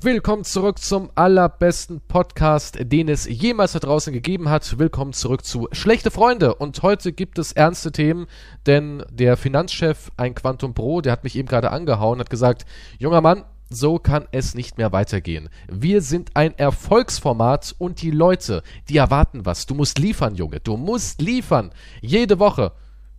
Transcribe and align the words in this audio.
Willkommen 0.00 0.42
zurück 0.42 0.80
zum 0.80 1.10
allerbesten 1.14 2.00
Podcast, 2.00 2.78
den 2.80 3.08
es 3.08 3.26
jemals 3.26 3.74
da 3.74 3.78
draußen 3.78 4.12
gegeben 4.12 4.48
hat. 4.48 4.76
Willkommen 4.76 5.12
zurück 5.12 5.44
zu 5.44 5.68
Schlechte 5.70 6.10
Freunde. 6.10 6.56
Und 6.56 6.82
heute 6.82 7.12
gibt 7.12 7.38
es 7.38 7.52
ernste 7.52 7.92
Themen, 7.92 8.26
denn 8.66 9.04
der 9.08 9.36
Finanzchef, 9.36 10.10
ein 10.16 10.34
Quantum 10.34 10.74
Pro, 10.74 11.00
der 11.00 11.12
hat 11.12 11.22
mich 11.22 11.36
eben 11.36 11.46
gerade 11.46 11.70
angehauen, 11.70 12.18
hat 12.18 12.28
gesagt, 12.28 12.66
junger 12.98 13.20
Mann, 13.20 13.44
so 13.70 14.00
kann 14.00 14.26
es 14.32 14.56
nicht 14.56 14.78
mehr 14.78 14.90
weitergehen. 14.90 15.48
Wir 15.68 16.02
sind 16.02 16.32
ein 16.34 16.58
Erfolgsformat 16.58 17.76
und 17.78 18.02
die 18.02 18.10
Leute, 18.10 18.64
die 18.88 18.96
erwarten 18.96 19.46
was. 19.46 19.64
Du 19.66 19.76
musst 19.76 20.00
liefern, 20.00 20.34
Junge. 20.34 20.58
Du 20.58 20.76
musst 20.76 21.22
liefern. 21.22 21.70
Jede 22.00 22.40
Woche. 22.40 22.72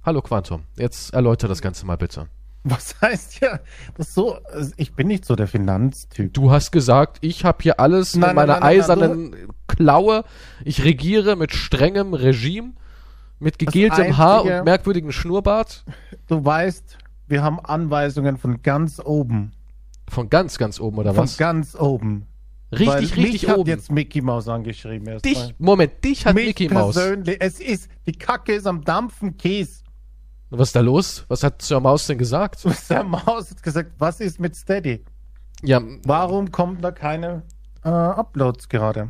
Hallo 0.03 0.21
Quantum, 0.21 0.63
jetzt 0.77 1.13
erläutere 1.13 1.47
das 1.47 1.61
Ganze 1.61 1.85
mal 1.85 1.97
bitte. 1.97 2.27
Was 2.67 2.99
heißt 2.99 3.41
ja, 3.41 3.59
das 3.95 4.15
so, 4.15 4.37
ich 4.75 4.95
bin 4.95 5.07
nicht 5.07 5.23
so 5.23 5.35
der 5.35 5.47
Finanztyp. 5.47 6.33
Du 6.33 6.51
hast 6.51 6.71
gesagt, 6.71 7.19
ich 7.21 7.45
habe 7.45 7.59
hier 7.61 7.79
alles 7.79 8.15
Nein, 8.15 8.31
in 8.31 8.35
meiner 8.35 8.53
nein, 8.59 8.61
nein, 8.61 8.69
nein, 8.69 8.79
eisernen 8.81 9.35
Klaue. 9.67 10.23
Ich 10.63 10.83
regiere 10.83 11.35
mit 11.35 11.53
strengem 11.53 12.15
Regime, 12.15 12.73
mit 13.39 13.59
gegeltem 13.59 14.17
Haar 14.17 14.39
Einzige- 14.39 14.57
und 14.59 14.65
merkwürdigem 14.65 15.11
Schnurrbart. 15.11 15.85
Du 16.27 16.43
weißt, 16.43 16.97
wir 17.27 17.43
haben 17.43 17.59
Anweisungen 17.59 18.37
von 18.37 18.63
ganz 18.63 18.99
oben. 18.99 19.51
Von 20.09 20.29
ganz, 20.31 20.57
ganz 20.57 20.79
oben, 20.79 20.97
oder 20.97 21.13
von 21.13 21.25
was? 21.25 21.37
ganz 21.37 21.75
oben. 21.75 22.25
Richtig, 22.71 22.87
Weil 22.87 22.97
richtig 22.99 23.31
mich 23.43 23.47
hat 23.47 23.57
oben. 23.59 23.69
jetzt 23.69 23.91
Mickey 23.91 24.21
Mouse 24.21 24.47
angeschrieben. 24.47 25.07
Erst 25.07 25.25
dich, 25.25 25.37
mal. 25.37 25.53
Moment, 25.59 26.03
dich 26.03 26.25
hat 26.25 26.33
mich 26.33 26.47
Mickey 26.47 26.69
Maus. 26.69 26.95
persönlich. 26.95 27.37
Es 27.39 27.59
ist, 27.59 27.89
die 28.07 28.13
Kacke 28.13 28.53
ist 28.53 28.65
am 28.65 28.83
Dampfen, 28.83 29.37
Kies. 29.37 29.83
Was 30.57 30.69
ist 30.69 30.75
da 30.75 30.81
los? 30.81 31.25
Was 31.27 31.43
hat 31.43 31.61
Sir 31.61 31.79
Maus 31.79 32.07
denn 32.07 32.17
gesagt? 32.17 32.63
Der 32.89 33.03
Maus 33.03 33.51
hat 33.51 33.63
gesagt, 33.63 33.91
was 33.97 34.19
ist 34.19 34.39
mit 34.39 34.55
Steady? 34.55 35.03
Ja, 35.63 35.81
Warum 36.05 36.51
kommen 36.51 36.81
da 36.81 36.91
keine 36.91 37.43
äh, 37.83 37.89
Uploads 37.89 38.69
gerade? 38.69 39.09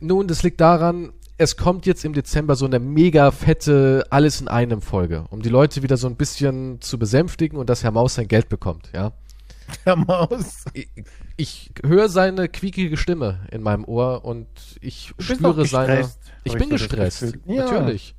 nun, 0.00 0.26
das 0.26 0.42
liegt 0.42 0.60
daran, 0.60 1.12
es 1.38 1.56
kommt 1.56 1.86
jetzt 1.86 2.04
im 2.04 2.12
Dezember 2.12 2.56
so 2.56 2.66
eine 2.66 2.78
mega 2.80 3.30
fette 3.30 4.04
Alles 4.10 4.40
in 4.40 4.48
einem 4.48 4.82
Folge, 4.82 5.26
um 5.30 5.42
die 5.42 5.48
Leute 5.48 5.82
wieder 5.82 5.96
so 5.96 6.06
ein 6.08 6.16
bisschen 6.16 6.80
zu 6.80 6.98
besänftigen 6.98 7.58
und 7.58 7.70
dass 7.70 7.82
Herr 7.84 7.92
Maus 7.92 8.14
sein 8.14 8.28
Geld 8.28 8.48
bekommt, 8.48 8.90
ja. 8.94 9.12
Der 9.86 9.96
Maus. 9.96 10.64
ich, 10.74 10.88
ich 11.36 11.70
höre 11.84 12.08
seine 12.08 12.48
quiekige 12.48 12.96
Stimme 12.96 13.46
in 13.50 13.62
meinem 13.62 13.84
Ohr 13.84 14.24
und 14.24 14.46
ich 14.80 15.14
spüre 15.18 15.64
seine. 15.66 16.10
Ich 16.44 16.54
bin 16.54 16.68
gestresst. 16.68 17.38
Ja. 17.46 17.64
Natürlich. 17.64 18.14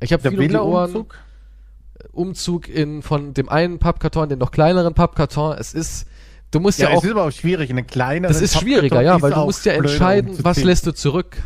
Ich 0.00 0.12
habe 0.12 0.22
viel 0.28 0.32
um 0.32 0.48
die 0.48 0.54
Ohren. 0.56 0.88
Villa-Umzug? 0.88 1.14
Umzug 2.12 2.68
in 2.68 3.02
von 3.02 3.34
dem 3.34 3.48
einen 3.48 3.78
Pappkarton 3.78 4.24
in 4.24 4.28
den 4.30 4.38
noch 4.38 4.50
kleineren 4.50 4.94
Pappkarton. 4.94 5.56
Es 5.58 5.74
ist, 5.74 6.06
du 6.50 6.60
musst 6.60 6.78
ja, 6.78 6.88
Ja, 6.90 6.94
auch. 6.96 6.98
es 6.98 7.04
ist 7.04 7.10
aber 7.10 7.24
auch 7.24 7.32
schwierig, 7.32 7.70
eine 7.70 7.84
kleine. 7.84 8.28
Das 8.28 8.40
ist 8.40 8.58
schwieriger, 8.58 9.00
ja, 9.02 9.20
weil 9.20 9.32
du 9.32 9.44
musst 9.44 9.64
ja 9.64 9.72
entscheiden, 9.72 10.38
was 10.42 10.62
lässt 10.62 10.86
du 10.86 10.92
zurück. 10.92 11.36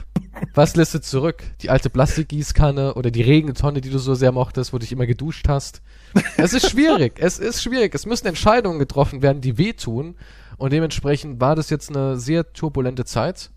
Was 0.55 0.75
lässt 0.77 0.95
du 0.95 1.01
zurück? 1.01 1.43
Die 1.61 1.71
alte 1.71 1.89
Plastikgießkanne 1.91 2.95
oder 2.95 3.11
die 3.11 3.23
Regentonne, 3.23 3.81
die 3.81 3.91
du 3.91 3.99
so 3.99 4.15
sehr 4.15 4.33
mochtest, 4.33 4.73
wo 4.73 4.79
du 4.79 4.81
dich 4.81 4.93
immer 4.93 5.07
geduscht 5.07 5.47
hast. 5.49 5.83
Es 6.37 6.53
ist 6.53 6.69
schwierig. 6.71 7.15
es 7.21 7.39
ist 7.39 7.63
schwierig. 7.63 7.95
Es 7.95 8.07
müssen 8.07 8.27
Entscheidungen 8.27 8.79
getroffen 8.79 9.23
werden, 9.23 9.41
die 9.41 9.57
wehtun. 9.59 10.17
Und 10.57 10.73
dementsprechend 10.73 11.41
war 11.41 11.55
das 11.55 11.71
jetzt 11.71 11.91
eine 11.91 12.17
sehr 12.19 12.53
turbulente 12.53 13.05
Zeit. 13.05 13.51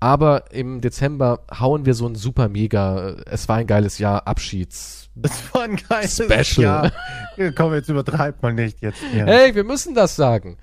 Aber 0.00 0.50
im 0.52 0.80
Dezember 0.80 1.40
hauen 1.60 1.86
wir 1.86 1.94
so 1.94 2.06
ein 2.06 2.14
super 2.16 2.48
mega, 2.48 3.16
es 3.26 3.48
war 3.48 3.56
ein 3.56 3.66
geiles 3.68 3.98
Jahr, 3.98 4.26
Abschieds. 4.26 5.01
Das 5.14 5.32
war 5.54 5.62
ein 5.62 5.76
geiles 5.76 6.14
Special. 6.16 6.64
Jahr. 6.64 6.92
Ja, 7.36 7.52
Komm, 7.52 7.74
jetzt 7.74 7.88
übertreib 7.88 8.42
mal 8.42 8.54
nicht 8.54 8.80
jetzt. 8.80 9.00
Ja. 9.14 9.26
Hey, 9.26 9.54
wir 9.54 9.64
müssen 9.64 9.94
das 9.94 10.16
sagen. 10.16 10.56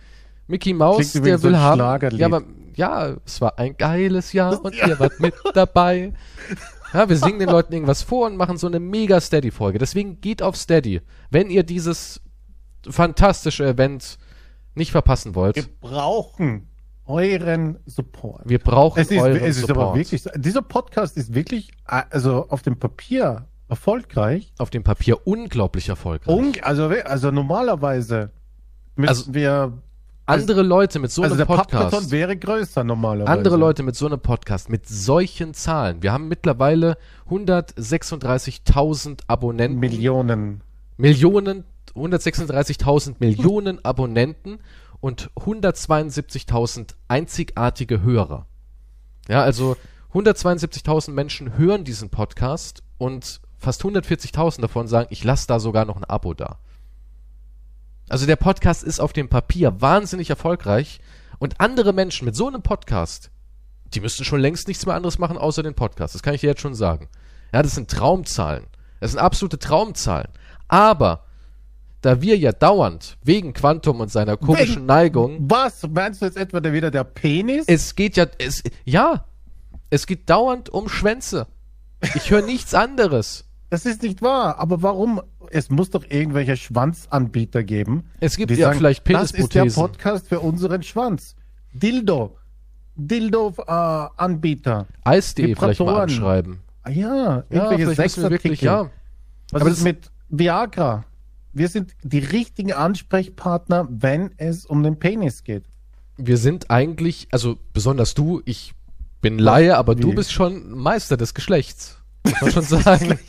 Mickey 0.48 0.74
Mouse, 0.74 1.12
Klingt 1.12 1.26
der 1.28 1.34
will 1.34 1.40
so 1.40 1.48
ein 1.50 1.60
haben. 1.60 2.18
Ja, 2.18 2.26
aber 2.26 2.44
ja, 2.76 3.16
es 3.26 3.40
war 3.42 3.60
ein 3.60 3.78
geiles 3.78 4.34
Jahr 4.34 4.64
und 4.64 4.76
ihr 4.76 5.00
wart 5.00 5.20
mit 5.20 5.34
dabei. 5.54 6.14
Ja, 6.94 7.08
wir 7.08 7.18
singen 7.18 7.38
den 7.40 7.50
Leuten 7.50 7.74
irgendwas 7.74 8.02
vor 8.02 8.26
und 8.26 8.36
machen 8.38 8.58
so 8.58 8.66
eine 8.66 8.80
mega 8.80 9.22
Steady-Folge. 9.22 9.78
Deswegen 9.78 10.22
geht 10.22 10.42
auf 10.42 10.56
Steady, 10.56 11.02
wenn 11.30 11.52
ihr 11.52 11.62
dieses 11.64 12.20
fantastische 12.90 13.66
Event 13.68 14.18
nicht 14.74 14.92
verpassen 14.92 15.36
wollt. 15.36 15.56
Wir 15.58 15.66
brauchen 15.82 16.70
euren 17.06 17.78
Support. 17.86 18.42
Wir 18.46 18.60
brauchen 18.60 19.00
Es 19.00 19.12
ist, 19.12 19.20
euren 19.20 19.36
es 19.38 19.58
ist 19.58 19.68
Support. 19.68 19.88
aber 19.90 19.96
wirklich, 19.96 20.24
dieser 20.36 20.62
Podcast 20.62 21.18
ist 21.18 21.34
wirklich, 21.36 21.70
äh, 21.88 22.04
also 22.10 22.48
auf 22.50 22.62
dem 22.62 22.80
Papier 22.80 23.48
erfolgreich. 23.70 24.52
auf 24.58 24.70
dem 24.70 24.84
Papier 24.84 25.26
unglaublich 25.26 25.90
erfolgreich. 25.90 26.36
Un 26.36 26.54
also, 26.62 26.88
also 26.88 27.32
normalerweise 27.32 28.32
müssen 28.96 29.10
Also, 29.10 29.34
wir, 29.34 29.74
andere 30.26 30.62
Leute 30.62 31.00
mit 31.00 31.12
so 31.12 31.24
also 31.24 31.34
einem 31.34 31.40
der 31.40 31.46
Podcast. 31.46 31.72
Pappkarton 31.72 32.12
wäre 32.12 32.38
größer 32.38 32.84
normalerweise. 32.84 33.32
Andere 33.32 33.58
Leute 33.58 33.84
mit 33.84 33.96
so 33.96 34.06
einem 34.06 34.20
Podcast, 34.20 34.70
mit 34.70 34.88
solchen 34.88 35.54
Zahlen. 35.54 36.04
Wir 36.04 36.12
haben 36.12 36.28
mittlerweile 36.28 36.98
136.000 37.30 39.22
Abonnenten. 39.28 39.80
Millionen. 39.80 40.62
Millionen, 40.98 41.64
136.000 41.96 43.16
Millionen 43.20 43.84
Abonnenten 43.84 44.60
und 45.00 45.32
172.000 45.36 46.94
einzigartige 47.08 48.02
Hörer. 48.02 48.46
Ja, 49.28 49.42
also 49.42 49.78
172.000 50.14 51.12
Menschen 51.12 51.58
hören 51.58 51.84
diesen 51.84 52.10
Podcast 52.10 52.84
und 52.98 53.42
fast 53.60 53.84
140.000 53.84 54.62
davon 54.62 54.88
sagen, 54.88 55.08
ich 55.12 55.24
lasse 55.24 55.48
da 55.48 55.60
sogar 55.60 55.86
noch 55.86 55.98
ein 55.98 56.04
Abo 56.06 56.34
da. 56.34 56.58
Also 58.08 58.26
der 58.26 58.38
Podcast 58.38 58.84
ist 58.84 59.00
auf 59.00 59.14
dem 59.14 59.30
Papier 59.30 59.82
wahnsinnig 59.82 60.30
erfolgreich 60.30 61.00
und 61.38 61.60
andere 61.62 61.94
Menschen 61.94 62.26
mit 62.26 62.36
so 62.36 62.48
einem 62.48 62.62
Podcast, 62.64 63.30
die 63.94 64.00
müssten 64.00 64.24
schon 64.24 64.40
längst 64.42 64.68
nichts 64.68 64.86
mehr 64.86 64.96
anderes 64.96 65.20
machen 65.20 65.38
außer 65.38 65.62
den 65.64 65.76
Podcast. 65.76 66.16
Das 66.16 66.24
kann 66.24 66.34
ich 66.34 66.42
dir 66.42 66.48
jetzt 66.48 66.62
schon 66.62 66.74
sagen. 66.76 67.08
Ja, 67.54 67.62
das 67.62 67.76
sind 67.76 67.90
Traumzahlen. 67.92 68.66
Das 69.00 69.12
sind 69.12 69.20
absolute 69.20 69.60
Traumzahlen. 69.60 70.30
Aber 70.68 71.26
da 72.02 72.22
wir 72.22 72.38
ja 72.38 72.52
dauernd 72.52 73.18
wegen 73.24 73.54
Quantum 73.54 74.00
und 74.00 74.12
seiner 74.12 74.38
komischen 74.38 74.76
Wegen- 74.78 74.86
Neigung, 74.86 75.38
Was? 75.50 75.82
Meinst 75.88 76.22
du 76.22 76.26
jetzt 76.26 76.38
etwa 76.38 76.60
der 76.62 76.74
wieder 76.74 76.92
der 76.92 77.04
Penis? 77.04 77.66
es 77.68 77.96
geht 77.96 78.16
ja, 78.18 78.26
es, 78.38 78.64
ja, 78.86 79.26
es 79.90 80.08
geht 80.08 80.30
dauernd 80.30 80.70
um 80.70 80.88
Schwänze. 80.90 81.48
Ich 82.16 82.32
höre 82.32 82.42
nichts 82.42 82.74
anderes. 82.74 83.46
Das 83.70 83.86
ist 83.86 84.02
nicht 84.02 84.22
wahr. 84.22 84.58
Aber 84.60 84.82
warum? 84.82 85.22
Es 85.52 85.70
muss 85.70 85.90
doch 85.92 86.04
irgendwelche 86.10 86.58
Schwanzanbieter 86.58 87.64
geben. 87.64 88.06
Es 88.20 88.36
gibt 88.38 88.52
ja 88.52 88.72
vielleicht 88.72 89.08
Das 89.10 89.32
ist 89.32 89.54
der 89.54 89.62
Penisprothesen. 89.62 89.82
Podcast 89.84 90.28
für 90.28 90.40
unseren 90.40 90.82
Schwanz. 90.84 91.36
Dildo. 91.74 92.36
Dildo-Anbieter. 92.96 94.88
Eis.de 95.04 95.56
vielleicht 95.56 95.80
mal 95.80 96.02
anschreiben. 96.02 96.60
ah, 96.84 96.90
ja, 96.90 97.44
Ja, 97.50 97.72
irgendwelche 97.72 97.86
müssen 98.04 98.24
wir 98.24 98.30
wirklich, 98.32 98.60
Sexartikel. 98.60 98.66
ja. 98.66 98.90
Was 99.52 99.62
Aber 99.62 99.72
ist 99.72 99.84
mit 99.84 100.12
Viagra? 100.30 101.06
Wir 101.54 101.68
sind 101.68 101.94
die 102.04 102.20
richtigen 102.20 102.74
Ansprechpartner, 102.74 103.88
wenn 103.90 104.32
es 104.38 104.66
um 104.66 104.84
den 104.84 105.00
Penis 105.00 105.44
geht. 105.44 105.64
Wir 106.18 106.38
sind 106.38 106.70
eigentlich, 106.70 107.28
also 107.32 107.58
besonders 107.74 108.14
du, 108.14 108.42
ich 108.46 108.74
bin 109.22 109.40
Laie, 109.40 109.78
aber 109.78 109.96
du 109.96 110.12
Wie? 110.12 110.16
bist 110.16 110.32
schon 110.32 110.70
Meister 110.72 111.18
des 111.18 111.34
Geschlechts. 111.34 111.99
Muss 112.24 112.42
man 112.42 112.52
schon 112.52 112.64
sagen. 112.64 113.20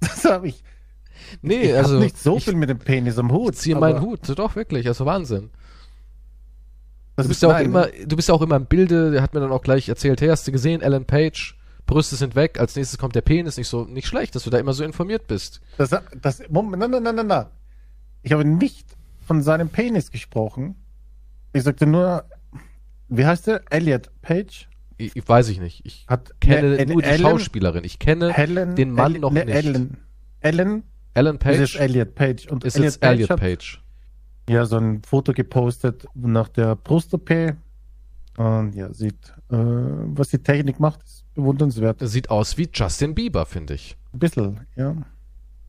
Das 0.00 0.24
habe 0.24 0.48
ich. 0.48 0.62
Nee, 1.42 1.70
ich 1.70 1.76
also 1.76 1.98
nicht 1.98 2.18
so 2.18 2.36
ich 2.36 2.44
viel 2.44 2.54
mit 2.54 2.68
dem 2.68 2.78
Penis 2.78 3.18
am 3.18 3.30
Hut. 3.30 3.56
ziehe 3.56 3.76
aber 3.76 3.92
meinen 3.92 4.00
Hut. 4.00 4.20
Doch, 4.38 4.56
wirklich, 4.56 4.86
also 4.88 5.06
Wahnsinn. 5.06 5.50
Das 7.16 7.24
Du 7.24 7.28
bist 7.28 7.38
ist 7.38 7.42
ja 7.42 7.48
auch 7.48 7.52
nein, 7.52 7.66
immer, 7.66 7.86
du 7.86 8.16
bist 8.16 8.28
ja 8.28 8.34
auch 8.34 8.42
immer 8.42 8.56
im 8.56 8.66
Bilde, 8.66 9.10
der 9.10 9.22
hat 9.22 9.34
mir 9.34 9.40
dann 9.40 9.52
auch 9.52 9.62
gleich 9.62 9.88
erzählt, 9.88 10.20
hey, 10.20 10.28
hast 10.28 10.46
du 10.48 10.52
gesehen, 10.52 10.82
Alan 10.82 11.04
Page, 11.04 11.56
Brüste 11.86 12.16
sind 12.16 12.34
weg, 12.34 12.58
als 12.58 12.76
nächstes 12.76 12.98
kommt 12.98 13.14
der 13.14 13.20
Penis, 13.20 13.56
nicht 13.56 13.68
so, 13.68 13.84
nicht 13.84 14.06
schlecht, 14.06 14.34
dass 14.34 14.44
du 14.44 14.50
da 14.50 14.58
immer 14.58 14.72
so 14.72 14.84
informiert 14.84 15.26
bist. 15.26 15.60
Das, 15.76 15.90
das, 15.90 16.42
Moment, 16.48 16.80
nein, 16.80 16.90
nein, 16.90 17.02
nein, 17.02 17.14
nein, 17.16 17.26
nein. 17.26 17.46
Ich 18.22 18.32
habe 18.32 18.44
nicht 18.44 18.96
von 19.26 19.42
seinem 19.42 19.68
Penis 19.68 20.10
gesprochen. 20.10 20.76
Ich 21.52 21.62
sagte 21.62 21.86
nur, 21.86 22.24
wie 23.08 23.26
heißt 23.26 23.48
der? 23.48 23.62
Elliot 23.70 24.10
Page? 24.22 24.69
Ich, 25.00 25.16
ich 25.16 25.28
weiß 25.28 25.48
ich 25.48 25.60
nicht. 25.60 25.84
Ich 25.84 26.06
Hat 26.08 26.40
kenne 26.40 26.76
Ne- 26.76 26.86
nur 26.86 27.02
die 27.02 27.08
Ellen- 27.08 27.20
Schauspielerin. 27.22 27.84
Ich 27.84 27.98
kenne 27.98 28.32
Helen, 28.32 28.74
den 28.76 28.92
Mann 28.92 29.12
Ellen- 29.12 29.20
noch 29.20 29.32
nicht. 29.32 29.48
Ellen, 29.48 29.96
Ellen 30.40 30.84
Alan 31.14 31.38
das 31.40 31.58
ist 31.58 31.72
Page 31.74 31.80
Elliot 31.80 32.14
Page. 32.14 32.46
Und 32.48 32.64
ist 32.64 32.78
jetzt 32.78 33.00
Page 33.00 33.10
Elliot 33.14 33.30
hat 33.30 33.40
Page. 33.40 33.82
ja 34.48 34.64
so 34.64 34.76
ein 34.76 35.02
Foto 35.02 35.32
gepostet 35.32 36.06
nach 36.14 36.48
der 36.48 36.76
Brust-OP. 36.76 37.54
Und 38.36 38.74
ja, 38.74 38.92
sieht, 38.94 39.34
äh, 39.50 39.56
was 39.56 40.28
die 40.28 40.38
Technik 40.38 40.78
macht, 40.80 41.02
ist 41.02 41.24
bewundernswert. 41.34 41.98
Sieht 42.02 42.30
aus 42.30 42.56
wie 42.56 42.68
Justin 42.72 43.14
Bieber, 43.14 43.44
finde 43.44 43.74
ich. 43.74 43.96
Ein 44.12 44.18
bisschen, 44.20 44.60
ja. 44.76 44.96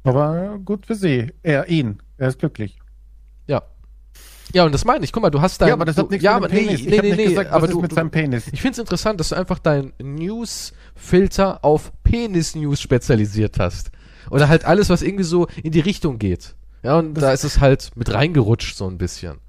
Aber 0.03 0.59
gut 0.63 0.85
für 0.85 0.95
sie. 0.95 1.31
Er, 1.43 1.67
ihn. 1.69 1.97
Er 2.17 2.29
ist 2.29 2.39
glücklich. 2.39 2.77
Ja. 4.53 4.65
Und 4.65 4.73
das 4.73 4.85
meine 4.85 5.03
ich. 5.05 5.11
Guck 5.11 5.23
mal, 5.23 5.29
du 5.29 5.41
hast 5.41 5.61
dein... 5.61 5.69
ja, 5.69 5.73
aber 5.73 5.85
das 5.85 5.95
du, 5.95 6.03
hat 6.03 6.11
nichts 6.11 6.23
ja, 6.23 6.39
mit 6.39 6.51
dem 6.51 6.55
nee, 6.55 6.65
Penis. 6.65 6.81
nee, 6.81 6.87
ich 6.87 6.97
habe 6.97 7.07
nee, 7.07 7.15
nicht 7.15 7.17
nee, 7.17 7.29
gesagt, 7.29 7.51
aber 7.51 7.67
du, 7.67 7.81
mit 7.81 7.91
du, 7.91 7.95
seinem 7.95 8.11
Penis. 8.11 8.47
Ich 8.51 8.61
finde 8.61 8.73
es 8.73 8.79
interessant, 8.79 9.19
dass 9.19 9.29
du 9.29 9.35
einfach 9.35 9.59
deinen 9.59 9.93
News-Filter 10.01 11.63
auf 11.63 11.91
Penis-News 12.03 12.81
spezialisiert 12.81 13.59
hast. 13.59 13.91
Oder 14.29 14.49
halt 14.49 14.65
alles, 14.65 14.89
was 14.89 15.01
irgendwie 15.01 15.23
so 15.23 15.47
in 15.63 15.71
die 15.71 15.79
Richtung 15.79 16.19
geht. 16.19 16.55
Ja, 16.83 16.97
und 16.97 17.15
da 17.15 17.31
ist 17.31 17.43
es 17.43 17.59
halt 17.59 17.91
mit 17.95 18.13
reingerutscht 18.13 18.75
so 18.75 18.87
ein 18.87 18.97
bisschen. 18.97 19.39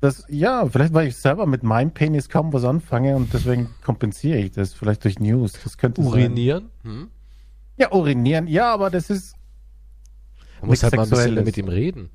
Das, 0.00 0.24
ja, 0.28 0.64
vielleicht 0.66 0.94
weil 0.94 1.08
ich 1.08 1.16
selber 1.16 1.46
mit 1.46 1.64
meinem 1.64 1.90
Penis 1.90 2.28
kaum 2.28 2.52
was 2.52 2.64
anfange 2.64 3.16
und 3.16 3.32
deswegen 3.34 3.68
kompensiere 3.84 4.38
ich 4.38 4.52
das 4.52 4.72
vielleicht 4.72 5.02
durch 5.04 5.18
News. 5.18 5.54
Das 5.64 5.76
könnte 5.76 6.02
sein. 6.02 6.10
Urinieren? 6.10 6.70
Hm? 6.84 7.08
Ja, 7.76 7.92
urinieren. 7.92 8.46
Ja, 8.46 8.72
aber 8.72 8.90
das 8.90 9.10
ist. 9.10 9.34
Man 10.60 10.70
muss 10.70 10.82
halt 10.82 10.94
mal 10.94 11.04
ein 11.04 11.10
bisschen 11.10 11.44
mit 11.44 11.56
ihm 11.56 11.68
reden. 11.68 12.10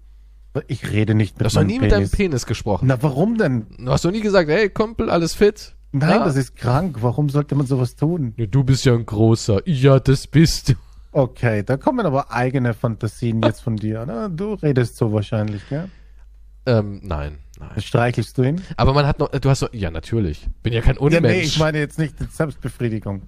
Ich 0.67 0.91
rede 0.91 1.15
nicht 1.15 1.33
Du 1.35 1.39
mit 1.39 1.45
hast 1.47 1.55
noch 1.55 1.61
meinem 1.61 1.67
nie 1.67 1.79
mit 1.79 1.91
deinem 1.91 1.99
Penis. 2.01 2.11
Penis 2.11 2.45
gesprochen. 2.45 2.85
Na, 2.87 3.01
warum 3.01 3.37
denn? 3.37 3.65
Du 3.79 3.91
hast 3.91 4.05
doch 4.05 4.11
nie 4.11 4.21
gesagt, 4.21 4.49
hey 4.49 4.69
Kumpel, 4.69 5.09
alles 5.09 5.33
fit? 5.33 5.75
Nein, 5.91 6.09
Ja. 6.09 6.25
das 6.25 6.35
ist 6.35 6.55
krank. 6.55 6.97
Warum 7.01 7.29
sollte 7.29 7.55
man 7.55 7.65
sowas 7.65 7.95
tun? 7.95 8.33
Ja, 8.37 8.45
du 8.45 8.63
bist 8.63 8.85
ja 8.85 8.93
ein 8.93 9.05
großer. 9.05 9.61
Ja, 9.67 9.99
das 9.99 10.27
bist 10.27 10.69
du. 10.69 10.73
Okay, 11.11 11.63
da 11.63 11.77
kommen 11.77 12.05
aber 12.05 12.31
eigene 12.31 12.73
Fantasien 12.73 13.41
jetzt 13.43 13.61
von 13.61 13.75
dir. 13.75 14.03
Na, 14.07 14.29
du 14.29 14.53
redest 14.53 14.97
so 14.97 15.11
wahrscheinlich, 15.13 15.61
gell? 15.69 15.89
Ähm, 16.65 17.01
nein, 17.03 17.37
nein. 17.59 17.79
Streichelst 17.81 18.37
du 18.37 18.43
ihn? 18.43 18.61
Aber 18.77 18.93
man 18.93 19.05
hat 19.05 19.19
noch, 19.19 19.29
du 19.29 19.49
hast 19.49 19.61
noch, 19.61 19.73
ja, 19.73 19.91
natürlich. 19.91 20.47
Bin 20.63 20.73
ja 20.73 20.81
kein 20.81 20.95
Ja, 20.95 21.01
Unmensch. 21.01 21.23
nee, 21.23 21.41
ich 21.41 21.59
meine 21.59 21.77
jetzt 21.79 21.99
nicht 21.99 22.15
Selbstbefriedigung. 22.31 23.23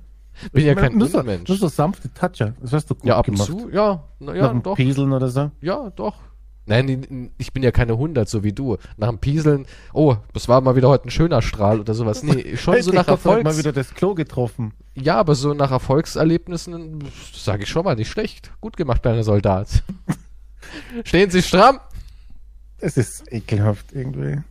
Bin 0.51 0.65
ja 0.65 0.71
Ich 0.71 0.75
meine, 0.75 0.89
kein 0.89 0.97
nur 0.97 1.07
so, 1.07 1.19
Unmensch. 1.19 1.47
Nur 1.49 1.57
so 1.57 1.67
sanfte 1.67 2.11
Toucher. 2.13 2.53
Das 2.61 2.73
hast 2.73 2.89
du 2.89 2.95
gut 2.95 3.05
ja, 3.05 3.17
ab 3.17 3.27
und 3.27 3.35
gemacht. 3.35 3.47
zu, 3.49 3.69
ja, 3.71 4.03
na, 4.19 4.33
ja, 4.35 4.53
doch. 4.53 4.75
Pieseln 4.75 5.11
oder 5.11 5.27
so. 5.29 5.51
Ja, 5.61 5.89
doch. 5.95 6.15
Nein, 6.67 7.31
ich 7.37 7.53
bin 7.53 7.61
ja 7.61 7.71
keine 7.71 7.93
100, 7.93 8.27
so 8.27 8.43
wie 8.43 8.51
du. 8.51 8.77
Nach 8.97 9.09
dem 9.09 9.19
Pieseln, 9.19 9.67
oh, 9.93 10.17
das 10.33 10.47
war 10.47 10.61
mal 10.61 10.75
wieder 10.75 10.89
heute 10.89 11.07
ein 11.07 11.11
schöner 11.11 11.43
Strahl 11.43 11.79
oder 11.79 11.93
sowas. 11.93 12.23
Nee, 12.23 12.57
schon 12.57 12.81
so 12.81 12.91
nach 12.91 13.07
heute 13.07 13.25
mal 13.27 13.37
Erfolgs... 13.37 13.57
wieder 13.59 13.71
das 13.71 13.93
Klo 13.93 14.15
getroffen. 14.15 14.73
Ja, 14.95 15.17
aber 15.17 15.35
so 15.35 15.53
nach 15.53 15.71
Erfolgserlebnissen, 15.71 17.03
sage 17.33 17.63
ich 17.63 17.69
schon 17.69 17.83
mal, 17.83 17.95
nicht 17.95 18.09
schlecht. 18.09 18.51
Gut 18.61 18.77
gemacht, 18.77 19.03
kleiner 19.03 19.23
Soldat. 19.23 19.83
Stehen 21.03 21.29
Sie 21.29 21.43
stramm. 21.43 21.79
Es 22.79 22.97
ist 22.97 23.31
ekelhaft 23.31 23.93
irgendwie. 23.93 24.41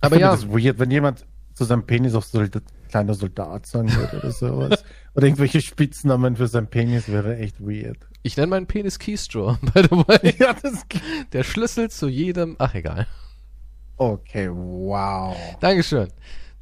Aber 0.00 0.18
ja, 0.18 0.30
das 0.30 0.48
weird, 0.48 0.78
wenn 0.78 0.90
jemand 0.90 1.26
zu 1.52 1.64
seinem 1.64 1.84
Penis 1.84 2.14
auch 2.14 2.22
Soldat, 2.22 2.62
kleiner 2.88 3.14
Soldat 3.14 3.66
sagen 3.66 3.94
würde 3.94 4.16
oder 4.16 4.30
sowas. 4.30 4.84
oder 5.14 5.26
irgendwelche 5.26 5.60
Spitznamen 5.60 6.36
für 6.36 6.48
seinen 6.48 6.68
Penis 6.68 7.08
wäre 7.08 7.36
echt 7.36 7.60
weird. 7.60 7.98
Ich 8.22 8.36
nenne 8.36 8.48
meinen 8.48 8.66
Penis 8.66 8.98
Keystrow, 8.98 9.58
by 9.74 9.82
the 9.82 9.90
way. 9.90 10.34
Ja, 10.38 10.54
das 10.54 10.84
Der 11.32 11.44
Schlüssel 11.44 11.90
zu 11.90 12.08
jedem, 12.08 12.56
ach 12.58 12.74
egal. 12.74 13.06
Okay, 13.96 14.48
wow. 14.50 15.36
Dankeschön. 15.60 16.08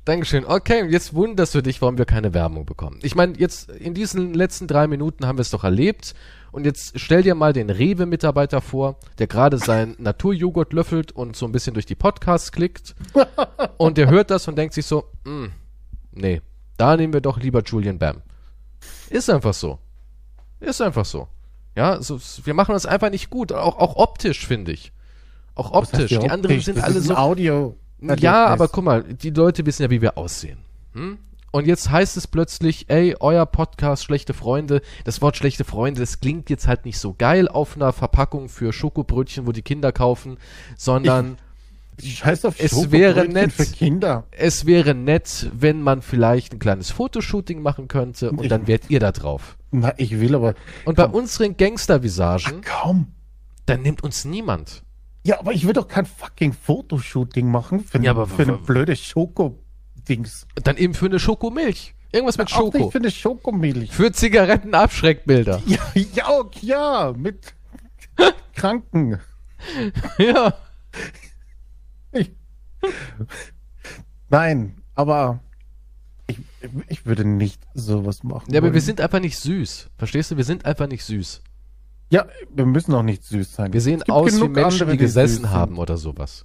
Dankeschön. 0.05 0.45
Okay, 0.45 0.87
jetzt 0.91 1.15
wunderst 1.15 1.55
du 1.55 1.61
dich, 1.61 1.81
warum 1.81 1.99
wir 1.99 2.07
keine 2.07 2.35
Werbung 2.35 2.67
bekommen. 2.67 2.99
Ich 3.03 3.15
meine, 3.15 3.39
jetzt 3.39 3.71
in 3.71 3.95
diesen 3.95 4.35
letzten 4.35 4.67
drei 4.67 4.87
Minuten 4.87 5.27
haben 5.27 5.39
wir 5.39 5.43
es 5.43 5.51
doch 5.51 5.65
erlebt. 5.65 6.15
Und 6.53 6.65
jetzt 6.65 6.99
stell 6.99 7.23
dir 7.23 7.35
mal 7.35 7.53
den 7.53 7.71
Rewe-Mitarbeiter 7.71 8.61
vor, 8.61 8.99
der 9.19 9.29
gerade 9.29 9.59
seinen 9.59 9.95
Naturjoghurt 9.99 10.73
löffelt 10.73 11.13
und 11.13 11.37
so 11.37 11.47
ein 11.47 11.53
bisschen 11.53 11.75
durch 11.75 11.87
die 11.87 11.95
Podcasts 11.95 12.51
klickt. 12.51 12.97
und 13.77 13.99
der 13.99 14.11
hört 14.11 14.31
das 14.31 14.49
und 14.49 14.57
denkt 14.57 14.75
sich 14.75 14.87
so, 14.87 15.05
"Hm, 15.25 15.53
nee, 16.13 16.41
da 16.77 16.97
nehmen 16.97 17.13
wir 17.13 17.21
doch 17.21 17.39
lieber 17.39 17.63
Julian 17.63 17.99
Bam. 17.99 18.23
Ist 19.11 19.31
einfach 19.31 19.55
so. 19.55 19.79
Ist 20.61 20.81
einfach 20.81 21.05
so. 21.05 21.29
Ja, 21.81 22.03
so, 22.03 22.21
wir 22.45 22.53
machen 22.53 22.75
das 22.75 22.85
einfach 22.85 23.09
nicht 23.09 23.31
gut. 23.31 23.55
Auch, 23.55 23.79
auch 23.79 23.97
optisch, 23.97 24.47
finde 24.47 24.71
ich. 24.71 24.93
Auch 25.55 25.73
optisch. 25.73 26.11
Die 26.11 26.19
anderen 26.19 26.57
optisch? 26.57 26.67
sind 26.67 26.77
das 26.77 26.85
alle 26.85 27.01
so 27.01 27.15
Audio. 27.15 27.75
ja, 28.19 28.49
aber 28.49 28.69
guck 28.69 28.85
mal, 28.85 29.03
die 29.03 29.31
Leute 29.31 29.65
wissen 29.65 29.85
ja, 29.85 29.89
wie 29.89 30.03
wir 30.03 30.19
aussehen. 30.19 30.59
Hm? 30.93 31.17
Und 31.53 31.67
jetzt 31.67 31.91
heißt 31.91 32.19
es 32.19 32.27
plötzlich, 32.27 32.91
ey, 32.91 33.17
euer 33.19 33.47
Podcast 33.47 34.05
Schlechte 34.05 34.35
Freunde. 34.35 34.83
Das 35.05 35.23
Wort 35.23 35.39
Schlechte 35.39 35.65
Freunde, 35.65 36.01
das 36.01 36.21
klingt 36.21 36.51
jetzt 36.51 36.69
halt 36.69 36.85
nicht 36.85 36.99
so 36.99 37.15
geil 37.17 37.49
auf 37.49 37.77
einer 37.77 37.95
Verpackung 37.95 38.51
für 38.51 38.75
Schokobrötchen, 38.75 39.47
wo 39.47 39.53
die 39.53 39.63
Kinder 39.63 39.91
kaufen, 39.91 40.37
sondern 40.77 41.39
Scheiß 42.01 42.45
auf 42.45 42.55
Es 42.59 42.91
wäre 42.91 43.27
nett. 43.29 43.53
für 43.53 43.67
Kinder. 43.67 44.25
es 44.31 44.67
wäre 44.67 44.95
nett, 44.95 45.51
wenn 45.55 45.83
man 45.83 46.03
vielleicht 46.03 46.53
ein 46.55 46.59
kleines 46.59 46.91
Fotoshooting 46.91 47.61
machen 47.63 47.89
könnte 47.89 48.31
und 48.31 48.43
Ich- 48.43 48.49
dann 48.49 48.67
wärt 48.67 48.89
ihr 48.91 49.01
da 49.01 49.13
drauf. 49.13 49.57
Na, 49.71 49.93
ich 49.97 50.19
will 50.21 50.35
aber 50.35 50.55
Und 50.85 50.97
bei 50.97 51.07
unseren 51.07 51.57
Gangstervisagen, 51.57 52.61
kaum. 52.63 53.09
dann 53.67 53.83
nimmt 53.83 54.03
uns 54.03 54.25
niemand. 54.25 54.83
Ja, 55.25 55.39
aber 55.39 55.53
ich 55.53 55.67
will 55.67 55.75
doch 55.75 55.87
kein 55.87 56.07
fucking 56.07 56.53
Fotoshooting 56.55 57.51
machen 57.51 57.81
für, 57.81 58.03
Ja, 58.03 58.11
aber 58.13 58.27
für 58.27 58.43
eine 58.43 58.55
blöde 58.57 58.97
Schoko-Dings. 58.97 60.47
Dann 60.65 60.77
eben 60.77 60.95
für 60.95 61.07
eine 61.07 61.19
Schokomilch. 61.21 61.95
Irgendwas 62.13 62.39
mit 62.39 62.53
Auch 62.53 62.65
nicht 62.65 62.73
Schoko. 62.81 62.91
für 62.91 62.99
eine 62.99 63.11
Schokomilch. 63.11 63.93
Für 63.93 64.11
Zigarettenabschreckbilder. 64.11 65.63
Ja, 65.67 65.79
ja, 65.95 66.41
ja, 66.63 67.13
mit 67.17 67.55
Kranken. 68.55 69.21
ja. 70.19 70.55
Nein, 74.29 74.77
aber 74.95 75.41
ich, 76.27 76.39
ich 76.89 77.07
würde 77.07 77.25
nicht 77.25 77.61
sowas 77.75 78.23
machen. 78.23 78.53
Ja, 78.53 78.59
aber 78.59 78.69
wir 78.69 78.75
wollen. 78.75 78.81
sind 78.81 79.01
einfach 79.01 79.21
nicht 79.21 79.39
süß. 79.39 79.91
Verstehst 79.97 80.31
du? 80.31 80.37
Wir 80.37 80.45
sind 80.45 80.65
einfach 80.65 80.87
nicht 80.87 81.05
süß. 81.05 81.43
Ja, 82.11 82.27
wir 82.53 82.67
müssen 82.67 82.95
auch 82.95 83.03
nicht 83.03 83.25
süß 83.25 83.55
sein. 83.55 83.73
Wir 83.73 83.81
sehen 83.81 84.03
aus 84.09 84.41
wie 84.41 84.49
Menschen, 84.49 84.83
andere, 84.83 84.93
die 84.93 84.99
gesessen 84.99 85.29
süß 85.29 85.43
sind. 85.43 85.51
haben 85.51 85.79
oder 85.79 85.97
sowas. 85.97 86.45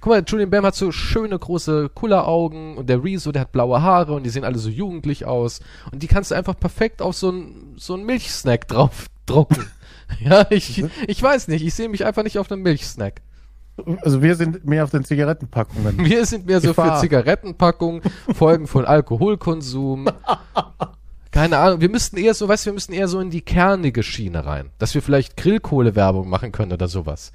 Guck 0.00 0.06
mal, 0.06 0.24
Julian 0.26 0.50
Bam 0.50 0.64
hat 0.64 0.74
so 0.74 0.92
schöne 0.92 1.38
große 1.38 1.90
Kulleraugen 1.90 2.76
und 2.76 2.88
der 2.88 3.02
Rezo, 3.02 3.32
der 3.32 3.42
hat 3.42 3.52
blaue 3.52 3.80
Haare 3.82 4.14
und 4.14 4.24
die 4.24 4.30
sehen 4.30 4.44
alle 4.44 4.58
so 4.58 4.68
jugendlich 4.68 5.24
aus. 5.24 5.60
Und 5.92 6.02
die 6.02 6.06
kannst 6.06 6.30
du 6.30 6.34
einfach 6.34 6.58
perfekt 6.58 7.00
auf 7.00 7.16
so 7.16 7.28
einen 7.28 7.76
so 7.78 7.94
einen 7.94 8.04
Milchsnack 8.04 8.66
drauf 8.68 9.06
drucken. 9.26 9.66
ja, 10.20 10.46
ich, 10.50 10.84
ich 11.06 11.22
weiß 11.22 11.48
nicht, 11.48 11.64
ich 11.64 11.74
sehe 11.74 11.88
mich 11.88 12.04
einfach 12.04 12.22
nicht 12.22 12.38
auf 12.38 12.50
einem 12.50 12.62
Milchsnack. 12.62 13.22
Also 14.02 14.22
wir 14.22 14.34
sind 14.36 14.64
mehr 14.64 14.84
auf 14.84 14.90
den 14.90 15.04
Zigarettenpackungen. 15.04 15.98
Wir 16.04 16.24
sind 16.24 16.46
mehr 16.46 16.60
so 16.60 16.68
für 16.72 16.82
Gefahr. 16.82 17.00
Zigarettenpackungen, 17.00 18.00
Folgen 18.34 18.66
von 18.66 18.84
Alkoholkonsum. 18.86 20.08
Keine 21.30 21.58
Ahnung, 21.58 21.82
wir 21.82 21.90
müssten 21.90 22.16
eher 22.16 22.32
so, 22.32 22.48
weißt 22.48 22.64
du, 22.64 22.70
wir 22.70 22.74
müssten 22.74 22.94
eher 22.94 23.08
so 23.08 23.20
in 23.20 23.28
die 23.28 23.42
kernige 23.42 24.02
Schiene 24.02 24.46
rein. 24.46 24.70
Dass 24.78 24.94
wir 24.94 25.02
vielleicht 25.02 25.36
Grillkohle-Werbung 25.36 26.28
machen 26.30 26.52
können 26.52 26.72
oder 26.72 26.88
sowas. 26.88 27.32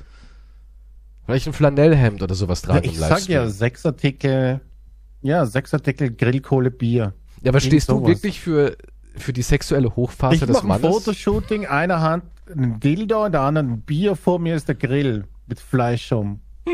Vielleicht 1.25 1.45
ein 1.47 1.53
Flanellhemd 1.53 2.23
oder 2.23 2.33
sowas 2.33 2.63
Ja, 2.63 2.69
tragen 2.69 2.85
ich 2.85 2.93
im 2.95 2.99
sag 2.99 3.27
ja, 3.27 3.47
Sechsartikel, 3.47 4.61
ja, 5.21 5.45
Sechsartikel 5.45 6.11
Grillkohle 6.11 6.71
Bier. 6.71 7.13
Ja, 7.43 7.49
aber 7.49 7.59
Irgend 7.59 7.63
stehst 7.63 7.89
du 7.89 7.93
sowas. 7.97 8.07
wirklich 8.09 8.39
für, 8.41 8.75
für 9.15 9.33
die 9.33 9.43
sexuelle 9.43 9.95
Hochphase 9.95 10.33
Ich 10.35 10.41
des 10.41 10.49
mache 10.63 10.63
ein 10.63 10.67
Mannes? 10.81 11.03
Fotoshooting, 11.03 11.67
einer 11.67 12.01
Hand 12.01 12.23
ein 12.53 12.79
Dildo, 12.79 13.25
in 13.25 13.31
der 13.31 13.41
anderen 13.41 13.71
ein 13.73 13.81
Bier, 13.81 14.15
vor 14.15 14.39
mir 14.39 14.55
ist 14.55 14.67
der 14.67 14.75
Grill 14.75 15.25
mit 15.51 15.59
Fleisch 15.59 16.11
um. 16.11 16.41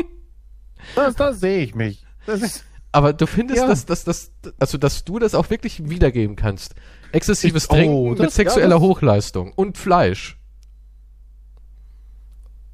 Das, 0.94 1.16
da 1.16 1.32
sehe 1.32 1.64
ich 1.64 1.74
mich. 1.74 2.06
Das 2.24 2.40
ist, 2.40 2.64
Aber 2.92 3.12
du 3.12 3.26
findest, 3.26 3.60
Ja. 3.60 3.66
dass, 3.66 3.84
dass, 3.84 4.04
dass, 4.04 4.30
also, 4.60 4.78
dass 4.78 5.04
du 5.04 5.18
das 5.18 5.34
auch 5.34 5.50
wirklich 5.50 5.90
wiedergeben 5.90 6.36
kannst. 6.36 6.74
Exzessives 7.12 7.64
Ich- 7.64 7.70
oh, 7.70 7.74
Trinken 7.74 8.10
mit 8.10 8.20
das- 8.20 8.34
sexueller 8.36 8.76
ja, 8.76 8.78
das- 8.78 8.80
Hochleistung 8.88 9.52
und 9.54 9.76
Fleisch. 9.76 10.38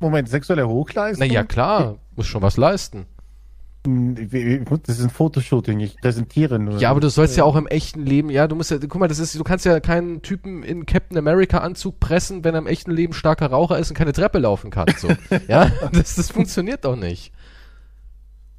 Moment, 0.00 0.28
sexuelle 0.28 0.68
Hochleistung? 0.68 1.26
Na 1.26 1.32
ja, 1.32 1.44
klar, 1.44 1.96
muss 2.14 2.26
schon 2.26 2.42
was 2.42 2.56
leisten. 2.58 3.06
Das 3.87 4.99
ist 4.99 5.05
ein 5.05 5.11
Fotoshooting, 5.11 5.81
ich 5.81 6.00
präsentiere 6.00 6.59
nur. 6.59 6.79
Ja, 6.79 6.91
aber 6.91 7.00
du 7.00 7.11
sollst 7.11 7.37
ja 7.37 7.45
auch 7.45 7.55
im 7.55 7.67
echten 7.67 8.07
Leben, 8.07 8.31
ja, 8.31 8.49
du 8.49 8.57
musst 8.57 8.71
ja, 8.71 8.79
guck 8.79 8.97
mal, 8.97 9.09
das 9.09 9.19
ist, 9.19 9.38
du 9.38 9.45
kannst 9.45 9.67
ja 9.67 9.79
keinen 9.81 10.23
Typen 10.23 10.62
in 10.62 10.87
Captain 10.87 11.19
America 11.19 11.59
Anzug 11.59 12.00
pressen, 12.00 12.45
wenn 12.45 12.55
er 12.55 12.61
im 12.61 12.67
echten 12.67 12.93
Leben 12.93 13.12
starker 13.12 13.49
Raucher 13.49 13.79
ist 13.79 13.91
und 13.91 13.97
keine 13.97 14.14
Treppe 14.14 14.38
laufen 14.38 14.71
kann, 14.71 14.87
so. 14.97 15.09
ja, 15.49 15.71
das, 15.93 16.14
das 16.14 16.31
funktioniert 16.31 16.87
doch 16.87 16.97
nicht. 16.97 17.33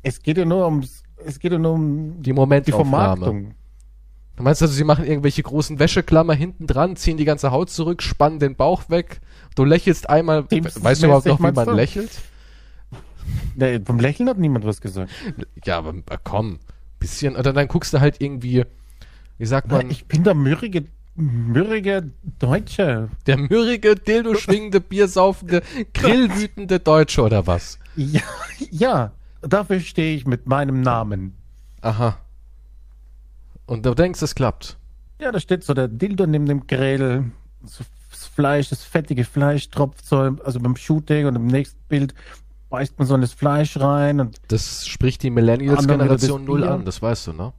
Es 0.03 0.22
geht 0.22 0.38
ja 0.38 0.46
nur 0.46 0.65
ums, 0.65 1.01
es 1.25 1.39
geht 1.39 1.51
ja 1.51 1.58
nur 1.58 1.74
um 1.74 2.17
Die 2.17 2.24
die 2.24 2.34
Momentaufnahme. 2.34 3.25
Vermarktung. 3.25 3.55
Du 4.36 4.44
meinst 4.44 4.62
also, 4.62 4.75
sie 4.75 4.84
machen 4.84 5.05
irgendwelche 5.05 5.41
großen 5.41 5.79
Wäscheklammer 5.79 6.36
hinten 6.36 6.67
dran, 6.67 6.98
ziehen 6.98 7.17
die 7.17 7.25
ganze 7.25 7.50
Haut 7.50 7.72
zurück, 7.72 8.03
spannen 8.03 8.38
den 8.38 8.55
Bauch 8.55 8.89
weg, 8.89 9.22
du 9.55 9.63
lächelst 9.63 10.08
einmal, 10.08 10.46
weißt 10.51 11.01
du 11.01 11.08
überhaupt 11.08 11.25
noch, 11.25 11.39
wie 11.39 11.51
man 11.51 11.65
du? 11.65 11.72
lächelt? 11.72 12.12
Nee, 13.55 13.79
vom 13.84 14.00
Lächeln 14.00 14.29
hat 14.29 14.38
niemand 14.38 14.65
was 14.65 14.82
gesagt. 14.82 15.12
Ja, 15.65 15.77
aber 15.77 15.94
äh, 16.10 16.17
komm, 16.24 16.60
bisschen, 17.00 17.36
oder 17.36 17.53
dann 17.53 17.67
guckst 17.67 17.94
du 17.94 18.00
halt 18.00 18.22
irgendwie, 18.22 18.65
wie 19.38 19.46
sagt 19.46 19.70
man, 19.72 19.89
Ich 19.89 20.05
bin 20.05 20.24
der 20.24 20.36
mürrige, 20.36 20.86
mürrige 21.15 22.12
Deutsche. 22.39 23.10
der 23.27 23.38
mürrige, 23.38 23.96
dildo 23.96 24.36
schwingende, 24.36 24.82
biersaufende, 24.82 25.62
grillwütende 25.94 26.79
Deutsche 26.79 27.22
oder 27.22 27.48
was? 27.48 27.79
Ja, 27.96 28.22
ja, 28.72 29.12
dafür 29.41 29.79
stehe 29.79 30.15
ich 30.15 30.25
mit 30.25 30.48
meinem 30.48 30.82
Namen. 30.82 31.34
Aha. 31.82 32.17
Und 33.65 33.86
du 33.86 33.94
denkst, 33.96 34.22
es 34.22 34.36
klappt. 34.36 34.77
Ja, 35.20 35.32
da 35.32 35.39
steht 35.39 35.63
so 35.63 35.74
der 35.74 35.88
Dildo 35.88 36.27
neben 36.27 36.46
dem 36.46 36.67
Grill. 36.67 37.32
So 37.63 37.84
das 38.12 38.25
Fleisch, 38.27 38.70
das 38.70 38.84
fettige 38.84 39.24
Fleisch 39.25 39.70
tropft 39.70 40.05
so, 40.05 40.17
also 40.17 40.60
beim 40.60 40.75
Shooting 40.75 41.25
und 41.25 41.36
im 41.36 41.48
nächsten 41.48 41.79
Bild 41.88 42.13
beißt 42.75 43.00
man 43.00 43.08
so 43.08 43.15
in 43.15 43.22
das 43.22 43.32
Fleisch 43.32 43.77
rein 43.77 44.20
und 44.20 44.41
Das 44.50 44.86
spricht 44.86 45.24
die 45.24 45.29
Millennials-Generation 45.29 46.44
null 46.44 46.65
an, 46.65 46.84
das 46.84 47.01
weißt 47.01 47.27
du, 47.27 47.34
ne? 47.34 47.53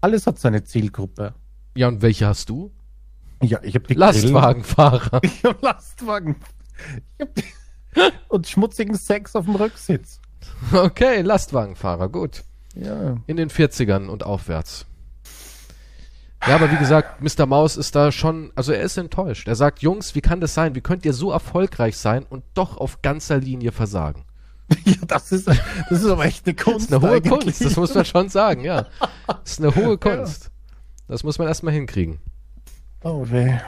alles 0.00 0.26
hat 0.26 0.38
seine 0.38 0.64
Zielgruppe. 0.64 1.34
Ja, 1.76 1.88
und 1.88 2.00
welche 2.00 2.26
hast 2.26 2.48
du? 2.48 2.72
Ja, 3.42 3.58
ich 3.62 3.74
habe 3.74 3.86
die 3.86 3.94
Lastwagenfahrer. 3.94 5.20
Ich 5.24 5.44
habe 5.44 5.58
Lastwagen. 5.60 6.36
Ich 7.18 7.26
hab 7.26 7.34
die, 7.34 7.44
und 8.28 8.46
schmutzigen 8.46 8.94
Sex 8.94 9.36
auf 9.36 9.44
dem 9.44 9.56
Rücksitz. 9.56 10.20
Okay, 10.72 11.20
Lastwagenfahrer, 11.20 12.08
gut. 12.08 12.44
Ja. 12.74 13.16
In 13.26 13.36
den 13.36 13.50
40ern 13.50 14.06
und 14.06 14.24
aufwärts. 14.24 14.86
Ja, 16.46 16.54
aber 16.54 16.70
wie 16.70 16.76
gesagt, 16.76 17.22
Mr. 17.22 17.46
Maus 17.46 17.76
ist 17.76 17.94
da 17.94 18.12
schon, 18.12 18.52
also 18.54 18.72
er 18.72 18.82
ist 18.82 18.96
enttäuscht. 18.96 19.48
Er 19.48 19.54
sagt, 19.56 19.80
Jungs, 19.82 20.14
wie 20.14 20.20
kann 20.20 20.40
das 20.40 20.54
sein? 20.54 20.74
Wie 20.74 20.80
könnt 20.80 21.04
ihr 21.04 21.12
so 21.12 21.30
erfolgreich 21.32 21.96
sein 21.96 22.24
und 22.24 22.44
doch 22.54 22.76
auf 22.76 23.02
ganzer 23.02 23.38
Linie 23.38 23.72
versagen? 23.72 24.24
ja, 24.84 24.94
das 25.06 25.32
ist, 25.32 25.48
das 25.48 25.58
ist 26.02 26.06
aber 26.06 26.24
echt 26.24 26.46
eine 26.46 26.54
Das 26.54 26.64
Kunst. 26.64 26.90
ist 26.90 26.92
eine 26.92 27.02
hohe 27.02 27.16
eigentlich. 27.16 27.32
Kunst, 27.44 27.64
das 27.64 27.76
muss 27.76 27.94
man 27.94 28.04
schon 28.04 28.28
sagen, 28.28 28.64
ja. 28.64 28.86
Das 29.26 29.52
ist 29.52 29.60
eine 29.62 29.74
hohe 29.74 29.96
Kunst. 29.98 30.50
Das 31.08 31.22
muss 31.24 31.38
man 31.38 31.48
erstmal 31.48 31.72
hinkriegen. 31.74 32.18
Oh 33.02 33.24
weh. 33.30 33.58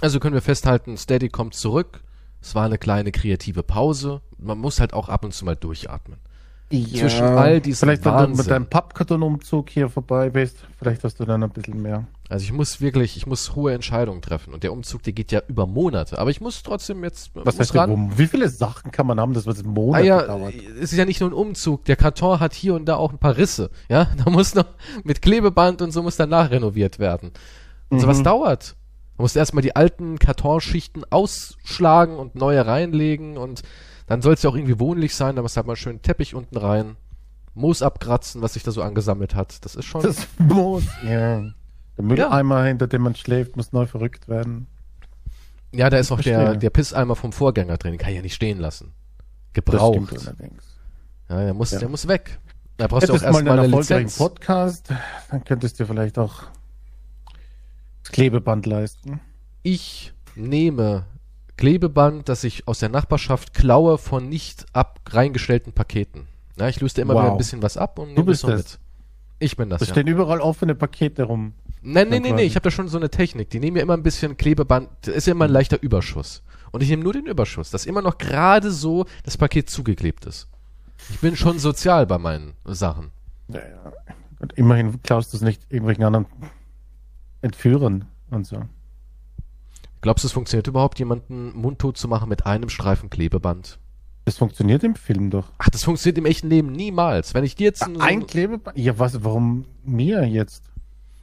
Also 0.00 0.20
können 0.20 0.34
wir 0.34 0.42
festhalten, 0.42 0.96
Steady 0.96 1.28
kommt 1.28 1.54
zurück. 1.54 2.02
Es 2.40 2.54
war 2.54 2.64
eine 2.64 2.78
kleine 2.78 3.12
kreative 3.12 3.62
Pause. 3.62 4.22
Man 4.38 4.58
muss 4.58 4.80
halt 4.80 4.94
auch 4.94 5.08
ab 5.08 5.24
und 5.24 5.34
zu 5.34 5.44
mal 5.44 5.56
durchatmen. 5.56 6.18
Zwischen 6.70 7.24
all 7.24 7.60
diesen 7.60 7.80
Vielleicht, 7.80 8.04
wenn 8.04 8.12
du 8.12 8.18
Wahnsinn. 8.18 8.36
mit 8.36 8.50
deinem 8.50 8.66
Pappkartonumzug 8.66 9.70
hier 9.70 9.88
vorbei 9.88 10.30
bist, 10.30 10.56
vielleicht 10.78 11.02
hast 11.02 11.18
du 11.18 11.24
dann 11.24 11.42
ein 11.42 11.50
bisschen 11.50 11.82
mehr. 11.82 12.06
Also 12.28 12.44
ich 12.44 12.52
muss 12.52 12.80
wirklich, 12.80 13.16
ich 13.16 13.26
muss 13.26 13.56
hohe 13.56 13.74
Entscheidungen 13.74 14.22
treffen. 14.22 14.54
Und 14.54 14.62
der 14.62 14.72
Umzug, 14.72 15.02
der 15.02 15.12
geht 15.12 15.32
ja 15.32 15.42
über 15.48 15.66
Monate. 15.66 16.16
Aber 16.20 16.30
ich 16.30 16.40
muss 16.40 16.62
trotzdem 16.62 17.02
jetzt 17.02 17.32
Was 17.34 17.58
heißt 17.58 17.74
denn, 17.74 17.90
wo- 18.12 18.16
wie 18.18 18.28
viele 18.28 18.48
Sachen 18.48 18.92
kann 18.92 19.04
man 19.08 19.18
haben, 19.18 19.34
das 19.34 19.46
was 19.48 19.64
Ah 19.64 19.66
Monate 19.66 20.06
ja, 20.06 20.22
dauert? 20.22 20.54
es 20.76 20.92
ist 20.92 20.96
ja 20.98 21.04
nicht 21.04 21.20
nur 21.20 21.30
ein 21.30 21.32
Umzug. 21.34 21.84
Der 21.86 21.96
Karton 21.96 22.38
hat 22.38 22.54
hier 22.54 22.74
und 22.76 22.84
da 22.86 22.94
auch 22.94 23.10
ein 23.10 23.18
paar 23.18 23.36
Risse. 23.36 23.70
Ja, 23.88 24.06
da 24.24 24.30
muss 24.30 24.54
noch 24.54 24.66
mit 25.02 25.22
Klebeband 25.22 25.82
und 25.82 25.90
so 25.90 26.04
muss 26.04 26.16
danach 26.16 26.52
renoviert 26.52 27.00
werden. 27.00 27.32
Und 27.88 27.96
Mhm. 27.96 28.02
sowas 28.02 28.22
dauert. 28.22 28.76
Man 29.18 29.24
muss 29.24 29.34
erstmal 29.34 29.62
die 29.62 29.74
alten 29.74 30.20
Kartonschichten 30.20 31.02
ausschlagen 31.10 32.16
und 32.16 32.36
neue 32.36 32.64
reinlegen 32.64 33.36
und 33.38 33.62
dann 34.10 34.22
soll 34.22 34.34
es 34.34 34.42
ja 34.42 34.50
auch 34.50 34.56
irgendwie 34.56 34.80
wohnlich 34.80 35.14
sein. 35.14 35.36
Da 35.36 35.42
muss 35.42 35.56
halt 35.56 35.66
mal 35.68 35.76
schön 35.76 36.02
Teppich 36.02 36.34
unten 36.34 36.56
rein, 36.56 36.96
Moos 37.54 37.80
abkratzen, 37.80 38.42
was 38.42 38.54
sich 38.54 38.62
da 38.64 38.72
so 38.72 38.82
angesammelt 38.82 39.34
hat. 39.36 39.64
Das 39.64 39.76
ist 39.76 39.84
schon. 39.84 40.02
Das 40.02 40.26
muss, 40.38 40.84
ja. 41.04 41.40
Der 41.96 42.04
Mülleimer, 42.04 42.64
hinter 42.64 42.86
dem 42.88 43.02
man 43.02 43.14
schläft, 43.14 43.56
muss 43.56 43.72
neu 43.72 43.86
verrückt 43.86 44.28
werden. 44.28 44.66
ja, 45.72 45.88
da 45.90 45.98
ist 45.98 46.10
noch 46.10 46.20
der, 46.20 46.56
der 46.56 46.70
Pisseimer 46.70 47.14
vom 47.14 47.32
Vorgänger 47.32 47.76
drin. 47.76 47.92
Den 47.92 47.98
kann 47.98 48.10
ich 48.10 48.16
ja 48.16 48.22
nicht 48.22 48.34
stehen 48.34 48.58
lassen. 48.58 48.92
Das 49.52 49.64
Gebraucht. 49.64 50.12
allerdings. 50.26 50.64
Ja, 51.28 51.44
der 51.44 51.54
muss, 51.54 51.70
Ja. 51.70 51.78
der 51.78 51.88
muss 51.88 52.08
weg. 52.08 52.38
Da 52.78 52.86
brauchst 52.86 53.08
du 53.08 53.12
auch 53.12 53.16
Hättest 53.16 53.28
du 53.28 53.32
mal 53.32 53.38
erstmal 53.38 53.58
einen 53.60 53.72
eine 53.72 53.80
Lizenz. 53.80 54.16
Podcast, 54.18 54.92
dann 55.30 55.44
könntest 55.44 55.78
du 55.78 55.86
vielleicht 55.86 56.18
auch 56.18 56.44
das 58.02 58.12
Klebeband 58.12 58.66
leisten. 58.66 59.20
ich 59.62 60.12
nehme 60.34 61.04
Klebeband, 61.60 62.28
das 62.28 62.42
ich 62.42 62.66
aus 62.66 62.78
der 62.80 62.88
Nachbarschaft 62.88 63.54
klaue 63.54 63.98
von 63.98 64.28
nicht 64.28 64.66
ab 64.72 65.00
reingestellten 65.10 65.72
Paketen. 65.72 66.26
Ja, 66.58 66.68
ich 66.68 66.80
löse 66.80 66.96
da 66.96 67.02
immer 67.02 67.14
Wow. 67.14 67.22
wieder 67.22 67.32
ein 67.32 67.38
bisschen 67.38 67.62
was 67.62 67.76
ab 67.76 67.98
und 67.98 68.14
Du 68.16 68.24
bist 68.24 68.40
so 68.40 68.48
das. 68.48 68.56
mit. 68.58 68.78
Ich 69.38 69.56
bin 69.56 69.70
das, 69.70 69.80
Da 69.80 69.86
ja. 69.86 69.92
stehen 69.92 70.06
überall 70.06 70.40
offene 70.40 70.74
Pakete 70.74 71.22
rum. 71.24 71.52
Nein, 71.82 72.08
nee, 72.08 72.18
nee, 72.20 72.30
quasi. 72.30 72.42
ich 72.44 72.56
habe 72.56 72.64
da 72.64 72.70
schon 72.70 72.88
so 72.88 72.96
eine 72.98 73.08
Technik. 73.10 73.50
Die 73.50 73.60
nehmen 73.60 73.76
ja 73.76 73.82
immer 73.82 73.94
ein 73.94 74.02
bisschen 74.02 74.36
Klebeband, 74.36 74.88
das 75.02 75.14
ist 75.14 75.26
ja 75.26 75.32
immer 75.32 75.44
ein 75.46 75.50
leichter 75.50 75.80
Überschuss. 75.82 76.42
Und 76.72 76.82
ich 76.82 76.88
nehme 76.90 77.02
nur 77.02 77.12
den 77.12 77.26
Überschuss, 77.26 77.70
dass 77.70 77.86
immer 77.86 78.02
noch 78.02 78.18
gerade 78.18 78.70
so 78.70 79.06
das 79.24 79.36
Paket 79.38 79.70
zugeklebt 79.70 80.24
ist. 80.26 80.48
Ich 81.10 81.20
bin 81.20 81.36
schon 81.36 81.58
sozial 81.58 82.06
bei 82.06 82.18
meinen 82.18 82.54
Sachen. 82.64 83.10
Ja, 83.48 83.60
ja. 83.60 83.92
Und 84.40 84.52
immerhin 84.54 85.02
klaust 85.02 85.32
du 85.32 85.36
es 85.36 85.42
nicht 85.42 85.62
irgendwelchen 85.70 86.04
anderen 86.04 86.26
Entführern 87.42 88.06
und 88.30 88.46
so. 88.46 88.62
Glaubst 90.00 90.24
du, 90.24 90.28
es 90.28 90.32
funktioniert 90.32 90.66
überhaupt, 90.66 90.98
jemanden 90.98 91.52
mundtot 91.56 91.96
zu 91.98 92.08
machen 92.08 92.28
mit 92.28 92.46
einem 92.46 92.68
Streifen 92.68 93.10
Klebeband? 93.10 93.78
Das 94.24 94.38
funktioniert 94.38 94.84
im 94.84 94.94
Film 94.94 95.30
doch. 95.30 95.46
Ach, 95.58 95.70
das 95.70 95.84
funktioniert 95.84 96.18
im 96.18 96.26
echten 96.26 96.48
Leben 96.48 96.72
niemals. 96.72 97.34
Wenn 97.34 97.44
ich 97.44 97.54
dir 97.56 97.64
jetzt 97.64 97.84
so 97.84 97.90
Ein 97.98 98.26
Klebeband? 98.26 98.78
Ja, 98.78 98.98
was, 98.98 99.22
warum 99.24 99.64
mir 99.84 100.24
jetzt? 100.26 100.64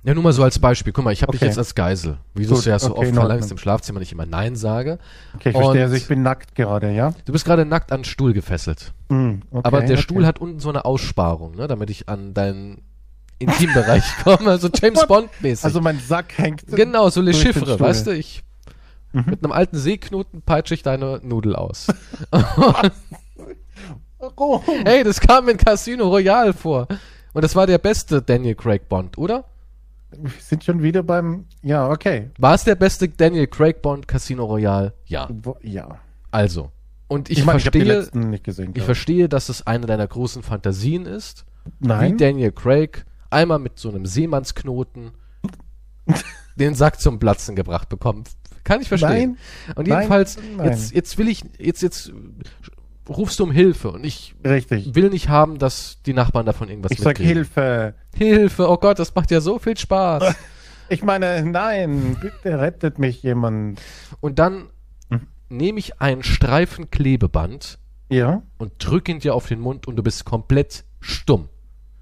Ja, 0.04 0.14
nur 0.14 0.24
mal 0.24 0.32
so 0.34 0.44
als 0.44 0.58
Beispiel. 0.60 0.94
Guck 0.94 1.04
mal, 1.06 1.12
ich 1.12 1.22
habe 1.22 1.32
dich 1.34 1.42
Okay. 1.42 1.48
jetzt 1.50 1.58
als 1.58 1.76
Geisel. 1.76 2.18
Wie 2.34 2.46
du 2.46 2.56
ja 2.56 2.80
so 2.80 2.92
okay, 2.96 3.08
oft 3.08 3.14
verlangst 3.16 3.52
im 3.52 3.58
Schlafzimmer 3.58 4.00
nicht 4.00 4.12
immer 4.12 4.26
Nein 4.26 4.56
sage. 4.56 5.00
Okay, 5.36 5.50
ich 5.50 5.56
verstehe, 5.56 5.84
also 5.84 5.96
ich 5.96 6.08
bin 6.08 6.22
nackt 6.22 6.56
gerade, 6.56 6.92
ja? 6.94 7.14
Du 7.26 7.34
bist 7.34 7.46
gerade 7.46 7.66
nackt 7.66 7.92
an 7.92 8.00
den 8.02 8.06
Stuhl 8.06 8.32
gefesselt. 8.34 8.94
Hm, 9.10 9.42
okay, 9.52 9.62
Aber 9.68 9.82
der. 9.82 9.98
Stuhl 9.98 10.26
hat 10.26 10.40
unten 10.40 10.60
so 10.60 10.70
eine 10.70 10.86
Aussparung, 10.86 11.56
ne, 11.56 11.68
damit 11.68 11.90
ich 11.90 12.08
an 12.08 12.34
deinen 12.34 12.82
Intimbereich 13.40 14.04
komme. 14.24 14.50
Also 14.50 14.70
James 14.74 15.06
Bond-mäßig. 15.08 15.66
Also 15.66 15.82
mein 15.82 16.00
Sack 16.00 16.38
hängt. 16.38 16.66
genau, 16.68 17.10
so 17.10 17.22
Le 17.22 17.34
Chiffre, 17.34 17.80
weißt 17.80 18.08
du? 18.08 18.12
Ich, 18.12 18.44
mit 19.26 19.44
einem 19.44 19.52
alten 19.52 19.78
Seeknoten 19.78 20.42
peitsche 20.42 20.74
ich 20.74 20.84
deine 20.84 21.20
Nudel 21.24 21.56
aus. 21.56 21.88
Warum? 24.20 24.62
hey, 24.86 25.04
das 25.04 25.20
kam 25.20 25.48
in 25.50 25.58
Casino 25.58 26.08
Royale 26.08 26.54
vor. 26.54 26.88
Und 27.34 27.44
das 27.44 27.56
war 27.56 27.68
der 27.68 27.78
beste 27.78 28.22
Daniel 28.22 28.56
Craig 28.56 28.90
Bond, 28.90 29.18
oder? 29.18 29.46
Wir 30.12 30.32
sind 30.40 30.64
schon 30.64 30.82
wieder 30.82 31.04
beim. 31.04 31.46
Ja, 31.62 31.90
okay. 31.90 32.32
War 32.40 32.56
es 32.56 32.64
der 32.64 32.76
beste 32.76 33.10
Daniel 33.10 33.48
Craig 33.48 33.82
Bond 33.82 34.08
Casino 34.08 34.46
Royale? 34.46 34.94
Ja. 35.06 35.30
Ja. 35.62 36.00
Also. 36.32 36.72
Und 37.08 37.30
ich, 37.30 37.40
Ich, 37.40 37.46
ich 37.46 37.46
die 37.46 37.82
verstehe, 37.82 38.10
nicht 38.14 38.44
gesehen. 38.44 38.74
Ich 38.76 38.84
verstehe, 38.84 39.30
dass 39.30 39.50
es 39.50 39.66
eine 39.68 39.86
deiner 39.86 40.08
großen 40.08 40.44
Fantasien 40.44 41.06
ist, 41.06 41.46
Nein. 41.80 42.14
wie 42.14 42.18
Daniel 42.18 42.52
Craig 42.52 43.06
einmal 43.30 43.60
mit 43.60 43.80
so 43.80 43.90
einem 43.90 44.06
Seemannsknoten 44.06 45.12
den 46.56 46.76
Sack 46.76 47.00
zum 47.00 47.20
Platzen 47.20 47.56
gebracht 47.56 47.90
bekommt. 47.90 48.30
Kann 48.68 48.82
ich 48.82 48.90
verstehen. 48.90 49.38
Und 49.76 49.88
Nein, 49.88 50.00
jedenfalls, 50.00 50.38
nein. 50.58 50.68
jetzt, 50.68 50.94
jetzt 50.94 51.18
will 51.18 51.30
ich, 51.30 51.44
jetzt, 51.58 51.82
jetzt 51.82 52.12
rufst 53.08 53.40
du 53.40 53.46
um 53.46 53.52
Hilfe 53.52 53.92
und 53.92 54.04
ich 54.06 54.36
Richtig. 54.46 54.94
will 54.94 55.10
nicht 55.10 55.30
haben, 55.30 55.58
dass 55.58 56.02
die 56.06 56.14
Nachbarn 56.14 56.46
davon 56.46 56.68
irgendwas 56.68 56.92
Ich 56.92 56.98
sag 57.00 57.18
mitkriegen. 57.20 57.34
Hilfe. 57.34 57.96
Hilfe, 58.16 58.70
oh 58.70 58.76
Gott, 58.78 59.00
das 59.00 59.16
macht 59.16 59.32
ja 59.32 59.40
so 59.42 59.58
viel 59.60 59.78
Spaß. 59.78 60.36
Ich 60.90 61.04
meine, 61.04 61.44
nein, 61.44 62.16
bitte 62.22 62.60
rettet 62.62 62.98
mich 62.98 63.22
jemand. 63.22 63.82
und 64.22 64.40
dann 64.40 64.70
Hm. 65.10 65.28
nehme 65.50 65.80
ich 65.80 66.00
einen 66.00 66.24
Streifen 66.24 66.90
Klebeband 66.92 67.78
Ja? 68.10 68.42
und 68.58 68.72
drücke 68.80 69.12
ihn 69.12 69.20
dir 69.20 69.36
auf 69.36 69.48
den 69.48 69.60
Mund 69.60 69.86
und 69.86 69.98
du 69.98 70.04
bist 70.04 70.24
komplett 70.24 70.86
stumm. 71.02 71.50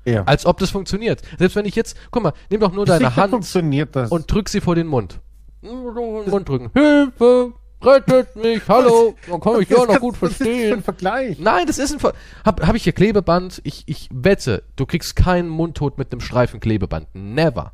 Ja. 0.06 0.24
Als 0.26 0.46
ob 0.46 0.60
das 0.60 0.70
funktioniert. 0.70 1.24
Selbst 1.40 1.56
wenn 1.56 1.66
ich 1.66 1.76
jetzt, 1.76 1.98
guck 2.12 2.22
mal, 2.22 2.34
nimm 2.52 2.60
doch 2.60 2.72
nur 2.74 2.86
Sicher 2.86 3.00
deine 3.00 3.16
Hand 3.16 3.96
das. 3.96 4.12
und 4.12 4.32
drück 4.32 4.50
sie 4.50 4.62
vor 4.62 4.76
den 4.76 4.86
Mund. 4.86 5.20
Mund 5.66 6.48
drücken. 6.48 6.70
Hilfe! 6.74 7.54
Rettet 7.82 8.36
mich! 8.36 8.62
Hallo! 8.68 9.16
Dann 9.30 9.40
kann 9.40 9.62
ich 9.62 9.70
ja 9.70 9.86
noch 9.86 10.00
gut 10.00 10.16
ist 10.16 10.22
das 10.22 10.34
verstehen. 10.38 10.74
ein 10.74 10.84
Vergleich? 10.84 11.40
Nein, 11.40 11.68
das 11.68 11.78
ist 11.78 11.94
ein 11.94 12.00
Ver 12.00 12.14
hab, 12.44 12.66
hab 12.66 12.76
ich 12.76 12.84
hier 12.84 12.94
Klebeband? 12.94 13.62
Ich, 13.64 13.84
ich 13.86 14.10
wette, 14.12 14.64
du 14.76 14.86
kriegst 14.86 15.16
keinen 15.16 15.50
Mundtot 15.50 15.98
mit 15.98 16.12
einem 16.12 16.22
Streifen 16.22 16.60
Klebeband. 16.60 17.08
Never. 17.14 17.74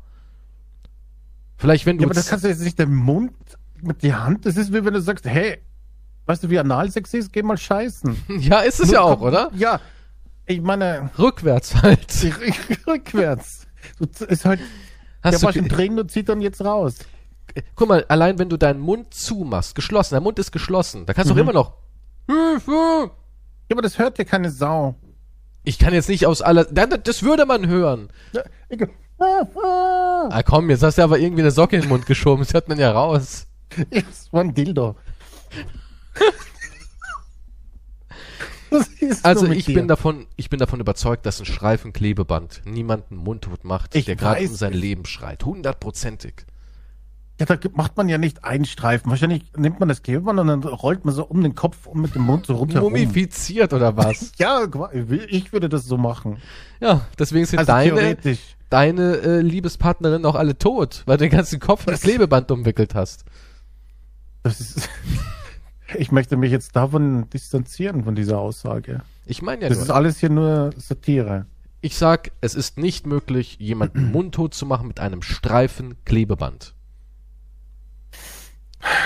Vielleicht 1.56 1.86
wenn 1.86 1.96
du 1.96 2.02
Ja, 2.02 2.08
aber 2.08 2.14
das 2.14 2.28
kannst 2.28 2.44
du 2.44 2.48
jetzt 2.48 2.62
nicht 2.62 2.78
den 2.78 2.94
Mund 2.94 3.32
mit 3.80 4.02
die 4.02 4.14
Hand. 4.14 4.46
Das 4.46 4.56
ist 4.56 4.72
wie 4.72 4.84
wenn 4.84 4.94
du 4.94 5.00
sagst, 5.00 5.24
hey, 5.24 5.58
weißt 6.26 6.44
du, 6.44 6.50
wie 6.50 6.58
Analsex 6.58 7.14
ist? 7.14 7.32
Geh 7.32 7.42
mal 7.42 7.56
scheißen. 7.56 8.16
ja, 8.40 8.60
ist 8.60 8.80
es 8.80 8.90
ja 8.90 9.00
auch, 9.00 9.20
oder? 9.20 9.50
Ja. 9.54 9.80
Ich 10.46 10.60
meine, 10.60 11.10
Rückwärts 11.18 11.82
halt. 11.82 12.12
rückwärts. 12.86 13.66
Du, 13.98 14.24
ist 14.24 14.44
halt, 14.44 14.60
Hast 15.22 15.34
der 15.34 15.38
du 15.38 15.46
war 15.46 15.52
schon 15.52 15.68
drin 15.68 15.98
und 15.98 16.10
zieht 16.10 16.28
dann 16.28 16.40
jetzt 16.40 16.64
raus. 16.64 16.96
Guck 17.74 17.88
mal, 17.88 18.04
allein 18.08 18.38
wenn 18.38 18.48
du 18.48 18.56
deinen 18.56 18.80
Mund 18.80 19.12
zumachst, 19.14 19.74
geschlossen, 19.74 20.14
dein 20.14 20.22
Mund 20.22 20.38
ist 20.38 20.52
geschlossen, 20.52 21.06
da 21.06 21.14
kannst 21.14 21.30
du 21.30 21.34
Mhm. 21.34 21.40
auch 21.40 21.42
immer 21.42 21.52
noch! 21.52 21.74
Ja, 22.28 23.10
aber 23.72 23.82
das 23.82 23.98
hört 23.98 24.18
ja 24.18 24.24
keine 24.24 24.50
Sau. 24.50 24.94
Ich 25.64 25.78
kann 25.78 25.94
jetzt 25.94 26.08
nicht 26.08 26.26
aus 26.26 26.42
aller. 26.42 26.64
Das 26.64 27.22
würde 27.22 27.46
man 27.46 27.66
hören. 27.66 28.08
Ah, 29.18 30.42
komm, 30.42 30.70
jetzt 30.70 30.82
hast 30.82 30.98
du 30.98 31.02
aber 31.02 31.18
irgendwie 31.18 31.42
eine 31.42 31.50
Socke 31.52 31.76
in 31.76 31.82
den 31.82 31.88
Mund 31.88 32.06
geschoben. 32.06 32.42
Das 32.44 32.52
hört 32.54 32.68
man 32.68 32.78
ja 32.78 32.90
raus. 32.90 33.46
Das 33.90 34.32
war 34.32 34.40
ein 34.42 34.54
Dildo. 34.54 34.96
Also 39.22 39.46
ich 39.48 39.66
dir? 39.66 39.74
bin 39.74 39.86
davon, 39.88 40.26
ich 40.36 40.48
bin 40.48 40.58
davon 40.58 40.80
überzeugt, 40.80 41.26
dass 41.26 41.38
ein 41.40 41.44
Streifen 41.44 41.92
Klebeband 41.92 42.62
niemanden 42.64 43.16
mundtot 43.16 43.64
macht, 43.64 43.94
Ich 43.94 44.06
der 44.06 44.16
gerade 44.16 44.46
um 44.48 44.54
sein. 44.54 44.72
Leben 44.72 45.04
schreit. 45.04 45.44
Hundertprozentig. 45.44 46.46
Ja, 47.48 47.56
da 47.56 47.68
macht 47.74 47.96
man 47.96 48.08
ja 48.08 48.18
nicht 48.18 48.44
einen 48.44 48.64
Streifen. 48.64 49.10
Wahrscheinlich 49.10 49.42
nimmt 49.56 49.80
man 49.80 49.88
das 49.88 50.02
Klebeband 50.02 50.38
und 50.38 50.46
dann 50.46 50.62
rollt 50.62 51.04
man 51.04 51.12
so 51.14 51.24
um 51.24 51.42
den 51.42 51.54
Kopf 51.56 51.86
und 51.86 52.00
mit 52.00 52.14
dem 52.14 52.22
Mund 52.22 52.46
so 52.46 52.54
rundherum. 52.54 52.92
Mumifiziert 52.92 53.72
oder 53.72 53.96
was? 53.96 54.30
Ja, 54.38 54.62
ich 55.28 55.52
würde 55.52 55.68
das 55.68 55.84
so 55.86 55.96
machen. 55.98 56.36
ja, 56.80 57.00
deswegen 57.18 57.44
sind 57.46 57.58
Also 57.58 57.72
deine, 57.72 58.16
deine 58.70 59.16
äh, 59.16 59.40
Liebespartnerin 59.40 60.24
auch 60.24 60.36
alle 60.36 60.56
tot, 60.56 61.02
weil 61.06 61.16
du 61.16 61.24
den 61.24 61.32
ganzen 61.36 61.58
Kopf 61.58 61.86
mit 61.86 61.94
Das- 61.94 62.02
Klebeband 62.02 62.50
umwickelt 62.52 62.94
hast. 62.94 63.24
Das 64.44 64.60
ist, 64.60 64.88
ich 65.96 66.12
möchte 66.12 66.36
mich 66.36 66.52
jetzt 66.52 66.76
davon 66.76 67.28
distanzieren, 67.30 68.04
von 68.04 68.14
dieser 68.14 68.38
Aussage. 68.38 69.02
Ich 69.26 69.42
meine 69.42 69.62
ja 69.62 69.68
Das 69.68 69.78
nur, 69.78 69.84
ist 69.86 69.90
alles 69.90 70.18
hier 70.18 70.30
nur 70.30 70.70
Satire. 70.76 71.46
ich 71.80 71.96
sag, 71.96 72.30
es 72.40 72.54
ist 72.54 72.78
nicht 72.78 73.06
möglich, 73.06 73.56
jemanden 73.58 74.10
mundtot 74.12 74.54
zu 74.54 74.64
machen 74.66 74.86
mit 74.88 75.00
einem 75.00 75.22
Streifen 75.22 75.96
Klebeband. 76.04 76.74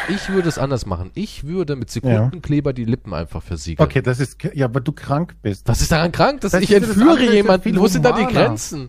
Ich 0.09 0.29
würde 0.29 0.49
es 0.49 0.59
anders 0.59 0.87
machen. 0.87 1.11
Ich 1.15 1.45
würde 1.45 1.77
mit 1.77 1.91
Sekundenkleber 1.91 2.73
die 2.73 2.85
Lippen 2.85 3.13
einfach 3.13 3.43
versiegeln. 3.43 3.87
Okay, 3.87 4.01
das 4.03 4.21
ist, 4.21 4.39
ja, 4.55 4.73
weil 4.75 4.83
du 4.83 4.93
krank 4.93 5.37
bist. 5.43 5.69
Was 5.69 5.83
ist 5.83 5.93
daran 5.93 6.13
krank? 6.13 6.41
Dass 6.41 6.53
Das 6.53 6.63
ich 6.63 6.71
ist- 6.71 6.83
das 6.83 6.91
entführe 6.97 7.21
ist 7.23 7.29
ja 7.29 7.33
jemanden. 7.35 7.63
viel 7.65 7.79
Wo 7.79 7.87
sind 7.87 8.05
da 8.05 8.13
die. 8.13 8.25
Grenzen? 8.25 8.89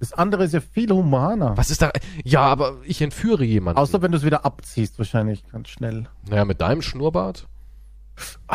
Das 0.00 0.12
andere 0.12 0.44
ist 0.44 0.54
ja 0.54 0.60
viel 0.60 0.90
humaner. 0.90 1.56
Was 1.56 1.70
ist 1.70 1.82
da? 1.82 1.90
Ja, 2.24 2.42
aber 2.42 2.76
ich 2.84 3.00
entführe 3.02 3.44
jemanden. 3.44 3.78
Außer 3.80 4.00
wenn 4.02 4.12
du 4.12 4.18
es 4.18 4.24
wieder 4.24 4.44
abziehst, 4.44 4.98
wahrscheinlich 4.98 5.42
ganz 5.50 5.68
schnell. 5.70 6.06
naja, 6.28 6.44
mit 6.44 6.60
deinem 6.60 6.82
Schnurrbart. 6.82 7.48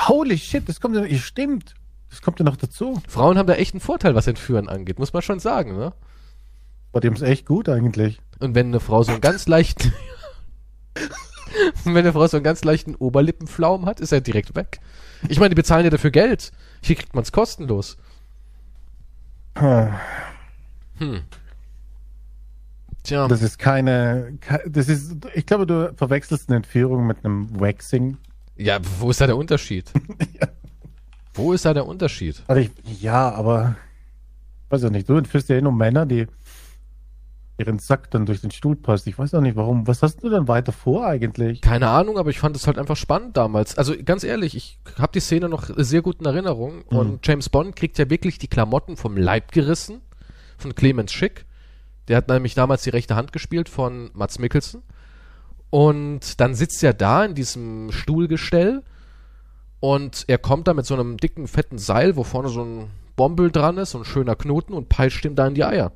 Holy 0.07 0.37
shit, 0.37 0.67
das 0.69 0.79
kommt 0.79 0.95
ja, 0.95 1.03
ihr 1.03 1.19
stimmt. 1.19 1.73
Das 2.09 2.21
kommt 2.21 2.37
ja 2.39 2.45
noch 2.45 2.55
dazu. 2.57 3.01
Frauen 3.07 3.37
haben 3.37 3.47
da 3.47 3.55
echt 3.55 3.73
einen 3.73 3.81
Vorteil, 3.81 4.13
was 4.13 4.27
Entführen 4.27 4.69
angeht, 4.69 4.99
muss 4.99 5.13
man 5.13 5.21
schon 5.21 5.39
sagen, 5.39 5.75
ne? 5.75 5.93
Die 7.01 7.07
haben 7.07 7.15
es 7.15 7.21
echt 7.23 7.45
gut 7.47 7.67
eigentlich. 7.69 8.21
Und 8.39 8.53
wenn 8.55 8.67
eine 8.67 8.79
Frau 8.79 9.01
so 9.03 9.11
einen 9.13 9.21
ganz 9.21 9.47
leichten, 9.47 9.91
wenn 11.83 11.97
eine 11.97 12.13
Frau 12.13 12.25
so 12.27 12.37
einen 12.37 12.43
ganz 12.43 12.63
leichten 12.63 12.95
Oberlippenflaum 12.95 13.85
hat, 13.85 13.99
ist 13.99 14.11
er 14.11 14.21
direkt 14.21 14.55
weg. 14.55 14.79
Ich 15.29 15.39
meine, 15.39 15.49
die 15.49 15.55
bezahlen 15.55 15.83
ja 15.85 15.89
dafür 15.89 16.11
Geld. 16.11 16.51
Hier 16.81 16.95
kriegt 16.95 17.13
man 17.15 17.23
es 17.23 17.31
kostenlos. 17.31 17.97
Hm. 19.55 21.21
Tja, 23.03 23.27
Das 23.27 23.41
ist 23.41 23.59
keine, 23.59 24.37
ke- 24.39 24.63
das 24.69 24.87
ist, 24.87 25.15
ich 25.33 25.45
glaube, 25.45 25.67
du 25.67 25.93
verwechselst 25.95 26.49
eine 26.49 26.57
Entführung 26.57 27.05
mit 27.05 27.23
einem 27.25 27.59
Waxing. 27.59 28.17
ja, 28.55 28.79
wo 28.99 29.09
ist 29.09 29.19
da 29.21 29.27
der 29.27 29.37
Unterschied? 29.37 29.91
Wo 31.35 31.51
ist 31.51 31.65
da 31.65 31.73
der 31.73 31.87
Unterschied? 31.87 32.43
Also 32.45 32.61
ich, 32.61 33.01
ja, 33.01 33.31
aber, 33.31 33.75
weiß 34.69 34.83
ich 34.83 34.91
nicht, 34.91 35.09
du 35.09 35.17
entführst 35.17 35.49
ja 35.49 35.55
eh 35.55 35.61
nur 35.63 35.71
Männer, 35.71 36.05
die 36.05 36.27
ihren 37.57 37.79
Sack 37.79 38.09
dann 38.11 38.25
durch 38.25 38.41
den 38.41 38.51
Stuhl 38.51 38.75
passt. 38.75 39.05
Ich 39.07 39.17
weiß 39.17 39.33
auch 39.35 39.41
nicht, 39.41 39.55
warum. 39.55 39.87
Was 39.87 40.01
hast 40.01 40.23
du 40.23 40.29
denn 40.29 40.47
weiter 40.47 40.71
vor 40.71 41.05
eigentlich? 41.05 41.61
Keine 41.61 41.89
Ahnung, 41.89 42.17
aber 42.17 42.29
ich 42.29 42.39
fand 42.39 42.55
es 42.55 42.65
halt 42.65 42.79
einfach 42.79 42.97
spannend 42.97 43.37
damals. 43.37 43.77
Also 43.77 43.93
ganz 44.03 44.23
ehrlich, 44.23 44.55
ich 44.55 44.79
habe 44.97 45.11
die 45.13 45.19
Szene 45.19 45.49
noch 45.49 45.69
sehr 45.75 46.01
gut 46.01 46.19
in 46.19 46.25
Erinnerung. 46.25 46.83
Mhm. 46.89 46.97
Und 46.97 47.27
James 47.27 47.49
Bond 47.49 47.75
kriegt 47.75 47.97
ja 47.97 48.09
wirklich 48.09 48.39
die 48.39 48.47
Klamotten 48.47 48.97
vom 48.97 49.17
Leib 49.17 49.51
gerissen 49.51 50.01
von 50.57 50.73
Clemens 50.73 51.11
Schick. 51.11 51.45
Der 52.07 52.17
hat 52.17 52.27
nämlich 52.27 52.55
damals 52.55 52.83
die 52.83 52.89
rechte 52.89 53.15
Hand 53.15 53.31
gespielt 53.31 53.69
von 53.69 54.09
Mats 54.13 54.39
Mikkelsen. 54.39 54.81
Und 55.69 56.39
dann 56.39 56.55
sitzt 56.55 56.83
er 56.83 56.93
da 56.93 57.25
in 57.25 57.35
diesem 57.35 57.91
Stuhlgestell 57.91 58.83
und 59.79 60.25
er 60.27 60.37
kommt 60.37 60.67
da 60.67 60.73
mit 60.73 60.85
so 60.85 60.93
einem 60.93 61.17
dicken, 61.17 61.47
fetten 61.47 61.77
Seil, 61.77 62.15
wo 62.15 62.23
vorne 62.23 62.49
so 62.49 62.63
ein 62.63 62.91
Bombel 63.15 63.51
dran 63.51 63.77
ist, 63.77 63.91
so 63.91 63.99
ein 63.99 64.05
schöner 64.05 64.35
Knoten 64.35 64.73
und 64.73 64.89
peitscht 64.89 65.25
ihm 65.25 65.35
da 65.35 65.47
in 65.47 65.55
die 65.55 65.63
Eier. 65.63 65.91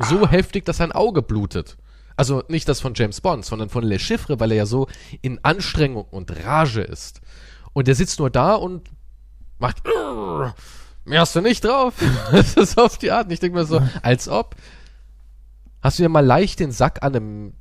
So 0.00 0.28
heftig, 0.28 0.64
dass 0.64 0.78
sein 0.78 0.92
Auge 0.92 1.22
blutet. 1.22 1.76
Also 2.16 2.42
nicht 2.48 2.68
das 2.68 2.80
von 2.80 2.94
James 2.94 3.20
Bond, 3.20 3.44
sondern 3.44 3.68
von 3.68 3.84
Le 3.84 3.98
Chiffre, 3.98 4.38
weil 4.38 4.52
er 4.52 4.58
ja 4.58 4.66
so 4.66 4.86
in 5.20 5.40
Anstrengung 5.42 6.04
und 6.04 6.44
Rage 6.44 6.80
ist. 6.80 7.20
Und 7.72 7.88
er 7.88 7.94
sitzt 7.94 8.18
nur 8.20 8.30
da 8.30 8.54
und 8.54 8.88
macht 9.58 9.82
"Urr, 9.86 10.54
mehr 11.04 11.20
hast 11.20 11.34
du 11.34 11.40
nicht 11.40 11.64
drauf. 11.64 11.94
das 12.32 12.54
ist 12.54 12.78
auf 12.78 12.98
die 12.98 13.10
Art. 13.10 13.30
Ich 13.32 13.40
denke 13.40 13.58
mir 13.58 13.64
so, 13.64 13.82
als 14.02 14.28
ob. 14.28 14.54
Hast 15.82 15.98
du 15.98 16.02
dir 16.04 16.08
mal 16.08 16.24
leicht 16.24 16.60
den 16.60 16.72
Sack 16.72 17.02
an 17.02 17.14
einem 17.14 17.52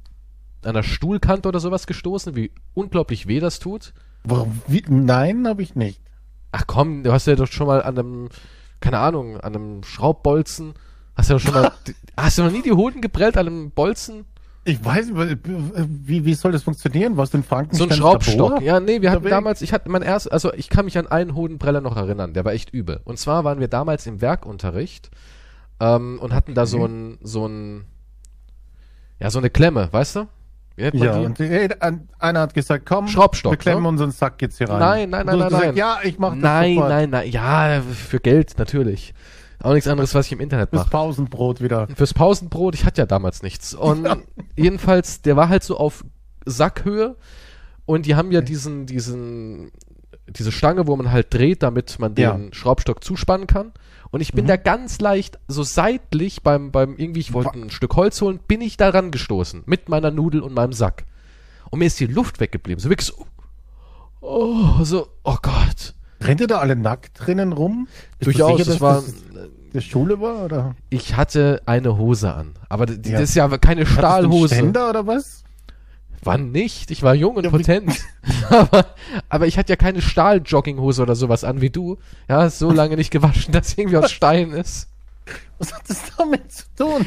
an 0.63 0.69
einer 0.69 0.83
Stuhlkante 0.83 1.49
oder 1.49 1.59
sowas 1.59 1.87
gestoßen, 1.87 2.35
wie 2.35 2.51
unglaublich 2.73 3.27
weh 3.27 3.39
das 3.39 3.59
tut? 3.59 3.93
Warum? 4.23 4.61
Wie? 4.67 4.83
Nein, 4.87 5.47
habe 5.47 5.61
ich 5.61 5.75
nicht. 5.75 6.01
Ach 6.51 6.63
komm, 6.67 7.03
du 7.03 7.11
hast 7.11 7.27
ja 7.27 7.35
doch 7.35 7.51
schon 7.51 7.67
mal 7.67 7.83
an 7.83 7.97
einem, 7.97 8.29
keine 8.79 8.99
Ahnung, 8.99 9.37
an 9.41 9.55
einem 9.55 9.83
Schraubbolzen, 9.83 10.73
hast 11.15 11.29
du 11.29 11.39
schon 11.39 11.53
mal, 11.53 11.71
hast 12.17 12.37
du 12.37 12.43
noch 12.43 12.51
nie 12.51 12.61
die 12.61 12.71
Hoden 12.71 13.01
geprellt 13.01 13.37
an 13.37 13.47
einem 13.47 13.71
Bolzen? 13.71 14.25
Ich 14.65 14.83
weiß 14.83 15.09
nicht, 15.09 15.39
wie, 15.43 16.23
wie 16.23 16.33
soll 16.35 16.53
das 16.53 16.63
funktionieren? 16.63 17.17
Was 17.17 17.31
denn 17.31 17.43
Franken? 17.43 17.75
So 17.75 17.83
ein 17.83 17.91
Schraubstock. 17.91 18.61
Ja, 18.61 18.79
nee, 18.79 19.01
wir 19.01 19.11
hatten 19.11 19.27
damals, 19.27 19.61
ich 19.61 19.73
hatte 19.73 19.89
mein 19.89 20.01
erst, 20.03 20.31
also 20.31 20.53
ich 20.53 20.69
kann 20.69 20.85
mich 20.85 20.97
an 20.97 21.05
einen 21.07 21.35
Hodenpreller 21.35 21.81
noch 21.81 21.97
erinnern, 21.97 22.33
der 22.33 22.45
war 22.45 22.53
echt 22.53 22.69
übel. 22.73 23.01
Und 23.03 23.19
zwar 23.19 23.43
waren 23.43 23.59
wir 23.59 23.67
damals 23.67 24.07
im 24.07 24.21
Werkunterricht 24.21 25.11
ähm, 25.81 26.17
und 26.21 26.33
hatten 26.33 26.53
da 26.55 26.65
so 26.65 26.85
ein, 26.85 27.17
so 27.21 27.45
ein, 27.45 27.83
ja, 29.19 29.29
so 29.29 29.39
eine 29.39 29.49
Klemme, 29.49 29.89
weißt 29.91 30.15
du? 30.15 30.27
Ja, 30.77 30.89
die? 30.91 31.07
und 31.25 31.39
äh, 31.39 31.69
ein- 31.81 32.07
einer 32.17 32.39
hat 32.39 32.53
gesagt, 32.53 32.85
komm, 32.87 33.07
Schraubstock, 33.07 33.51
wir 33.51 33.57
klemmen 33.57 33.83
ne? 33.83 33.89
unseren 33.89 34.11
Sack 34.11 34.41
jetzt 34.41 34.57
hier 34.57 34.69
rein. 34.69 34.79
Nein, 34.79 35.09
nein, 35.09 35.25
nein, 35.25 35.37
nein, 35.39 35.47
nein. 35.51 35.59
gesagt, 35.59 35.77
Ja, 35.77 35.99
ich 36.03 36.17
mach 36.17 36.31
das 36.33 36.39
Nein, 36.41 36.73
sofort. 36.75 36.89
nein, 36.89 37.09
nein, 37.11 37.29
ja, 37.29 37.81
für 37.81 38.19
Geld 38.19 38.55
natürlich. 38.57 39.13
Auch 39.63 39.73
nichts 39.73 39.87
anderes, 39.87 40.13
was 40.13 40.25
ich 40.25 40.33
im 40.33 40.41
Internet 40.41 40.73
mache. 40.73 40.89
Pausenbrot 40.89 41.61
wieder. 41.61 41.87
Fürs 41.95 42.13
Pausenbrot, 42.13 42.75
ich 42.75 42.85
hatte 42.85 43.01
ja 43.01 43.05
damals 43.05 43.41
nichts. 43.43 43.73
Und 43.73 44.07
jedenfalls, 44.57 45.21
der 45.21 45.37
war 45.37 45.47
halt 45.49 45.63
so 45.63 45.77
auf 45.77 46.03
Sackhöhe 46.45 47.15
und 47.85 48.05
die 48.05 48.15
haben 48.15 48.31
ja 48.31 48.41
diesen, 48.41 48.85
diesen, 48.85 49.71
diese 50.27 50.51
Stange, 50.51 50.85
wo 50.87 50.95
man 50.97 51.11
halt 51.11 51.33
dreht, 51.33 51.63
damit 51.63 51.97
man 51.97 52.13
den 52.13 52.23
Ja. 52.23 52.39
Schraubstock 52.51 53.03
zuspannen 53.03 53.47
kann. 53.47 53.71
Und 54.11 54.21
ich 54.21 54.33
bin 54.33 54.45
da 54.45 54.57
ganz 54.57 54.99
leicht, 55.01 55.39
so 55.47 55.63
seitlich 55.63 56.43
beim, 56.43 56.71
beim 56.71 56.97
irgendwie, 56.97 57.21
ich 57.21 57.33
wollte 57.33 57.57
ein 57.57 57.71
Stück 57.71 57.95
Holz 57.95 58.21
holen, 58.21 58.39
bin 58.47 58.61
ich 58.61 58.77
daran 58.77 59.09
gestoßen. 59.09 59.63
Mit 59.65 59.89
meiner 59.89 60.11
Nudel 60.11 60.41
und 60.41 60.53
meinem 60.53 60.73
Sack. 60.73 61.05
Und 61.71 61.79
mir 61.79 61.85
ist 61.85 61.99
die 61.99 62.05
Luft 62.05 62.39
weggeblieben. 62.39 62.79
So 62.79 62.89
wirklich 62.89 63.07
so, 63.07 63.25
oh, 64.21 64.83
so, 64.83 65.07
oh 65.23 65.37
Gott. 65.41 65.95
Rennt 66.25 66.41
ihr 66.41 66.47
da 66.47 66.59
alle 66.59 66.75
nackt 66.75 67.11
drinnen 67.25 67.53
rum? 67.53 67.87
Bist 68.19 68.21
du 68.21 68.31
Durchaus, 68.31 68.57
sicher, 68.59 68.71
das 68.71 68.81
war, 68.81 68.95
das 69.01 69.13
der 69.73 69.81
Schule 69.81 70.19
war, 70.21 70.45
oder? 70.45 70.75
ich 70.89 71.15
hatte 71.15 71.61
eine 71.65 71.97
Hose 71.97 72.33
an. 72.33 72.53
Aber 72.69 72.85
die, 72.85 73.09
Ja. 73.09 73.19
das 73.19 73.29
ist 73.29 73.35
ja 73.35 73.47
keine 73.57 73.85
du 73.85 73.91
Stahlhose. 73.91 74.55
Ständer 74.55 74.89
oder 74.89 75.07
was? 75.07 75.43
Wann 76.21 76.51
nicht? 76.51 76.89
Ich 76.91 77.03
war 77.03 77.15
jung 77.15 77.35
und 77.35 77.43
Ja, 77.43 77.49
potent. 77.49 77.99
aber, 78.49 78.85
aber 79.29 79.47
ich 79.47 79.57
hatte 79.57 79.71
ja 79.73 79.75
keine 79.75 80.01
Stahl-Jogginghose 80.01 81.01
oder 81.01 81.15
sowas 81.15 81.43
an 81.43 81.59
wie 81.59 81.69
du. 81.69 81.97
Ja, 82.29 82.49
so 82.49 82.71
lange 82.71 82.95
nicht 82.95 83.11
gewaschen, 83.11 83.51
dass 83.51 83.71
sie 83.71 83.81
irgendwie 83.81 83.97
aus 83.97 84.11
Stein 84.11 84.51
ist. 84.51 84.87
Was 85.57 85.73
hat 85.73 85.89
das 85.89 86.01
damit 86.17 86.51
zu 86.51 86.63
tun? 86.77 87.05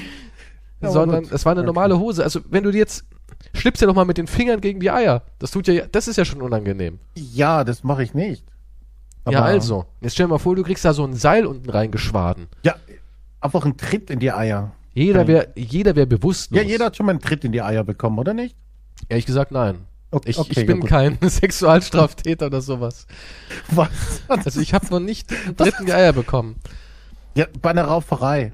Ja, 0.82 0.90
sondern 0.90 1.22
gut. 1.24 1.32
es 1.32 1.44
war 1.46 1.52
eine 1.52 1.62
normale 1.62 1.98
Hose. 1.98 2.22
Also, 2.24 2.40
wenn 2.50 2.64
du 2.64 2.70
die 2.72 2.78
jetzt 2.78 3.04
schlippst 3.54 3.80
ja 3.80 3.86
doch 3.88 3.94
mal 3.94 4.04
mit 4.04 4.18
den 4.18 4.26
Fingern 4.26 4.60
gegen 4.60 4.80
die 4.80 4.90
Eier. 4.90 5.22
Das 5.38 5.50
tut 5.50 5.66
ja, 5.68 5.86
das 5.86 6.08
ist 6.08 6.16
ja 6.16 6.24
schon 6.24 6.42
unangenehm. 6.42 6.98
Ja, 7.14 7.64
das 7.64 7.84
mache 7.84 8.02
ich 8.02 8.12
nicht. 8.14 8.44
Ja, 9.32 9.38
Aber- 9.40 9.46
also. 9.48 9.86
Jetzt 10.00 10.14
stell 10.14 10.26
dir 10.26 10.30
mal 10.32 10.38
vor, 10.38 10.54
du 10.56 10.62
kriegst 10.62 10.84
da 10.84 10.92
so 10.92 11.04
ein 11.04 11.14
Seil 11.14 11.46
unten 11.46 11.68
reingeschwaden. 11.70 12.46
Ja, 12.64 12.74
einfach 13.40 13.64
ein 13.64 13.76
Tritt 13.76 14.10
in 14.10 14.18
die 14.20 14.32
Eier. 14.32 14.72
Jeder 14.94 15.26
wäre, 15.26 15.48
jeder 15.54 15.94
wäre 15.94 16.06
bewusstlos. 16.06 16.60
Ja, 16.62 16.66
jeder 16.66 16.86
hat 16.86 16.96
schon 16.96 17.06
mal 17.06 17.12
einen 17.12 17.20
Tritt 17.20 17.44
in 17.44 17.52
die 17.52 17.60
Eier 17.62 17.84
bekommen, 17.84 18.18
oder 18.18 18.32
nicht? 18.34 18.56
Ehrlich 19.08 19.26
gesagt, 19.26 19.52
nein. 19.52 19.76
Okay, 20.10 20.30
Ich, 20.30 20.38
okay, 20.38 20.48
ich 20.52 20.56
ja 20.58 20.64
bin 20.64 20.80
gut. 20.80 20.88
kein 20.88 21.18
Sexualstraftäter 21.22 22.46
oder 22.46 22.60
sowas. 22.62 23.06
Was? 23.70 23.90
Also 24.28 24.60
ich 24.60 24.72
habe 24.72 24.86
noch 24.90 25.00
nicht 25.00 25.30
einen 25.32 25.56
dritten 25.56 25.84
die 25.86 25.92
Eier 25.92 26.12
bekommen. 26.12 26.56
Ja, 27.34 27.46
bei 27.60 27.70
einer 27.70 27.84
Rauferei. 27.84 28.52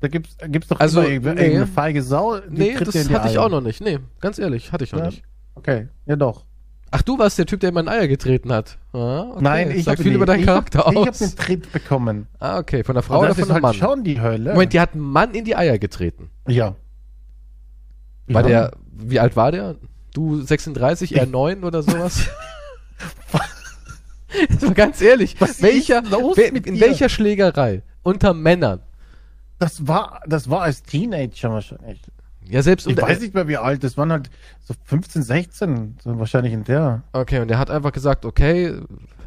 Da 0.00 0.08
gibt's, 0.08 0.36
gibt's 0.48 0.68
doch 0.68 0.78
Also, 0.78 1.00
irgendeine, 1.00 1.36
nee. 1.36 1.46
irgendeine 1.46 1.66
feige 1.72 2.02
Sau. 2.02 2.38
die 2.40 2.50
Nee, 2.50 2.74
tritt 2.74 2.88
das 2.88 2.94
in 2.96 3.08
hatte 3.14 3.30
ich 3.30 3.38
auch 3.38 3.48
noch 3.48 3.62
nicht. 3.62 3.80
Nee, 3.80 3.98
ganz 4.20 4.38
ehrlich, 4.38 4.72
hatte 4.72 4.84
ich 4.84 4.92
noch 4.92 5.00
Ja. 5.00 5.06
nicht. 5.06 5.22
Okay, 5.54 5.88
ja 6.04 6.16
doch. 6.16 6.44
Ach, 6.92 7.02
du 7.02 7.18
warst 7.18 7.38
der 7.38 7.46
Typ, 7.46 7.60
der 7.60 7.70
in 7.70 7.74
mein 7.74 7.88
Eier 7.88 8.06
getreten 8.08 8.52
hat. 8.52 8.78
Ah, 8.92 9.22
okay. 9.32 9.38
Nein, 9.42 9.70
ich 9.72 9.86
habe 9.88 10.02
viel 10.02 10.14
über 10.14 10.24
deinen 10.26 10.40
ich 10.40 10.46
Charakter 10.46 10.80
hab, 10.80 10.92
Ich 10.92 10.98
habe 10.98 11.12
einen 11.20 11.36
Tritt 11.36 11.72
bekommen. 11.72 12.26
ah, 12.38 12.58
okay. 12.58 12.84
Von 12.84 12.94
der 12.94 13.02
Frau 13.02 13.20
oder 13.20 13.34
von 13.34 13.44
einem 13.44 13.52
halt 13.54 13.62
Mann? 13.62 13.74
schon 13.74 14.04
die 14.04 14.20
Hölle. 14.20 14.52
Moment, 14.52 14.72
die 14.72 14.80
hat 14.80 14.92
einen 14.94 15.02
Mann 15.02 15.34
in 15.34 15.44
die 15.44 15.56
Eier 15.56 15.78
getreten. 15.78 16.30
Ja. 16.46 16.76
War 18.28 18.42
ja. 18.42 18.68
der, 18.68 18.72
wie 18.92 19.20
alt 19.20 19.36
war 19.36 19.52
der? 19.52 19.76
Du 20.14 20.40
36, 20.40 21.14
er 21.16 21.24
Ich- 21.24 21.30
9 21.30 21.64
oder 21.64 21.82
sowas? 21.82 22.28
Jetzt 24.48 24.62
mal 24.62 24.74
ganz 24.74 25.00
ehrlich, 25.00 25.36
Was 25.40 25.60
welcher, 25.62 26.02
mit 26.02 26.66
in 26.66 26.74
dir? 26.74 26.80
welcher 26.80 27.08
Schlägerei 27.08 27.82
unter 28.02 28.32
Männern? 28.32 28.80
Das 29.58 29.86
war, 29.88 30.20
das 30.26 30.48
war 30.50 30.62
als 30.62 30.82
Teenager 30.82 31.50
wahrscheinlich. 31.50 32.00
Ja, 32.48 32.62
selbst 32.62 32.86
Ich 32.86 33.00
weiß 33.00 33.20
nicht 33.20 33.34
mehr 33.34 33.48
wie 33.48 33.56
alt. 33.56 33.82
Das 33.84 33.96
waren 33.96 34.12
halt 34.12 34.30
so 34.64 34.74
15, 34.84 35.22
16. 35.22 35.98
So 36.02 36.18
wahrscheinlich 36.18 36.52
in 36.52 36.64
der. 36.64 37.02
Okay, 37.12 37.40
und 37.40 37.48
der 37.48 37.58
hat 37.58 37.70
einfach 37.70 37.92
gesagt, 37.92 38.24
okay, 38.24 38.74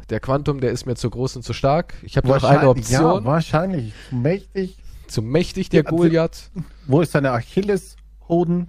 der 0.08 0.20
Quantum, 0.20 0.60
der 0.60 0.70
ist 0.70 0.86
mir 0.86 0.94
zu 0.96 1.10
groß 1.10 1.36
und 1.36 1.42
zu 1.42 1.52
stark. 1.52 1.94
Ich 2.02 2.16
habe 2.16 2.26
noch 2.28 2.42
eine 2.42 2.62
Wahrscheinlich, 2.62 2.88
Ja, 2.90 3.00
Option. 3.06 3.24
wahrscheinlich. 3.24 3.92
Mächtig. 4.10 4.76
zu 5.08 5.22
mächtig, 5.22 5.68
der 5.70 5.82
Ja, 5.82 5.86
also- 5.86 5.96
Goliath. 5.96 6.50
Wo 6.86 7.00
ist 7.00 7.12
seine 7.12 7.32
Achilleshoden? 7.32 8.68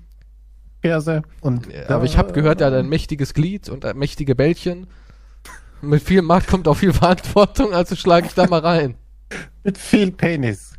Ferse 0.81 1.21
und 1.41 1.67
Ja, 1.71 1.89
aber 1.91 2.05
ich 2.05 2.17
habe 2.17 2.33
gehört, 2.33 2.59
er 2.61 2.67
hat 2.67 2.73
ein 2.73 2.89
mächtiges 2.89 3.35
Glied 3.35 3.69
und 3.69 3.83
mächtige 3.95 4.33
Bällchen. 4.33 4.87
Mit 5.81 6.01
viel 6.01 6.23
Macht 6.23 6.47
kommt 6.47 6.67
auch 6.67 6.73
viel 6.77 6.91
Verantwortung, 6.93 7.73
also 7.73 7.95
schlage 7.95 8.25
ich 8.25 8.33
da 8.33 8.47
mal 8.47 8.61
rein. 8.61 8.95
mit 9.63 9.77
viel 9.77 10.11
Penis. 10.11 10.73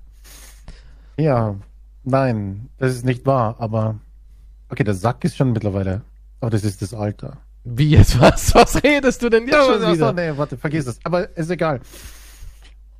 Ja, 1.16 1.54
nein, 2.04 2.68
das 2.78 2.94
ist 2.94 3.04
nicht 3.04 3.26
wahr, 3.26 3.56
aber 3.58 3.98
okay, 4.68 4.84
der 4.84 4.94
Sack 4.94 5.24
ist 5.24 5.36
schon 5.36 5.52
mittlerweile, 5.52 6.02
aber 6.40 6.50
das 6.50 6.64
ist 6.64 6.82
das 6.82 6.94
Alter. 6.94 7.38
Wie 7.64 7.90
jetzt 7.90 8.18
was? 8.20 8.54
Was 8.54 8.82
redest 8.82 9.22
du 9.22 9.28
denn 9.28 9.46
jetzt 9.46 9.54
schon 9.64 9.82
Ach 9.82 9.88
so, 9.88 9.94
wieder? 9.94 10.12
nee, 10.12 10.32
warte, 10.36 10.56
vergiss 10.56 10.86
es. 10.86 10.98
Aber 11.04 11.36
ist 11.36 11.50
egal. 11.50 11.80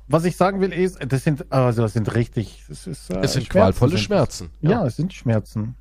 Was 0.07 0.25
ich 0.25 0.35
sagen 0.35 0.59
will 0.59 0.71
ist, 0.73 0.99
das 1.07 1.23
sind, 1.23 1.51
also 1.51 1.81
das 1.81 1.93
sind 1.93 2.13
richtig, 2.13 2.63
das 2.67 2.87
ist, 2.87 3.09
äh, 3.09 3.19
Es 3.21 3.33
sind 3.33 3.43
Schmerzen 3.45 3.49
qualvolle 3.49 3.91
das. 3.93 4.01
Schmerzen. 4.01 4.49
Ja. 4.61 4.85
es 4.85 4.95
sind 4.97 5.13
Schmerzen. 5.13 5.75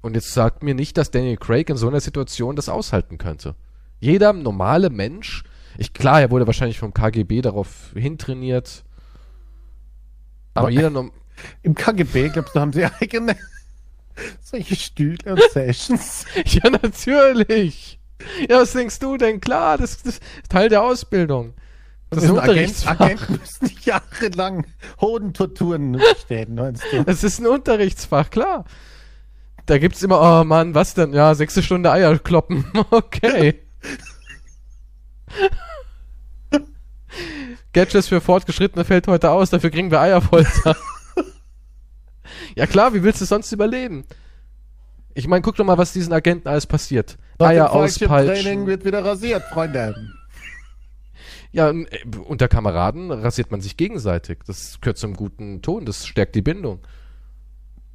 Und 0.00 0.14
jetzt 0.14 0.32
sagt 0.32 0.62
mir 0.62 0.74
nicht, 0.74 0.96
dass 0.96 1.10
Daniel 1.10 1.36
Craig 1.36 1.68
in 1.68 1.76
so 1.76 1.88
einer 1.88 2.00
Situation 2.00 2.56
das 2.56 2.68
aushalten 2.68 3.18
könnte. 3.18 3.54
Jeder 3.98 4.32
normale 4.32 4.88
Mensch, 4.90 5.42
ich 5.78 5.92
klar, 5.92 6.20
er 6.20 6.30
wurde 6.30 6.46
wahrscheinlich 6.46 6.78
vom 6.78 6.94
KGB 6.94 7.42
darauf 7.42 7.90
hintrainiert. 7.94 8.84
Aber 10.54 10.66
Aber- 10.68 10.70
jeder 10.70 10.90
norm 10.90 11.12
Im 11.62 11.74
KGB, 11.74 12.30
glaubst 12.30 12.54
du, 12.54 12.60
haben 12.60 12.72
sie 12.72 12.84
eigene 13.00 13.36
solche 14.42 14.76
Stühle 14.76 15.32
und 15.32 15.42
Sessions? 15.52 16.24
Ja, 16.44 16.70
natürlich. 16.70 17.98
Ja, 18.48 18.60
was 18.60 18.72
denkst 18.72 18.98
du 18.98 19.16
denn? 19.16 19.40
Klar, 19.40 19.78
das, 19.78 20.02
das 20.02 20.14
ist 20.14 20.22
Teil 20.48 20.68
der 20.68 20.82
Ausbildung. 20.82 21.54
Das 22.10 22.22
ist 22.22 22.30
ein 22.30 22.36
Unterrichtsfach. 22.36 23.00
Agenten 23.00 23.40
müssen 23.40 23.76
jahrelang 23.82 24.66
Hodentorturen 25.00 26.00
stehen, 26.24 26.54
meinst 26.54 26.84
du? 26.90 27.02
Das 27.04 27.24
ist 27.24 27.40
ein 27.40 27.46
Unterrichtsfach, 27.46 28.30
klar. 28.30 28.64
Da 29.66 29.78
gibt's 29.78 30.02
immer, 30.02 30.20
oh 30.20 30.44
Mann, 30.44 30.74
was 30.74 30.94
denn? 30.94 31.12
Ja, 31.12 31.34
sechste 31.34 31.62
Stunde 31.62 31.90
Eier 31.90 32.18
kloppen. 32.18 32.64
Okay. 32.90 33.60
Gadgets 37.72 38.08
für 38.08 38.20
Fortgeschrittene 38.20 38.84
fällt 38.84 39.08
heute 39.08 39.30
aus, 39.30 39.50
dafür 39.50 39.70
kriegen 39.70 39.90
wir 39.90 40.00
Eierfolter. 40.00 40.76
Ja 42.54 42.66
klar, 42.66 42.94
wie 42.94 43.02
willst 43.02 43.20
du 43.20 43.24
sonst 43.24 43.52
überleben? 43.52 44.04
Ich 45.14 45.26
meine, 45.28 45.42
guck 45.42 45.56
doch 45.56 45.64
mal, 45.64 45.78
was 45.78 45.92
diesen 45.92 46.12
Agenten 46.12 46.48
alles 46.48 46.66
passiert. 46.66 47.16
Nach 47.38 47.48
Eier 47.48 47.72
auspeitschen. 47.72 48.66
wird 48.66 48.84
wieder 48.84 49.04
rasiert, 49.04 49.42
Freunde. 49.44 49.94
Ja, 51.52 51.70
äh, 51.70 51.86
unter 52.26 52.48
Kameraden 52.48 53.10
rasiert 53.10 53.50
man 53.50 53.60
sich 53.62 53.76
gegenseitig. 53.76 54.40
Das 54.46 54.78
gehört 54.80 54.98
zum 54.98 55.14
guten 55.14 55.62
Ton, 55.62 55.86
das 55.86 56.06
stärkt 56.06 56.34
die 56.34 56.42
Bindung. 56.42 56.80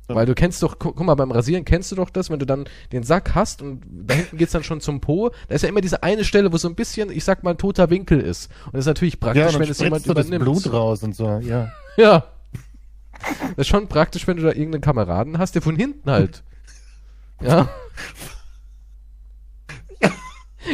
Weil 0.08 0.26
du 0.26 0.34
kennst 0.34 0.62
doch, 0.64 0.80
gu 0.80 0.92
guck 0.92 1.06
mal, 1.06 1.16
beim 1.16 1.32
Rasieren 1.32 1.64
kennst 1.64 1.92
du 1.92 1.96
doch 1.96 2.10
das, 2.10 2.30
wenn 2.30 2.40
du 2.40 2.46
dann 2.46 2.66
den 2.92 3.04
Sack 3.04 3.36
hast 3.36 3.62
und 3.62 3.82
da 3.88 4.16
hinten 4.16 4.38
geht's 4.38 4.52
dann 4.52 4.64
schon 4.64 4.82
zum 4.82 5.00
Po, 5.00 5.30
da 5.48 5.56
ist 5.56 5.62
ja 5.62 5.70
immer 5.70 5.80
diese 5.82 6.04
eine 6.04 6.26
Stelle, 6.26 6.52
wo 6.52 6.58
so 6.58 6.68
ein 6.68 6.76
bisschen, 6.76 7.12
ich 7.12 7.24
sag 7.24 7.44
mal, 7.44 7.52
ein 7.52 7.58
toter 7.58 7.90
Winkel 7.90 8.20
ist. 8.20 8.50
Und 8.66 8.74
das 8.74 8.82
ist 8.82 8.88
natürlich 8.88 9.20
praktisch, 9.20 9.54
Ja, 9.54 9.60
wenn 9.60 9.70
es 9.70 9.80
jemand 9.80 10.08
du 10.08 10.14
das 10.14 10.28
übernimmt. 10.28 10.44
Blut 10.44 10.74
raus 10.74 11.04
und 11.04 11.16
so, 11.16 11.40
ja. 11.40 11.72
Ja. 11.98 12.26
Das 13.56 13.58
ist 13.58 13.68
schon 13.68 13.88
praktisch, 13.88 14.28
wenn 14.28 14.38
du 14.38 14.44
da 14.44 14.50
irgendeinen 14.50 14.82
Kameraden 14.82 15.38
hast, 15.38 15.56
der 15.56 15.62
von 15.62 15.76
hinten 15.76 16.10
halt. 16.10 16.44
Ja. 17.42 17.70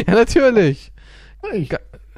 Ja, 0.05 0.13
natürlich. 0.13 0.91
Ich, 1.53 1.69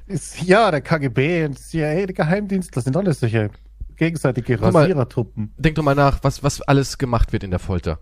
ist, 0.08 0.42
ja, 0.42 0.72
der 0.72 0.82
KGB 0.82 1.46
und 1.46 1.60
CIA, 1.60 2.08
der 2.08 2.14
Geheimdienst, 2.14 2.76
das 2.76 2.84
sind 2.84 2.98
alles 2.98 3.20
solche 3.20 3.52
gegenseitige. 3.96 4.60
Rasierertruppen. 4.60 5.54
Denk 5.58 5.76
doch 5.76 5.84
mal 5.84 5.96
nach, 5.96 6.24
was, 6.24 6.44
was 6.44 6.62
alles 6.62 6.98
gemacht 6.98 7.32
wird 7.32 7.44
in 7.44 7.52
der 7.52 7.60
Folter. 7.60 8.00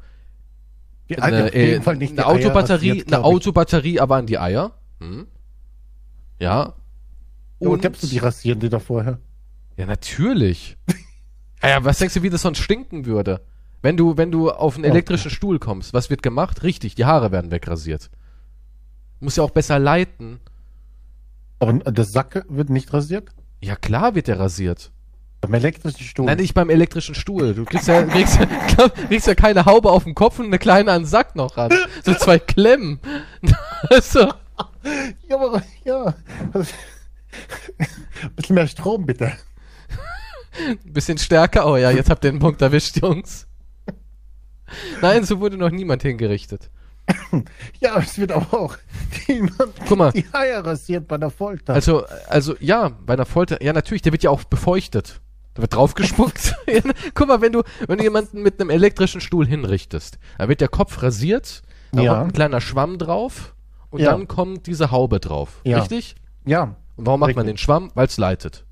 Die 1.09 1.19
eine, 1.19 1.45
auf 1.45 1.53
jeden 1.53 1.81
äh, 1.81 1.83
Fall 1.83 1.97
nicht 1.97 2.13
eine 2.13 2.25
Autobatterie, 2.25 2.89
rasiert, 2.91 3.13
eine. 3.13 3.23
Autobatterie, 3.23 3.99
aber 3.99 4.15
an 4.15 4.25
die 4.25 4.39
Eier. 4.39 4.71
Hm. 4.99 5.27
Ja. 6.39 6.73
Ja, 7.59 7.69
Und 7.69 7.81
glaubst 7.81 8.03
du, 8.03 8.07
die 8.07 8.19
rasieren 8.19 8.59
die 8.59 8.69
da 8.69 8.79
vorher? 8.79 9.19
ja, 9.77 9.85
natürlich. 9.85 10.77
ja, 11.63 11.83
was 11.83 11.97
denkst 11.99 12.15
du, 12.15 12.23
wie 12.23 12.29
das 12.29 12.41
sonst 12.41 12.59
stinken 12.59 13.05
würde? 13.05 13.41
Wenn 13.81 13.97
du, 13.97 14.17
wenn 14.17 14.31
du 14.31 14.51
auf 14.51 14.75
einen 14.75 14.85
elektrischen 14.85 15.31
Stuhl 15.31 15.59
kommst, 15.59 15.93
was 15.93 16.09
wird 16.09 16.23
gemacht? 16.23 16.63
Richtig, 16.63 16.95
die 16.95 17.05
Haare 17.05 17.31
werden 17.31 17.51
wegrasiert. 17.51 18.09
Muss 19.19 19.35
ja 19.35 19.43
auch 19.43 19.51
besser 19.51 19.79
leiten. 19.79 20.39
Aber 21.59 21.73
der 21.73 22.05
Sack 22.05 22.45
wird 22.49 22.69
nicht 22.69 22.93
rasiert? 22.93 23.29
Ja, 23.61 23.75
klar 23.75 24.15
wird 24.15 24.27
der 24.27 24.39
rasiert. 24.39 24.91
Beim 25.41 25.53
elektrischen 25.53 26.03
Stuhl. 26.03 26.25
Nein, 26.25 26.37
nicht 26.37 26.53
beim 26.55 26.69
elektrischen 26.69 27.13
Stuhl. 27.15 27.53
Du 27.53 27.65
kriegst 27.65 27.87
ja, 27.87 28.03
kriegst, 28.03 28.39
ja, 28.39 28.45
glaub, 28.75 28.93
kriegst 28.95 29.27
ja 29.27 29.35
keine 29.35 29.65
Haube 29.65 29.91
auf 29.91 30.03
dem 30.03 30.15
Kopf 30.15 30.39
und 30.39 30.47
eine 30.47 30.59
kleine 30.59 30.91
an 30.91 31.03
den 31.03 31.07
Sack 31.07 31.35
noch 31.35 31.57
ran. 31.57 31.71
So 32.03 32.13
zwei 32.13 32.39
Klemmen. 32.39 32.99
Also, 33.91 34.31
Ja, 35.27 35.35
aber, 35.35 35.61
ja. 35.83 36.15
Ein 36.53 38.31
bisschen 38.35 38.55
mehr 38.55 38.67
Strom, 38.67 39.05
bitte. 39.05 39.33
Ein 40.85 40.93
bisschen 40.93 41.17
stärker. 41.17 41.65
Oh 41.67 41.77
ja, 41.77 41.91
jetzt 41.91 42.09
habt 42.09 42.23
ihr 42.25 42.31
den 42.31 42.39
Punkt 42.39 42.61
erwischt, 42.61 42.97
Jungs. 43.01 43.47
Nein, 45.01 45.23
so 45.23 45.39
wurde 45.39 45.57
noch 45.57 45.69
niemand 45.69 46.01
hingerichtet. 46.01 46.69
Ja, 47.79 47.97
es 47.99 48.17
wird 48.17 48.33
aber 48.33 48.53
auch 48.53 48.77
jemand 49.27 49.73
Guck 49.87 49.97
mal. 49.97 50.11
die 50.11 50.25
Eier 50.33 50.65
rasiert 50.65 51.07
bei 51.07 51.17
der 51.17 51.29
Folter. 51.29 51.73
Also, 51.73 52.05
also 52.27 52.55
ja, 52.59 52.89
bei 52.89 53.13
einer 53.13 53.25
Folter, 53.25 53.63
ja 53.63 53.71
natürlich, 53.71 54.01
der 54.01 54.11
wird 54.11 54.23
ja 54.23 54.29
auch 54.29 54.43
befeuchtet. 54.43 55.21
Da 55.53 55.61
wird 55.61 55.73
draufgespuckt. 55.73 56.53
Guck 57.13 57.27
mal, 57.29 57.39
wenn 57.41 57.53
du, 57.53 57.63
wenn 57.87 57.97
du 57.97 58.03
jemanden 58.03 58.41
mit 58.43 58.59
einem 58.59 58.69
elektrischen 58.69 59.21
Stuhl 59.21 59.47
hinrichtest, 59.47 60.19
dann 60.37 60.49
wird 60.49 60.59
der 60.59 60.67
Kopf 60.67 61.01
rasiert, 61.01 61.61
da 61.93 62.01
Ja. 62.01 62.13
kommt 62.15 62.25
ein 62.27 62.33
kleiner 62.33 62.59
Schwamm 62.61 62.97
drauf 62.97 63.55
und 63.89 64.01
Ja. 64.01 64.11
dann 64.11 64.27
kommt 64.27 64.67
diese 64.67 64.91
Haube 64.91 65.21
drauf. 65.21 65.61
Ja. 65.63 65.79
Richtig? 65.79 66.15
ja, 66.45 66.75
Und 66.97 67.05
warum 67.05 67.21
macht 67.21 67.35
man 67.37 67.45
Richtig. 67.45 67.53
den 67.61 67.63
Schwamm? 67.63 67.91
Weil 67.95 68.07
es 68.07 68.17
leitet. 68.17 68.65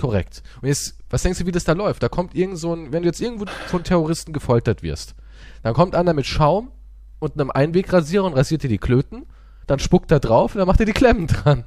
Korrekt. 0.00 0.42
Und 0.62 0.68
jetzt, 0.68 0.96
was 1.10 1.22
denkst 1.22 1.40
du, 1.40 1.46
wie 1.46 1.52
das 1.52 1.64
da 1.64 1.74
läuft? 1.74 2.02
Da 2.02 2.08
kommt 2.08 2.34
irgend 2.34 2.56
so 2.56 2.74
ein, 2.74 2.90
wenn 2.90 3.02
du 3.02 3.08
jetzt 3.08 3.20
irgendwo 3.20 3.44
von 3.66 3.84
Terroristen 3.84 4.32
gefoltert 4.32 4.82
wirst, 4.82 5.14
dann 5.62 5.74
kommt 5.74 5.94
einer 5.94 6.14
mit 6.14 6.24
Schaum 6.24 6.70
und 7.18 7.34
einem 7.34 7.50
Einwegrasierer 7.50 8.24
und 8.24 8.32
rasiert 8.32 8.62
dir 8.62 8.68
die 8.68 8.78
Klöten, 8.78 9.26
dann 9.66 9.78
spuckt 9.78 10.10
er 10.10 10.18
drauf 10.18 10.54
und 10.54 10.58
dann 10.58 10.66
macht 10.66 10.80
er 10.80 10.86
die 10.86 10.94
Klemmen 10.94 11.26
dran. 11.26 11.64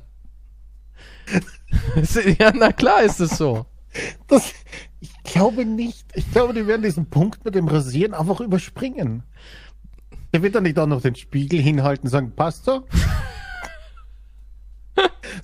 ja, 2.39 2.51
na 2.55 2.71
klar 2.71 3.03
ist 3.03 3.19
es 3.19 3.37
so. 3.37 3.67
Das, 4.27 4.51
ich 4.99 5.13
glaube 5.21 5.63
nicht. 5.63 6.07
Ich 6.15 6.31
glaube, 6.31 6.55
die 6.55 6.65
werden 6.65 6.81
diesen 6.81 7.11
Punkt 7.11 7.45
mit 7.45 7.53
dem 7.53 7.67
Rasieren 7.67 8.15
einfach 8.15 8.39
überspringen. 8.39 9.21
Der 10.33 10.41
wird 10.41 10.55
dann 10.55 10.63
nicht 10.63 10.79
auch 10.79 10.87
noch 10.87 11.01
den 11.03 11.13
Spiegel 11.15 11.61
hinhalten 11.61 12.07
und 12.07 12.11
sagen, 12.11 12.33
passt 12.35 12.65
so? 12.65 12.87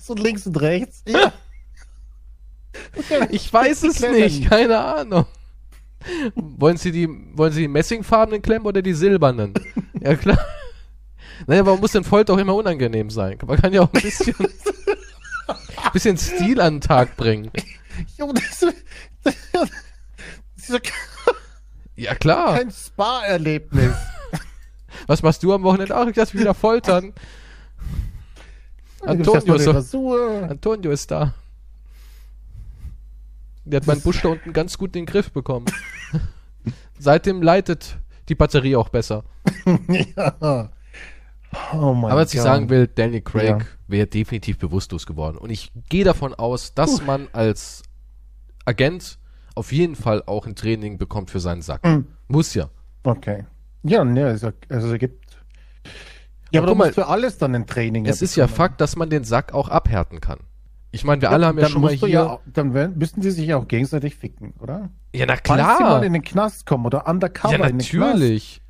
so 0.00 0.14
links 0.14 0.44
und 0.48 0.60
rechts. 0.60 1.04
Ja. 1.06 1.32
Ich 3.30 3.52
weiß 3.52 3.82
es 3.84 4.00
nicht, 4.00 4.48
keine 4.48 4.78
Ahnung. 4.78 5.26
Wollen 6.34 6.76
Sie 6.76 6.92
die, 6.92 7.08
wollen 7.36 7.52
Sie 7.52 7.62
die 7.62 7.68
messingfarbenen 7.68 8.42
Klemmen 8.42 8.66
oder 8.66 8.82
die 8.82 8.94
silbernen? 8.94 9.54
Ja 10.02 10.14
klar. 10.14 10.38
Naja, 11.46 11.66
warum 11.66 11.80
muss 11.80 11.92
denn 11.92 12.04
Folter 12.04 12.32
auch 12.32 12.38
immer 12.38 12.54
unangenehm 12.54 13.10
sein? 13.10 13.36
Man 13.46 13.60
kann 13.60 13.70
ja 13.70 13.82
auch 13.82 13.92
ein 13.92 14.00
bisschen, 14.00 14.34
bisschen 15.92 16.16
Stil 16.16 16.58
an 16.58 16.76
den 16.76 16.80
Tag 16.80 17.18
bringen. 17.18 17.50
Jo, 18.16 18.32
das, 18.32 18.60
das, 19.22 19.34
das 19.52 20.68
ja 20.68 20.78
Ja 21.96 22.14
klar. 22.14 22.56
kein 22.56 22.70
Spa-Erlebnis. 22.70 23.92
Was 25.06 25.22
machst 25.22 25.42
du 25.42 25.52
am 25.52 25.64
Wochenende? 25.64 25.94
Ach, 25.94 26.06
ich 26.06 26.16
lass 26.16 26.32
mich 26.32 26.40
wieder 26.40 26.54
foltern. 26.54 27.12
Antonio 29.02 29.54
ist. 29.54 29.94
Antonio 29.94 30.90
ist 30.92 31.10
da. 31.10 31.34
Der 33.64 33.80
hat 33.80 33.86
meinen 33.86 34.00
Busch 34.00 34.22
da 34.22 34.28
unten 34.30 34.52
ganz 34.52 34.78
gut 34.78 34.96
in 34.96 35.02
den 35.02 35.06
Griff 35.06 35.32
bekommen. 35.32 35.66
Seitdem 36.98 37.42
leitet 37.42 37.98
die 38.28 38.34
Batterie 38.34 38.76
auch 38.76 38.88
besser. 38.88 39.24
ja. 39.88 40.70
Oh 41.72 41.94
mein 41.94 42.10
Aber 42.12 42.20
was 42.20 42.32
ich 42.32 42.38
Gott. 42.38 42.44
sagen 42.44 42.70
will, 42.70 42.86
Daniel 42.86 43.22
Craig 43.22 43.48
Ja. 43.48 43.58
wäre 43.88 44.06
definitiv 44.06 44.58
bewusstlos 44.58 45.06
geworden. 45.06 45.36
Und 45.36 45.50
ich 45.50 45.72
gehe 45.88 46.04
davon 46.04 46.32
aus, 46.34 46.74
dass 46.74 47.04
man 47.04 47.28
als 47.32 47.82
Agent 48.64 49.18
auf 49.56 49.72
jeden 49.72 49.96
Fall 49.96 50.22
auch 50.26 50.46
ein 50.46 50.54
Training 50.54 50.96
bekommt 50.98 51.30
für 51.30 51.40
seinen 51.40 51.62
Sack. 51.62 51.84
Mhm. 51.84 52.06
Muss 52.28 52.54
ja. 52.54 52.70
Okay. 53.02 53.44
Ja, 53.82 54.04
ne, 54.04 54.26
also, 54.26 54.50
also 54.68 54.92
es 54.92 54.98
gibt. 55.00 55.38
Ja, 56.52 56.60
Aber 56.60 56.66
aber 56.68 56.74
du 56.74 56.78
mal, 56.78 56.84
musst 56.86 56.94
für 56.94 57.06
alles 57.06 57.38
dann 57.38 57.54
ein 57.54 57.66
Training 57.66 58.06
Es 58.06 58.22
ist 58.22 58.36
ja 58.36 58.44
bekommen. 58.46 58.56
Fakt, 58.56 58.80
dass 58.80 58.96
man 58.96 59.10
den 59.10 59.24
Sack 59.24 59.52
auch 59.54 59.68
abhärten 59.68 60.20
kann. 60.20 60.40
Ich 60.92 61.04
meine, 61.04 61.22
wir 61.22 61.30
alle 61.30 61.46
haben 61.46 61.58
ja 61.58 61.68
schon 61.68 61.82
mal 61.82 61.92
hier. 61.92 62.08
Ja, 62.08 62.38
dann 62.46 62.74
werden, 62.74 62.98
müssen 62.98 63.20
die 63.20 63.30
sich 63.30 63.46
ja 63.46 63.56
auch 63.56 63.68
gegenseitig 63.68 64.16
ficken, 64.16 64.54
oder? 64.58 64.90
Ja, 65.14 65.26
na 65.26 65.36
Falls 65.44 65.60
sie 65.60 65.66
mal 65.66 65.76
klar. 65.76 66.04
in 66.04 66.12
den 66.12 66.22
Knast 66.22 66.66
kommen 66.66 66.84
oder 66.84 67.06
undercover 67.06 67.58
Ja, 67.58 67.70
natürlich. 67.70 68.60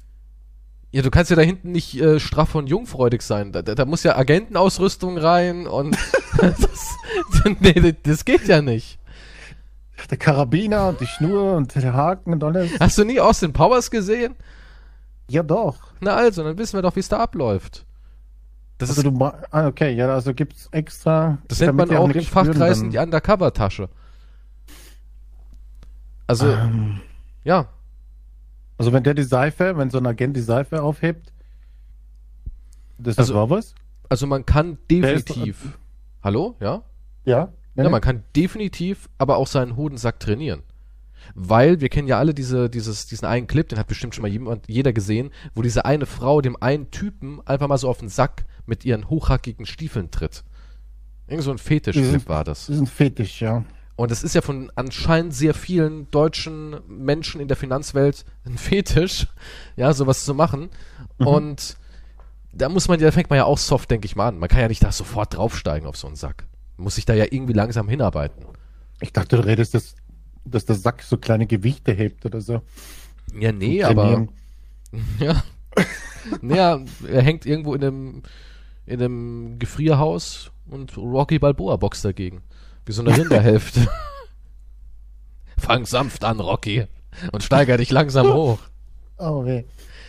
Ja, 0.92 1.02
du 1.02 1.10
kannst 1.10 1.30
ja 1.30 1.36
da 1.36 1.42
hinten 1.42 1.70
nicht 1.70 2.00
äh, 2.00 2.18
straff 2.18 2.54
und 2.54 2.68
jungfreudig 2.68 3.22
sein. 3.22 3.52
Da, 3.52 3.62
da, 3.62 3.74
da 3.74 3.84
muss 3.84 4.02
ja 4.02 4.16
Agentenausrüstung 4.16 5.18
rein 5.18 5.66
und 5.66 5.96
das, 6.38 6.96
nee, 7.60 7.94
das 8.02 8.24
geht 8.24 8.46
ja 8.48 8.60
nicht. 8.60 8.98
Der 10.10 10.18
Karabiner 10.18 10.88
und 10.88 11.00
die 11.00 11.06
Schnur 11.06 11.54
und 11.54 11.74
der 11.74 11.92
Haken 11.92 12.32
und 12.32 12.42
alles. 12.42 12.70
Hast 12.80 12.98
du 12.98 13.04
nie 13.04 13.20
Austin 13.20 13.52
Powers 13.52 13.90
gesehen? 13.90 14.34
Ja, 15.28 15.42
doch. 15.42 15.76
Na 16.00 16.16
also, 16.16 16.42
dann 16.42 16.58
wissen 16.58 16.76
wir 16.76 16.82
doch, 16.82 16.96
wie 16.96 17.00
es 17.00 17.08
da 17.08 17.18
abläuft. 17.18 17.84
Das, 18.80 18.88
Also 18.90 19.02
ist, 19.08 19.14
du 19.18 19.24
ah, 19.24 19.66
okay, 19.66 19.94
ja, 19.94 20.12
also 20.12 20.32
gibt's 20.34 20.68
extra. 20.72 21.38
das 21.48 21.60
nennt 21.60 21.74
man 21.76 21.94
auch 21.96 22.08
in 22.08 22.22
Fachkreisen 22.22 22.90
die 22.90 22.98
Undercover-Tasche. 22.98 23.88
Also, 26.26 26.46
Ähm, 26.48 27.00
ja. 27.44 27.68
also 28.78 28.92
wenn 28.92 29.02
der 29.02 29.14
die 29.14 29.22
Seife, 29.22 29.76
wenn 29.76 29.90
so 29.90 29.98
ein 29.98 30.06
Agent 30.06 30.36
die 30.36 30.40
Seife 30.40 30.82
aufhebt, 30.82 31.32
das 32.98 33.18
Also- 33.18 33.34
war 33.34 33.50
was? 33.50 33.74
Also 34.08 34.26
man 34.26 34.44
kann 34.46 34.78
Der 34.90 35.12
ist- 35.14 35.28
definitiv. 35.28 35.78
Hallo? 36.22 36.56
Ja? 36.60 36.82
Ja. 37.24 37.52
Ja, 37.76 37.88
man 37.88 38.00
kann 38.00 38.24
definitiv 38.36 39.08
aber 39.18 39.36
auch 39.36 39.46
seinen 39.46 39.76
Hodensack 39.76 40.20
trainieren. 40.20 40.62
weil 41.34 41.80
wir 41.82 41.90
kennen 41.90 42.08
ja 42.08 42.18
alle 42.18 42.32
diese, 42.32 42.70
dieses, 42.70 43.06
diesen 43.06 43.26
einen 43.26 43.46
Clip, 43.46 43.68
den 43.68 43.78
hat 43.78 43.86
bestimmt 43.86 44.14
schon 44.14 44.22
mal 44.22 44.28
jemand, 44.28 44.66
jeder 44.68 44.92
gesehen, 44.94 45.30
wo 45.54 45.60
diese 45.60 45.84
eine 45.84 46.06
Frau 46.06 46.40
dem 46.40 46.56
einen 46.60 46.90
Typen 46.90 47.40
einfach 47.46 47.68
mal 47.68 47.76
so 47.76 47.90
auf 47.90 47.98
den 47.98 48.08
Sack 48.08 48.46
mit 48.66 48.84
ihren 48.84 49.08
hochhackigen 49.08 49.66
Stiefeln 49.66 50.10
tritt. 50.10 50.44
Irgend 51.26 51.44
so 51.44 51.50
ein 51.52 51.58
Diesen- 51.58 52.28
war 52.28 52.44
das. 52.44 52.66
Das 52.66 52.76
ist 52.76 52.82
ein 52.82 52.86
Fetisch, 52.86 53.40
ja. 53.40 53.64
Und 53.96 54.10
es 54.10 54.22
ist 54.22 54.34
ja 54.34 54.40
von 54.40 54.72
anscheinend 54.76 55.34
sehr 55.34 55.52
vielen 55.52 56.10
deutschen 56.10 56.76
Menschen 56.88 57.40
in 57.40 57.48
der 57.48 57.56
Finanzwelt 57.56 58.24
ein 58.46 58.56
Fetisch, 58.56 59.26
ja, 59.76 59.92
sowas 59.92 60.24
zu 60.24 60.34
machen. 60.34 60.70
Und 61.18 61.76
da 62.52 62.68
muss 62.68 62.88
man, 62.88 62.98
da 62.98 63.12
fängt 63.12 63.28
man 63.30 63.36
ja 63.36 63.44
auch 63.44 63.58
soft, 63.58 63.90
denke 63.90 64.06
ich 64.06 64.16
mal, 64.16 64.28
an. 64.28 64.38
Man 64.38 64.48
kann 64.48 64.60
ja 64.60 64.68
nicht 64.68 64.82
da 64.82 64.90
sofort 64.90 65.36
draufsteigen 65.36 65.86
auf 65.86 65.96
so 65.96 66.06
einen 66.06 66.16
Sack. 66.16 66.46
Man 66.78 66.84
muss 66.84 66.94
sich 66.94 67.04
da 67.04 67.12
ja 67.14 67.26
irgendwie 67.30 67.52
langsam 67.52 67.88
hinarbeiten. 67.88 68.44
Ich 69.00 69.12
dachte, 69.12 69.36
du 69.36 69.44
redest, 69.44 69.74
dass, 69.74 69.94
dass 70.46 70.64
der 70.64 70.76
Sack 70.76 71.02
so 71.02 71.18
kleine 71.18 71.46
Gewichte 71.46 71.92
hebt 71.92 72.24
oder 72.24 72.40
so. 72.40 72.62
Ja, 73.38 73.52
nee, 73.52 73.82
aber 73.84 74.28
ja. 75.20 75.42
naja, 76.40 76.80
er 77.06 77.22
hängt 77.22 77.46
irgendwo 77.46 77.74
in 77.74 77.84
einem, 77.84 78.22
in 78.90 79.00
einem 79.00 79.58
Gefrierhaus 79.58 80.50
und 80.68 80.96
Rocky 80.96 81.38
Balboa 81.38 81.76
boxt 81.76 82.04
dagegen. 82.04 82.42
Wie 82.84 82.92
so 82.92 83.02
eine 83.02 83.16
Rinderhälfte. 83.16 83.88
Fang 85.58 85.84
sanft 85.84 86.24
an, 86.24 86.40
Rocky. 86.40 86.86
Und 87.32 87.44
steiger 87.44 87.76
dich 87.76 87.90
langsam 87.90 88.26
hoch. 88.34 88.58
Oh, 89.18 89.44
weh. 89.44 89.64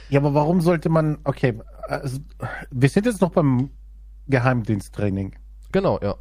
Ja, 0.09 0.19
aber 0.19 0.33
warum 0.33 0.61
sollte 0.61 0.89
man, 0.89 1.19
okay, 1.25 1.59
also, 1.87 2.19
wir 2.71 2.89
sind 2.89 3.05
jetzt 3.05 3.21
noch 3.21 3.31
beim 3.31 3.69
Geheimdiensttraining. 4.27 5.35
Genau, 5.71 5.99
ja. 6.01 6.15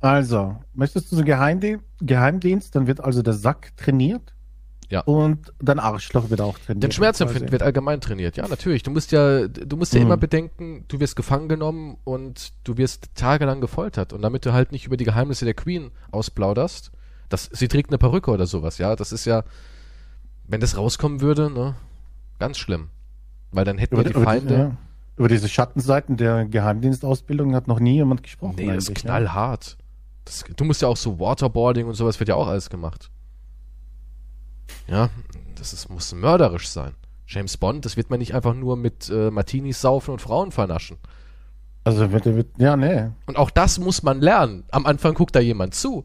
Also, 0.00 0.56
möchtest 0.74 1.12
du 1.12 1.16
so 1.16 1.24
Geheimdienst, 1.24 1.84
Geheimdienst, 2.00 2.74
dann 2.74 2.86
wird 2.86 3.00
also 3.00 3.22
der 3.22 3.34
Sack 3.34 3.76
trainiert. 3.76 4.34
Ja. 4.90 5.02
Und 5.02 5.52
dein 5.60 5.78
Arschloch 5.78 6.30
wird 6.30 6.40
auch 6.40 6.58
trainiert. 6.58 6.82
Den 6.82 6.92
Schmerzempfinden 6.92 7.52
wird 7.52 7.62
allgemein 7.62 8.00
trainiert. 8.00 8.36
Ja, 8.36 8.48
natürlich. 8.48 8.82
Du 8.82 8.90
musst 8.90 9.12
ja, 9.12 9.46
du 9.46 9.76
musst 9.76 9.94
ja 9.94 10.00
Mhm. 10.00 10.06
immer 10.06 10.16
bedenken, 10.16 10.84
du 10.88 10.98
wirst 10.98 11.14
gefangen 11.14 11.48
genommen 11.48 11.96
und 12.04 12.52
du 12.64 12.76
wirst 12.76 13.14
tagelang 13.14 13.60
gefoltert. 13.60 14.12
Und 14.12 14.22
damit 14.22 14.44
du 14.46 14.52
halt 14.52 14.72
nicht 14.72 14.86
über 14.86 14.96
die 14.96 15.04
Geheimnisse 15.04 15.44
der 15.44 15.54
Queen 15.54 15.92
ausplauderst, 16.10 16.90
das, 17.28 17.48
sie 17.52 17.68
trägt 17.68 17.90
eine 17.90 17.98
Perücke 17.98 18.32
oder 18.32 18.46
sowas, 18.46 18.78
ja. 18.78 18.96
Das 18.96 19.12
ist 19.12 19.24
ja, 19.26 19.44
wenn 20.48 20.60
das 20.60 20.76
rauskommen 20.76 21.20
würde, 21.20 21.50
ne, 21.50 21.76
ganz 22.40 22.58
schlimm. 22.58 22.88
Weil 23.52 23.64
dann 23.64 23.78
hätten 23.78 23.94
Über, 23.94 24.02
ja 24.04 24.08
die 24.10 24.24
Feinde. 24.24 24.54
ja, 24.54 24.76
über 25.16 25.28
diese 25.28 25.48
Schattenseiten 25.48 26.16
der 26.16 26.46
Geheimdienstausbildung 26.46 27.54
hat 27.54 27.68
noch 27.68 27.78
nie 27.78 27.94
jemand 27.94 28.24
gesprochen. 28.24 28.54
nee, 28.56 28.66
das 28.66 28.88
ist 28.88 28.94
knallhart. 28.96 29.76
Das, 30.24 30.44
du 30.56 30.64
musst 30.64 30.82
ja 30.82 30.88
auch 30.88 30.96
so 30.96 31.20
Waterboarding 31.20 31.86
und 31.86 31.94
sowas 31.94 32.18
wird 32.18 32.28
ja 32.28 32.34
auch 32.34 32.48
alles 32.48 32.70
gemacht. 32.70 33.10
Ja, 34.88 35.10
das 35.56 35.72
ist, 35.72 35.88
muss 35.90 36.12
mörderisch 36.12 36.68
sein. 36.68 36.94
James 37.26 37.56
Bond, 37.56 37.84
das 37.84 37.96
wird 37.96 38.10
man 38.10 38.18
nicht 38.18 38.34
einfach 38.34 38.54
nur 38.54 38.76
mit 38.76 39.08
äh, 39.08 39.30
Martinis 39.30 39.80
saufen 39.80 40.10
und 40.12 40.20
Frauen 40.20 40.50
vernaschen. 40.52 40.98
Also 41.84 42.10
wird, 42.12 42.24
wird 42.26 42.48
ja, 42.58 42.76
nee. 42.76 43.08
Und 43.26 43.36
auch 43.36 43.50
das 43.50 43.78
muss 43.78 44.02
man 44.02 44.20
lernen. 44.20 44.64
Am 44.70 44.84
Anfang 44.84 45.14
guckt 45.14 45.34
da 45.36 45.40
jemand 45.40 45.74
zu. 45.74 46.04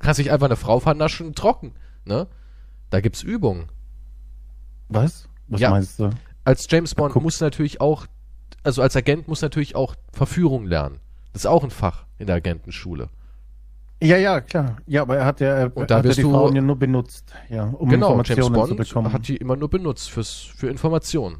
Kannst 0.00 0.18
nicht 0.18 0.32
einfach 0.32 0.46
eine 0.46 0.56
Frau 0.56 0.80
vernaschen, 0.80 1.34
trocken. 1.34 1.74
Ne? 2.04 2.26
Da 2.90 3.00
gibt's 3.00 3.22
Übungen. 3.22 3.68
Was? 4.88 5.28
Was 5.48 5.60
Ja. 5.60 5.70
meinst 5.70 5.98
du? 5.98 6.10
Als 6.44 6.66
James 6.68 6.94
Bond 6.94 7.14
muss 7.16 7.40
natürlich 7.40 7.80
auch, 7.80 8.06
also 8.64 8.82
als 8.82 8.96
Agent 8.96 9.28
muss 9.28 9.40
natürlich 9.40 9.76
auch 9.76 9.94
Verführung 10.12 10.66
lernen. 10.66 11.00
Das 11.32 11.42
ist 11.42 11.46
auch 11.46 11.64
ein 11.64 11.70
Fach 11.70 12.04
in 12.18 12.26
der 12.26 12.36
Agentenschule. 12.36 13.08
Ja, 14.02 14.16
ja, 14.18 14.40
klar. 14.40 14.76
Ja, 14.86 15.02
aber 15.02 15.16
er 15.16 15.24
hat 15.24 15.40
ja, 15.40 15.48
er 15.48 15.76
Und 15.76 15.90
da 15.90 15.96
hat 15.98 16.04
ja 16.04 16.08
wirst 16.10 16.18
die 16.18 16.22
du- 16.22 16.30
Frauen 16.30 16.54
ja 16.56 16.60
nur 16.62 16.76
benutzt, 16.76 17.32
ja, 17.48 17.64
um 17.64 17.88
genau, 17.88 18.10
James 18.10 18.28
Informationen 18.30 18.54
zu 18.54 18.76
Bond 18.76 18.88
bekommen. 18.88 19.12
hat 19.12 19.28
die 19.28 19.36
immer 19.36 19.56
nur 19.56 19.70
benutzt 19.70 20.10
fürs, 20.10 20.32
für 20.56 20.68
Informationen. 20.68 21.38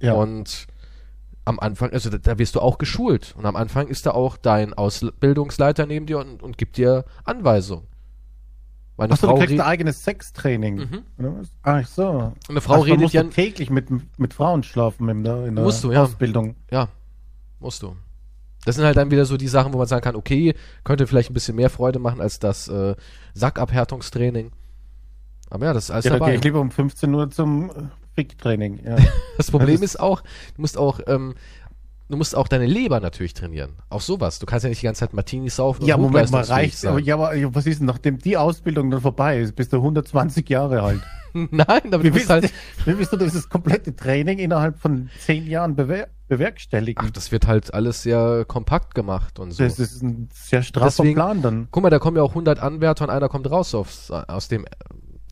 ja. 0.00 0.12
Und 0.14 0.66
am 1.46 1.60
Anfang, 1.60 1.90
also 1.92 2.08
da, 2.08 2.16
da 2.16 2.38
wirst 2.38 2.54
du 2.54 2.60
auch 2.60 2.78
geschult. 2.78 3.34
Und 3.36 3.44
am 3.44 3.54
Anfang 3.54 3.88
ist 3.88 4.06
da 4.06 4.12
auch 4.12 4.38
dein 4.38 4.72
Ausbildungsleiter 4.72 5.84
neben 5.84 6.06
dir 6.06 6.18
und, 6.18 6.42
und 6.42 6.56
gibt 6.56 6.78
dir 6.78 7.04
Anweisungen. 7.24 7.86
Weil 8.96 9.04
eine 9.06 9.12
Achso, 9.14 9.26
du 9.26 9.32
Frau, 9.32 9.38
kriegst 9.40 9.52
ein 9.54 9.60
eigenes 9.60 10.04
Sextraining. 10.04 10.76
Mhm. 10.76 11.02
Was? 11.18 11.48
Ach 11.62 11.86
so. 11.86 12.32
eine 12.48 12.60
Frau 12.62 12.74
Ach, 12.74 12.78
man 12.78 12.84
redet 12.86 13.00
muss 13.00 13.12
ja, 13.12 13.24
täglich 13.24 13.68
mit, 13.68 13.88
mit 14.18 14.32
Frauen 14.32 14.62
schlafen 14.62 15.06
in 15.10 15.22
der, 15.24 15.44
in 15.46 15.56
der 15.56 15.64
Musst 15.64 15.84
du, 15.84 15.92
ja. 15.92 16.04
Ausbildung. 16.04 16.54
Ja, 16.70 16.88
musst 17.60 17.82
du. 17.82 17.94
Das 18.64 18.76
sind 18.76 18.84
halt 18.84 18.96
dann 18.96 19.10
wieder 19.10 19.24
so 19.26 19.36
die 19.36 19.48
Sachen, 19.48 19.72
wo 19.72 19.78
man 19.78 19.86
sagen 19.86 20.02
kann, 20.02 20.16
okay, 20.16 20.54
könnte 20.84 21.06
vielleicht 21.06 21.30
ein 21.30 21.34
bisschen 21.34 21.56
mehr 21.56 21.70
Freude 21.70 21.98
machen 21.98 22.20
als 22.20 22.38
das 22.38 22.68
äh, 22.68 22.94
Sackabhärtungstraining. 23.34 24.50
Aber 25.50 25.66
ja, 25.66 25.72
das 25.72 25.84
ist 25.84 25.90
alles 25.90 26.04
Ja, 26.06 26.10
da 26.12 26.16
gehe 26.16 26.26
dabei. 26.26 26.34
ich 26.36 26.44
lieber 26.44 26.60
um 26.60 26.70
15 26.70 27.14
Uhr 27.14 27.30
zum 27.30 27.70
äh, 27.70 27.72
Ficktraining. 28.14 28.80
Ja. 28.84 28.96
Das 29.36 29.50
Problem 29.50 29.80
das 29.80 29.82
ist 29.94 30.00
auch, 30.00 30.20
du 30.54 30.60
musst 30.60 30.78
auch, 30.78 31.00
ähm, 31.08 31.34
du 32.08 32.16
musst 32.16 32.36
auch 32.36 32.46
deine 32.48 32.66
Leber 32.66 33.00
natürlich 33.00 33.34
trainieren. 33.34 33.72
Auch 33.90 34.00
sowas. 34.00 34.38
Du 34.38 34.46
kannst 34.46 34.62
ja 34.62 34.68
nicht 34.70 34.80
die 34.80 34.86
ganze 34.86 35.00
Zeit 35.00 35.12
Martini 35.12 35.50
saufen 35.50 35.84
Ja, 35.84 35.96
und 35.96 36.02
Moment 36.02 36.30
mal, 36.30 36.44
reicht's. 36.44 36.84
Aber, 36.84 37.00
ja, 37.00 37.16
aber 37.16 37.32
was 37.54 37.66
ist 37.66 37.80
denn, 37.80 37.86
nachdem 37.86 38.18
die 38.18 38.36
Ausbildung 38.36 38.90
dann 38.90 39.00
vorbei 39.00 39.40
ist, 39.40 39.56
bist 39.56 39.72
du 39.72 39.76
120 39.78 40.48
Jahre 40.48 40.82
alt. 40.82 41.00
Nein, 41.32 41.66
aber 41.66 41.98
du 41.98 42.04
Wie 42.04 42.10
bist 42.10 42.28
willst, 42.28 42.30
halt, 42.30 42.52
wie 42.86 42.96
willst 42.96 43.12
du 43.12 43.16
dieses 43.16 43.48
komplette 43.48 43.94
Training 43.94 44.38
innerhalb 44.38 44.78
von 44.78 45.10
10 45.20 45.48
Jahren 45.48 45.74
bewer 45.74 46.06
bewerkstelligen? 46.28 47.04
ach, 47.06 47.10
das 47.10 47.30
wird 47.32 47.46
halt 47.46 47.72
alles 47.74 48.02
sehr 48.02 48.44
kompakt 48.46 48.94
gemacht 48.94 49.38
und 49.38 49.52
so. 49.52 49.62
das 49.64 49.78
ist 49.78 50.02
ein 50.02 50.28
sehr 50.32 50.62
straffer 50.62 50.86
Deswegen- 51.02 51.14
Plan 51.14 51.42
dann. 51.42 51.68
Guck 51.70 51.82
mal, 51.82 51.90
da 51.90 51.98
kommen 51.98 52.16
ja 52.16 52.22
auch 52.22 52.30
100 52.30 52.58
Anwärter 52.60 53.04
und 53.04 53.10
einer 53.10 53.28
kommt 53.28 53.50
raus 53.50 53.74
aufs, 53.74 54.10
aus 54.10 54.48
dem. 54.48 54.64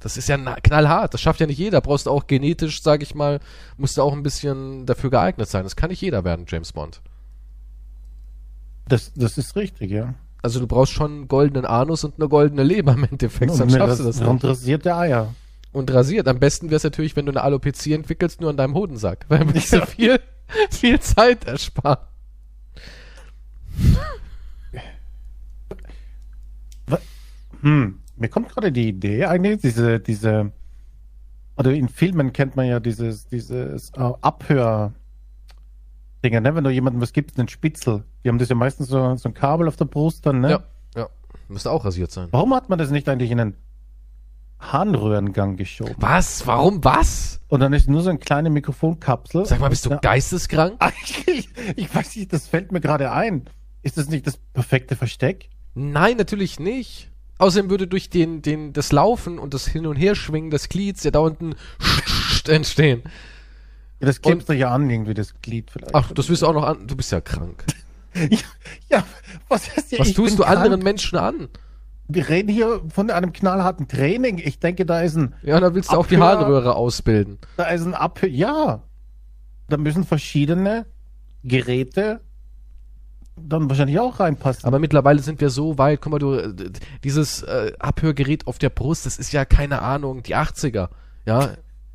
Das 0.00 0.16
ist 0.16 0.28
ja 0.28 0.36
na- 0.36 0.56
knallhart. 0.60 1.14
Das 1.14 1.20
schafft 1.20 1.38
ja 1.40 1.46
nicht 1.46 1.58
jeder. 1.58 1.80
Brauchst 1.80 2.06
du 2.06 2.10
auch 2.10 2.26
genetisch, 2.26 2.82
sag 2.82 3.02
ich 3.02 3.14
mal, 3.14 3.38
musst 3.76 3.96
du 3.96 4.02
auch 4.02 4.12
ein 4.12 4.22
bisschen 4.24 4.84
dafür 4.84 5.10
geeignet 5.10 5.48
sein. 5.48 5.62
Das 5.62 5.76
kann 5.76 5.90
nicht 5.90 6.00
jeder 6.00 6.24
werden, 6.24 6.44
James 6.48 6.72
Bond. 6.72 7.00
Das, 8.88 9.12
das 9.14 9.38
ist 9.38 9.54
richtig, 9.56 9.90
ja. 9.90 10.14
Also 10.42 10.58
du 10.58 10.66
brauchst 10.66 10.92
schon 10.92 11.12
einen 11.12 11.28
goldenen 11.28 11.64
Anus 11.64 12.02
und 12.04 12.14
eine 12.18 12.28
goldene 12.28 12.64
Leber 12.64 12.94
im 12.94 13.04
Endeffekt, 13.04 13.52
mir 13.56 13.70
schaffst 13.70 14.00
du 14.00 14.04
das, 14.04 14.16
das 14.18 14.26
und 14.26 14.42
nicht. 14.42 14.44
rasierte 14.44 14.94
Eier. 14.96 15.34
Und 15.70 15.90
rasiert. 15.94 16.28
Am 16.28 16.38
besten 16.40 16.66
wäre 16.66 16.76
es 16.76 16.84
natürlich, 16.84 17.14
wenn 17.16 17.24
du 17.24 17.32
eine 17.32 17.42
Alopecia 17.42 17.96
entwickelst, 17.96 18.40
nur 18.40 18.50
an 18.50 18.56
deinem 18.58 18.74
Hodensack. 18.74 19.24
Weil 19.28 19.38
dann 19.38 19.48
würdest 19.48 19.72
du 19.72 19.86
viel, 19.86 20.20
viel 20.70 21.00
Zeit 21.00 21.44
ersparen. 21.44 21.98
Hm, 27.62 28.00
mir 28.16 28.28
kommt 28.28 28.48
gerade 28.48 28.72
die 28.72 28.88
Idee 28.88 29.24
eigentlich, 29.26 29.60
diese, 29.60 30.00
diese, 30.00 30.50
oder 31.56 31.72
in 31.72 31.88
Filmen 31.88 32.32
kennt 32.32 32.56
man 32.56 32.66
ja 32.66 32.80
dieses, 32.80 33.28
dieses 33.28 33.90
äh, 33.90 34.12
Abhör. 34.20 34.92
Dinge, 36.24 36.40
ne? 36.40 36.54
Wenn 36.54 36.64
du 36.64 36.70
jemandem 36.70 37.00
was 37.00 37.12
gibst, 37.12 37.38
einen 37.38 37.48
Spitzel. 37.48 38.04
Die 38.22 38.28
haben 38.28 38.38
das 38.38 38.48
ja 38.48 38.54
meistens 38.54 38.88
so, 38.88 39.16
so 39.16 39.28
ein 39.28 39.34
Kabel 39.34 39.66
auf 39.66 39.76
der 39.76 39.86
Brust 39.86 40.24
dann, 40.24 40.40
ne? 40.40 40.50
Ja, 40.50 40.62
ja. 40.94 41.08
Müsste 41.48 41.70
auch 41.70 41.84
rasiert 41.84 42.12
sein. 42.12 42.28
Warum 42.30 42.54
hat 42.54 42.68
man 42.68 42.78
das 42.78 42.90
nicht 42.90 43.08
eigentlich 43.08 43.30
in 43.30 43.40
einen 43.40 43.56
Harnröhrengang 44.62 45.56
geschoben? 45.56 45.94
Was? 45.98 46.46
Warum? 46.46 46.82
Was? 46.84 47.40
Und 47.48 47.60
dann 47.60 47.72
ist 47.72 47.88
nur 47.88 48.02
so 48.02 48.10
eine 48.10 48.18
kleine 48.18 48.48
Mikrofonkapsel. 48.50 49.44
Sag 49.44 49.60
mal, 49.60 49.68
bist 49.68 49.84
du 49.86 49.98
geisteskrank? 49.98 50.76
Eigentlich, 50.78 51.48
ich 51.76 51.94
weiß 51.94 52.16
nicht, 52.16 52.32
das 52.32 52.46
fällt 52.46 52.72
mir 52.72 52.80
gerade 52.80 53.12
ein. 53.12 53.44
Ist 53.82 53.98
das 53.98 54.08
nicht 54.08 54.26
das 54.26 54.36
perfekte 54.36 54.96
Versteck? 54.96 55.48
Nein, 55.74 56.16
natürlich 56.16 56.60
nicht. 56.60 57.10
Außerdem 57.38 57.70
würde 57.70 57.88
durch 57.88 58.08
den, 58.08 58.40
den, 58.40 58.72
das 58.72 58.92
Laufen 58.92 59.38
und 59.38 59.52
das 59.52 59.66
Hin- 59.66 59.86
und 59.86 59.96
Herschwingen 59.96 60.50
des 60.50 60.68
Glieds 60.68 61.02
ja 61.02 61.10
dauernd 61.10 61.40
ein 61.40 61.54
entstehen. 62.48 63.02
Ja, 64.00 64.06
das 64.06 64.22
klebst 64.22 64.48
du 64.48 64.52
ja 64.52 64.70
an, 64.70 64.88
irgendwie, 64.88 65.14
das 65.14 65.40
Glied 65.42 65.70
vielleicht. 65.70 65.94
Ach, 65.94 66.12
das 66.12 66.28
wirst 66.28 66.42
du 66.42 66.46
auch 66.46 66.54
noch 66.54 66.64
an. 66.64 66.86
Du 66.86 66.96
bist 66.96 67.12
ja 67.12 67.20
krank. 67.20 67.64
Ja, 68.14 68.36
ja 68.90 69.04
was 69.48 69.74
heißt 69.74 69.92
ja, 69.92 70.00
Was 70.00 70.12
tust 70.12 70.38
du 70.38 70.42
krank. 70.42 70.58
anderen 70.58 70.82
Menschen 70.82 71.16
an? 71.18 71.48
Wir 72.14 72.28
reden 72.28 72.48
hier 72.48 72.82
von 72.88 73.10
einem 73.10 73.32
knallharten 73.32 73.88
Training. 73.88 74.38
Ich 74.38 74.58
denke, 74.58 74.84
da 74.86 75.00
ist 75.00 75.16
ein, 75.16 75.34
Ja, 75.42 75.60
da 75.60 75.74
willst 75.74 75.92
du 75.92 75.96
auch 75.96 76.06
die 76.06 76.18
Harnröhre 76.18 76.74
ausbilden. 76.74 77.38
da 77.56 77.64
ist 77.64 77.84
ein 77.86 77.94
Abhör. 77.94 78.28
Ja, 78.28 78.82
da 79.68 79.76
müssen 79.76 80.04
verschiedene 80.04 80.86
Geräte 81.44 82.20
dann 83.36 83.68
wahrscheinlich 83.68 83.98
auch 83.98 84.20
reinpassen. 84.20 84.66
Aber 84.66 84.78
mittlerweile 84.78 85.20
sind 85.20 85.40
wir 85.40 85.50
so 85.50 85.78
weit, 85.78 86.00
guck 86.02 86.12
mal, 86.12 86.18
du, 86.18 86.54
dieses 87.02 87.42
äh, 87.42 87.72
Abhörgerät 87.78 88.46
auf 88.46 88.58
der 88.58 88.68
Brust, 88.70 89.06
das 89.06 89.18
ist 89.18 89.32
ja 89.32 89.44
keine 89.44 89.80
Ahnung, 89.80 90.22
die 90.22 90.36
80er. 90.36 90.88
Ja, 91.24 91.50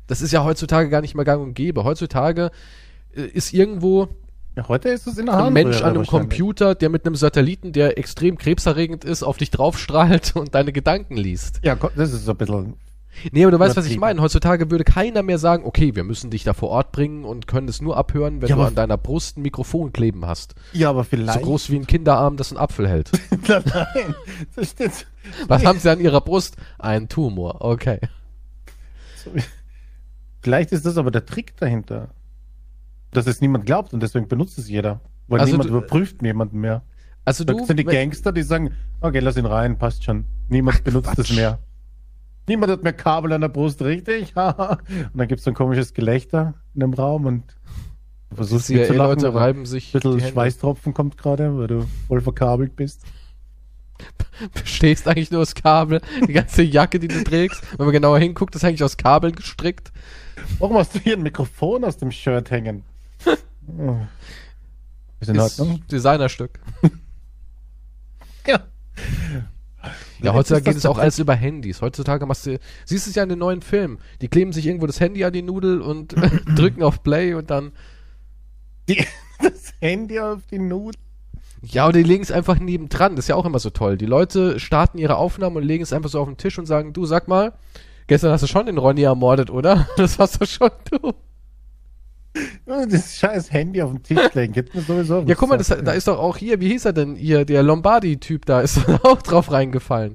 das 0.08 0.20
ist 0.20 0.32
ja 0.32 0.42
heutzutage 0.42 0.88
gar 0.90 1.00
nicht 1.00 1.14
mehr 1.14 1.24
gang 1.24 1.42
und 1.42 1.54
gäbe. 1.54 1.84
Heutzutage 1.84 2.50
äh, 3.14 3.22
ist 3.22 3.52
irgendwo 3.52 4.08
ja, 4.58 4.68
heute 4.68 4.88
ist 4.88 5.06
es 5.06 5.18
in 5.18 5.26
der 5.26 5.34
ein 5.36 5.40
Harnröhre 5.44 5.64
Mensch 5.64 5.82
an 5.82 5.94
einem. 5.94 6.06
Computer, 6.06 6.74
der 6.74 6.88
mit 6.88 7.06
einem 7.06 7.14
Satelliten, 7.14 7.72
der 7.72 7.96
extrem 7.96 8.36
krebserregend 8.38 9.04
ist, 9.04 9.22
auf 9.22 9.36
dich 9.36 9.50
draufstrahlt 9.50 10.32
und 10.36 10.54
deine 10.54 10.72
Gedanken 10.72 11.16
liest. 11.16 11.60
Ja, 11.62 11.76
das 11.76 12.12
ist 12.12 12.24
so 12.24 12.32
ein 12.32 12.36
bisschen. 12.36 12.74
Nee, 13.32 13.42
aber 13.44 13.52
du 13.52 13.58
weißt, 13.58 13.76
was 13.76 13.86
ich 13.86 13.98
meine. 13.98 14.20
Heutzutage 14.20 14.70
würde 14.70 14.84
keiner 14.84 15.22
mehr 15.22 15.38
sagen, 15.38 15.64
okay, 15.64 15.94
wir 15.96 16.04
müssen 16.04 16.30
dich 16.30 16.44
da 16.44 16.52
vor 16.54 16.68
Ort 16.70 16.92
bringen 16.92 17.24
und 17.24 17.46
können 17.48 17.68
es 17.68 17.80
nur 17.80 17.96
abhören, 17.96 18.40
wenn 18.42 18.48
Ja, 18.48 18.56
du 18.56 18.62
an 18.62 18.74
deiner 18.76 18.96
Brust 18.96 19.36
ein 19.38 19.42
Mikrofon 19.42 19.92
kleben 19.92 20.24
hast. 20.26 20.54
Ja, 20.72 20.90
aber 20.90 21.02
So 21.02 21.10
vielleicht. 21.10 21.42
groß 21.42 21.70
wie 21.70 21.76
ein 21.76 21.86
Kinderarm, 21.86 22.36
das 22.36 22.52
einen 22.52 22.58
Apfel 22.60 22.88
hält. 22.88 23.10
Nein, 23.48 24.14
das 24.54 24.70
steht. 24.70 25.06
Was 25.48 25.64
haben 25.64 25.78
sie 25.80 25.90
an 25.90 26.00
ihrer 26.00 26.20
Brust? 26.20 26.56
Ein 26.78 27.08
Tumor, 27.08 27.56
okay. 27.60 27.98
Vielleicht 30.40 30.72
ist 30.72 30.86
das 30.86 30.96
aber 30.96 31.10
der 31.10 31.26
Trick 31.26 31.56
dahinter. 31.56 32.08
Dass 33.12 33.26
es 33.26 33.40
niemand 33.40 33.66
glaubt 33.66 33.92
und 33.94 34.02
deswegen 34.02 34.28
benutzt 34.28 34.58
es 34.58 34.68
jeder. 34.68 35.00
Weil 35.28 35.40
Also 35.40 35.52
niemand 35.52 35.70
du- 35.70 35.74
überprüft 35.76 36.22
jemanden 36.22 36.58
mehr. 36.60 36.82
Also 37.24 37.44
Da 37.44 37.52
du, 37.52 37.64
sind 37.64 37.78
die 37.78 37.84
Gangster, 37.84 38.32
die 38.32 38.42
sagen, 38.42 38.72
okay, 39.00 39.18
lass 39.20 39.36
ihn 39.36 39.46
rein, 39.46 39.78
passt 39.78 40.04
schon. 40.04 40.24
Niemand 40.48 40.82
benutzt 40.84 41.10
es 41.10 41.14
Quatsch. 41.26 41.36
mehr. 41.36 41.58
Niemand 42.46 42.72
hat 42.72 42.82
mehr 42.82 42.94
Kabel 42.94 43.32
an 43.34 43.42
der 43.42 43.48
Brust, 43.48 43.82
richtig? 43.82 44.34
Und 44.36 44.78
dann 45.14 45.28
gibt 45.28 45.38
es 45.40 45.44
so 45.44 45.50
ein 45.50 45.54
komisches 45.54 45.92
Gelächter 45.92 46.54
in 46.74 46.80
dem 46.80 46.94
Raum 46.94 47.26
und 47.26 47.44
du 48.30 48.36
versuchst 48.36 48.70
die 48.70 48.76
mitzulachen, 48.76 49.16
Leute 49.16 49.28
aber 49.28 49.40
reiben 49.42 49.66
sich 49.66 49.94
ein 49.94 50.00
bisschen. 50.00 50.20
Schweißtropfen 50.20 50.94
kommt 50.94 51.18
gerade, 51.18 51.58
weil 51.58 51.66
du 51.66 51.86
voll 52.06 52.22
verkabelt 52.22 52.74
bist. 52.76 53.02
bestehst 54.54 55.06
eigentlich 55.08 55.30
nur 55.30 55.42
aus 55.42 55.54
Kabel. 55.54 56.00
Die 56.26 56.32
ganze 56.32 56.62
Jacke, 56.62 56.98
die 56.98 57.08
du 57.08 57.22
trägst, 57.24 57.62
wenn 57.78 57.86
man 57.86 57.92
genauer 57.92 58.18
hinguckt, 58.18 58.54
ist 58.54 58.64
eigentlich 58.64 58.84
aus 58.84 58.96
Kabeln 58.96 59.34
gestrickt. 59.34 59.92
Warum 60.58 60.76
hast 60.76 60.94
du 60.94 61.00
hier 61.00 61.16
ein 61.16 61.22
Mikrofon 61.22 61.84
aus 61.84 61.96
dem 61.98 62.10
Shirt 62.12 62.50
hängen? 62.50 62.84
Ist 65.20 65.28
in 65.30 65.40
Ordnung? 65.40 65.82
Designerstück. 65.90 66.58
Ja. 68.46 68.60
Ja, 70.22 70.32
heutzutage 70.32 70.64
geht 70.64 70.76
es 70.76 70.86
auch 70.86 70.96
alles 70.96 71.18
über 71.18 71.34
Handys. 71.34 71.82
Heutzutage 71.82 72.24
machst 72.24 72.46
du, 72.46 72.58
siehst 72.86 73.04
du 73.06 73.10
es 73.10 73.14
ja 73.16 73.22
in 73.24 73.28
den 73.28 73.38
neuen 73.38 73.60
Filmen. 73.60 73.98
Die 74.22 74.28
kleben 74.28 74.52
sich 74.54 74.66
irgendwo 74.66 74.86
das 74.86 75.00
Handy 75.00 75.22
an 75.22 75.34
die 75.34 75.42
Nudel 75.42 75.82
und 75.82 76.14
drücken 76.56 76.82
auf 76.82 77.02
Play 77.02 77.34
und 77.34 77.50
dann, 77.50 77.72
Die, 78.88 79.04
das 79.42 79.74
Handy 79.80 80.18
auf 80.18 80.40
die 80.50 80.58
Nudel. 80.58 80.98
ja, 81.62 81.84
oder 81.86 81.98
die 81.98 82.04
legen 82.04 82.22
es 82.22 82.32
einfach 82.32 82.58
nebendran. 82.58 83.16
Das 83.16 83.26
ist 83.26 83.28
ja 83.28 83.34
auch 83.36 83.44
immer 83.44 83.58
so 83.58 83.68
toll. 83.68 83.98
Die 83.98 84.06
Leute 84.06 84.58
starten 84.58 84.96
ihre 84.96 85.16
Aufnahmen 85.16 85.56
und 85.58 85.62
legen 85.64 85.82
es 85.82 85.92
einfach 85.92 86.08
so 86.08 86.20
auf 86.20 86.26
den 86.28 86.38
Tisch 86.38 86.58
und 86.58 86.64
sagen, 86.64 86.94
du, 86.94 87.04
sag 87.04 87.28
mal, 87.28 87.52
gestern 88.06 88.32
hast 88.32 88.40
du 88.42 88.46
schon 88.46 88.64
den 88.64 88.78
Ronny 88.78 89.02
ermordet, 89.02 89.50
oder? 89.50 89.86
Das 89.98 90.18
warst 90.18 90.40
du 90.40 90.46
schon, 90.46 90.70
du. 90.90 91.12
Das 92.66 93.16
scheiß 93.16 93.52
Handy 93.52 93.82
auf 93.82 93.90
den 93.90 94.02
Tisch 94.02 94.34
legen, 94.34 94.52
gibt 94.52 94.74
mir 94.74 94.82
sowieso. 94.82 95.22
Ja, 95.26 95.34
guck 95.34 95.48
mal, 95.48 95.56
das, 95.56 95.68
da 95.68 95.92
ist 95.92 96.08
doch 96.08 96.18
auch 96.18 96.36
hier, 96.36 96.60
wie 96.60 96.68
hieß 96.68 96.84
er 96.84 96.92
denn 96.92 97.16
hier, 97.16 97.44
der 97.44 97.62
Lombardi-Typ 97.62 98.46
da, 98.46 98.60
ist 98.60 98.80
auch 99.02 99.22
drauf 99.22 99.50
reingefallen. 99.50 100.12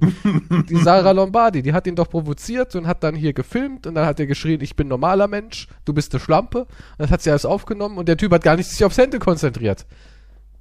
die 0.68 0.76
Sarah 0.76 1.10
Lombardi, 1.10 1.62
die 1.62 1.72
hat 1.72 1.86
ihn 1.86 1.96
doch 1.96 2.08
provoziert 2.08 2.74
und 2.76 2.86
hat 2.86 3.02
dann 3.02 3.14
hier 3.14 3.32
gefilmt 3.32 3.86
und 3.86 3.94
dann 3.94 4.06
hat 4.06 4.20
er 4.20 4.26
geschrien, 4.26 4.60
ich 4.60 4.76
bin 4.76 4.88
normaler 4.88 5.28
Mensch, 5.28 5.68
du 5.84 5.92
bist 5.92 6.12
eine 6.12 6.20
Schlampe. 6.20 6.60
Und 6.60 6.68
das 6.98 7.10
hat 7.10 7.22
sie 7.22 7.30
alles 7.30 7.44
aufgenommen 7.44 7.98
und 7.98 8.08
der 8.08 8.16
Typ 8.16 8.32
hat 8.32 8.42
gar 8.42 8.56
nicht 8.56 8.68
sich 8.68 8.84
aufs 8.84 8.98
Handy 8.98 9.18
konzentriert. 9.18 9.86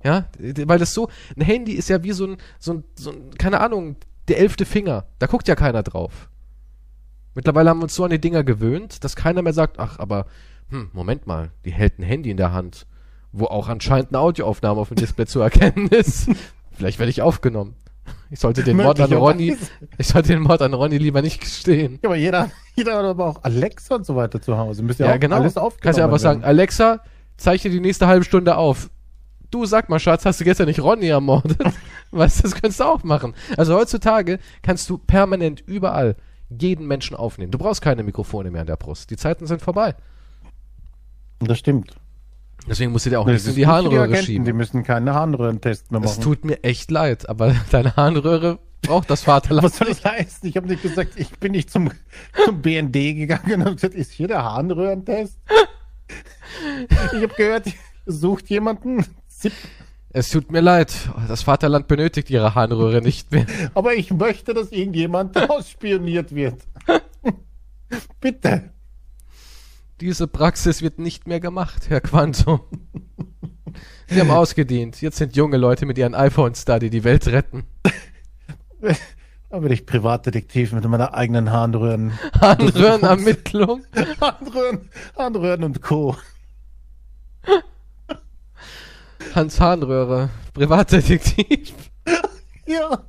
Ja, 0.04 0.26
weil 0.66 0.80
das 0.80 0.94
so, 0.94 1.10
ein 1.38 1.44
Handy 1.44 1.74
ist 1.74 1.90
ja 1.90 2.04
wie 2.04 2.12
so 2.12 2.28
ein, 2.28 2.38
so 2.60 2.74
ein, 2.74 2.84
so 2.96 3.12
ein 3.12 3.32
keine 3.38 3.62
Ahnung, 3.62 3.96
der 4.28 4.40
elfte 4.40 4.66
Finger. 4.66 5.06
Da 5.20 5.28
guckt 5.28 5.48
ja 5.48 5.56
keiner 5.56 5.84
drauf. 5.84 6.30
Mittlerweile 7.36 7.70
haben 7.70 7.80
wir 7.80 7.84
uns 7.84 7.96
so 7.96 8.04
an 8.04 8.12
die 8.12 8.20
Dinger 8.20 8.44
gewöhnt, 8.44 9.04
dass 9.04 9.16
keiner 9.16 9.42
mehr 9.42 9.54
sagt, 9.54 9.80
ach, 9.80 10.00
aber, 10.00 10.28
hm, 10.70 10.90
Moment 10.94 11.28
mal, 11.28 11.52
die 11.66 11.72
hält 11.72 12.00
ein 12.00 12.04
Handy 12.04 12.32
in 12.32 12.38
der 12.38 12.52
Hand, 12.52 12.86
wo 13.32 13.46
auch 13.46 13.68
anscheinend 13.70 14.10
eine 14.10 14.20
Audioaufnahme 14.20 14.80
auf 14.80 14.90
dem 14.90 14.96
Display 14.96 15.26
zu 15.26 15.40
erkennen 15.42 15.88
ist. 15.92 16.30
Vielleicht 16.72 17.00
werde 17.00 17.10
ich 17.10 17.22
aufgenommen. 17.22 17.76
Ich 18.30 18.40
sollte 18.40 18.64
den 18.64 18.78
Mord 18.78 19.00
an 19.00 19.14
Ronny, 19.14 19.56
ich 19.98 20.08
sollte 20.08 20.30
den 20.30 20.42
Mord 20.42 20.62
an 20.62 20.74
Ronny 20.74 20.98
lieber 20.98 21.22
nicht 21.22 21.40
gestehen. 21.40 22.00
Ja, 22.02 22.10
aber 22.10 22.18
jeder, 22.18 22.50
jeder 22.76 22.98
hat 22.98 23.06
aber 23.06 23.26
auch 23.28 23.44
Alexa 23.44 23.96
und 23.96 24.06
so 24.06 24.16
weiter 24.16 24.42
zu 24.42 24.58
Hause. 24.58 24.84
Müsste 24.84 25.04
ja, 25.04 25.10
Ja, 25.12 25.16
auch 25.16 25.20
genau. 25.20 25.38
alles 25.38 25.56
aufgenommen 25.56 25.82
Kannst 25.82 26.00
ja 26.00 26.06
einfach 26.06 26.20
sagen. 26.20 26.44
Alexa, 26.44 27.00
zeichne 27.38 27.70
die 27.72 27.80
nächste 27.80 28.08
halbe 28.08 28.26
Stunde 28.26 28.58
auf. 28.58 28.90
Du 29.52 29.66
sag 29.66 29.88
mal, 29.88 30.00
Schatz, 30.00 30.26
hast 30.26 30.40
du 30.42 30.44
gestern 30.44 30.66
nicht 30.66 30.82
Ronny 30.82 31.08
ermordet? 31.08 31.58
Was, 32.12 32.42
das 32.42 32.54
könntest 32.56 32.80
du 32.80 32.86
auch 32.86 33.04
machen. 33.04 33.36
Also 33.56 33.76
heutzutage 33.76 34.40
kannst 34.64 34.90
du 34.90 34.98
permanent 34.98 35.62
überall 35.62 36.16
jeden 36.50 36.88
Menschen 36.88 37.16
aufnehmen. 37.16 37.52
Du 37.52 37.58
brauchst 37.58 37.82
keine 37.82 38.04
Mikrofone 38.04 38.52
mehr 38.52 38.62
an 38.62 38.68
der 38.68 38.78
Brust. 38.78 39.12
Die 39.12 39.18
Zeiten 39.18 39.46
sind 39.46 39.62
vorbei. 39.62 39.96
Das 41.46 41.60
stimmt. 41.60 41.96
Deswegen 42.68 42.92
musst 42.94 43.06
du 43.06 43.10
dir 43.10 43.20
auch 43.20 43.26
Das 43.26 43.34
nichts 43.34 43.48
in 43.50 43.56
die 43.56 43.68
Harnröhre 43.68 44.04
Agenten, 44.04 44.26
schieben. 44.26 44.46
Die 44.46 44.54
müssen 44.54 44.84
keine 44.84 45.14
Harnröhrentest 45.14 45.92
mehr 45.92 46.02
Es 46.02 46.12
machen. 46.12 46.22
tut 46.24 46.46
mir 46.46 46.64
echt 46.64 46.92
leid, 46.92 47.28
aber 47.28 47.54
deine 47.72 47.96
Harnröhre 47.96 48.60
braucht 48.82 49.10
das 49.10 49.24
Vaterland. 49.24 49.66
Was 49.66 49.78
soll 49.78 49.88
das 49.90 50.04
heißen? 50.06 50.48
Ich 50.48 50.56
habe 50.56 50.68
nicht 50.68 50.82
gesagt, 50.82 51.14
ich 51.18 51.30
bin 51.40 51.52
nicht 51.54 51.70
zum, 51.70 51.92
zum 52.46 52.62
BND 52.62 52.94
gegangen 52.94 53.56
und 53.56 53.66
habe 53.66 53.76
gesagt, 53.76 53.96
ist 53.96 54.12
hier 54.12 54.28
der 54.28 54.44
Harnröhrentest? 54.44 55.38
Ich 57.14 57.22
habe 57.24 57.34
gehört, 57.36 57.66
sucht 58.06 58.50
jemanden, 58.50 59.06
Zip. 59.28 59.54
Es 60.16 60.30
tut 60.30 60.52
mir 60.52 60.62
leid, 60.62 60.94
das 61.28 61.42
Vaterland 61.42 61.88
benötigt 61.88 62.30
ihre 62.30 62.54
Harnröhre 62.56 63.02
nicht 63.02 63.32
mehr. 63.32 63.46
aber 63.74 63.96
ich 63.96 64.12
möchte, 64.12 64.54
dass 64.54 64.72
irgendjemand 64.72 65.36
ausspioniert 65.50 66.34
wird. 66.36 66.62
Bitte. 68.22 68.70
Diese 70.02 70.28
Praxis 70.28 70.82
wird 70.82 71.00
nicht 71.00 71.28
mehr 71.28 71.40
gemacht, 71.40 71.90
Herr 71.90 72.02
Quantum. 72.02 72.62
Sie 74.08 74.20
haben 74.20 74.32
ausgedient. 74.32 75.02
Jetzt 75.02 75.18
sind 75.18 75.36
junge 75.36 75.58
Leute 75.58 75.86
mit 75.86 75.98
ihren 75.98 76.16
iPhones 76.16 76.66
da, 76.66 76.80
die 76.80 76.90
die 76.90 77.04
Welt 77.04 77.28
retten. 77.28 77.66
Da 79.50 79.62
werde 79.62 79.74
ich 79.74 79.86
Privatdetektiv 79.86 80.74
mit 80.74 80.84
meiner 80.86 81.14
eigenen 81.14 81.52
Harnröhren. 81.52 82.18
Harnröhrenermittlung. 82.42 83.84
Harnröhren, 84.20 84.90
Harnröhren 85.18 85.64
und 85.64 85.82
Co. 85.82 86.18
Hans 89.36 89.60
Harnröhre, 89.60 90.30
Privatdetektiv. 90.54 91.74
Ja. 92.66 93.04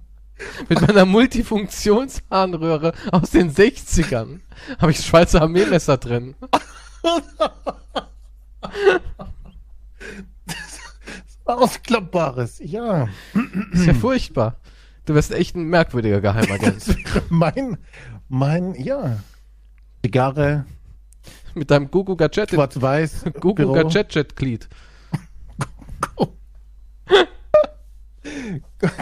Mit 0.69 0.81
meiner 0.81 1.05
Multifunktionsharnröhre 1.05 2.93
aus 3.11 3.31
den 3.31 3.53
60ern. 3.53 4.41
Habe 4.79 4.93
ich 4.93 4.99
Schweizer 4.99 5.43
Armeemesser 5.43 5.97
drin. 5.97 6.35
Ausklappbares, 11.45 12.61
ja. 12.63 13.09
Ist 13.73 13.87
ja 13.87 13.95
furchtbar. 13.95 14.57
Du 15.05 15.15
wirst 15.15 15.33
echt 15.33 15.55
ein 15.55 15.65
merkwürdiger 15.65 16.21
Geheimagent. 16.21 16.97
mein, 17.29 17.77
mein, 18.29 18.75
ja. 18.75 19.19
Zigarre, 20.03 20.65
Mit 21.55 21.71
deinem 21.71 21.91
Gugu 21.91 22.17
Gadget, 22.17 22.51
schwarz-weiß, 22.51 23.25
Gugu 23.41 23.55
Büro. 23.55 23.73
Gadget 23.75 24.37
Glied. 24.37 24.69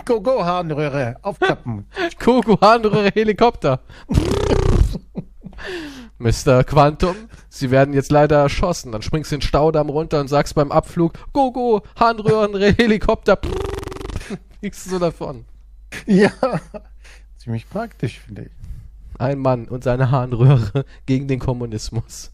Go-Go 0.05 0.45
Harnröhre, 0.45 1.17
aufklappen. 1.23 1.87
Gugu 2.19 2.61
Harnröhre 2.61 3.11
Helikopter. 3.15 3.81
Mr. 6.19 6.65
Quantum, 6.65 7.17
Sie 7.49 7.71
werden 7.71 7.95
jetzt 7.95 8.11
leider 8.11 8.39
erschossen. 8.39 8.93
Dann 8.93 9.03
springst 9.03 9.31
du 9.31 9.37
in 9.37 9.41
den 9.41 9.47
Staudamm 9.47 9.89
runter 9.89 10.21
und 10.21 10.29
sagst 10.29 10.55
beim 10.55 10.73
Abflug, 10.73 11.15
Gogo, 11.33 11.83
Harnröhren, 11.97 12.55
Helikopter. 12.77 13.39
Fliegst 14.61 14.87
du 14.87 14.91
so 14.91 14.99
davon. 14.99 15.45
Ja. 16.07 16.31
Ziemlich 17.37 17.69
praktisch, 17.69 18.21
finde 18.21 18.43
ich. 18.43 18.51
Ein 19.19 19.39
Mann 19.39 19.69
und 19.69 19.85
seine 19.85 20.11
Harnröhre 20.11 20.85
gegen 21.07 21.29
den 21.29 21.39
Kommunismus. 21.39 22.33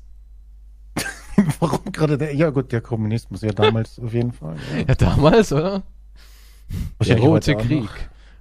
Warum 1.61 1.93
gerade 1.93 2.19
der? 2.19 2.35
Ja, 2.35 2.51
gut, 2.51 2.73
der 2.73 2.81
Kommunismus, 2.81 3.43
ja, 3.43 3.53
damals 3.53 3.99
auf 4.03 4.13
jeden 4.13 4.33
Fall. 4.33 4.57
Ja. 4.73 4.85
Ja, 4.89 4.95
damals, 4.95 5.53
oder? 5.53 5.83
Der 7.07 7.19
Rote 7.19 7.57
Krieg. 7.57 7.89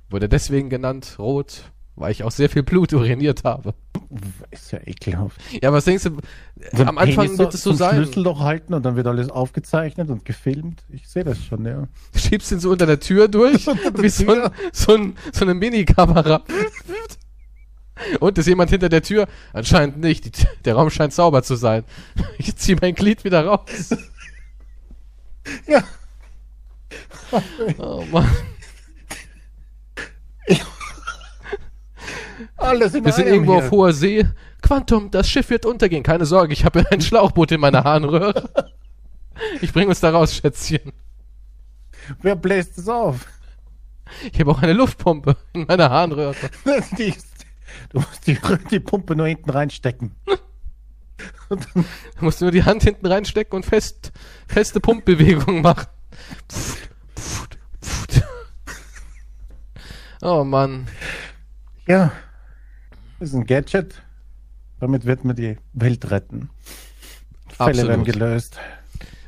Wurde 0.10 0.30
deswegen 0.30 0.70
genannt 0.70 1.16
Rot, 1.20 1.72
weil 1.96 2.12
ich 2.12 2.24
auch 2.24 2.32
sehr 2.32 2.50
viel 2.50 2.64
Blut 2.64 2.94
uriniert 2.94 3.44
habe. 3.44 3.74
Ist 4.52 4.72
ja 4.72 4.80
ekelhaft. 4.86 5.38
Ja, 5.62 5.74
was 5.74 5.84
denkst 5.84 6.06
du? 6.06 6.18
So 6.72 6.84
am 6.84 6.98
Anfang 6.98 7.38
wird 7.38 7.54
es 7.54 7.62
so 7.62 7.74
sein. 7.74 7.96
Schlüsselloch 7.96 8.40
halten 8.40 8.74
und 8.74 8.86
dann 8.86 8.96
wird 8.96 9.06
alles 9.06 9.30
aufgezeichnet 9.30 10.10
und 10.10 10.24
gefilmt. 10.24 10.84
Ich 10.90 11.10
sehe 11.10 11.26
das 11.26 11.44
schon, 11.44 11.66
ja. 11.66 11.88
Schiebst 12.16 12.52
ihn 12.52 12.60
so 12.60 12.72
unter 12.72 12.86
der 12.86 13.02
Tür 13.02 13.28
durch, 13.28 13.68
wie 13.96 14.10
so, 14.10 14.32
ein, 14.32 14.50
so, 14.72 14.96
ein, 14.96 15.18
so 15.34 15.44
eine 15.44 15.54
Mini-Kamera. 15.54 16.44
Und 18.20 18.38
ist 18.38 18.48
jemand 18.48 18.70
hinter 18.70 18.90
der 18.90 19.02
Tür? 19.02 19.28
Anscheinend 19.54 19.98
nicht. 19.98 20.26
Die, 20.26 20.48
der 20.64 20.76
Raum 20.76 20.90
scheint 20.90 21.14
sauber 21.14 21.44
zu 21.44 21.56
sein. 21.56 21.84
Ich 22.38 22.56
ziehe 22.56 22.78
mein 22.80 22.96
Glied 22.96 23.24
wieder 23.24 23.46
raus. 23.46 23.96
Ja. 25.68 25.84
Oh 27.78 28.04
Mann. 28.12 28.30
Alles 32.58 32.94
in 32.94 33.04
Wir 33.06 33.14
sind 33.14 33.28
irgendwo 33.28 33.56
hier. 33.56 33.64
auf 33.66 33.72
hoher 33.72 33.94
See. 33.94 34.26
Quantum, 34.62 35.12
das 35.12 35.30
Schiff 35.30 35.50
wird 35.50 35.66
untergehen. 35.66 36.04
Keine 36.04 36.26
Sorge, 36.26 36.54
ich 36.54 36.66
habe 36.66 36.86
ein 36.92 37.02
Schlauchboot 37.02 37.52
in 37.52 37.62
meiner 37.62 37.84
Harnröhre. 37.84 38.50
Ich 39.62 39.72
bringe 39.74 39.90
uns 39.90 40.00
da 40.00 40.10
raus, 40.12 40.36
Schätzchen. 40.36 40.94
Wer 42.22 42.36
bläst 42.36 42.78
es 42.78 42.88
auf? 42.88 43.28
Ich 44.32 44.40
habe 44.40 44.52
auch 44.52 44.62
eine 44.62 44.74
Luftpumpe 44.74 45.36
in 45.54 45.66
meiner 45.68 45.90
Harnröhre. 45.90 46.36
Die, 46.98 47.14
du 47.90 48.00
musst 48.00 48.26
die, 48.26 48.40
die 48.72 48.80
Pumpe 48.80 49.16
nur 49.16 49.28
hinten 49.28 49.50
reinstecken. 49.50 50.16
Und 51.50 51.68
dann, 51.74 51.86
Du 52.18 52.26
musst 52.26 52.42
nur 52.42 52.52
die 52.52 52.64
Hand 52.64 52.84
hinten 52.84 53.06
reinstecken 53.06 53.56
und 53.56 53.66
fest, 53.66 54.12
feste 54.48 54.80
Pumpbewegungen 54.80 55.62
machen. 55.62 55.88
Pfft, 56.50 56.90
pfft, 57.16 57.58
pfft. 57.82 58.24
Oh 60.22 60.44
Mann. 60.44 60.88
ja, 61.88 62.12
ist 63.20 63.34
ein 63.34 63.46
Gadget. 63.46 64.02
Damit 64.80 65.06
wird 65.06 65.26
man 65.26 65.36
die 65.36 65.58
Welt 65.74 66.12
retten. 66.12 66.50
Fälle 67.50 67.70
Absolut. 67.72 67.90
werden 67.90 68.04
gelöst. 68.06 68.60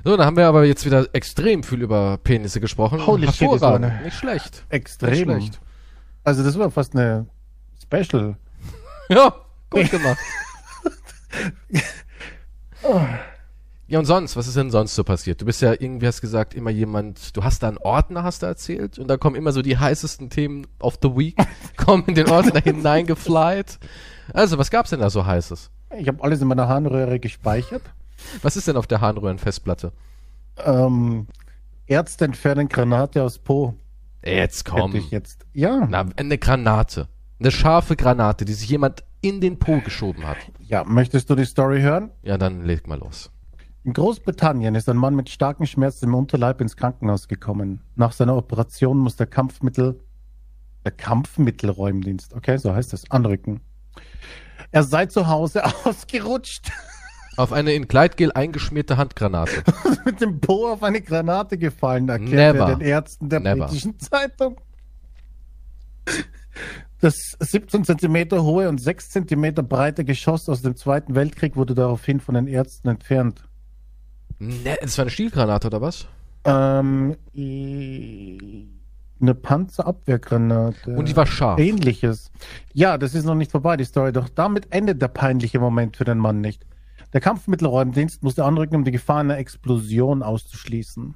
So, 0.04 0.16
dann 0.16 0.26
haben 0.26 0.38
wir 0.38 0.48
aber 0.48 0.66
jetzt 0.66 0.86
wieder 0.86 1.08
extrem 1.14 1.64
viel 1.64 1.82
über 1.82 2.18
Penisse 2.24 2.60
gesprochen. 2.62 3.06
Holy 3.06 3.28
shit, 3.28 3.42
das 3.42 3.42
war 3.42 3.72
Hervorragend. 3.72 3.86
eine- 3.86 4.04
Nicht 4.04 4.18
schlecht. 4.18 4.64
Extrem. 4.70 5.12
Nicht 5.12 5.24
schlecht. 5.24 5.60
Also 6.24 6.44
das 6.44 6.58
war 6.58 6.70
fast 6.72 6.96
eine 6.96 7.26
Special. 7.82 8.36
Ja, 9.10 9.34
gut 9.72 9.90
gemacht. 9.90 10.20
Ja, 13.90 13.98
und 13.98 14.06
sonst, 14.06 14.36
was 14.36 14.48
ist 14.48 14.56
denn 14.56 14.70
sonst 14.70 14.94
so 14.94 15.04
passiert? 15.04 15.42
Du 15.42 15.46
bist 15.46 15.64
ja 15.64 15.74
irgendwie, 15.74 16.06
hast 16.06 16.22
gesagt, 16.22 16.54
immer 16.54 16.70
jemand, 16.70 17.36
du 17.36 17.44
hast 17.44 17.64
da 17.64 17.70
einen 17.70 17.80
Ordner, 17.80 18.24
hast 18.24 18.44
du 18.44 18.46
erzählt, 18.46 19.00
und 19.00 19.08
da 19.08 19.18
kommen 19.18 19.36
immer 19.36 19.52
so 19.52 19.64
die 19.64 19.80
heißesten 19.80 20.30
Themen 20.30 20.68
of 20.80 21.00
the 21.02 21.10
week, 21.10 21.36
kommen 21.76 22.04
in 22.06 22.14
den 22.14 22.30
Ordner 22.30 22.62
hineingeflight. 22.62 23.80
Also, 24.32 24.60
was 24.60 24.70
gab's 24.70 24.92
denn 24.92 25.00
da 25.00 25.10
so 25.10 25.26
heißes? 25.26 25.72
Ich 25.98 26.08
habe 26.08 26.24
alles 26.24 26.40
in 26.40 26.48
meiner 26.48 26.68
Harnröhre 26.68 27.20
gespeichert. 27.20 27.82
Was 28.44 28.56
ist 28.58 28.68
denn 28.68 28.78
auf 28.78 28.86
der 28.86 29.02
Harnröhrenfestplatte? 29.02 29.92
Ähm, 30.64 31.26
Ärzte 31.88 32.26
entfernen 32.26 32.70
Granate 32.70 33.24
aus 33.24 33.40
Po. 33.40 33.74
Jetzt 34.24 34.66
komm. 34.66 34.92
Hätte 34.92 35.04
ich 35.04 35.10
jetzt. 35.10 35.48
Ja. 35.54 35.88
Na, 35.90 36.06
eine 36.16 36.38
Granate. 36.38 37.08
Eine 37.40 37.50
scharfe 37.50 37.96
Granate, 37.96 38.46
die 38.46 38.54
sich 38.54 38.70
jemand 38.70 39.04
in 39.22 39.42
den 39.42 39.58
Po 39.58 39.80
geschoben 39.80 40.28
hat. 40.28 40.38
Ja, 40.60 40.84
möchtest 40.84 41.30
du 41.32 41.36
die 41.36 41.46
Story 41.46 41.82
hören? 41.82 42.12
Ja, 42.22 42.38
dann 42.38 42.66
leg 42.66 42.88
mal 42.88 43.00
los. 43.00 43.32
In 43.84 43.94
Großbritannien 43.94 44.76
ist 44.76 44.90
ein 44.90 44.98
Mann 44.98 45.16
mit 45.16 45.30
starken 45.30 45.66
Schmerzen 45.66 46.06
im 46.06 46.16
Unterleib 46.16 46.60
ins 46.60 46.76
Krankenhaus 46.76 47.28
gekommen. 47.28 47.82
Nach 47.96 48.12
seiner 48.12 48.36
Operation 48.36 48.98
muss 48.98 49.16
der 49.16 49.28
Kampfmittel, 49.28 50.00
der 50.84 50.92
Kampfmittelräumdienst, 50.92 52.34
okay, 52.34 52.58
so 52.58 52.74
heißt 52.74 52.94
es, 52.94 53.10
anrücken. 53.10 53.62
Er 54.72 54.84
sei 54.84 55.06
zu 55.06 55.28
Hause 55.28 55.64
ausgerutscht, 55.86 56.72
Auf 57.38 57.54
eine 57.54 57.72
in 57.72 57.88
Gleitgel 57.88 58.34
eingeschmierte 58.34 58.98
Handgranate. 58.98 59.64
mit 60.06 60.20
dem 60.20 60.42
Po 60.42 60.68
auf 60.68 60.84
eine 60.84 61.00
Granate 61.00 61.58
gefallen, 61.58 62.10
erklärt 62.10 62.56
Never. 62.56 62.68
er 62.68 62.76
den 62.76 62.82
Ärzten 62.82 63.30
der 63.30 63.40
Never. 63.40 63.68
britischen 63.68 63.98
Zeitung. 63.98 64.60
Das 67.00 67.16
17 67.40 67.86
Zentimeter 67.86 68.44
hohe 68.44 68.68
und 68.68 68.82
6 68.82 69.12
Zentimeter 69.12 69.64
breite 69.64 70.04
Geschoss 70.04 70.50
aus 70.50 70.62
dem 70.62 70.76
Zweiten 70.76 71.16
Weltkrieg 71.16 71.56
wurde 71.56 71.76
daraufhin 71.76 72.20
von 72.20 72.36
den 72.36 72.48
Ärzten 72.48 72.90
entfernt. 72.90 73.49
Ne, 74.40 74.78
das 74.82 74.98
war 74.98 75.04
eine 75.04 75.12
Stielgranate 75.12 75.68
oder 75.68 75.82
was? 75.82 76.08
Ähm, 76.46 77.18
eine 79.22 79.36
Panzerabwehrgranate. 79.36 80.96
Und 80.96 81.10
die 81.10 81.16
war 81.16 81.26
scharf. 81.26 81.60
Ähnliches. 81.60 82.32
Ja, 82.74 82.98
das 82.98 83.14
ist 83.14 83.26
noch 83.26 83.36
nicht 83.36 83.52
vorbei, 83.52 83.76
die 83.76 83.84
Story. 83.84 84.14
Doch 84.14 84.30
damit 84.30 84.72
endet 84.72 85.02
der 85.02 85.10
peinliche 85.10 85.60
Moment 85.60 85.98
für 85.98 86.06
den 86.06 86.18
Mann 86.18 86.40
nicht. 86.40 86.66
Der 87.12 87.22
Kampfmittelräumdienst 87.22 88.24
musste 88.24 88.46
anrücken, 88.46 88.76
um 88.76 88.86
die 88.86 88.92
Gefahr 88.92 89.20
einer 89.20 89.38
Explosion 89.38 90.24
auszuschließen. 90.24 91.16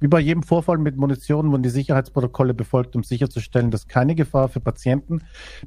Wie 0.00 0.08
bei 0.08 0.20
jedem 0.20 0.42
Vorfall 0.42 0.78
mit 0.78 0.96
Munition 0.96 1.50
wurden 1.50 1.62
die 1.62 1.68
Sicherheitsprotokolle 1.68 2.54
befolgt, 2.54 2.96
um 2.96 3.04
sicherzustellen, 3.04 3.70
dass 3.70 3.88
keine 3.88 4.14
Gefahr 4.14 4.48
für 4.48 4.60
Patienten, 4.60 5.22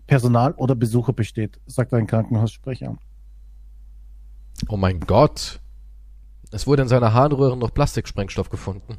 Personal 0.07 0.53
oder 0.53 0.76
Besucher 0.76 1.13
besteht, 1.13 1.59
sagt 1.67 1.93
ein 1.93 2.07
Krankenhaussprecher. 2.07 2.97
Oh 4.67 4.78
mein 4.78 4.99
Gott. 4.99 5.61
Es 6.51 6.65
wurde 6.65 6.83
in 6.83 6.87
seiner 6.87 7.13
Harnröhre 7.13 7.57
noch 7.57 7.73
Plastiksprengstoff 7.73 8.49
gefunden. 8.49 8.97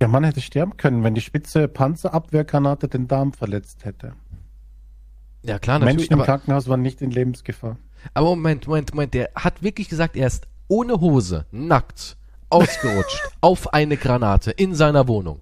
Der 0.00 0.08
Mann 0.08 0.24
hätte 0.24 0.40
sterben 0.40 0.76
können, 0.76 1.02
wenn 1.04 1.14
die 1.14 1.20
spitze 1.20 1.68
Panzerabwehrgranate 1.68 2.88
den 2.88 3.08
Darm 3.08 3.32
verletzt 3.32 3.84
hätte. 3.84 4.14
Ja, 5.42 5.58
klar, 5.58 5.78
natürlich. 5.78 5.96
Menschen 5.96 6.12
im 6.14 6.18
Aber, 6.20 6.26
Krankenhaus 6.26 6.68
waren 6.68 6.82
nicht 6.82 7.00
in 7.00 7.10
Lebensgefahr. 7.10 7.78
aber 8.14 8.28
Moment, 8.30 8.66
Moment, 8.66 8.92
Moment. 8.92 9.14
Der 9.14 9.30
hat 9.34 9.62
wirklich 9.62 9.88
gesagt, 9.88 10.16
er 10.16 10.26
ist 10.26 10.46
ohne 10.68 11.00
Hose, 11.00 11.46
nackt, 11.50 12.16
ausgerutscht, 12.50 13.20
auf 13.40 13.72
eine 13.72 13.96
Granate 13.96 14.50
in 14.50 14.74
seiner 14.74 15.08
Wohnung. 15.08 15.40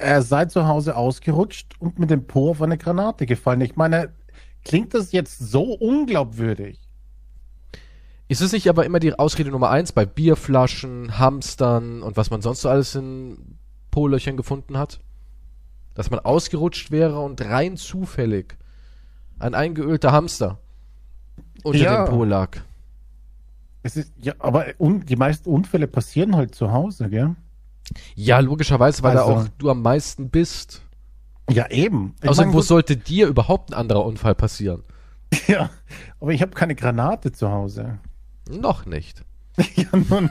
Er 0.00 0.22
sei 0.22 0.44
zu 0.46 0.66
Hause 0.66 0.96
ausgerutscht 0.96 1.74
und 1.78 1.98
mit 1.98 2.10
dem 2.10 2.26
Po 2.26 2.50
auf 2.50 2.60
eine 2.60 2.76
Granate 2.76 3.24
gefallen. 3.24 3.60
Ich 3.62 3.76
meine, 3.76 4.12
klingt 4.64 4.92
das 4.92 5.12
jetzt 5.12 5.38
so 5.38 5.62
unglaubwürdig? 5.74 6.78
Ist 8.28 8.42
es 8.42 8.52
nicht 8.52 8.68
aber 8.68 8.84
immer 8.84 9.00
die 9.00 9.18
Ausrede 9.18 9.50
Nummer 9.50 9.70
eins 9.70 9.92
bei 9.92 10.04
Bierflaschen, 10.04 11.18
Hamstern 11.18 12.02
und 12.02 12.16
was 12.16 12.30
man 12.30 12.42
sonst 12.42 12.60
so 12.60 12.68
alles 12.68 12.94
in 12.94 13.56
Po-Löchern 13.90 14.36
gefunden 14.36 14.76
hat? 14.78 15.00
Dass 15.94 16.10
man 16.10 16.20
ausgerutscht 16.20 16.90
wäre 16.90 17.18
und 17.20 17.40
rein 17.42 17.76
zufällig 17.76 18.56
ein 19.38 19.54
eingeölter 19.54 20.12
Hamster 20.12 20.58
unter 21.62 21.78
Ja. 21.78 22.04
dem 22.04 22.10
Po 22.10 22.24
lag. 22.24 22.58
Es 23.82 23.96
ist, 23.96 24.12
ja, 24.18 24.34
aber 24.40 24.66
un, 24.78 25.06
die 25.06 25.16
meisten 25.16 25.48
Unfälle 25.48 25.86
passieren 25.86 26.36
halt 26.36 26.54
zu 26.54 26.72
Hause, 26.72 27.08
gell? 27.08 27.34
Ja, 28.14 28.40
logischerweise, 28.40 29.02
weil 29.02 29.14
da 29.14 29.24
Also- 29.24 29.34
auch 29.44 29.48
du 29.56 29.70
am 29.70 29.80
meisten 29.80 30.28
bist. 30.28 30.82
Ja, 31.48 31.70
eben. 31.70 32.14
Ich 32.22 32.28
Außerdem, 32.28 32.50
mein, 32.50 32.56
wo 32.58 32.60
sollte 32.60 32.96
dir 32.98 33.26
überhaupt 33.28 33.70
ein 33.70 33.74
anderer 33.74 34.04
Unfall 34.04 34.34
passieren? 34.34 34.82
ja, 35.46 35.70
aber 36.20 36.32
ich 36.32 36.42
habe 36.42 36.52
keine 36.52 36.74
Granate 36.74 37.32
zu 37.32 37.50
Hause. 37.50 37.98
Noch 38.48 38.86
nicht. 38.86 39.24
ja, 39.76 39.88
nun. 39.92 40.30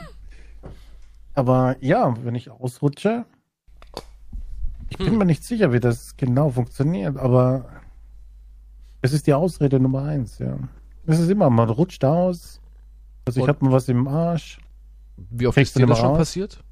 Aber 1.33 1.75
ja, 1.81 2.15
wenn 2.23 2.35
ich 2.35 2.49
ausrutsche, 2.49 3.25
ich 4.89 4.97
bin 4.97 5.07
Hm. 5.07 5.17
mir 5.19 5.25
nicht 5.25 5.43
sicher, 5.43 5.71
wie 5.73 5.79
das 5.79 6.15
genau 6.17 6.49
funktioniert, 6.49 7.17
aber 7.17 7.65
es 9.01 9.13
ist 9.13 9.27
die 9.27 9.33
Ausrede 9.33 9.79
Nummer 9.79 10.03
eins, 10.03 10.39
ja. 10.39 10.57
Es 11.05 11.19
ist 11.19 11.29
immer, 11.29 11.49
man 11.49 11.69
rutscht 11.69 12.03
aus, 12.03 12.59
also 13.25 13.39
ich 13.39 13.43
Und- 13.43 13.49
habe 13.49 13.65
mal 13.65 13.71
was 13.71 13.87
im 13.89 14.07
Arsch, 14.07 14.59
Wie 15.29 15.47
oft 15.47 15.57
ist 15.57 15.77
dir 15.77 15.85
das 15.85 15.97
schon 15.99 16.07
raus? 16.09 16.17
passiert? 16.19 16.63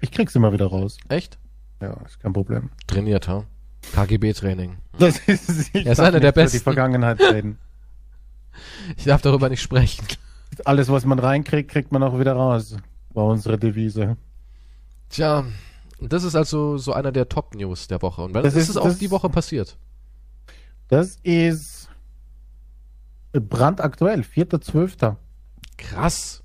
ich 0.00 0.12
krieg's 0.12 0.34
immer 0.36 0.52
wieder 0.52 0.66
raus. 0.66 0.96
Echt? 1.08 1.38
Ja, 1.82 1.92
ist 2.04 2.20
kein 2.20 2.32
Problem. 2.32 2.70
Trainiert, 2.86 3.26
ha? 3.28 3.44
KGB-Training. 3.94 4.76
Das 4.98 5.18
ist, 5.26 5.74
ich 5.74 5.86
Er 5.86 5.92
ist 5.92 6.00
einer 6.00 6.20
der 6.20 6.32
Besten. 6.32 6.58
die 6.58 6.62
Vergangenheit 6.62 7.20
reden. 7.20 7.58
Ich 8.96 9.04
darf 9.04 9.22
darüber 9.22 9.48
nicht 9.48 9.62
sprechen. 9.62 10.04
Alles, 10.64 10.88
was 10.88 11.04
man 11.04 11.18
reinkriegt, 11.18 11.70
kriegt 11.70 11.92
man 11.92 12.02
auch 12.02 12.18
wieder 12.18 12.32
raus. 12.34 12.76
War 13.14 13.26
unsere 13.26 13.58
Devise. 13.58 14.16
Tja, 15.10 15.44
und 15.98 16.12
das 16.12 16.24
ist 16.24 16.34
also 16.34 16.78
so 16.78 16.92
einer 16.92 17.12
der 17.12 17.28
Top-News 17.28 17.88
der 17.88 18.00
Woche. 18.02 18.22
Und 18.22 18.32
Das 18.34 18.42
das 18.44 18.54
ist- 18.54 18.68
es 18.70 18.76
auch 18.76 18.84
das- 18.84 18.98
die 18.98 19.10
Woche 19.10 19.28
passiert. 19.28 19.76
Das 20.88 21.16
ist 21.22 21.88
brandaktuell, 23.32 24.22
4.12. 24.24 25.16
Krass. 25.76 26.42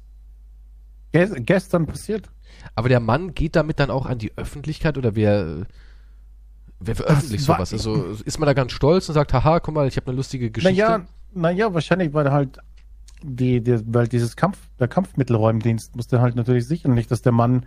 Ge 1.12 1.30
gestern 1.42 1.86
passiert. 1.86 2.30
Aber 2.76 2.90
der 2.90 3.00
Mann 3.00 3.34
geht 3.34 3.56
damit 3.56 3.80
dann 3.80 3.90
auch 3.90 4.06
an 4.06 4.18
die 4.18 4.32
Öffentlichkeit 4.38 4.98
oder 4.98 5.16
wer, 5.16 5.66
wer 6.80 6.96
veröffentlicht 6.96 7.44
sowas? 7.46 7.72
Also 7.74 8.04
ist 8.26 8.40
man 8.40 8.48
da 8.48 8.54
ganz 8.54 8.72
stolz 8.72 9.08
und 9.10 9.14
sagt, 9.16 9.34
haha, 9.34 9.60
guck 9.60 9.74
mal, 9.76 9.88
ich 9.88 9.96
habe 9.98 10.08
eine 10.08 10.18
lustige 10.18 10.50
Geschichte. 10.52 10.74
Naja, 10.82 11.06
naja, 11.36 11.74
wahrscheinlich, 11.74 12.14
weil 12.14 12.32
halt 12.32 12.60
die, 13.24 13.62
die, 13.62 13.80
weil 13.94 14.08
dieses 14.08 14.36
Kampf, 14.36 14.58
der 14.80 14.88
Kampfmittelräumdienst 14.88 15.96
musste 15.96 16.22
halt 16.22 16.36
natürlich 16.36 16.68
sichern, 16.68 16.94
nicht, 16.94 17.10
dass 17.12 17.22
der 17.22 17.32
Mann 17.32 17.66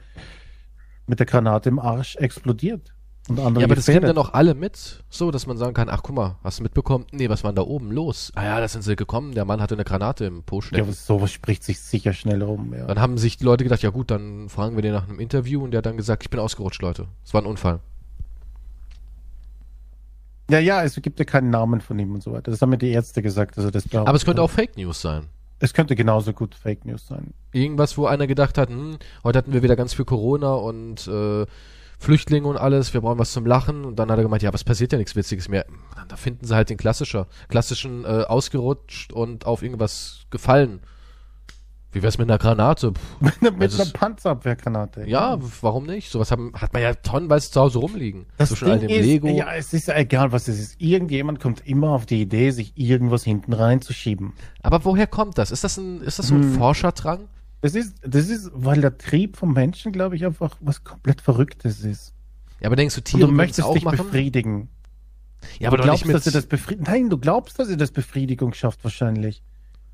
mit 1.06 1.18
der 1.18 1.26
Granate 1.26 1.68
im 1.68 1.78
Arsch 1.78 2.16
explodiert. 2.16 2.92
Und 3.28 3.40
andere 3.40 3.62
ja, 3.62 3.66
aber 3.66 3.74
das 3.74 3.86
kriegen 3.86 4.00
gefährdet. 4.00 4.16
dann 4.16 4.24
auch 4.24 4.34
alle 4.34 4.54
mit, 4.54 5.02
so 5.08 5.32
dass 5.32 5.48
man 5.48 5.56
sagen 5.56 5.74
kann, 5.74 5.88
ach 5.88 6.02
guck 6.04 6.14
mal, 6.14 6.36
hast 6.44 6.60
du 6.60 6.62
mitbekommen? 6.62 7.06
Nee, 7.10 7.28
was 7.28 7.42
war 7.42 7.50
denn 7.50 7.56
da 7.56 7.62
oben 7.62 7.90
los? 7.90 8.30
Ah 8.36 8.44
ja, 8.44 8.60
da 8.60 8.68
sind 8.68 8.82
sie 8.82 8.94
gekommen, 8.94 9.34
der 9.34 9.44
Mann 9.44 9.60
hatte 9.60 9.74
eine 9.74 9.82
Granate 9.82 10.26
im 10.26 10.44
Po 10.44 10.58
Ja, 10.58 10.62
stecken. 10.62 10.82
aber 10.82 10.92
sowas 10.92 11.32
spricht 11.32 11.64
sich 11.64 11.80
sicher 11.80 12.12
schnell 12.12 12.40
rum. 12.42 12.72
Ja. 12.72 12.86
Dann 12.86 13.00
haben 13.00 13.18
sich 13.18 13.36
die 13.36 13.44
Leute 13.44 13.64
gedacht, 13.64 13.82
ja 13.82 13.90
gut, 13.90 14.12
dann 14.12 14.48
fragen 14.48 14.76
wir 14.76 14.82
den 14.82 14.92
nach 14.92 15.08
einem 15.08 15.18
Interview 15.18 15.64
und 15.64 15.72
der 15.72 15.78
hat 15.78 15.86
dann 15.86 15.96
gesagt, 15.96 16.22
ich 16.22 16.30
bin 16.30 16.38
ausgerutscht, 16.38 16.82
Leute. 16.82 17.08
Es 17.24 17.34
war 17.34 17.42
ein 17.42 17.46
Unfall. 17.46 17.80
Ja, 20.50 20.58
ja, 20.58 20.82
es 20.82 20.94
gibt 21.02 21.18
ja 21.18 21.24
keinen 21.24 21.50
Namen 21.50 21.80
von 21.80 21.98
ihm 21.98 22.14
und 22.14 22.22
so 22.22 22.32
weiter. 22.32 22.50
Das 22.50 22.62
haben 22.62 22.70
mir 22.70 22.78
die 22.78 22.90
Ärzte 22.90 23.22
gesagt. 23.22 23.58
Also 23.58 23.70
das 23.70 23.92
Aber 23.94 24.14
es 24.14 24.24
könnte 24.24 24.42
auch 24.42 24.50
Fake 24.50 24.76
News 24.76 25.00
sein. 25.00 25.24
Es 25.58 25.72
könnte 25.72 25.96
genauso 25.96 26.32
gut 26.32 26.54
Fake 26.54 26.84
News 26.84 27.06
sein. 27.06 27.32
Irgendwas, 27.52 27.96
wo 27.96 28.06
einer 28.06 28.26
gedacht 28.26 28.58
hat, 28.58 28.68
hm, 28.68 28.98
heute 29.24 29.38
hatten 29.38 29.52
wir 29.52 29.62
wieder 29.62 29.76
ganz 29.76 29.94
viel 29.94 30.04
Corona 30.04 30.52
und 30.54 31.08
äh, 31.08 31.46
Flüchtlinge 31.98 32.46
und 32.46 32.58
alles, 32.58 32.92
wir 32.92 33.00
brauchen 33.00 33.18
was 33.18 33.32
zum 33.32 33.46
Lachen. 33.46 33.84
Und 33.84 33.98
dann 33.98 34.10
hat 34.10 34.18
er 34.18 34.22
gemeint, 34.22 34.42
ja, 34.42 34.52
was 34.52 34.64
passiert 34.64 34.92
ja 34.92 34.98
nichts 34.98 35.16
Witziges 35.16 35.48
mehr. 35.48 35.64
Da 36.08 36.16
finden 36.16 36.46
sie 36.46 36.54
halt 36.54 36.70
den 36.70 36.76
klassischer, 36.76 37.26
klassischen 37.48 38.04
äh, 38.04 38.24
ausgerutscht 38.28 39.12
und 39.12 39.46
auf 39.46 39.62
irgendwas 39.62 40.26
gefallen. 40.30 40.80
Wie 41.92 42.02
wär's 42.02 42.18
mit 42.18 42.28
einer 42.28 42.36
Granate? 42.38 42.92
Mit 43.40 43.72
Das 43.72 43.80
einer 43.80 43.90
Panzerabwehrgranate. 43.90 45.08
ja, 45.08 45.38
warum 45.62 45.86
nicht? 45.86 46.10
Sowas 46.10 46.30
haben, 46.30 46.52
hat 46.54 46.72
man 46.74 46.82
ja 46.82 46.92
tonnenweise 46.94 47.50
zu 47.50 47.60
Hause 47.60 47.78
rumliegen. 47.78 48.26
Das 48.36 48.50
Zwischen 48.50 48.70
all 48.70 48.78
Ding 48.80 48.88
dem 48.88 49.00
ist, 49.00 49.06
Lego. 49.06 49.28
ja, 49.28 49.54
es 49.54 49.72
ist 49.72 49.88
ja 49.88 49.96
egal, 49.96 50.30
was 50.32 50.46
es 50.48 50.58
ist. 50.58 50.80
Irgendjemand 50.80 51.40
kommt 51.40 51.66
immer 51.66 51.90
auf 51.90 52.04
die 52.04 52.20
Idee, 52.20 52.50
sich 52.50 52.72
irgendwas 52.76 53.24
hinten 53.24 53.52
reinzuschieben. 53.54 54.34
Aber 54.62 54.84
woher 54.84 55.06
kommt 55.06 55.38
das? 55.38 55.50
Ist 55.50 55.64
das 55.64 55.78
ein, 55.78 56.02
ist 56.02 56.18
das 56.18 56.26
so 56.28 56.34
ein 56.34 56.42
Hm. 56.42 56.54
Forscherdrang? 56.54 57.28
Das 57.62 57.74
ist, 57.74 57.96
das 58.02 58.28
ist, 58.28 58.50
weil 58.52 58.80
der 58.82 58.98
Trieb 58.98 59.36
vom 59.38 59.54
Menschen, 59.54 59.90
glaube 59.92 60.16
ich, 60.16 60.26
einfach 60.26 60.56
was 60.60 60.84
komplett 60.84 61.22
Verrücktes 61.22 61.80
ist. 61.82 62.12
Ja, 62.60 62.66
aber 62.66 62.76
denkst 62.76 62.94
du, 62.96 63.00
Und 63.00 63.04
Tiere 63.06 63.20
du 63.20 63.26
würden's 63.28 63.36
möchtest 63.38 63.62
auch 63.68 63.72
dich 63.74 63.84
machen? 63.84 63.96
befriedigen. 63.96 64.68
Ja, 65.60 65.70
du 65.70 65.76
glaubst, 65.78 66.06
dass 66.08 66.26
ihr 66.26 66.32
das 66.32 66.46
befried 66.46 66.80
Nein, 66.86 67.08
du 67.08 67.16
glaubst, 67.18 67.58
dass 67.58 67.70
ihr 67.70 67.76
das 67.78 67.90
Befriedigung 67.92 68.52
schafft 68.52 68.84
wahrscheinlich. 68.84 69.42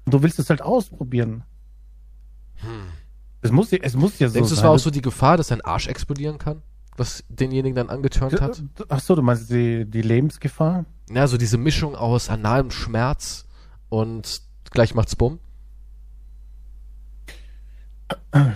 Und 0.05 0.15
du 0.15 0.23
willst 0.23 0.39
es 0.41 0.51
halt 0.51 0.63
ausprobieren. 0.63 1.45
Hm. 2.63 2.87
Es 3.43 3.51
muss, 3.51 3.73
es 3.73 3.97
muss 3.97 4.19
ja 4.19 4.29
so 4.29 4.35
Denkst 4.35 4.51
du, 4.51 4.55
es 4.55 4.63
war 4.63 4.71
auch 4.71 4.79
so 4.79 4.91
die 4.91 5.03
Gefahr, 5.03 5.37
dass 5.37 5.49
dein 5.49 5.61
Arsch 5.61 5.89
explodieren 5.89 6.39
kann? 6.39 6.63
Was 6.97 7.25
denjenigen 7.29 7.75
dann 7.75 7.91
angetörnt 7.91 8.41
hat? 8.41 8.63
Ach 8.89 9.01
so, 9.01 9.17
du 9.17 9.23
meinst 9.23 9.51
die, 9.51 9.85
die 9.85 10.03
Lebensgefahr? 10.03 10.85
Ja, 11.11 11.27
so 11.27 11.37
diese 11.37 11.59
Mischung 11.59 11.97
aus 11.97 12.29
analem 12.31 12.71
Schmerz 12.71 13.47
und 13.89 14.43
gleich 14.71 14.95
macht's 14.95 15.17
bumm. 15.17 15.41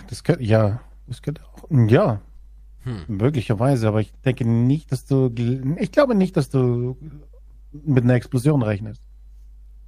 Das 0.09 0.23
könnte, 0.23 0.45
ja, 0.45 0.81
das 1.07 1.23
könnte 1.23 1.43
auch, 1.45 1.65
ja, 1.89 2.21
hm. 2.81 3.05
möglicherweise, 3.09 3.89
aber 3.89 4.01
ich 4.01 4.13
denke 4.25 4.47
nicht, 4.47 4.93
dass 4.93 5.07
du, 5.07 5.33
ich 5.79 5.93
glaube 5.93 6.15
nicht, 6.15 6.37
dass 6.37 6.49
du 6.49 6.97
mit 7.73 8.05
einer 8.05 8.15
Explosion 8.15 8.63
rechnest. 8.63 9.03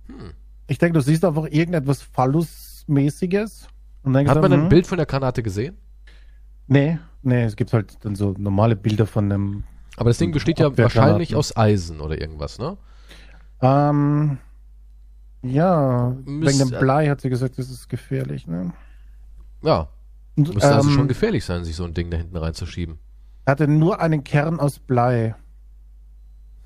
Hm. 0.07 0.33
Ich 0.67 0.79
denke, 0.79 0.99
du 0.99 1.03
siehst 1.03 1.25
einfach 1.25 1.47
irgendetwas 1.47 2.03
Phallus-mäßiges 2.03 3.69
und 4.09 4.15
denkst 4.15 4.31
Hat 4.31 4.41
man 4.41 4.51
dann, 4.51 4.61
ein 4.61 4.65
hm, 4.65 4.69
Bild 4.71 4.87
von 4.87 4.97
der 4.97 5.07
Granate 5.07 5.43
gesehen? 5.43 5.77
Nee, 6.67 6.99
nee, 7.23 7.45
es 7.45 7.57
gibt 7.57 7.73
halt 7.73 8.05
dann 8.05 8.15
so 8.15 8.35
normale 8.39 8.75
Bilder 8.75 9.07
von 9.07 9.31
einem. 9.31 9.65
Aber 9.97 10.11
das 10.11 10.19
Ding 10.19 10.33
besteht 10.33 10.59
ja 10.59 10.77
wahrscheinlich 10.77 11.37
aus 11.37 11.57
Eisen 11.57 12.01
oder 12.01 12.21
irgendwas, 12.21 12.59
ne? 12.59 12.77
Ähm, 13.61 14.39
ja, 15.43 16.15
Müs 16.25 16.59
wegen 16.59 16.71
dem 16.71 16.79
Blei 16.79 17.09
hat 17.09 17.21
sie 17.21 17.31
gesagt, 17.31 17.59
das 17.59 17.71
ist 17.71 17.89
gefährlich, 17.89 18.47
ne? 18.47 18.73
Ja. 19.63 19.89
Und, 20.37 20.55
Müsste 20.55 20.75
also 20.75 20.89
ähm, 20.89 20.95
schon 20.95 21.09
gefährlich 21.09 21.45
sein, 21.45 21.65
sich 21.65 21.77
so 21.77 21.85
ein 21.85 21.95
Ding 21.95 22.11
da 22.11 22.17
hinten 22.17 22.37
reinzuschieben. 22.37 22.99
Er 23.45 23.53
hatte 23.53 23.67
nur 23.67 24.01
einen 24.01 24.25
Kern 24.25 24.61
aus 24.61 24.79
Blei. 24.79 25.35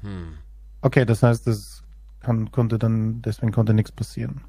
Hm. 0.01 0.34
Okay, 0.82 1.07
das 1.07 1.22
heißt, 1.22 1.47
das 1.47 1.82
kann, 2.20 2.51
konnte 2.53 2.78
dann, 2.78 3.22
deswegen 3.22 3.53
konnte 3.53 3.72
nichts 3.72 3.93
passieren. 3.93 4.43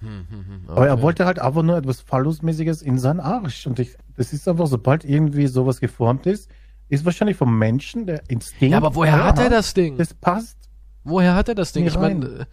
Hm, 0.00 0.26
hm, 0.28 0.46
hm, 0.46 0.60
okay. 0.64 0.72
Aber 0.72 0.86
er 0.86 1.02
wollte 1.02 1.24
halt 1.24 1.38
einfach 1.38 1.62
nur 1.62 1.76
etwas 1.76 2.00
Phallusmäßiges 2.02 2.82
in 2.82 2.98
seinen 2.98 3.20
Arsch. 3.20 3.66
Und 3.66 3.78
ich, 3.78 3.96
das 4.16 4.32
ist 4.32 4.46
einfach, 4.48 4.66
sobald 4.66 5.04
irgendwie 5.04 5.46
sowas 5.46 5.80
geformt 5.80 6.26
ist, 6.26 6.50
ist 6.88 7.04
wahrscheinlich 7.04 7.36
vom 7.36 7.58
Menschen 7.58 8.06
der 8.06 8.22
Instinkt. 8.28 8.72
Ja, 8.72 8.78
aber 8.78 8.94
woher 8.94 9.24
hat 9.24 9.38
er 9.38 9.50
das 9.50 9.74
Ding? 9.74 9.96
Das 9.96 10.14
passt. 10.14 10.56
Woher 11.04 11.34
hat 11.34 11.48
er 11.48 11.54
das 11.54 11.72
Ding? 11.72 11.86
Ich 11.86 11.98
meine, 11.98 12.46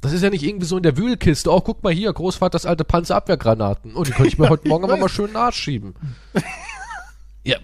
das 0.00 0.12
ist 0.12 0.22
ja 0.22 0.30
nicht 0.30 0.42
irgendwie 0.42 0.66
so 0.66 0.76
in 0.76 0.82
der 0.82 0.96
Wühlkiste. 0.96 1.50
Oh, 1.50 1.60
guck 1.60 1.82
mal 1.82 1.92
hier, 1.92 2.12
Großvaters 2.12 2.66
alte 2.66 2.84
Panzerabwehrgranaten. 2.84 3.96
Oh, 3.96 4.04
die 4.04 4.10
könnte 4.10 4.28
ich 4.28 4.38
mir 4.38 4.50
heute 4.50 4.68
Morgen 4.68 4.84
aber 4.84 4.96
mal 4.98 5.08
schön 5.08 5.32
nachschieben. 5.32 5.94
ja. 7.44 7.56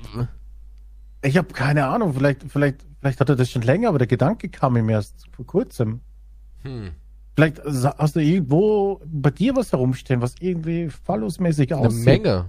Ich 1.23 1.37
habe 1.37 1.53
keine 1.53 1.87
Ahnung. 1.87 2.15
Vielleicht, 2.15 2.45
vielleicht, 2.49 2.87
vielleicht 3.01 3.21
hat 3.21 3.29
er 3.29 3.37
das 3.37 3.51
schon 3.51 3.63
länger, 3.63 3.91
aber 3.91 3.99
der 3.99 4.07
Gedanke 4.07 4.49
kam 4.49 4.77
ihm 4.77 4.89
erst 4.89 5.27
vor 5.33 5.47
kurzem. 5.47 6.01
Hm. 6.63 6.93
Vielleicht 7.35 7.63
hast 7.65 8.17
du 8.17 8.21
irgendwo 8.21 9.01
bei 9.05 9.31
dir 9.31 9.57
was 9.57 9.73
herumstehen, 9.73 10.21
was 10.21 10.35
irgendwie 10.41 10.89
fallusmäßig 10.89 11.75
aussieht. 11.75 12.09
Eine 12.09 12.19
Menge. 12.19 12.45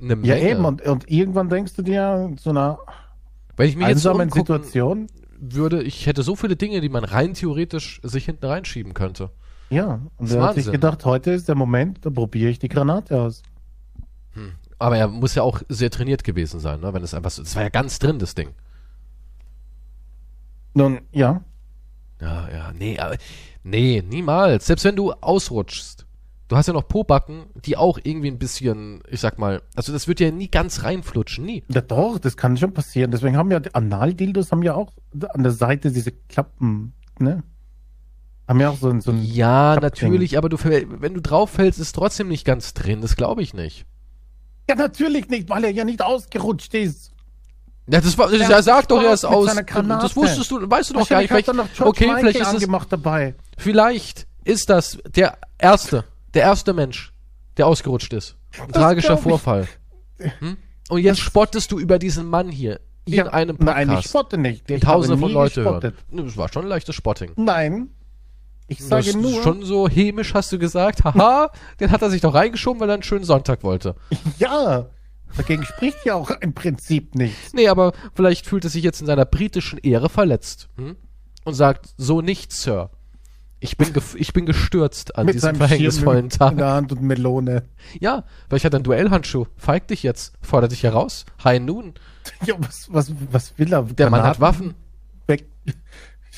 Eine 0.00 0.16
Menge. 0.16 0.28
Ja, 0.28 0.36
eben. 0.36 0.64
Und, 0.64 0.82
und 0.82 1.10
irgendwann 1.10 1.48
denkst 1.48 1.74
du 1.74 1.82
dir, 1.82 2.32
so 2.38 2.50
einer 2.50 2.78
Wenn 3.56 3.68
ich 3.68 3.76
mich 3.76 3.86
einsamen 3.86 4.28
jetzt 4.28 4.34
Situation, 4.34 5.06
würde, 5.38 5.82
ich 5.82 6.06
hätte 6.06 6.22
so 6.22 6.36
viele 6.36 6.56
Dinge, 6.56 6.80
die 6.80 6.88
man 6.88 7.04
rein 7.04 7.34
theoretisch 7.34 8.00
sich 8.02 8.24
hinten 8.24 8.46
reinschieben 8.46 8.94
könnte. 8.94 9.30
Ja, 9.70 10.00
und 10.16 10.30
er 10.30 10.42
hat 10.42 10.54
sich 10.54 10.70
gedacht, 10.70 11.04
heute 11.04 11.32
ist 11.32 11.48
der 11.48 11.56
Moment, 11.56 12.04
da 12.04 12.10
probiere 12.10 12.50
ich 12.50 12.58
die 12.58 12.68
Granate 12.68 13.20
aus. 13.20 13.42
Hm. 14.32 14.52
Aber 14.78 14.96
er 14.96 15.08
muss 15.08 15.34
ja 15.34 15.42
auch 15.42 15.62
sehr 15.68 15.90
trainiert 15.90 16.22
gewesen 16.22 16.60
sein, 16.60 16.80
ne? 16.80 16.92
wenn 16.92 17.02
es 17.02 17.14
einfach 17.14 17.30
so, 17.30 17.42
das 17.42 17.56
war 17.56 17.62
ja 17.62 17.68
ganz 17.68 17.98
drin, 17.98 18.18
das 18.18 18.34
Ding. 18.34 18.50
Nun, 20.74 21.00
ja. 21.10 21.42
Ja, 22.66 22.72
nee, 22.72 22.98
aber, 22.98 23.16
nee, 23.62 24.02
niemals. 24.06 24.66
Selbst 24.66 24.84
wenn 24.84 24.96
du 24.96 25.12
ausrutschst, 25.12 26.06
Du 26.48 26.56
hast 26.56 26.68
ja 26.68 26.72
noch 26.72 26.86
Pobacken, 26.86 27.46
die 27.64 27.76
auch 27.76 27.98
irgendwie 28.00 28.28
ein 28.28 28.38
bisschen, 28.38 29.02
ich 29.10 29.20
sag 29.20 29.36
mal, 29.36 29.62
also 29.74 29.92
das 29.92 30.06
wird 30.06 30.20
ja 30.20 30.30
nie 30.30 30.48
ganz 30.48 30.84
reinflutschen, 30.84 31.44
nie. 31.44 31.64
Ja 31.68 31.80
doch, 31.80 32.20
das 32.20 32.36
kann 32.36 32.56
schon 32.56 32.72
passieren. 32.72 33.10
Deswegen 33.10 33.36
haben 33.36 33.50
ja 33.50 33.60
Analdildos 33.72 34.52
haben 34.52 34.62
ja 34.62 34.74
auch 34.74 34.92
an 35.30 35.42
der 35.42 35.50
Seite 35.50 35.90
diese 35.90 36.12
Klappen, 36.12 36.92
ne? 37.18 37.42
Haben 38.46 38.60
ja 38.60 38.70
auch 38.70 38.76
so, 38.76 38.96
so 39.00 39.10
ein 39.10 39.24
Ja, 39.24 39.76
natürlich, 39.80 40.38
aber 40.38 40.48
du, 40.48 40.56
wenn 40.62 41.14
du 41.14 41.20
drauf 41.20 41.50
fällst, 41.50 41.80
ist 41.80 41.96
trotzdem 41.96 42.28
nicht 42.28 42.44
ganz 42.44 42.74
drin. 42.74 43.00
Das 43.00 43.16
glaube 43.16 43.42
ich 43.42 43.52
nicht. 43.52 43.84
Ja, 44.70 44.76
natürlich 44.76 45.28
nicht, 45.28 45.48
weil 45.48 45.64
er 45.64 45.70
ja 45.70 45.84
nicht 45.84 46.00
ausgerutscht 46.00 46.74
ist. 46.74 47.10
Ja, 47.88 48.00
das 48.00 48.18
war, 48.18 48.32
ja, 48.32 48.62
sag 48.62 48.88
doch 48.88 49.02
erst 49.02 49.24
aus. 49.24 49.54
Das 49.54 50.16
wusstest 50.16 50.50
du, 50.50 50.68
weißt 50.68 50.90
du 50.90 50.94
doch 50.94 51.08
gar 51.08 51.20
nicht. 51.20 51.28
Vielleicht, 51.28 51.48
okay, 51.80 52.12
vielleicht 52.18 52.40
ist 52.40 52.54
es, 52.54 52.88
dabei. 52.88 53.34
Vielleicht 53.56 54.26
ist 54.44 54.70
das 54.70 54.98
der 55.14 55.38
erste 55.58 56.04
der 56.36 56.42
erste 56.44 56.74
Mensch, 56.74 57.12
der 57.56 57.66
ausgerutscht 57.66 58.12
ist. 58.12 58.36
Ein 58.60 58.68
das 58.68 58.82
tragischer 58.82 59.16
Vorfall. 59.16 59.66
Hm? 60.18 60.58
Und 60.88 61.00
jetzt 61.00 61.20
spottest 61.20 61.72
du 61.72 61.78
über 61.78 61.98
diesen 61.98 62.26
Mann 62.26 62.48
hier 62.48 62.80
in 63.06 63.14
ja, 63.14 63.26
einem 63.28 63.56
Podcast. 63.56 63.86
Nein, 63.86 63.98
ich 63.98 64.06
spotte 64.06 64.38
nicht. 64.38 64.68
Den 64.68 64.76
ich 64.76 64.82
tausende 64.82 65.18
von 65.18 65.32
Leute 65.32 65.62
hören. 65.62 65.94
Das 66.10 66.36
war 66.36 66.52
schon 66.52 66.64
ein 66.64 66.68
leichtes 66.68 66.94
Spotting. 66.94 67.32
Nein. 67.36 67.88
Ich 68.68 68.84
sage 68.84 69.06
das 69.06 69.14
nur. 69.14 69.42
Schon 69.42 69.62
so 69.62 69.88
hämisch 69.88 70.34
hast 70.34 70.52
du 70.52 70.58
gesagt, 70.58 71.04
haha, 71.04 71.50
den 71.80 71.90
hat 71.90 72.02
er 72.02 72.10
sich 72.10 72.20
doch 72.20 72.34
reingeschoben, 72.34 72.80
weil 72.80 72.90
er 72.90 72.94
einen 72.94 73.02
schönen 73.02 73.24
Sonntag 73.24 73.62
wollte. 73.62 73.94
Ja. 74.38 74.86
Dagegen 75.36 75.64
spricht 75.64 76.04
ja 76.04 76.14
auch 76.14 76.30
im 76.30 76.54
Prinzip 76.54 77.14
nichts. 77.14 77.52
Nee, 77.52 77.68
aber 77.68 77.92
vielleicht 78.14 78.46
fühlt 78.46 78.64
er 78.64 78.70
sich 78.70 78.82
jetzt 78.82 79.00
in 79.00 79.06
seiner 79.06 79.24
britischen 79.24 79.78
Ehre 79.78 80.08
verletzt. 80.08 80.68
Hm? 80.76 80.96
Und 81.44 81.54
sagt, 81.54 81.94
so 81.96 82.20
nicht, 82.20 82.52
Sir. 82.52 82.90
Ich 83.58 83.76
bin, 83.78 83.90
ich 84.16 84.32
bin 84.32 84.44
gestürzt 84.44 85.16
an 85.16 85.26
Mit 85.26 85.36
diesem 85.36 85.56
verhängnisvollen 85.56 86.28
Tag. 86.28 86.52
In 86.52 86.58
der 86.58 86.72
Hand 86.72 86.92
und 86.92 87.02
Melone. 87.02 87.64
Ja, 87.98 88.24
weil 88.48 88.58
ich 88.58 88.64
hatte 88.64 88.76
einen 88.76 88.84
Duellhandschuh. 88.84 89.46
Feig 89.56 89.88
dich 89.88 90.02
jetzt. 90.02 90.34
Fordert 90.42 90.72
dich 90.72 90.82
heraus. 90.82 91.24
Hi 91.42 91.58
nun. 91.58 91.94
Ja, 92.44 92.54
was, 92.58 92.92
was, 92.92 93.12
was 93.30 93.58
will 93.58 93.72
er? 93.72 93.82
Der 93.82 94.10
Mann 94.10 94.22
hat 94.22 94.40
Waffen. 94.40 94.74
Weg. 95.26 95.46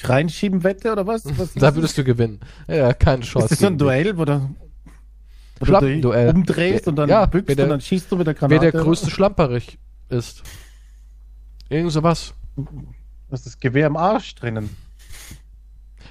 Reinschieben 0.05 0.63
Wette 0.63 0.93
oder 0.93 1.07
was? 1.07 1.25
was 1.39 1.55
da 1.55 1.75
würdest 1.75 1.99
du 1.99 2.05
gewinnen. 2.05 2.41
Ja, 2.69 2.93
keine 2.93 3.23
Chance. 3.23 3.47
Ist 3.47 3.51
das 3.53 3.59
so 3.61 3.67
ein 3.67 3.79
Duell, 3.79 4.17
wo 4.17 4.25
du, 5.59 5.73
wo 5.73 6.13
du 6.13 6.31
umdrehst 6.31 6.89
und 6.89 6.97
dann 6.97 7.09
ja, 7.09 7.27
bückst 7.27 7.57
der, 7.57 7.65
und 7.65 7.71
dann 7.71 7.81
schießt 7.81 8.11
du 8.11 8.17
mit 8.17 8.27
der 8.27 8.35
Granate? 8.35 8.63
Wer 8.63 8.71
der 8.71 8.81
größte 8.81 9.11
Schlamperich 9.11 9.79
ist. 10.09 10.43
Irgend 11.69 11.93
sowas. 11.93 12.35
Was 13.29 13.41
ist 13.41 13.47
das 13.47 13.61
Gewehr 13.61 13.87
im 13.87 13.97
Arsch 13.97 14.35
drinnen? 14.35 14.71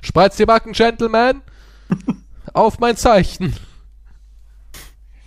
Spreiz 0.02 0.38
die 0.38 0.46
Backen, 0.46 0.74
Gentleman! 0.74 1.42
Auf 2.54 2.80
mein 2.80 2.96
Zeichen! 2.96 3.54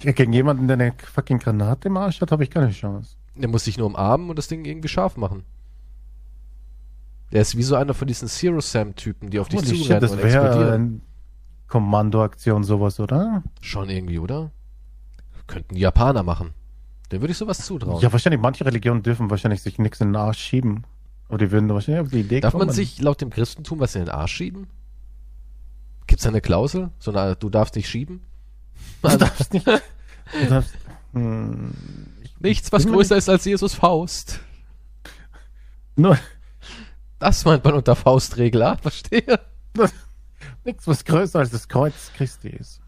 Ja, 0.02 0.12
gegen 0.12 0.32
jemanden, 0.32 0.66
der 0.66 0.74
eine 0.74 0.94
fucking 1.12 1.38
Granate 1.38 1.88
im 1.88 1.96
Arsch 1.96 2.20
hat, 2.20 2.32
habe 2.32 2.44
ich 2.44 2.50
keine 2.50 2.70
Chance. 2.70 3.16
Der 3.34 3.48
muss 3.48 3.64
sich 3.64 3.76
nur 3.76 3.86
umarmen 3.86 4.30
und 4.30 4.36
das 4.36 4.48
Ding 4.48 4.64
irgendwie 4.64 4.88
scharf 4.88 5.16
machen. 5.16 5.44
Der 7.32 7.42
ist 7.42 7.56
wie 7.56 7.62
so 7.62 7.76
einer 7.76 7.94
von 7.94 8.08
diesen 8.08 8.28
Zero 8.28 8.60
Sam-Typen, 8.60 9.30
die 9.30 9.38
auf 9.38 9.48
dich 9.48 9.60
zurennen 9.60 9.84
shit, 9.84 10.02
das 10.02 10.12
und 10.12 10.18
explodieren. 10.20 10.72
Eine 10.72 11.00
Kommandoaktion 11.70 12.64
sowas, 12.64 13.00
oder? 13.00 13.42
Schon 13.62 13.88
irgendwie, 13.88 14.18
oder? 14.18 14.50
Könnten 15.46 15.74
die 15.74 15.80
Japaner 15.80 16.22
machen. 16.22 16.52
Dem 17.10 17.22
würde 17.22 17.32
ich 17.32 17.38
sowas 17.38 17.64
zutrauen. 17.64 18.00
Ja, 18.02 18.12
wahrscheinlich, 18.12 18.40
manche 18.40 18.64
Religionen 18.66 19.02
dürfen 19.02 19.30
wahrscheinlich 19.30 19.62
sich 19.62 19.78
nichts 19.78 20.00
in 20.00 20.08
den 20.08 20.16
Arsch 20.16 20.38
schieben. 20.38 20.84
Aber 21.28 21.38
die 21.38 21.50
würden 21.50 21.68
wahrscheinlich 21.68 22.02
auf 22.02 22.10
die 22.10 22.20
Idee 22.20 22.40
Darf 22.40 22.52
kommen. 22.52 22.66
Darf 22.66 22.68
man 22.68 22.74
sich 22.74 23.00
laut 23.00 23.20
dem 23.20 23.30
Christentum 23.30 23.80
was 23.80 23.94
in 23.94 24.02
den 24.04 24.10
Arsch 24.10 24.34
schieben? 24.34 24.66
Gibt 26.06 26.20
es 26.20 26.24
da 26.24 26.28
eine 26.28 26.40
Klausel? 26.40 26.90
So 26.98 27.12
eine, 27.12 27.36
du 27.36 27.48
darfst 27.48 27.76
nicht 27.76 27.88
schieben? 27.88 28.20
Du 29.02 29.16
darfst 29.16 29.52
nicht. 29.54 29.66
Du 29.66 30.46
darfst, 30.48 30.74
hm, 31.12 31.72
Nichts, 32.40 32.72
was 32.72 32.86
größer 32.86 33.16
ist 33.16 33.28
als 33.28 33.44
Jesus 33.44 33.74
Faust. 33.74 34.40
Nur. 35.94 36.18
Das 37.18 37.44
meint 37.44 37.62
man 37.64 37.74
unter 37.74 37.94
Faustregel, 37.94 38.62
ah, 38.62 38.76
verstehe. 38.76 39.38
Nichts, 40.64 40.86
was 40.86 41.04
größer 41.04 41.38
als 41.38 41.50
das 41.50 41.68
Kreuz 41.68 42.12
Christi 42.16 42.48
ist. 42.48 42.80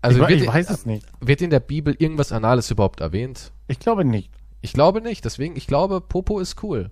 Also 0.00 0.22
ich, 0.22 0.28
wird, 0.28 0.40
ich 0.42 0.46
weiß 0.46 0.70
es 0.70 0.86
nicht. 0.86 1.06
Wird 1.20 1.42
in 1.42 1.50
der 1.50 1.60
Bibel 1.60 1.94
irgendwas 1.98 2.32
Anales 2.32 2.70
überhaupt 2.70 3.00
erwähnt? 3.00 3.52
Ich 3.66 3.80
glaube 3.80 4.04
nicht. 4.04 4.32
Ich 4.60 4.72
glaube 4.72 5.00
nicht, 5.00 5.24
deswegen, 5.24 5.56
ich 5.56 5.66
glaube, 5.66 6.00
Popo 6.00 6.40
ist 6.40 6.62
cool. 6.62 6.90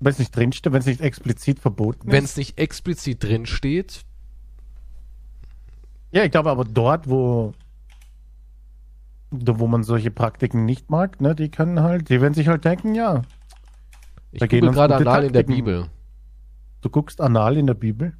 Wenn 0.00 0.12
es 0.12 0.18
nicht 0.18 0.36
drinsteht, 0.36 0.72
wenn 0.72 0.80
es 0.80 0.86
nicht 0.86 1.00
explizit 1.00 1.58
verboten 1.58 2.08
ist. 2.08 2.12
Wenn 2.12 2.24
es 2.24 2.36
nicht 2.36 2.58
explizit 2.58 3.22
drinsteht. 3.22 4.04
Ja, 6.12 6.24
ich 6.24 6.30
glaube 6.30 6.50
aber 6.50 6.64
dort, 6.64 7.08
wo, 7.08 7.52
wo 9.30 9.66
man 9.66 9.82
solche 9.82 10.10
Praktiken 10.10 10.64
nicht 10.66 10.90
mag, 10.90 11.20
ne, 11.20 11.34
die 11.34 11.50
können 11.50 11.80
halt, 11.80 12.10
die 12.10 12.20
werden 12.20 12.34
sich 12.34 12.48
halt 12.48 12.64
denken, 12.64 12.94
ja. 12.94 13.22
Ich 14.32 14.40
gucke 14.40 14.60
gerade 14.60 14.96
Anal 14.96 15.04
Taktiken. 15.04 15.26
in 15.26 15.32
der 15.32 15.42
Bibel. 15.42 15.90
Du 16.82 16.90
guckst 16.90 17.20
Anal 17.20 17.56
in 17.56 17.66
der 17.66 17.74
Bibel? 17.74 18.14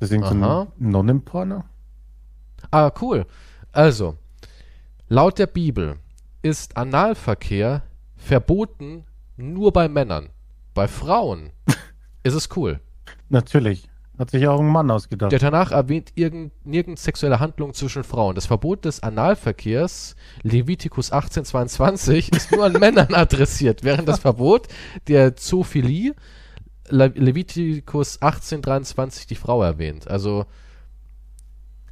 Das 0.00 0.10
ist 0.10 0.18
so 0.18 0.34
ein 0.34 0.68
Nonnenporno? 0.78 1.64
Ah, 2.70 2.90
cool. 3.00 3.26
Also, 3.72 4.16
laut 5.08 5.38
der 5.38 5.46
Bibel 5.46 5.96
ist 6.42 6.76
Analverkehr 6.76 7.82
verboten 8.16 9.04
nur 9.36 9.72
bei 9.72 9.88
Männern. 9.88 10.30
Bei 10.74 10.88
Frauen 10.88 11.50
ist 12.22 12.34
es 12.34 12.48
cool. 12.56 12.80
Natürlich. 13.28 13.88
Hat 14.18 14.30
sich 14.30 14.46
auch 14.48 14.60
ein 14.60 14.66
Mann 14.66 14.90
ausgedacht. 14.90 15.32
Der 15.32 15.38
Tanach 15.38 15.70
erwähnt 15.70 16.12
irgend, 16.14 16.52
nirgends 16.66 17.04
sexuelle 17.04 17.40
Handlungen 17.40 17.72
zwischen 17.72 18.04
Frauen. 18.04 18.34
Das 18.34 18.44
Verbot 18.46 18.84
des 18.84 19.02
Analverkehrs, 19.02 20.14
Levitikus 20.42 21.10
1822, 21.10 22.30
ist 22.32 22.52
nur 22.52 22.64
an 22.64 22.72
Männern 22.80 23.14
adressiert, 23.14 23.82
während 23.82 24.08
das 24.08 24.18
Verbot 24.18 24.68
der 25.08 25.36
Zoophilie, 25.36 26.14
Le 26.90 27.08
Levitikus 27.08 28.20
1823, 28.20 29.26
die 29.26 29.34
Frau 29.34 29.62
erwähnt. 29.62 30.08
Also, 30.08 30.46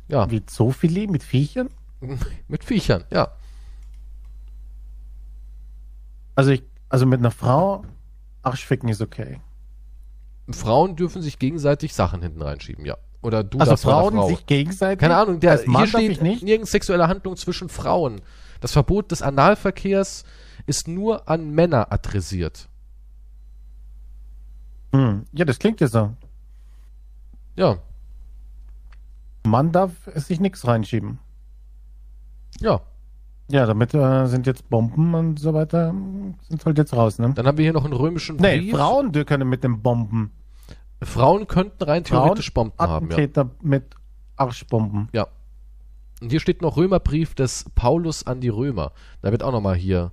ja, 0.09 0.31
Wie 0.31 0.45
Zoophilie 0.45 1.09
mit 1.09 1.23
Viechern? 1.23 1.71
mit 2.49 2.65
Viechern, 2.65 3.05
ja. 3.11 3.33
Also 6.35 6.51
ich, 6.51 6.63
also 6.89 7.05
mit 7.05 7.19
einer 7.19 7.31
Frau 7.31 7.85
Arschficken 8.43 8.89
ist 8.89 9.03
okay. 9.03 9.41
Frauen 10.51 10.97
dürfen 10.97 11.21
sich 11.21 11.39
gegenseitig 11.39 11.95
Sachen 11.95 12.23
hinten 12.23 12.41
reinschieben, 12.41 12.85
ja. 12.85 12.97
Oder 13.21 13.43
du 13.43 13.59
Also 13.59 13.77
Frauen 13.77 14.15
Frau. 14.15 14.29
sich 14.29 14.47
gegenseitig. 14.47 15.01
Keine 15.01 15.17
Ahnung, 15.17 15.41
der, 15.41 15.59
hier 15.59 15.87
steht 15.87 16.23
nirgends 16.23 16.71
sexuelle 16.71 17.09
Handlung 17.09 17.37
zwischen 17.37 17.69
Frauen. 17.69 18.21
Das 18.61 18.73
Verbot 18.73 19.11
des 19.11 19.23
Analverkehrs 19.23 20.25
ist 20.67 20.89
nur 20.89 21.29
an 21.29 21.51
Männer 21.51 21.93
adressiert. 21.93 22.69
Hm. 24.95 25.25
Ja, 25.33 25.45
das 25.45 25.59
klingt 25.59 25.81
ja 25.81 25.89
so. 25.89 26.15
Ja, 27.57 27.79
Mann 29.47 29.73
darf 29.73 29.93
es 30.15 30.27
sich 30.29 30.41
nichts 30.41 30.67
reinschieben. 30.67 31.19
ja. 32.61 32.81
Ja, 33.51 33.65
damit 33.65 33.95
äh, 33.95 34.27
sind 34.27 34.47
jetzt 34.47 34.69
Bomben 34.69 35.15
und 35.15 35.39
so 35.41 35.55
weiter, 35.55 35.95
sind 36.51 36.67
halt 36.67 36.77
jetzt 36.77 36.93
raus, 36.93 37.19
ne? 37.19 37.33
Dann 37.33 37.47
haben 37.47 37.57
wir 37.57 37.63
hier 37.65 37.73
noch 37.73 37.85
einen 37.87 37.95
römischen 37.95 38.37
Nee, 38.37 38.59
Brief. 38.59 38.75
Frauen 38.77 39.11
die 39.11 39.25
können 39.25 39.49
mit 39.49 39.65
den 39.65 39.81
Bomben. 39.81 40.33
Frauen 41.03 41.47
könnten 41.47 41.83
rein 41.83 42.05
theoretisch 42.05 42.53
Frauen, 42.53 42.73
Bomben 42.77 42.93
haben, 42.93 43.11
ja. 43.11 43.51
Mit 43.63 43.95
Arschbomben. 44.37 45.09
ja. 45.15 45.29
Und 46.21 46.29
hier 46.29 46.41
steht 46.41 46.61
noch 46.61 46.77
Römerbrief 46.77 47.35
des 47.35 47.65
Paulus 47.75 48.27
an 48.27 48.43
die 48.43 48.51
Römer. 48.51 48.93
Da 49.23 49.33
wird 49.33 49.43
auch 49.43 49.53
nochmal 49.53 49.77
hier 49.77 50.13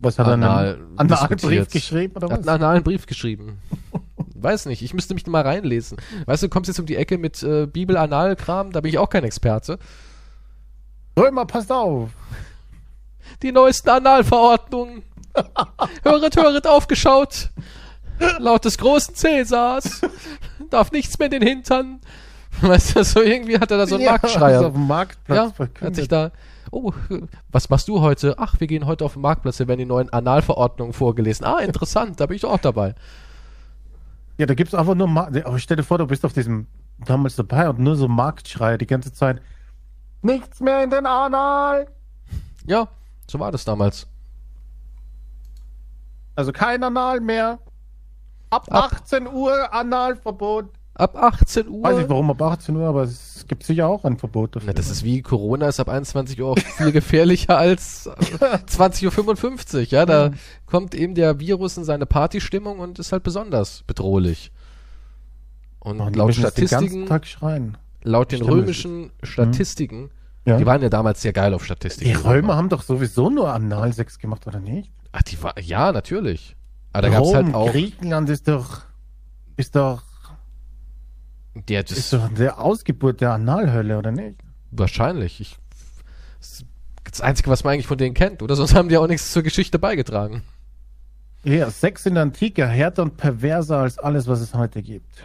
Was 0.00 0.18
hat 0.18 0.26
er 0.26 0.32
einen 0.34 0.98
Analbrief 0.98 1.28
diskutiert. 1.38 1.70
geschrieben 1.72 2.16
oder 2.16 2.28
Er 2.28 2.32
hat 2.32 2.40
was? 2.40 2.48
einen 2.48 2.62
analen 2.62 2.82
Brief 2.82 3.06
geschrieben. 3.06 3.58
Weiß 4.34 4.64
nicht, 4.66 4.80
ich 4.82 4.94
müsste 4.94 5.12
mich 5.14 5.26
mal 5.26 5.42
reinlesen. 5.42 5.98
Weißt 6.24 6.42
du, 6.42 6.46
du 6.46 6.50
kommst 6.50 6.68
jetzt 6.68 6.80
um 6.80 6.86
die 6.86 6.96
Ecke 6.96 7.18
mit 7.18 7.42
äh, 7.42 7.66
Bibel-Anal-Kram, 7.66 8.72
da 8.72 8.80
bin 8.80 8.88
ich 8.88 8.98
auch 8.98 9.10
kein 9.10 9.24
Experte. 9.24 9.78
Römer, 11.18 11.44
passt 11.44 11.70
auf! 11.70 12.10
Die 13.42 13.52
neuesten 13.52 13.90
Analverordnungen. 13.90 15.02
höret, 16.04 16.36
höret, 16.36 16.66
aufgeschaut. 16.66 17.50
Laut 18.38 18.64
des 18.64 18.76
großen 18.78 19.14
Cäsars 19.14 20.00
darf 20.70 20.92
nichts 20.92 21.18
mehr 21.18 21.26
in 21.32 21.40
den 21.40 21.42
Hintern. 21.46 22.00
Weißt 22.62 22.96
du, 22.96 23.04
so 23.04 23.22
irgendwie 23.22 23.58
hat 23.58 23.70
er 23.70 23.78
da 23.78 23.86
so 23.86 23.94
einen 23.96 24.04
Ja, 24.04 24.12
Marktschreier. 24.12 24.66
auf 24.66 24.72
dem 24.72 24.86
Marktplatz 24.86 25.36
Ja, 25.36 25.50
verkündet. 25.50 25.82
hat 25.86 25.94
sich 25.96 26.08
da. 26.08 26.30
Oh, 26.72 26.92
was 27.50 27.68
machst 27.68 27.88
du 27.88 28.00
heute? 28.00 28.36
Ach, 28.38 28.60
wir 28.60 28.66
gehen 28.66 28.86
heute 28.86 29.04
auf 29.04 29.14
den 29.14 29.22
Marktplatz, 29.22 29.56
hier 29.56 29.66
werden 29.68 29.80
die 29.80 29.86
neuen 29.86 30.08
Analverordnungen 30.12 30.92
vorgelesen. 30.92 31.44
Ah, 31.44 31.58
interessant, 31.58 32.20
da 32.20 32.26
bin 32.26 32.36
ich 32.36 32.42
doch 32.42 32.52
auch 32.52 32.58
dabei. 32.58 32.94
Ja, 34.38 34.46
da 34.46 34.54
gibt's 34.54 34.74
einfach 34.74 34.94
nur, 34.94 35.08
Ma 35.08 35.24
aber 35.26 35.58
stell 35.58 35.76
dir 35.76 35.82
vor, 35.82 35.98
du 35.98 36.06
bist 36.06 36.24
auf 36.24 36.32
diesem 36.32 36.66
damals 37.04 37.36
dabei 37.36 37.68
und 37.68 37.78
nur 37.78 37.96
so 37.96 38.08
Marktschreier 38.08 38.78
die 38.78 38.86
ganze 38.86 39.12
Zeit. 39.12 39.40
Nichts 40.22 40.60
mehr 40.60 40.84
in 40.84 40.90
den 40.90 41.06
Anal! 41.06 41.88
Ja, 42.66 42.88
so 43.26 43.38
war 43.40 43.50
das 43.52 43.64
damals. 43.64 44.06
Also 46.36 46.52
kein 46.52 46.82
Anal 46.84 47.20
mehr. 47.20 47.58
Ab, 48.50 48.66
Ab- 48.70 48.92
18 48.92 49.26
Uhr 49.26 49.72
Analverbot. 49.72 50.70
Ab 51.00 51.16
18 51.16 51.68
Uhr. 51.68 51.82
Weiß 51.82 51.96
nicht 51.96 52.08
warum 52.08 52.30
ab 52.30 52.40
18 52.42 52.76
Uhr, 52.76 52.86
aber 52.86 53.02
es 53.02 53.44
gibt 53.48 53.64
sicher 53.64 53.86
auch 53.88 54.04
ein 54.04 54.18
Verbot 54.18 54.54
dafür. 54.54 54.66
Na, 54.68 54.72
das 54.74 54.90
ist 54.90 55.02
wie 55.02 55.22
Corona 55.22 55.68
ist 55.68 55.80
ab 55.80 55.88
21 55.88 56.40
Uhr 56.40 56.50
auch 56.50 56.58
viel 56.58 56.92
gefährlicher 56.92 57.56
als 57.58 58.06
äh, 58.40 58.58
20.55 58.66 59.74
Uhr. 59.76 59.80
Ja, 59.84 60.06
da 60.06 60.30
kommt 60.66 60.94
eben 60.94 61.14
der 61.14 61.40
Virus 61.40 61.76
in 61.76 61.84
seine 61.84 62.06
Partystimmung 62.06 62.78
und 62.78 62.98
ist 62.98 63.12
halt 63.12 63.22
besonders 63.22 63.82
bedrohlich. 63.86 64.52
Und 65.80 65.98
die 66.14 66.18
laut 66.18 66.28
Den 66.28 66.34
Statistiken, 66.34 66.80
ganzen 66.82 67.06
Tag 67.06 67.26
schreien. 67.26 67.78
laut 68.02 68.32
den 68.32 68.40
Stimmt, 68.40 68.50
römischen 68.52 69.10
Statistiken, 69.22 70.10
Ja. 70.44 70.58
die 70.58 70.66
waren 70.66 70.82
ja 70.82 70.90
damals 70.90 71.22
sehr 71.22 71.32
geil 71.32 71.54
auf 71.54 71.62
Die 71.62 71.66
Statistiken. 71.66 72.16
Römer 72.20 72.56
haben 72.56 72.68
doch 72.68 72.82
sowieso 72.82 73.30
nur 73.30 73.52
Analsex 73.52 74.18
gemacht, 74.18 74.46
oder 74.46 74.60
nicht? 74.60 74.90
Ach, 75.12 75.22
die 75.22 75.42
war, 75.42 75.58
ja, 75.58 75.90
natürlich. 75.92 76.56
Aber 76.92 77.02
da 77.02 77.08
gab 77.08 77.22
es 77.22 77.28
Rom, 77.28 77.34
halt 77.36 77.54
auch, 77.54 77.70
Griechenland 77.72 78.28
ist 78.28 78.46
doch, 78.46 78.82
ist 79.56 79.74
doch, 79.76 80.02
der, 81.54 81.80
ist 81.80 81.90
das, 81.90 82.10
doch 82.10 82.28
der 82.34 82.60
Ausgeburt 82.60 83.20
der 83.20 83.32
Analhölle, 83.32 83.98
oder 83.98 84.12
nicht? 84.12 84.36
wahrscheinlich. 84.72 85.40
Ich, 85.40 85.56
das 86.38 86.50
ist 86.50 86.66
das 87.04 87.20
Einzige, 87.20 87.50
was 87.50 87.64
man 87.64 87.74
eigentlich 87.74 87.86
von 87.88 87.98
denen 87.98 88.14
kennt, 88.14 88.42
oder? 88.42 88.54
Sonst 88.54 88.74
haben 88.74 88.88
die 88.88 88.96
auch 88.96 89.08
nichts 89.08 89.32
zur 89.32 89.42
Geschichte 89.42 89.78
beigetragen. 89.78 90.42
Ja, 91.42 91.70
Sex 91.70 92.06
in 92.06 92.14
der 92.14 92.22
Antike 92.24 92.66
härter 92.66 93.02
und 93.02 93.16
perverser 93.16 93.78
als 93.78 93.98
alles, 93.98 94.28
was 94.28 94.40
es 94.40 94.54
heute 94.54 94.82
gibt. 94.82 95.24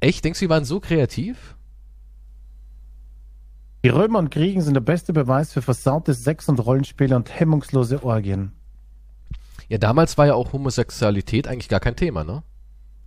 Echt? 0.00 0.24
Denkst 0.24 0.40
du, 0.40 0.46
die 0.46 0.50
waren 0.50 0.64
so 0.64 0.80
kreativ? 0.80 1.54
Die 3.84 3.90
Römer 3.90 4.18
und 4.18 4.30
Griechen 4.30 4.62
sind 4.62 4.74
der 4.74 4.80
beste 4.80 5.12
Beweis 5.12 5.52
für 5.52 5.62
versautes 5.62 6.24
Sex- 6.24 6.48
und 6.48 6.58
Rollenspiele 6.58 7.14
und 7.14 7.38
hemmungslose 7.38 8.02
Orgien. 8.02 8.52
Ja, 9.68 9.78
damals 9.78 10.18
war 10.18 10.26
ja 10.26 10.34
auch 10.34 10.52
Homosexualität 10.52 11.46
eigentlich 11.46 11.68
gar 11.68 11.80
kein 11.80 11.94
Thema, 11.94 12.24
ne? 12.24 12.42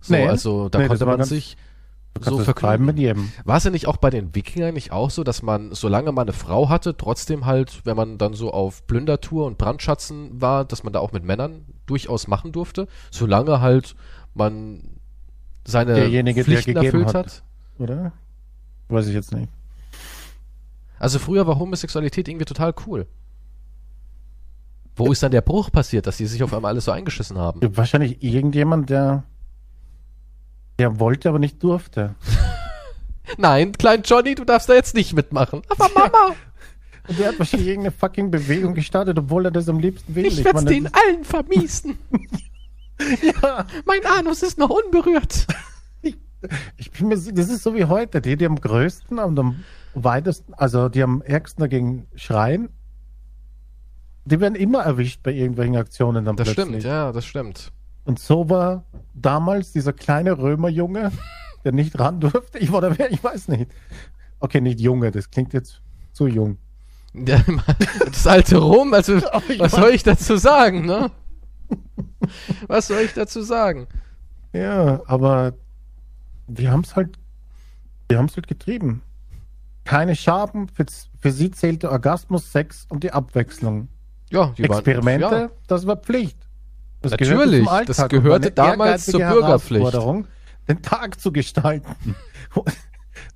So, 0.00 0.14
Nee. 0.14 0.26
also 0.28 0.68
da 0.68 0.78
Nee, 0.78 0.86
konnte 0.88 1.04
man 1.04 1.22
sich 1.24 1.56
Du 2.14 2.20
kannst 2.20 2.44
so 2.44 2.50
es 2.50 2.56
treiben 2.56 2.84
mit 2.84 2.98
jedem. 2.98 3.32
War 3.44 3.56
es 3.56 3.64
ja 3.64 3.70
nicht 3.70 3.86
auch 3.86 3.96
bei 3.96 4.10
den 4.10 4.34
Wikingern 4.34 4.74
nicht 4.74 4.92
auch 4.92 5.10
so, 5.10 5.24
dass 5.24 5.42
man, 5.42 5.72
solange 5.74 6.12
man 6.12 6.28
eine 6.28 6.32
Frau 6.32 6.68
hatte, 6.68 6.96
trotzdem 6.96 7.46
halt, 7.46 7.80
wenn 7.84 7.96
man 7.96 8.18
dann 8.18 8.34
so 8.34 8.52
auf 8.52 8.86
Plündertour 8.86 9.46
und 9.46 9.56
Brandschatzen 9.56 10.40
war, 10.40 10.64
dass 10.64 10.84
man 10.84 10.92
da 10.92 11.00
auch 11.00 11.12
mit 11.12 11.24
Männern 11.24 11.64
durchaus 11.86 12.28
machen 12.28 12.52
durfte, 12.52 12.86
solange 13.10 13.60
halt 13.60 13.96
man 14.34 14.98
seine 15.64 15.94
Derjenige, 15.94 16.44
der 16.44 16.44
Pflichten 16.44 16.74
gegeben 16.74 16.86
erfüllt 16.86 17.14
hat. 17.14 17.26
hat. 17.26 17.42
Oder? 17.78 18.12
Weiß 18.88 19.06
ich 19.06 19.14
jetzt 19.14 19.32
nicht. 19.32 19.48
Also 20.98 21.18
früher 21.18 21.46
war 21.46 21.58
Homosexualität 21.58 22.28
irgendwie 22.28 22.44
total 22.44 22.74
cool. 22.86 23.06
Wo 24.94 25.10
ist 25.10 25.22
dann 25.22 25.32
der 25.32 25.40
Bruch 25.40 25.72
passiert, 25.72 26.06
dass 26.06 26.18
die 26.18 26.26
sich 26.26 26.42
auf 26.42 26.52
einmal 26.52 26.72
alles 26.72 26.84
so 26.84 26.92
eingeschissen 26.92 27.38
haben? 27.38 27.60
Wahrscheinlich 27.76 28.22
irgendjemand, 28.22 28.90
der, 28.90 29.24
der 30.78 30.98
wollte, 30.98 31.28
aber 31.28 31.38
nicht 31.38 31.62
durfte. 31.62 32.14
Nein, 33.38 33.72
klein 33.72 34.02
Johnny, 34.04 34.34
du 34.34 34.44
darfst 34.44 34.68
da 34.68 34.74
jetzt 34.74 34.94
nicht 34.94 35.14
mitmachen. 35.14 35.62
Aber 35.68 35.88
Mama, 35.94 36.34
Und 37.08 37.18
der 37.18 37.28
hat 37.28 37.38
wahrscheinlich 37.38 37.68
irgendeine 37.68 37.94
fucking 37.96 38.30
Bewegung 38.30 38.74
gestartet, 38.74 39.18
obwohl 39.18 39.44
er 39.46 39.50
das 39.50 39.68
am 39.68 39.78
liebsten 39.78 40.14
will. 40.14 40.26
ich 40.26 40.44
werd's 40.44 40.54
meine, 40.54 40.70
denen 40.70 40.86
allen 40.92 41.24
vermiesen. 41.24 41.98
ja, 43.22 43.66
Mein 43.84 44.04
Anus 44.06 44.42
ist 44.42 44.58
noch 44.58 44.70
unberührt. 44.70 45.46
ich 46.76 46.90
bin 46.90 47.08
mir, 47.08 47.16
das 47.16 47.48
ist 47.48 47.62
so 47.62 47.74
wie 47.74 47.84
heute. 47.84 48.20
Die, 48.20 48.36
die 48.36 48.46
am 48.46 48.56
größten 48.60 49.18
und 49.18 49.38
am 49.38 49.64
weitesten, 49.94 50.54
also 50.54 50.88
die 50.88 51.02
am 51.02 51.22
ärgsten 51.22 51.60
dagegen 51.62 52.06
schreien, 52.16 52.68
die 54.24 54.40
werden 54.40 54.54
immer 54.54 54.82
erwischt 54.82 55.22
bei 55.22 55.32
irgendwelchen 55.32 55.76
Aktionen 55.76 56.24
dann 56.24 56.36
Das 56.36 56.46
plötzlich. 56.52 56.80
stimmt, 56.80 56.84
ja, 56.84 57.12
das 57.12 57.24
stimmt. 57.24 57.72
Und 58.04 58.18
so 58.18 58.50
war 58.50 58.84
damals 59.14 59.72
dieser 59.72 59.92
kleine 59.92 60.38
Römerjunge, 60.38 61.12
der 61.64 61.72
nicht 61.72 61.98
ran 61.98 62.20
durfte. 62.20 62.58
Ich 62.58 62.72
war 62.72 62.80
da, 62.80 62.98
wer, 62.98 63.10
ich 63.12 63.22
weiß 63.22 63.48
nicht. 63.48 63.70
Okay, 64.40 64.60
nicht 64.60 64.80
Junge, 64.80 65.10
das 65.10 65.30
klingt 65.30 65.52
jetzt 65.52 65.80
zu 66.12 66.26
jung. 66.26 66.58
Ja, 67.14 67.40
Das 68.06 68.26
alte 68.26 68.58
Rom, 68.58 68.92
also 68.94 69.14
was 69.58 69.72
soll 69.72 69.90
ich 69.90 70.02
dazu 70.02 70.36
sagen, 70.36 70.86
ne? 70.86 71.10
Was 72.66 72.88
soll 72.88 73.00
ich 73.02 73.14
dazu 73.14 73.42
sagen? 73.42 73.86
Ja, 74.52 75.02
aber 75.06 75.54
wir 76.46 76.70
haben 76.70 76.82
es 76.82 76.96
halt, 76.96 77.18
wir 78.08 78.18
haben 78.18 78.26
es 78.26 78.36
halt 78.36 78.48
getrieben. 78.48 79.02
Keine 79.84 80.14
Schaben, 80.14 80.68
für, 80.68 80.86
für 81.18 81.32
sie 81.32 81.50
zählte 81.50 81.90
Orgasmus, 81.90 82.52
Sex 82.52 82.86
und 82.88 83.02
die 83.02 83.12
Abwechslung. 83.12 83.88
Ja, 84.30 84.54
die 84.56 84.64
Experimente, 84.64 85.24
Waren, 85.26 85.40
ja. 85.48 85.50
das 85.66 85.86
war 85.86 85.96
Pflicht. 85.96 86.38
Das 87.02 87.10
Natürlich, 87.10 87.64
gehörte 87.64 87.86
das 87.86 88.08
gehörte 88.08 88.50
damals 88.52 89.06
zur 89.06 89.20
Bürgerpflicht. 89.20 89.94
Den 90.68 90.82
Tag 90.82 91.20
zu 91.20 91.32
gestalten. 91.32 92.14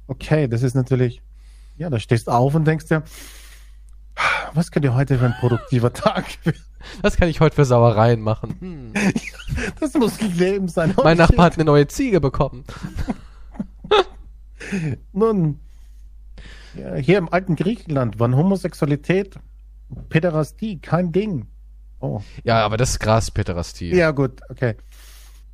Okay, 0.08 0.46
das 0.46 0.62
ist 0.62 0.74
natürlich, 0.74 1.20
ja, 1.76 1.90
da 1.90 1.98
stehst 1.98 2.28
du 2.28 2.30
auf 2.30 2.54
und 2.54 2.64
denkst 2.64 2.86
dir, 2.86 3.02
was 4.54 4.70
könnte 4.70 4.94
heute 4.94 5.18
für 5.18 5.26
ein 5.26 5.34
produktiver 5.40 5.92
Tag 5.92 6.24
werden? 6.44 6.62
Was 7.02 7.16
kann 7.16 7.28
ich 7.28 7.40
heute 7.40 7.56
für 7.56 7.64
Sauereien 7.64 8.20
machen? 8.20 8.56
Hm. 8.60 8.92
Das 9.80 9.94
muss 9.94 10.20
Leben 10.20 10.68
sein. 10.68 10.94
Mein 11.02 11.18
Nachbar 11.18 11.46
hat 11.46 11.54
eine 11.54 11.64
neue 11.64 11.86
Ziege 11.88 12.20
bekommen. 12.20 12.64
Nun, 15.12 15.60
hier 17.00 17.18
im 17.18 17.32
alten 17.32 17.56
Griechenland 17.56 18.18
waren 18.20 18.36
Homosexualität, 18.36 19.38
Päderastie 20.08 20.78
kein 20.78 21.12
Ding. 21.12 21.46
Oh. 22.06 22.22
Ja, 22.44 22.64
aber 22.64 22.76
das 22.76 22.90
ist 22.90 22.98
krass, 23.00 23.30
Peterastie. 23.30 23.94
Ja, 23.94 24.10
gut, 24.12 24.40
okay. 24.48 24.76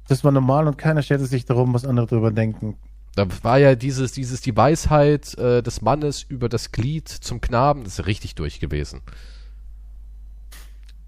Das 0.09 0.25
war 0.25 0.33
normal 0.33 0.67
und 0.67 0.77
keiner 0.77 1.03
scherte 1.03 1.27
sich 1.27 1.45
darum, 1.45 1.73
was 1.75 1.85
andere 1.85 2.07
darüber 2.07 2.31
denken. 2.31 2.77
Da 3.15 3.27
war 3.43 3.59
ja 3.59 3.75
dieses, 3.75 4.13
dieses, 4.13 4.41
die 4.41 4.57
Weisheit 4.57 5.37
äh, 5.39 5.63
des 5.63 5.83
Mannes 5.83 6.23
über 6.23 6.49
das 6.49 6.73
Glied 6.73 7.09
zum 7.09 7.41
Knaben, 7.41 7.85
das 7.85 7.99
ist 7.99 8.07
richtig 8.07 8.35
durch 8.35 8.59
gewesen. 8.59 9.03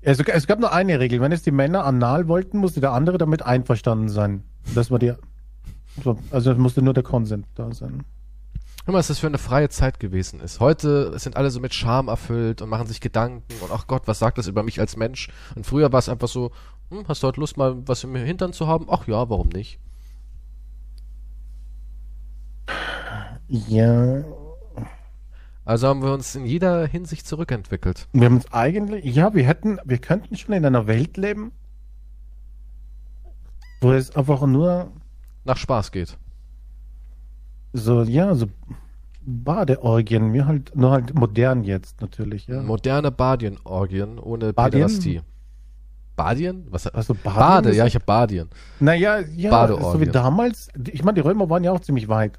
Es, 0.03 0.19
es 0.21 0.47
gab 0.47 0.61
nur 0.61 0.73
eine 0.73 1.01
Regel. 1.01 1.21
Wenn 1.21 1.33
es 1.33 1.43
die 1.43 1.51
Männer 1.51 1.85
anal 1.85 2.29
wollten, 2.29 2.59
musste 2.59 2.81
der 2.81 2.93
andere 2.93 3.17
damit 3.17 3.43
einverstanden 3.43 4.11
sein. 4.11 4.45
Das 4.75 4.91
war 4.91 4.99
die. 4.99 5.15
Also 6.31 6.53
es 6.53 6.59
musste 6.59 6.83
nur 6.83 6.93
der 6.93 7.05
Konsent 7.05 7.47
da 7.55 7.73
sein. 7.73 8.05
Guck 8.85 8.93
mal, 8.93 8.99
was 8.99 9.09
das 9.09 9.19
für 9.19 9.29
eine 9.29 9.39
freie 9.39 9.71
Zeit 9.71 9.99
gewesen 9.99 10.41
ist. 10.41 10.61
Heute 10.61 11.19
sind 11.19 11.37
alle 11.39 11.51
so 11.51 11.59
mit 11.59 11.73
Scham 11.73 12.09
erfüllt 12.09 12.61
und 12.61 12.69
machen 12.69 12.87
sich 12.87 13.01
Gedanken 13.01 13.43
und 13.63 13.71
ach 13.73 13.87
Gott, 13.87 14.03
was 14.07 14.19
sagt 14.19 14.37
das 14.37 14.47
über 14.47 14.63
mich 14.63 14.79
als 14.79 14.99
Mensch? 14.99 15.31
Und 15.55 15.65
früher 15.65 15.91
war 15.91 15.99
es 16.01 16.11
einfach 16.11 16.29
so, 16.29 16.51
hm, 16.91 17.09
hast 17.09 17.23
du 17.23 17.29
heute 17.29 17.41
Lust, 17.41 17.57
mal 17.57 17.77
was 17.89 18.05
im 18.05 18.15
Hintern 18.15 18.53
zu 18.53 18.67
haben? 18.67 18.89
Ach 18.91 19.07
ja, 19.07 19.31
warum 19.31 19.49
nicht? 19.49 19.81
Ja. 23.49 24.23
Also 25.65 25.89
haben 25.89 26.03
wir 26.03 26.13
uns 26.13 26.35
in 26.35 26.45
jeder 26.45 26.87
Hinsicht 26.87 27.27
zurückentwickelt. 27.27 28.07
Wir 28.13 28.27
haben 28.27 28.37
uns 28.37 28.53
eigentlich, 28.53 29.03
ja, 29.07 29.33
wir 29.33 29.47
hätten, 29.47 29.79
wir 29.85 29.99
könnten 29.99 30.37
schon 30.37 30.55
in 30.55 30.67
einer 30.67 30.87
Welt 30.87 31.17
leben, 31.17 31.53
wo 33.81 33.93
es 33.93 34.15
einfach 34.15 34.43
nur 34.47 34.93
Nach 35.47 35.57
Spaß 35.57 35.91
geht. 35.91 36.19
So, 37.75 38.03
ja, 38.03 38.35
so 38.35 38.47
Badeorgien, 39.27 40.31
mir 40.31 40.47
halt, 40.47 40.75
nur 40.77 40.93
halt 40.93 41.15
modern 41.15 41.65
jetzt 41.65 42.01
natürlich, 42.01 42.47
ja. 42.47 42.63
Moderne 42.63 43.11
Badienorgien 43.11 44.19
ohne 44.19 44.53
Badien? 44.53 44.87
Päderastie. 44.87 45.21
Badien? 46.17 46.67
Was? 46.71 46.87
Also 46.87 47.15
Badien 47.15 47.35
Bade, 47.35 47.71
ist- 47.71 47.77
ja, 47.77 47.87
ich 47.87 47.95
habe 47.97 48.05
Badien. 48.05 48.49
Naja, 48.81 49.19
ja, 49.19 49.51
Badeorgien. 49.51 49.93
so 49.93 50.01
wie 50.01 50.07
damals. 50.07 50.69
Ich 50.93 51.03
meine, 51.03 51.15
die 51.15 51.21
Römer 51.23 51.51
waren 51.51 51.65
ja 51.65 51.73
auch 51.73 51.81
ziemlich 51.81 52.09
weit. 52.09 52.39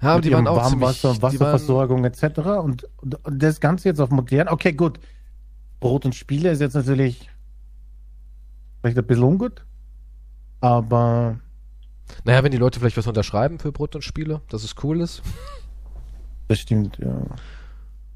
Ja, 0.00 0.16
mit 0.16 0.24
die 0.24 0.32
waren 0.32 0.46
auch 0.46 0.68
ziemlich... 0.68 0.82
Warmwasser, 0.82 1.14
die 1.14 1.22
waren, 1.22 1.32
Wasserversorgung 1.32 2.04
etc. 2.04 2.22
Und, 2.62 2.88
und, 2.98 3.24
und 3.24 3.42
das 3.42 3.60
Ganze 3.60 3.88
jetzt 3.88 4.00
auf 4.00 4.10
modern. 4.10 4.48
Okay, 4.48 4.72
gut. 4.72 5.00
Brot 5.80 6.04
und 6.04 6.14
Spiele 6.14 6.50
ist 6.50 6.60
jetzt 6.60 6.74
natürlich 6.74 7.28
vielleicht 8.80 8.98
ein 8.98 9.06
bisschen 9.06 9.24
ungut. 9.24 9.64
Aber 10.60 11.40
naja, 12.24 12.42
wenn 12.42 12.52
die 12.52 12.58
Leute 12.58 12.80
vielleicht 12.80 12.96
was 12.96 13.06
unterschreiben 13.06 13.58
für 13.58 13.72
Brot 13.72 13.94
und 13.94 14.02
Spiele, 14.02 14.42
dass 14.48 14.64
es 14.64 14.74
cool 14.82 15.00
ist. 15.00 15.22
das 16.48 16.60
stimmt, 16.60 16.98
ja. 16.98 17.26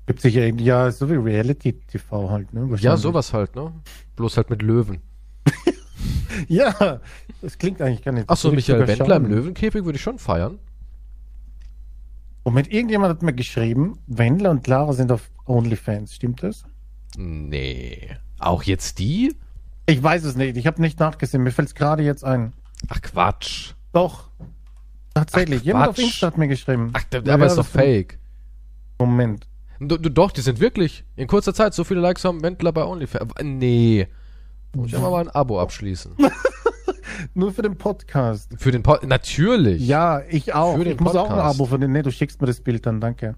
Gibt 0.07 0.20
sicher 0.20 0.42
irgendwie, 0.42 0.64
ja, 0.64 0.90
so 0.90 1.11
wie 1.11 1.14
Reality-TV 1.14 2.30
halt, 2.30 2.53
ne? 2.53 2.68
Ja, 2.78 2.97
sowas 2.97 3.32
halt, 3.32 3.57
ne? 3.57 3.72
Bloß 4.14 4.36
halt 4.36 4.51
mit 4.51 4.62
Löwen. 4.62 5.01
Ja, 6.49 7.01
das 7.40 7.59
klingt 7.59 7.80
eigentlich 7.80 8.03
gar 8.03 8.12
nicht. 8.12 8.26
Ach 8.28 8.36
so, 8.36 8.51
Würde 8.51 8.61
ich 8.61 8.68
Michael 8.68 8.88
Wendler 8.88 9.16
im. 9.16 9.26
Löwenkäfig 9.26 9.84
würde 9.84 9.97
ich 9.97 10.03
schon 10.03 10.18
feiern. 10.18 10.59
Moment, 12.44 12.70
irgendjemand 12.70 13.11
hat 13.11 13.22
mir 13.22 13.32
geschrieben, 13.32 13.99
Wendler 14.07 14.51
und 14.51 14.66
Lara 14.66 14.92
sind 14.92 15.11
auf 15.11 15.30
OnlyFans, 15.47 16.14
stimmt 16.14 16.42
das? 16.42 16.64
Nee. 17.16 18.11
Auch 18.38 18.62
jetzt 18.62 18.99
die? 18.99 19.34
Ich 19.86 20.03
weiß 20.03 20.24
es 20.24 20.36
nicht, 20.36 20.57
ich 20.57 20.66
habe 20.66 20.80
nicht 20.80 21.01
nachgesehen, 21.01 21.42
mir 21.42 21.51
fällt 21.51 21.68
es 21.68 21.74
gerade 21.74 22.03
jetzt 22.03 22.24
ein. 22.24 22.53
Ach 22.88 23.01
Quatsch. 23.01 23.72
Doch. 23.97 24.28
Tatsächlich, 25.14 25.61
Ach, 25.61 25.64
jemand 25.64 25.88
auf. 25.88 25.99
Insta 25.99 26.26
hat 26.26 26.36
mir 26.36 26.49
geschrieben. 26.49 26.90
Ach, 26.92 27.03
Ja, 27.11 27.18
aber 27.34 27.44
ja, 27.44 27.47
ist 27.47 27.57
doch 27.57 27.64
fake. 27.66 28.18
Moment. 28.99 29.49
Du, 29.80 29.97
du, 29.97 30.11
doch, 30.11 30.32
die 30.32 30.42
sind 30.42 30.61
wirklich 30.61 31.05
in 31.16 31.26
kurzer 31.26 31.55
Zeit 31.55 31.72
so 31.72 31.82
viele 31.82 32.01
Likes 32.01 32.22
haben 32.24 32.42
Wendler 32.42 32.72
bei 32.72 32.84
OnlyFans. 32.84 33.32
Nee. 33.42 34.07
Muss 34.74 34.88
ich 34.88 34.97
aber 34.97 35.11
mal 35.11 35.20
ein 35.20 35.30
Abo 35.30 35.59
abschließen. 35.59 36.12
Nur 37.34 37.53
für 37.53 37.62
den 37.62 37.78
Podcast. 37.78 38.53
Für 38.59 38.70
den 38.70 38.82
Pod 38.82 39.03
Natürlich. 39.05 39.86
Ja, 39.86 40.20
ich 40.28 40.53
auch. 40.53 40.76
Für 40.76 40.84
den 40.84 40.92
ich 40.94 41.01
muss 41.01 41.16
auch 41.16 41.30
ein 41.30 41.36
Podcast. 41.36 41.55
Abo 41.55 41.64
für 41.64 41.78
den. 41.78 41.92
Nee, 41.92 42.03
du 42.03 42.12
schickst 42.12 42.42
mir 42.42 42.47
das 42.47 42.61
Bild 42.61 42.84
dann, 42.84 43.01
danke. 43.01 43.36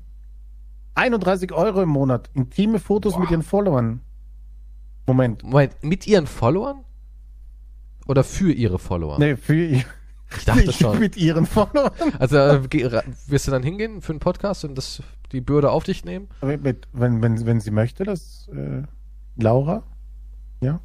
31 0.96 1.52
Euro 1.52 1.82
im 1.82 1.90
Monat. 1.90 2.30
Intime 2.34 2.80
Fotos 2.80 3.12
Boah. 3.12 3.20
mit 3.20 3.30
ihren 3.30 3.44
Followern. 3.44 4.00
Moment. 5.06 5.44
Moment, 5.44 5.76
mit 5.82 6.09
ihren 6.09 6.26
Followern? 6.26 6.84
Oder 8.09 8.24
für 8.24 8.50
ihre 8.52 8.80
Follower? 8.80 9.18
Nee, 9.20 9.36
für 9.36 9.84
Ich 10.36 10.44
dachte 10.44 10.72
schon. 10.72 10.98
mit 10.98 11.16
ihren 11.16 11.46
Followern. 11.46 11.90
Also 12.18 12.36
äh, 12.36 12.60
geh- 12.68 12.90
wirst 13.28 13.46
du 13.46 13.50
dann 13.50 13.62
hingehen 13.62 14.02
für 14.02 14.12
einen 14.12 14.20
Podcast 14.20 14.64
und 14.64 14.76
das, 14.76 15.02
die 15.32 15.40
Bürde 15.40 15.70
auf 15.70 15.84
dich 15.84 16.04
nehmen? 16.04 16.28
Wenn, 16.40 16.62
wenn, 16.92 17.46
wenn 17.46 17.60
sie 17.60 17.70
möchte, 17.70 18.04
das 18.04 18.48
äh, 18.54 18.82
Laura. 19.36 19.82
Ja. 20.60 20.80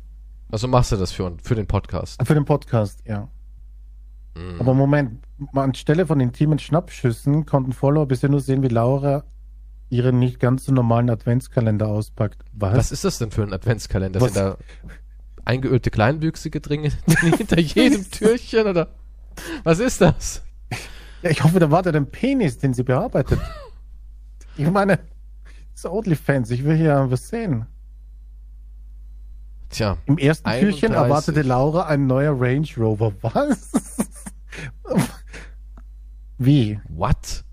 Also 0.52 0.68
machst 0.68 0.92
du 0.92 0.96
das 0.98 1.12
für, 1.12 1.36
für 1.42 1.56
den 1.56 1.68
Podcast. 1.68 2.26
Für 2.26 2.36
den 2.36 2.46
Podcast, 2.46 3.02
ja. 3.06 3.28
Mhm. 4.36 4.60
Aber 4.60 4.74
Moment, 4.74 5.24
anstelle 5.54 6.06
von 6.08 6.20
intimen 6.20 6.60
Schnappschüssen 6.60 7.46
konnten 7.46 7.74
Follower 7.74 8.06
bisher 8.08 8.30
nur 8.30 8.40
sehen, 8.40 8.64
wie 8.64 8.68
Laura 8.70 9.24
ihren 9.90 10.20
nicht 10.20 10.40
ganz 10.40 10.66
so 10.66 10.72
normalen 10.72 11.10
Adventskalender 11.10 11.88
auspackt. 11.88 12.44
Was? 12.54 12.78
Was 12.78 12.92
ist 12.92 13.04
das 13.04 13.18
denn 13.20 13.32
für 13.32 13.44
ein 13.44 13.54
Adventskalender? 13.54 14.22
Was- 14.22 14.34
Sind 14.34 14.44
da 14.44 14.58
eingeölte 15.46 15.92
Kleinwüchsige 15.92 16.62
drin 16.62 16.90
hinter 17.20 17.60
jedem 17.60 18.10
Türchen 18.10 18.66
oder? 18.68 18.88
Was 19.64 19.80
ist 19.80 20.02
das? 20.02 20.44
Ja, 21.22 21.30
ich 21.30 21.44
hoffe, 21.44 21.60
da 21.60 21.72
war 21.72 21.82
der 21.84 22.00
Penis, 22.02 22.58
den 22.58 22.74
sie 22.74 22.84
bearbeitet. 22.84 23.40
ich 24.58 24.70
meine, 24.70 25.00
ist 25.74 25.86
OnlyFans, 25.86 26.52
ich 26.52 26.64
will 26.64 26.76
hier 26.76 27.06
was 27.10 27.30
sehen. 27.30 27.66
Tja, 29.70 29.98
Im 30.06 30.18
ersten 30.18 30.48
31. 30.48 30.82
Türchen 30.82 30.96
erwartete 30.96 31.42
Laura 31.42 31.88
ein 31.88 32.06
neuer 32.06 32.40
Range 32.40 32.68
Rover. 32.78 33.14
Was? 33.22 33.72
Wie? 36.38 36.80
what? 36.90 37.44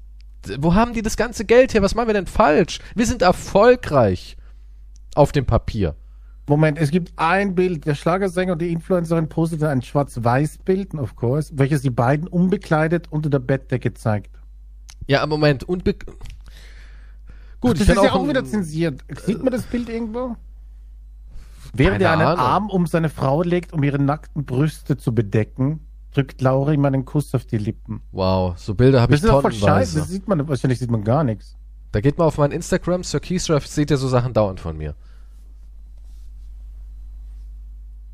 Wo 0.58 0.74
haben 0.74 0.92
die 0.92 1.02
das 1.02 1.16
ganze 1.16 1.44
Geld 1.44 1.74
her? 1.74 1.82
Was 1.82 1.94
machen 1.94 2.08
wir 2.08 2.14
denn 2.14 2.26
falsch? 2.26 2.80
Wir 2.94 3.06
sind 3.06 3.22
erfolgreich. 3.22 4.36
Auf 5.14 5.32
dem 5.32 5.46
Papier. 5.46 5.96
Moment, 6.50 6.78
es 6.78 6.90
gibt 6.90 7.12
ein 7.14 7.54
Bild. 7.54 7.86
Der 7.86 7.94
Schlagersänger 7.94 8.54
und 8.54 8.60
die 8.60 8.72
Influencerin 8.72 9.28
postete 9.28 9.68
ein 9.68 9.82
Schwarz-Weiß-Bild, 9.82 10.94
of 10.94 11.14
course, 11.14 11.52
welches 11.54 11.82
die 11.82 11.90
beiden 11.90 12.26
unbekleidet 12.26 13.06
unter 13.08 13.30
der 13.30 13.38
Bettdecke 13.38 13.94
zeigt. 13.94 14.36
Ja, 15.06 15.24
Moment. 15.26 15.62
Und 15.62 15.84
be 15.84 15.94
Gut, 17.60 17.74
das 17.74 17.82
ich 17.82 17.88
ist 17.90 17.94
kann 17.94 18.04
ja 18.04 18.10
auch, 18.10 18.16
auch 18.24 18.28
wieder 18.28 18.44
zensiert. 18.44 19.00
Sieht 19.24 19.40
man 19.44 19.52
das 19.52 19.62
Bild 19.62 19.88
irgendwo? 19.88 20.34
Während 21.72 22.02
er 22.02 22.10
einen 22.10 22.22
Ahnung. 22.22 22.40
Arm 22.44 22.70
um 22.70 22.86
seine 22.88 23.10
Frau 23.10 23.44
legt, 23.44 23.72
um 23.72 23.84
ihre 23.84 24.00
nackten 24.00 24.44
Brüste 24.44 24.96
zu 24.96 25.14
bedecken, 25.14 25.86
drückt 26.12 26.40
Laura 26.40 26.72
ihm 26.72 26.84
einen 26.84 27.04
Kuss 27.04 27.32
auf 27.32 27.44
die 27.44 27.58
Lippen. 27.58 28.02
Wow, 28.10 28.58
so 28.58 28.74
Bilder 28.74 29.02
habe 29.02 29.12
Das 29.12 29.20
ich 29.20 29.24
ist 29.24 29.30
doch 29.32 29.40
voll 29.40 29.52
scheiße. 29.52 29.66
tonnenweise. 29.66 29.98
Das 30.00 30.08
sieht 30.08 30.26
man, 30.26 30.48
wahrscheinlich 30.48 30.80
sieht 30.80 30.90
man 30.90 31.04
gar 31.04 31.22
nichts. 31.22 31.56
Da 31.92 32.00
geht 32.00 32.18
mal 32.18 32.24
auf 32.24 32.38
mein 32.38 32.50
Instagram, 32.50 33.04
Sir 33.04 33.20
Keystra, 33.20 33.60
seht 33.60 33.92
ihr 33.92 33.98
so 33.98 34.08
Sachen 34.08 34.32
dauernd 34.32 34.58
von 34.58 34.76
mir. 34.76 34.96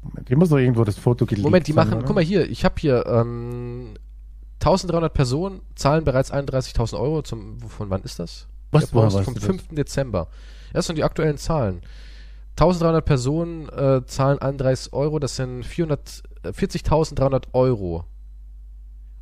Moment, 0.08 0.30
ich 0.30 0.36
muss 0.36 0.48
doch 0.48 0.58
irgendwo 0.58 0.84
das 0.84 0.98
Foto 0.98 1.26
geleakt 1.26 1.44
Moment, 1.44 1.66
die 1.66 1.72
sein, 1.72 1.84
machen, 1.84 1.98
oder? 1.98 2.06
guck 2.06 2.14
mal 2.14 2.24
hier, 2.24 2.48
ich 2.48 2.64
habe 2.64 2.74
hier 2.78 3.06
ähm, 3.06 3.94
1300 4.60 5.12
Personen 5.12 5.60
zahlen 5.74 6.04
bereits 6.04 6.32
31.000 6.32 6.98
Euro. 6.98 7.22
Zum, 7.22 7.60
von 7.60 7.90
wann 7.90 8.02
ist 8.02 8.18
das? 8.18 8.46
Was, 8.70 8.88
Post 8.88 9.16
weißt 9.16 9.24
vom 9.24 9.34
du 9.34 9.40
das? 9.40 9.46
5. 9.46 9.68
Dezember. 9.72 10.28
Das 10.72 10.86
sind 10.86 10.96
die 10.96 11.04
aktuellen 11.04 11.38
Zahlen. 11.38 11.82
1300 12.52 13.04
Personen 13.04 13.68
äh, 13.68 14.04
zahlen 14.06 14.38
31 14.38 14.92
Euro, 14.94 15.18
das 15.18 15.36
sind 15.36 15.64
400, 15.64 16.22
äh, 16.42 16.48
40.300 16.48 17.48
Euro. 17.52 18.04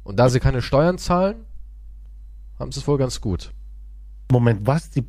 Und 0.05 0.17
da 0.19 0.29
sie 0.29 0.39
keine 0.39 0.63
Steuern 0.63 0.99
zahlen, 0.99 1.45
haben 2.59 2.71
sie 2.71 2.81
es 2.81 2.87
wohl 2.87 2.99
ganz 2.99 3.21
gut. 3.21 3.53
Moment, 4.31 4.67
was? 4.67 4.91
Die, 4.91 5.05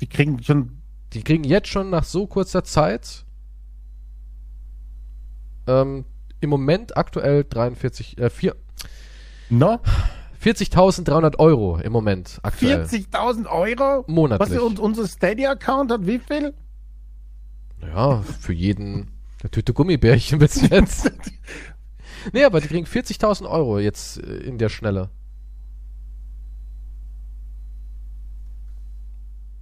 die 0.00 0.08
kriegen 0.08 0.42
schon. 0.42 0.82
Die 1.12 1.22
kriegen 1.22 1.44
jetzt 1.44 1.68
schon 1.68 1.90
nach 1.90 2.02
so 2.02 2.26
kurzer 2.26 2.64
Zeit 2.64 3.25
ähm, 5.66 6.04
im 6.40 6.50
Moment 6.50 6.96
aktuell 6.96 7.44
43, 7.44 8.18
äh, 8.18 8.30
vier- 8.30 8.56
No? 9.48 9.78
40.300 10.42 11.38
Euro 11.38 11.78
im 11.78 11.92
Moment 11.92 12.38
aktuell. 12.42 12.84
40.000 12.84 13.46
Euro? 13.46 14.04
Monatlich. 14.06 14.50
Was 14.50 14.58
und 14.58 14.78
unser 14.78 15.08
Stadia-Account 15.08 15.90
hat 15.90 16.06
wie 16.06 16.18
viel? 16.18 16.54
Ja, 17.82 18.22
für 18.22 18.52
jeden 18.52 19.10
eine 19.40 19.50
Tüte 19.50 19.72
Gummibärchen 19.72 20.38
bis 20.38 20.60
jetzt. 20.68 21.10
nee, 22.32 22.44
aber 22.44 22.60
die 22.60 22.68
kriegen 22.68 22.86
40.000 22.86 23.48
Euro 23.48 23.78
jetzt 23.78 24.18
äh, 24.18 24.36
in 24.38 24.58
der 24.58 24.68
Schnelle. 24.68 25.10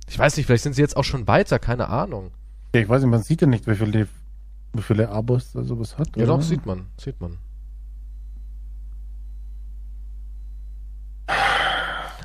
Ich 0.09 0.19
weiß 0.19 0.37
nicht, 0.37 0.47
vielleicht 0.47 0.63
sind 0.63 0.75
sie 0.75 0.83
jetzt 0.83 0.97
auch 0.97 1.05
schon 1.05 1.27
weiter, 1.27 1.59
keine 1.59 1.89
Ahnung. 1.89 2.31
Ja, 2.75 2.81
ich 2.81 2.89
weiß 2.89 3.03
nicht, 3.03 3.11
man 3.11 3.23
sieht 3.23 3.41
ja 3.41 3.47
nicht, 3.47 3.67
wie 3.67 3.75
viele, 3.75 4.07
wie 4.75 4.83
viele 4.83 5.09
Abos 5.09 5.53
da 5.53 5.63
sowas 5.63 5.99
hat. 5.99 6.09
Ja, 6.17 6.25
oder? 6.25 6.35
doch, 6.35 6.43
sieht 6.43 6.67
man, 6.67 6.87
sieht 6.99 7.21
man. 7.21 7.39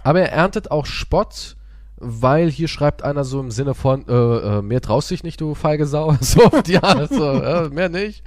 Aber 0.04 0.22
er 0.22 0.32
erntet 0.32 0.72
auch 0.72 0.86
Spott, 0.86 1.56
weil 1.97 2.50
hier 2.50 2.68
schreibt 2.68 3.04
einer 3.04 3.24
so 3.24 3.39
im 3.39 3.52
Sinne 3.52 3.74
von, 3.74 4.08
äh, 4.08 4.14
äh, 4.14 4.62
mehr 4.62 4.82
traust 4.82 5.12
dich 5.12 5.24
nicht, 5.24 5.39
du 5.41 5.54
feige 5.56 5.86
Sau. 5.86 6.16
So 6.22 6.45
auf 6.45 6.64
die 6.64 6.78
Art, 6.78 7.10
so, 7.10 7.32
äh, 7.34 7.70
mehr 7.70 7.89
nicht. 7.89 8.24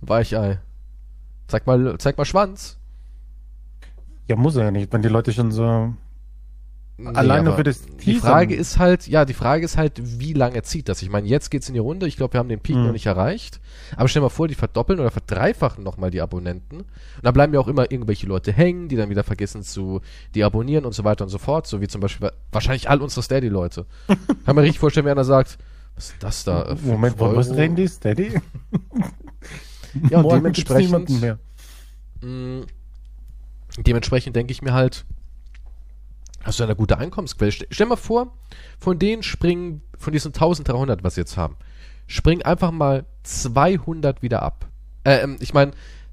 Weichei. 0.00 0.60
Zeig 1.48 1.66
mal, 1.66 1.96
zeig 1.98 2.16
mal 2.16 2.24
Schwanz. 2.24 2.78
Ja, 4.28 4.36
muss 4.36 4.56
er 4.56 4.64
ja 4.64 4.70
nicht, 4.70 4.92
wenn 4.92 5.02
die 5.02 5.08
Leute 5.08 5.32
schon 5.32 5.50
so. 5.50 5.94
Nee, 7.02 7.08
Allein 7.16 7.44
nur 7.44 7.54
aber 7.54 7.58
für 7.58 7.64
das 7.64 7.82
Die. 8.04 8.14
Frage 8.16 8.54
ist 8.54 8.78
halt, 8.78 9.06
ja, 9.08 9.24
die 9.24 9.32
Frage 9.32 9.64
ist 9.64 9.78
halt, 9.78 10.00
wie 10.20 10.34
lange 10.34 10.62
zieht 10.62 10.88
das? 10.88 11.00
Ich 11.00 11.08
meine, 11.08 11.26
jetzt 11.26 11.50
geht's 11.50 11.66
in 11.68 11.74
die 11.74 11.80
Runde. 11.80 12.06
Ich 12.06 12.16
glaube, 12.16 12.34
wir 12.34 12.38
haben 12.40 12.48
den 12.50 12.60
Peak 12.60 12.76
Hm. 12.76 12.84
noch 12.86 12.92
nicht 12.92 13.06
erreicht. 13.06 13.58
Aber 13.96 14.06
stell 14.06 14.20
dir 14.20 14.24
mal 14.24 14.28
vor, 14.30 14.48
die 14.48 14.54
verdoppeln 14.54 15.00
oder 15.00 15.10
verdreifachen 15.10 15.82
nochmal 15.82 16.10
die 16.10 16.20
Abonnenten. 16.20 16.80
Und 16.80 16.86
dann 17.22 17.32
bleiben 17.32 17.54
ja 17.54 17.60
auch 17.60 17.68
immer 17.68 17.90
irgendwelche 17.90 18.26
Leute 18.26 18.52
hängen, 18.52 18.88
die 18.88 18.96
dann 18.96 19.08
wieder 19.08 19.24
vergessen 19.24 19.62
zu 19.62 20.02
deabonnieren 20.34 20.84
und 20.84 20.92
so 20.92 21.02
weiter 21.04 21.24
und 21.24 21.30
so 21.30 21.38
fort. 21.38 21.66
So 21.66 21.80
wie 21.80 21.88
zum 21.88 22.00
Beispiel 22.02 22.30
wahrscheinlich 22.52 22.90
all 22.90 23.00
unsere 23.00 23.22
Steady-Leute. 23.22 23.86
Kann 24.44 24.54
mir 24.56 24.62
richtig 24.62 24.78
vorstellen, 24.80 25.06
wenn 25.06 25.12
einer 25.12 25.24
sagt, 25.24 25.56
was 25.96 26.10
ist 26.10 26.22
das 26.22 26.44
da? 26.44 26.64
äh, 26.70 26.76
Moment, 26.82 27.18
wo 27.18 27.24
Euro? 27.26 27.40
reden 27.40 27.76
die? 27.76 27.88
Steady? 27.88 28.32
Ja, 30.08 30.18
und 30.18 30.22
Morgen 30.22 30.36
dementsprechend, 30.36 31.20
mehr. 31.20 31.38
mh, 32.20 32.64
dementsprechend 33.78 34.36
denke 34.36 34.52
ich 34.52 34.62
mir 34.62 34.72
halt, 34.72 35.04
hast 36.42 36.58
du 36.60 36.64
eine 36.64 36.76
gute 36.76 36.98
Einkommensquelle. 36.98 37.52
Ste- 37.52 37.66
Stell 37.70 37.86
mal 37.86 37.96
vor, 37.96 38.36
von 38.78 38.98
denen 38.98 39.22
springen, 39.22 39.82
von 39.98 40.12
diesen 40.12 40.28
1300, 40.28 41.02
was 41.04 41.14
sie 41.14 41.20
jetzt 41.22 41.36
haben, 41.36 41.56
springen 42.06 42.42
einfach 42.42 42.70
mal 42.70 43.04
200 43.24 44.22
wieder 44.22 44.42
ab. 44.42 44.66
Äh, 45.04 45.18
ähm, 45.22 45.36
ich 45.40 45.54
meine, 45.54 45.72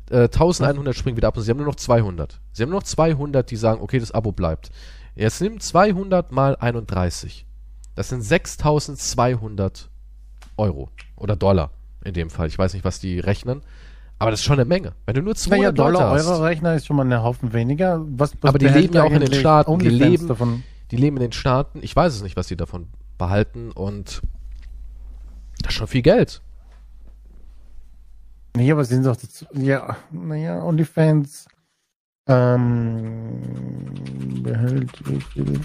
äh, 0.09 0.23
1100 0.29 0.95
springen 0.95 1.17
wieder 1.17 1.27
ab 1.29 1.37
und 1.37 1.43
sie 1.43 1.49
haben 1.51 1.57
nur 1.57 1.65
noch 1.67 1.75
200. 1.75 2.39
Sie 2.53 2.63
haben 2.63 2.69
nur 2.69 2.79
noch 2.79 2.85
200, 2.87 3.49
die 3.49 3.55
sagen, 3.55 3.81
okay, 3.81 3.99
das 3.99 4.11
Abo 4.11 4.31
bleibt. 4.31 4.69
Jetzt 5.15 5.41
nimm 5.41 5.59
200 5.59 6.31
mal 6.31 6.55
31. 6.57 7.45
Das 7.95 8.09
sind 8.09 8.21
6200 8.21 9.89
Euro 10.57 10.89
oder 11.15 11.35
Dollar 11.35 11.71
in 12.03 12.13
dem 12.13 12.29
Fall. 12.29 12.47
Ich 12.47 12.57
weiß 12.57 12.73
nicht, 12.73 12.85
was 12.85 12.99
die 12.99 13.19
rechnen. 13.19 13.61
Aber 14.19 14.31
das 14.31 14.39
ist 14.39 14.45
schon 14.45 14.59
eine 14.59 14.65
Menge. 14.65 14.93
Wenn 15.05 15.15
du 15.15 15.21
nur 15.21 15.35
200 15.35 15.59
Naja, 15.59 15.71
Dollar, 15.89 16.09
Leute 16.09 16.23
hast, 16.23 16.27
Euro 16.27 16.43
Rechner 16.43 16.75
ist 16.75 16.87
schon 16.87 16.95
mal 16.95 17.05
ein 17.05 17.21
Haufen 17.23 17.53
weniger. 17.53 18.03
Was, 18.09 18.33
was 18.41 18.49
Aber 18.49 18.57
die 18.59 18.67
leben 18.67 18.93
ja 18.93 19.03
auch 19.03 19.11
in 19.11 19.19
den 19.21 19.33
Staaten. 19.33 19.77
Die 19.79 19.89
leben- 19.89 20.27
davon? 20.27 20.63
die 20.91 20.95
leben 20.97 21.17
in 21.17 21.21
den 21.23 21.31
Staaten. 21.33 21.79
Ich 21.83 21.95
weiß 21.95 22.13
es 22.15 22.23
nicht, 22.23 22.35
was 22.35 22.47
die 22.47 22.55
davon 22.55 22.87
behalten 23.17 23.71
und 23.71 24.21
das 25.61 25.71
ist 25.73 25.77
schon 25.77 25.87
viel 25.87 26.01
Geld. 26.01 26.41
Nee, 28.55 28.71
aber 28.71 28.85
sind 28.85 29.05
doch 29.05 29.15
dazu, 29.15 29.45
ja, 29.53 29.97
naja, 30.11 30.63
OnlyFans 30.63 31.47
ähm, 32.27 33.41
behält 34.43 34.91
wie 35.07 35.21
viel? 35.21 35.59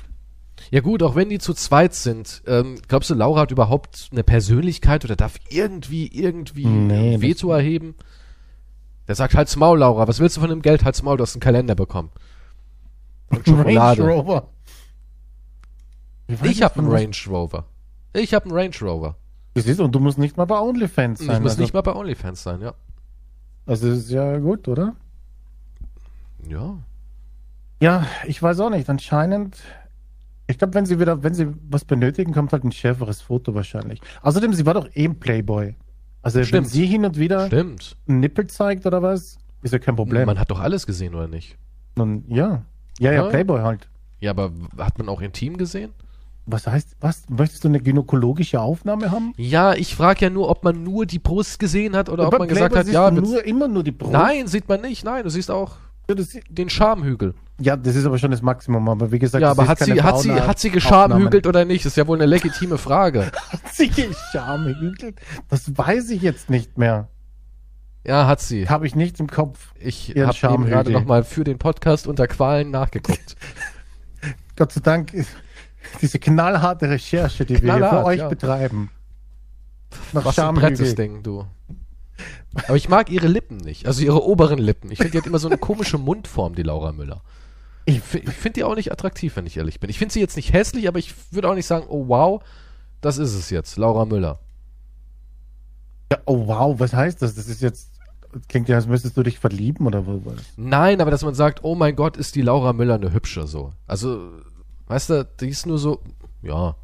Ja 0.71 0.81
gut, 0.81 1.03
auch 1.03 1.15
wenn 1.17 1.29
die 1.29 1.39
zu 1.39 1.55
zweit 1.55 1.95
sind, 1.95 2.43
ähm, 2.47 2.79
glaubst 2.89 3.11
du, 3.11 3.15
Laura 3.15 3.41
hat 3.43 3.51
überhaupt 3.51 4.09
eine 4.13 4.23
Persönlichkeit 4.25 5.05
oder 5.05 5.17
darf 5.17 5.39
irgendwie, 5.51 6.07
irgendwie 6.07 6.67
Nee, 6.67 7.21
Veto 7.21 7.51
erheben? 7.53 7.95
Der 9.13 9.17
sagt, 9.17 9.35
halt's 9.35 9.57
Maul, 9.57 9.81
Laura, 9.81 10.09
was 10.09 10.21
willst 10.21 10.39
du 10.39 10.41
von 10.41 10.49
dem 10.49 10.63
Geld? 10.63 10.87
Halt's 10.87 11.03
Maul, 11.03 11.19
du 11.19 11.23
hast 11.25 11.35
einen 11.35 11.43
Kalender 11.43 11.75
bekommen. 11.75 12.09
Und 13.29 13.47
Schokolade. 13.47 14.03
Range 14.03 14.15
Rover. 14.15 14.49
Ich 16.29 16.63
habe 16.63 16.79
einen 16.79 16.91
das? 16.91 16.99
Range 16.99 17.17
Rover. 17.29 17.65
Ich 18.15 18.33
habe 18.33 18.47
einen 18.47 18.55
Range 18.55 18.75
Rover. 18.81 19.17
Das 19.53 19.67
ist, 19.67 19.81
und 19.81 19.95
du 19.95 20.01
musst 20.01 20.17
nicht 20.17 20.39
mal 20.39 20.47
bei 20.47 20.59
OnlyFans 20.59 21.19
sein. 21.19 21.37
ich 21.37 21.43
muss 21.43 21.51
also, 21.51 21.61
nicht 21.61 21.75
mal 21.75 21.83
bei 21.83 21.95
OnlyFans 21.95 22.43
sein, 22.43 22.63
ja. 22.63 22.73
Also 23.67 23.91
ist 23.91 24.09
ja 24.09 24.39
gut, 24.39 24.67
oder? 24.67 24.97
Ja. 26.49 26.79
Ja, 27.83 28.07
ich 28.25 28.43
weiß 28.43 28.61
auch 28.61 28.71
nicht. 28.71 28.89
Anscheinend. 28.89 29.59
Ich 30.47 30.57
glaube, 30.57 30.73
wenn 30.73 30.87
sie 30.87 30.99
wieder, 30.99 31.23
wenn 31.23 31.35
sie 31.35 31.49
was 31.69 31.85
benötigen, 31.85 32.33
kommt 32.33 32.51
halt 32.55 32.65
ein 32.65 32.73
schärferes 32.73 33.21
Foto 33.21 33.55
wahrscheinlich. 33.55 34.01
Außerdem, 34.23 34.55
sie 34.55 34.65
war 34.65 34.73
doch 34.73 34.89
eh 34.95 35.05
ein 35.05 35.21
Playboy. 35.21 35.75
Also 36.23 36.43
Stimmt. 36.43 36.53
wenn 36.65 36.71
sie 36.71 36.87
hin 36.87 37.05
und 37.05 37.19
wieder 37.19 37.47
Stimmt. 37.47 37.97
einen 38.09 38.21
Nippel 38.21 38.47
zeigt 38.47 38.87
oder 38.87 39.03
was, 39.03 39.39
ist 39.63 39.73
ja 39.73 39.79
kein 39.79 39.97
Problem. 39.97 40.27
Man 40.27 40.39
hat 40.39 40.51
doch 40.51 40.61
alles 40.61 40.87
gesehen, 40.87 41.15
oder 41.15 41.29
nicht? 41.29 41.57
Und, 41.97 42.25
ja. 42.29 42.63
Ja, 42.99 43.13
ja, 43.13 43.25
Ja. 43.25 43.29
Playboy 43.29 43.61
halt. 43.61 43.89
Ja, 44.21 44.31
aber 44.31 44.53
hat 44.79 44.99
man 44.99 45.09
auch 45.09 45.21
intim 45.21 45.57
gesehen? 45.57 45.93
Was 46.47 46.67
heißt, 46.67 46.97
was? 47.01 47.23
Möchtest 47.29 47.63
du 47.65 47.69
eine 47.69 47.81
gynäkologische 47.81 48.61
Aufnahme 48.61 49.11
haben? 49.13 49.33
Ja, 49.37 49.75
ich 49.75 49.95
frage 49.95 50.25
ja 50.27 50.31
nur, 50.31 50.49
ob 50.49 50.65
man 50.65 50.83
nur 50.83 51.07
die 51.07 51.21
Brust 51.21 51.59
gesehen 51.61 51.95
hat 51.95 52.09
oder 52.09 52.25
ob 52.27 52.33
Bei 52.33 52.39
man 52.39 52.49
gesagt 52.49 52.73
Playboy 52.73 52.79
hat, 52.81 52.87
siehst 52.87 52.95
ja, 52.95 53.11
nur, 53.41 53.45
immer 53.45 53.69
nur 53.69 53.85
die 53.85 53.93
Brust. 53.93 54.13
nein, 54.13 54.49
sieht 54.49 54.69
man 54.69 54.81
nicht. 54.81 55.05
Nein, 55.05 55.23
du 55.23 55.31
siehst 55.31 55.51
auch 55.51 55.77
Ja, 56.09 56.17
den 56.51 56.69
Schamhügel. 56.69 57.35
Ja, 57.63 57.77
das 57.77 57.97
ist 57.97 58.05
aber 58.05 58.19
schon 58.19 58.31
das 58.31 58.43
Maximum. 58.43 58.89
Aber 58.89 59.13
wie 59.13 59.19
gesagt, 59.19 59.43
Ja, 59.43 59.51
aber 59.51 59.69
hat 59.69 59.79
sie, 59.79 60.03
hat 60.03 60.21
sie, 60.21 60.33
hat 60.33 60.59
sie 60.59 60.71
geschamhügelt 60.71 61.47
oder 61.47 61.65
nicht? 61.65 61.85
Das 61.85 61.93
ist 61.93 61.97
ja 61.97 62.07
wohl 62.07 62.19
eine 62.19 62.27
legitime 62.27 62.79
Frage. 62.79 63.31
Hat 63.51 63.73
sie 63.73 63.89
geschamhügelt? 63.89 65.21
Das 65.49 65.77
weiß 65.77 66.11
ich 66.11 66.23
jetzt 66.23 66.51
nicht 66.51 66.79
mehr. 66.79 67.09
Ja, 68.05 68.27
hat 68.27 68.41
sie. 68.41 68.69
Habe 68.69 68.87
ich 68.87 68.97
nicht 68.97 69.21
im 69.21 69.29
Kopf. 69.29 69.73
Ich 69.79 70.15
habe 70.17 70.55
eben 70.55 70.67
gerade 70.67 70.91
nochmal 70.91 71.23
für 71.23 71.45
den 71.45 71.59
Podcast 71.59 72.07
unter 72.07 72.27
Qualen 72.27 72.71
nachgeguckt. 72.71 73.37
Gott 74.57 74.73
sei 74.73 74.81
Dank 74.81 75.15
ist 75.15 75.31
diese 76.01 76.19
knallharte 76.19 76.91
Recherche, 76.91 77.45
die 77.45 77.55
wir 77.55 77.61
hier 77.61 77.77
Knallhart, 77.77 78.01
für 78.01 78.05
euch 78.05 78.19
ja. 78.19 78.29
betreiben. 78.29 78.91
Nach 80.13 80.25
Was 80.25 80.39
ein 80.39 80.55
Brett 80.55 80.73
das 80.73 80.79
Schamhügel. 80.79 80.95
Ding, 80.95 81.23
du. 81.23 81.47
Aber 82.67 82.77
ich 82.77 82.89
mag 82.89 83.11
ihre 83.11 83.29
Lippen 83.29 83.59
nicht, 83.59 83.87
also 83.87 84.03
ihre 84.03 84.23
oberen 84.25 84.59
Lippen. 84.59 84.91
Ich 84.91 84.99
finde, 84.99 85.13
die 85.13 85.19
hat 85.19 85.27
immer 85.27 85.39
so 85.39 85.49
eine 85.49 85.59
komische 85.59 85.99
Mundform, 85.99 86.55
die 86.55 86.63
Laura 86.63 86.93
Müller. 86.93 87.23
Ich, 87.85 87.97
ich 87.97 88.31
finde 88.31 88.55
die 88.55 88.65
auch 88.65 88.77
nicht 88.77 88.93
attraktiv, 88.93 89.37
wenn 89.37 89.47
ich 89.47 89.57
ehrlich 89.57 89.81
bin. 89.81 89.91
Ich 89.91 89.99
finde 89.99 90.15
sie 90.15 90.21
jetzt 90.21 90.37
nicht 90.37 90.53
hässlich, 90.53 90.87
aber 90.89 90.99
ich 90.99 91.15
würde 91.33 91.49
auch 91.49 91.55
nicht 91.55 91.67
sagen, 91.67 91.87
oh 91.89 92.07
wow, 92.09 92.43
das 93.01 93.19
ist 93.19 93.35
es 93.35 93.51
jetzt, 93.51 93.77
Laura 93.77 94.05
Müller. 94.05 94.39
Ja, 96.13 96.19
oh 96.27 96.47
wow, 96.47 96.79
was 96.79 96.93
heißt 96.93 97.23
das? 97.23 97.35
Das 97.35 97.49
ist 97.49 97.63
jetzt. 97.63 97.91
Klingt 98.49 98.69
ja, 98.69 98.77
als 98.77 98.87
müsstest 98.87 99.17
du 99.17 99.23
dich 99.23 99.39
verlieben 99.39 99.87
oder 99.87 100.07
was? 100.07 100.37
Nein, 100.57 101.01
aber 101.03 101.11
dass 101.11 101.23
man 101.23 101.35
sagt, 101.35 101.65
oh 101.65 101.75
mein 101.75 101.97
Gott, 101.97 102.17
ist 102.17 102.35
die 102.35 102.43
Laura 102.43 102.73
Müller 102.73 102.95
eine 102.95 103.13
hübsche 103.13 103.47
so. 103.47 103.73
Also, 103.87 104.31
weißt 104.87 105.11
du, 105.11 105.29
die 105.41 105.49
ist 105.49 105.67
nur 105.67 105.79
so, 105.79 106.01
ja. 106.41 106.77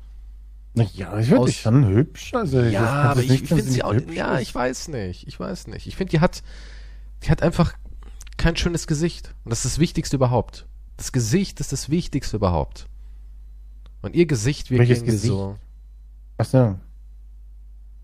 Naja, 0.74 1.18
ich 1.18 1.28
finde 1.28 1.46
dich 1.46 1.60
schon 1.60 1.86
hübsch. 1.86 2.34
Also, 2.34 2.60
Ja, 2.60 2.84
aber 2.84 3.22
ich, 3.22 3.42
ich 3.42 3.48
finde 3.48 3.62
sie 3.62 3.82
auch, 3.82 3.94
ja, 4.12 4.40
ich 4.40 4.54
weiß 4.54 4.88
nicht, 4.88 5.26
ich 5.26 5.40
weiß 5.40 5.68
nicht. 5.68 5.86
Ich 5.86 5.96
finde, 5.96 6.10
die 6.10 6.20
hat, 6.20 6.42
die 7.22 7.30
hat 7.30 7.42
einfach 7.42 7.74
kein 8.36 8.56
schönes 8.56 8.86
Gesicht. 8.86 9.34
Und 9.44 9.50
das 9.50 9.64
ist 9.64 9.74
das 9.74 9.78
Wichtigste 9.78 10.16
überhaupt. 10.16 10.66
Das 10.98 11.12
Gesicht 11.12 11.60
ist 11.60 11.72
das 11.72 11.88
Wichtigste 11.88 12.36
überhaupt. 12.36 12.86
Und 14.02 14.14
ihr 14.14 14.26
Gesicht 14.26 14.70
wirkt 14.70 14.80
Welches 14.80 15.02
Gesicht? 15.04 15.32
so. 15.32 15.56
Ach 16.36 16.44
so. 16.44 16.78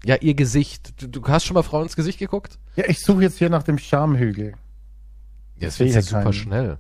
Ja, 0.05 0.17
ihr 0.17 0.35
Gesicht. 0.35 1.01
Du, 1.03 1.09
du 1.09 1.23
hast 1.29 1.45
schon 1.45 1.55
mal 1.55 1.63
Frauen 1.63 1.83
ins 1.85 1.97
Gesicht 1.97 2.19
geguckt? 2.19 2.59
Ja, 2.77 2.85
ich 2.89 3.01
suche 3.01 3.23
jetzt 3.23 3.39
hier 3.39 3.51
nach 3.51 3.63
dem 3.65 3.79
Schamhügel. 3.79 4.55
Ja, 5.59 5.67
das 5.67 5.79
ist 5.81 5.95
ja 5.95 6.03
super 6.03 6.23
keinen. 6.25 6.33
schnell. 6.33 6.79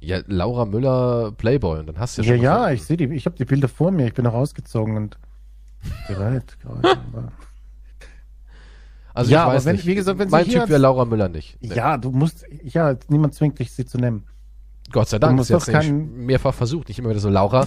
Ja, 0.00 0.20
Laura 0.26 0.64
Müller, 0.64 1.32
Playboy. 1.32 1.80
Und 1.80 1.86
dann 1.88 1.98
hast 1.98 2.16
du 2.18 2.22
Ja, 2.22 2.34
ja 2.34 2.42
ja, 2.42 2.52
schon. 2.54 2.60
mal 2.62 2.74
ich 2.74 2.82
sehe 2.84 2.96
die. 2.96 3.04
Ich 3.14 3.26
habe 3.26 3.36
die 3.36 3.44
Bilder 3.44 3.68
vor 3.68 3.90
mir. 3.90 4.06
Ich 4.06 4.14
bin 4.14 4.26
auch 4.26 4.34
ausgezogen 4.34 4.96
und 4.96 5.18
bereit. 6.08 6.56
gerade, 6.62 6.88
aber- 6.90 7.32
Also 9.12 9.30
Ja, 9.30 9.38
ich 9.40 9.44
aber 9.44 9.54
weiß 9.54 9.64
wenn- 9.66 9.76
nicht. 9.76 9.86
wie 9.86 9.94
gesagt, 9.94 10.18
wenn 10.18 10.28
sie 10.28 10.32
mein 10.32 10.44
hier 10.46 10.60
Typ 10.60 10.68
wäre 10.70 10.80
Laura 10.80 11.04
Müller 11.04 11.28
nicht. 11.28 11.58
Ja, 11.60 11.98
du 11.98 12.10
musst. 12.12 12.46
Ja, 12.62 12.96
niemand 13.08 13.34
zwingt 13.34 13.58
dich, 13.58 13.72
sie 13.72 13.84
zu 13.84 13.98
nehmen. 13.98 14.24
Gott 14.90 15.08
sei 15.08 15.18
Dank. 15.18 15.38
ist 15.40 15.48
jetzt 15.50 15.66
kein- 15.70 15.98
nicht 16.08 16.12
mehrfach 16.26 16.54
versucht. 16.54 16.88
Nicht 16.88 16.98
immer 16.98 17.10
wieder 17.10 17.20
so, 17.20 17.28
Laura, 17.28 17.66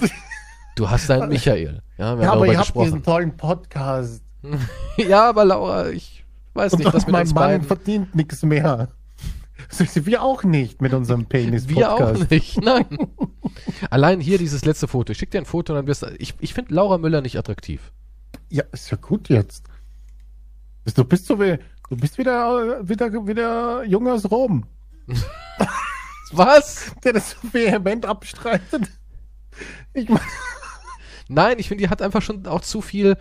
du 0.76 0.90
hast 0.90 1.10
deinen 1.10 1.30
Michael. 1.30 1.82
Ja, 1.98 2.18
wir 2.18 2.26
Ja, 2.26 2.34
aber 2.34 2.48
ihr 2.48 2.54
habt 2.58 2.68
gesprochen. 2.68 2.86
diesen 2.86 3.04
tollen 3.04 3.38
Podcast. 3.38 4.24
Ja, 4.98 5.30
aber 5.30 5.46
Laura, 5.46 5.90
ich 5.90 6.26
weiß 6.54 6.78
nicht, 6.78 6.86
Und 6.86 6.94
was 6.94 7.06
mit 7.06 7.14
mein 7.14 7.22
uns 7.22 7.34
Mann 7.34 7.44
beiden. 7.46 7.68
verdient 7.68 8.14
nichts 8.16 8.44
mehr. 8.44 8.90
Wir 9.94 10.22
auch 10.22 10.44
nicht 10.44 10.82
mit 10.82 10.94
unserem 10.94 11.26
Penis-Podcast. 11.30 11.76
Wir 11.76 11.92
auch 11.94 12.30
nicht, 12.30 12.62
nein. 12.62 12.86
Allein 13.90 14.20
hier 14.20 14.38
dieses 14.38 14.66
letzte 14.66 14.88
Foto. 14.88 15.12
Ich 15.14 15.18
schick 15.18 15.32
dir 15.32 15.38
ein 15.40 15.46
Foto 15.46 15.74
und 15.74 15.78
dann 15.78 15.88
wirst 15.88 16.02
du. 16.04 16.08
Ich, 16.20 16.36
ich 16.40 16.54
finde 16.54 16.74
Laura 16.76 16.98
Müller 16.98 17.22
nicht 17.22 17.38
attraktiv. 17.38 17.92
Ja, 18.50 18.64
ist 18.72 18.92
ja 18.92 18.98
gut 18.98 19.30
jetzt. 19.30 19.66
Du 20.94 21.06
bist 21.06 21.26
so 21.26 21.40
wie, 21.40 21.58
du 21.90 21.96
bist 21.96 22.18
wieder, 22.18 22.88
wieder, 22.88 23.26
wieder 23.26 23.84
jung 23.86 24.08
aus 24.10 24.30
Rom, 24.30 24.66
Was? 26.38 26.92
der 27.04 27.14
das 27.14 27.32
so 27.32 27.38
vehement 27.54 28.06
abstreitet. 28.06 28.90
Ich 29.94 30.10
mein, 30.10 30.20
Nein, 31.28 31.60
ich 31.60 31.68
finde, 31.68 31.84
die 31.84 31.90
hat 31.90 32.02
einfach 32.02 32.22
schon 32.22 32.46
auch 32.48 32.62
zu 32.62 32.82
viel. 32.82 33.18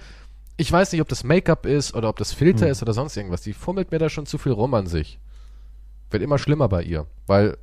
Ich 0.56 0.70
weiß 0.70 0.92
nicht, 0.92 1.00
ob 1.00 1.08
das 1.08 1.24
Make-up 1.24 1.66
ist 1.66 1.94
oder 1.94 2.08
ob 2.08 2.16
das 2.16 2.32
Filter 2.32 2.66
Hm. 2.66 2.72
ist 2.72 2.82
oder 2.82 2.92
sonst 2.92 3.16
irgendwas. 3.16 3.42
Die 3.42 3.52
fummelt 3.52 3.90
mir 3.90 3.98
da 3.98 4.08
schon 4.08 4.26
zu 4.26 4.38
viel 4.38 4.52
rum 4.52 4.74
an 4.74 4.86
sich. 4.86 5.18
Wird 6.10 6.22
immer 6.22 6.38
schlimmer 6.38 6.68
bei 6.68 6.82
ihr, 6.82 7.06
weil 7.26 7.56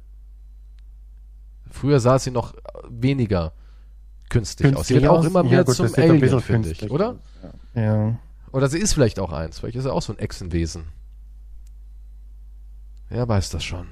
früher 1.70 2.00
sah 2.00 2.18
sie 2.18 2.32
noch 2.32 2.56
weniger 2.88 3.54
künstlich, 4.30 4.76
aus. 4.76 4.88
Sie 4.88 4.96
wird 4.96 5.08
auch 5.08 5.24
immer 5.24 5.44
Ja, 5.44 5.50
mehr 5.50 5.64
gut, 5.64 5.76
zum 5.76 5.86
Alien, 5.96 6.20
finde 6.42 6.70
ich, 6.72 6.80
künstlich 6.80 6.92
oder? 6.92 7.18
Ja. 7.76 8.18
Oder 8.52 8.68
sie 8.70 8.80
ist 8.80 8.94
vielleicht 8.94 9.20
auch 9.20 9.32
eins. 9.32 9.60
Vielleicht 9.60 9.76
ist 9.76 9.84
sie 9.84 9.94
auch 9.94 10.02
so 10.02 10.14
ein 10.14 10.20
Echsenwesen. 10.20 10.86
Wer 13.10 13.28
weiß 13.28 13.50
das 13.50 13.64
schon. 13.64 13.88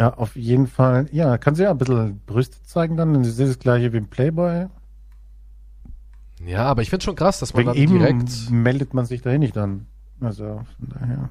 Ja, 0.00 0.14
auf 0.14 0.36
jeden 0.36 0.66
Fall. 0.66 1.08
Ja, 1.12 1.38
kann 1.38 1.54
sie 1.54 1.64
ja 1.64 1.70
ein 1.70 1.78
bisschen 1.78 2.20
Brüste 2.26 2.62
zeigen 2.64 2.96
dann. 2.96 3.24
Sie 3.24 3.30
ist 3.42 3.48
das 3.50 3.58
gleiche 3.58 3.92
wie 3.92 3.96
im 3.98 4.08
Playboy. 4.08 4.66
Ja, 6.46 6.66
aber 6.66 6.82
ich 6.82 6.90
finde 6.90 7.04
schon 7.04 7.16
krass, 7.16 7.40
dass 7.40 7.52
man 7.54 7.66
Wegen 7.74 7.98
dann 7.98 7.98
direkt. 7.98 8.50
meldet 8.50 8.94
man 8.94 9.04
sich 9.06 9.22
dahin 9.22 9.40
nicht 9.40 9.56
an. 9.58 9.86
Also, 10.20 10.62
von 10.78 10.88
daher. 10.88 11.30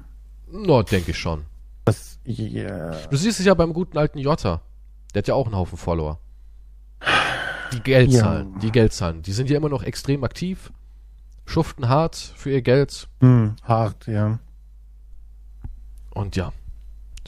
No, 0.50 0.82
denke 0.82 1.12
ich 1.12 1.18
schon. 1.18 1.44
Das, 1.86 2.18
ja. 2.24 2.90
Du 3.08 3.16
siehst 3.16 3.40
es 3.40 3.46
ja 3.46 3.54
beim 3.54 3.72
guten 3.72 3.96
alten 3.96 4.18
Jota. 4.18 4.60
Der 5.14 5.20
hat 5.20 5.28
ja 5.28 5.34
auch 5.34 5.46
einen 5.46 5.56
Haufen 5.56 5.78
Follower. 5.78 6.18
Die 7.72 7.80
Geld 7.80 8.10
Ja. 8.10 8.20
zahlen, 8.20 8.58
die 8.60 8.70
Geld 8.70 8.92
zahlen. 8.92 9.22
Die 9.22 9.32
sind 9.32 9.48
ja 9.48 9.56
immer 9.56 9.68
noch 9.70 9.82
extrem 9.82 10.24
aktiv, 10.24 10.72
schuften 11.46 11.88
hart 11.88 12.16
für 12.16 12.50
ihr 12.50 12.62
Geld 12.62 13.08
Hm, 13.20 13.56
hart, 13.62 14.06
ja. 14.06 14.38
und 16.10 16.36
ja, 16.36 16.52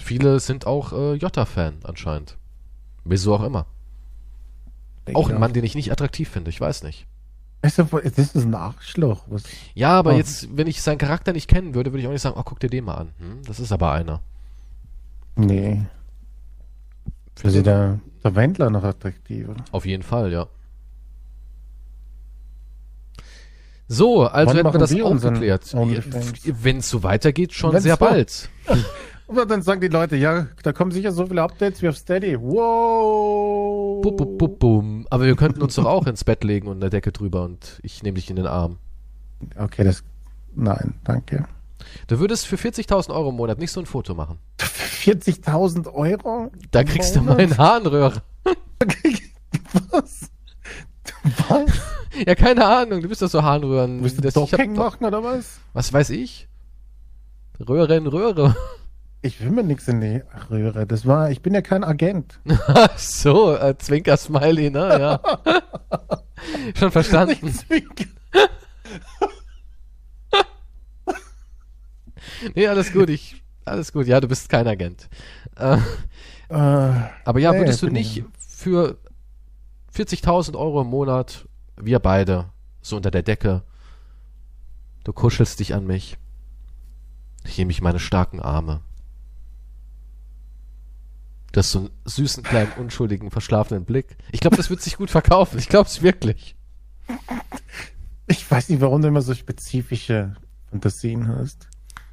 viele 0.03 0.41
sind 0.41 0.67
auch 0.67 0.93
äh, 0.93 1.15
Jota-Fan 1.15 1.81
anscheinend. 1.85 2.37
Wieso 3.05 3.35
auch 3.35 3.43
immer. 3.43 3.67
Auch 5.15 5.29
ein 5.31 5.41
Mann, 5.41 5.53
den 5.53 5.65
ich 5.65 5.75
nicht 5.75 5.91
attraktiv 5.91 6.29
finde, 6.29 6.51
ich 6.51 6.61
weiß 6.61 6.83
nicht. 6.83 7.07
Weißt 7.63 7.79
du, 7.79 7.85
das 7.85 8.19
ist 8.19 8.37
ein 8.37 8.55
Arschloch. 8.55 9.25
Was? 9.29 9.43
Ja, 9.75 9.99
aber 9.99 10.15
Oh. 10.15 10.17
jetzt, 10.17 10.57
wenn 10.57 10.67
ich 10.67 10.81
seinen 10.83 10.99
Charakter 10.99 11.33
nicht 11.33 11.49
kennen 11.49 11.75
würde, 11.75 11.93
würde 11.93 12.01
ich 12.01 12.07
auch 12.07 12.13
nicht 12.13 12.23
sagen, 12.23 12.37
oh, 12.39 12.43
guck 12.45 12.61
dir 12.61 12.71
den 12.71 12.85
mal 12.85 12.95
an. 12.95 13.13
Hm, 13.19 13.43
das 13.45 13.61
ist 13.61 13.73
aber 13.73 13.93
einer. 13.93 14.21
Nee. 15.37 15.85
Für 17.37 17.51
sie 17.51 17.63
der, 17.63 17.99
der 18.23 18.35
Wendler 18.35 18.71
noch 18.71 18.85
attraktiver. 18.85 19.57
Auf 19.73 19.85
jeden 19.85 20.03
Fall, 20.03 20.33
ja. 20.33 20.47
So, 23.89 24.23
also 24.25 24.51
Wann 24.51 24.57
hätten 24.57 24.73
wir 24.73 24.79
das 24.79 24.91
wir 24.93 25.05
auch 25.05 25.21
geklärt. 25.21 25.75
Wenn 25.75 26.77
es 26.79 26.89
so 26.89 27.03
weitergeht, 27.03 27.53
schon 27.53 27.73
Wenn's 27.73 27.83
sehr 27.83 27.97
bald. 27.97 28.49
Aber 29.31 29.47
dann 29.47 29.63
sagen 29.63 29.81
die 29.81 29.89
Leute, 29.89 30.17
ja, 30.17 30.49
da 30.65 30.73
kommen 30.73 30.91
sicher 30.91 31.13
so 31.13 31.27
viele 31.27 31.43
Updates 31.43 31.81
wie 31.83 31.89
auf 31.89 31.97
Steady. 31.97 32.37
Wow. 32.41 34.03
Bum, 34.03 34.17
bum, 34.17 34.39
bum, 34.39 34.59
bum. 34.59 35.07
Aber 35.11 35.25
wir 35.25 35.37
könnten 35.37 35.63
uns 35.63 35.77
doch 35.77 35.85
auch 35.87 36.07
ins 36.07 36.25
Bett 36.25 36.43
legen 36.45 36.67
und 36.69 36.79
eine 36.83 36.91
Decke 36.91 37.13
drüber 37.13 37.45
und 37.45 37.79
ich 37.83 38.03
nehme 38.03 38.17
dich 38.17 38.29
in 38.31 38.37
den 38.37 38.47
Arm. 38.47 38.79
Okay, 39.57 39.85
das. 39.85 40.03
Nein, 40.55 40.95
danke. 41.05 41.47
Du 42.09 42.19
würdest 42.19 42.47
für 42.47 42.57
40.000 42.57 43.11
Euro 43.15 43.31
im 43.31 43.37
Monat 43.37 43.59
nicht 43.59 43.71
so 43.73 43.81
ein 43.81 43.87
Foto 43.87 44.15
machen. 44.15 44.39
40.000 44.59 45.93
Euro? 45.95 46.51
Da 46.73 46.83
kriegst 46.85 47.15
du 47.15 47.21
Monat? 47.21 47.39
meinen 47.39 47.57
Harnröhre. 47.59 48.23
Was? 49.91 50.31
Was? 51.49 51.71
Ja, 52.27 52.35
keine 52.35 52.67
Ahnung. 52.67 53.01
Du 53.01 53.09
bist 53.09 53.23
doch 53.23 53.31
so 53.31 53.41
Harnröhren. 53.43 54.03
Willst 54.03 54.19
du 54.19 54.23
Das- 54.23 54.35
doch- 54.35 54.51
machen 54.67 55.05
oder 55.05 55.23
was? 55.23 55.61
Was 55.73 55.93
weiß 55.93 56.11
ich? 56.11 56.49
Röhre 57.67 57.97
in 57.97 58.09
Röhre. 58.09 58.57
Ich 59.23 59.41
will 59.41 59.51
mir 59.51 59.63
nichts 59.63 59.87
in 59.87 60.01
die 60.01 60.23
Röhre. 60.51 60.87
Das 60.87 61.07
war, 61.07 61.31
ich 61.31 61.43
bin 61.43 61.53
ja 61.55 61.61
kein 61.61 61.85
Agent. 61.85 62.41
Ach 62.67 62.97
so, 62.99 63.55
äh, 63.55 63.77
Zwinker-Smiley, 63.77 64.71
ne? 64.71 64.99
Ja. 64.99 65.21
Schon 66.75 66.91
verstanden. 66.91 67.53
Nee, 72.55 72.67
alles 72.69 72.93
gut. 72.93 73.11
Ich, 73.11 73.43
alles 73.65 73.93
gut. 73.93 74.07
Ja, 74.07 74.21
du 74.21 74.29
bist 74.29 74.49
kein 74.49 74.67
Agent. 74.67 75.09
Äh, 75.57 75.77
äh, 75.77 75.79
aber 77.25 77.39
ja, 77.39 77.53
Nee, 77.53 77.59
würdest 77.59 77.83
du 77.83 77.89
nicht 77.89 78.19
ich. 78.19 78.25
für 78.39 78.97
40.000 79.95 80.57
Euro 80.57 80.81
im 80.83 80.89
Monat, 80.89 81.47
wir 81.77 81.99
beide, 81.99 82.47
so 82.81 82.97
unter 82.97 83.11
der 83.11 83.23
Decke, 83.23 83.63
du 85.05 85.13
kuschelst 85.13 85.61
dich 85.61 85.75
an 85.75 85.87
mich, 85.87 86.17
ich 87.45 87.59
nehme 87.59 87.69
mich 87.69 87.79
in 87.79 87.85
meine 87.85 87.99
starken 87.99 88.41
Arme. 88.41 88.81
Du 91.53 91.59
hast 91.59 91.73
so 91.73 91.79
einen 91.81 91.91
süßen, 92.05 92.43
kleinen, 92.45 92.73
unschuldigen, 92.79 93.31
verschlafenen 93.31 93.85
Blick. 93.85 94.17
Ich 94.31 94.41
glaube, 94.41 94.57
das 94.57 94.71
wird 94.71 94.81
sich 94.83 94.97
gut 94.97 95.11
verkaufen. 95.11 95.59
Ich 95.59 95.69
glaube 95.69 95.89
es 95.89 96.03
wirklich. 96.03 96.55
ich 98.29 98.49
weiß 98.49 98.69
nicht, 98.69 98.81
warum 98.81 99.03
du 99.03 99.09
immer 99.09 99.23
so 99.23 99.35
spezifische 99.35 100.35
Fantasien 100.71 101.29
hast. 101.29 101.69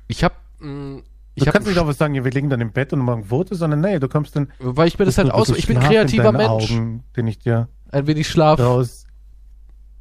Ich 0.07 0.23
habe 0.23 0.35
mm, 0.59 1.03
Du 1.37 1.43
ich 1.43 1.47
hab 1.49 1.53
kannst 1.53 1.67
nicht 1.67 1.77
einfach 1.79 1.93
sagen, 1.93 2.15
ja, 2.15 2.23
wir 2.23 2.31
liegen 2.31 2.49
dann 2.49 2.61
im 2.61 2.71
Bett 2.71 2.93
und 2.93 2.99
machen 2.99 3.25
Fotos, 3.25 3.59
sondern 3.59 3.81
nee, 3.81 3.99
du 3.99 4.07
kommst 4.09 4.35
dann. 4.35 4.51
weil 4.57 4.87
ich 4.87 4.97
mir 4.97 5.05
das 5.05 5.19
halt 5.19 5.27
du 5.27 5.33
aus, 5.33 5.49
ich 5.49 5.67
bin 5.67 5.79
kreativer 5.79 6.31
Mensch. 6.31 6.71
Augen, 6.71 7.03
den 7.15 7.27
ich 7.27 7.37
dir 7.37 7.67
Ein 7.91 8.07
wenig 8.07 8.27
Schlaf 8.27 8.59
raus. 8.59 9.05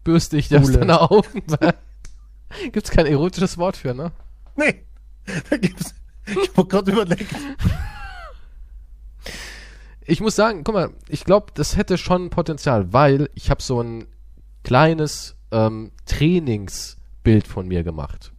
bürste 0.02 0.38
ich 0.38 0.48
dir 0.48 0.60
aus 0.62 0.72
deine 0.72 0.98
Augen. 0.98 1.42
Gibt's 2.72 2.90
kein 2.90 3.04
erotisches 3.04 3.58
Wort 3.58 3.76
für, 3.76 3.92
ne? 3.92 4.12
Nee, 4.56 4.86
da 5.50 5.58
gibt's. 5.58 5.94
Ich 6.24 6.56
hab 6.56 6.70
gerade 6.70 6.90
überlegt. 6.92 7.34
Ich 10.06 10.20
muss 10.20 10.36
sagen, 10.36 10.62
guck 10.64 10.74
mal, 10.74 10.90
ich 11.08 11.24
glaube, 11.24 11.46
das 11.54 11.76
hätte 11.76 11.98
schon 11.98 12.30
Potenzial, 12.30 12.92
weil 12.92 13.28
ich 13.34 13.50
habe 13.50 13.60
so 13.62 13.80
ein 13.82 14.06
kleines 14.62 15.36
ähm, 15.50 15.90
Trainingsbild 16.06 17.46
von 17.46 17.66
mir 17.68 17.82
gemacht. 17.82 18.32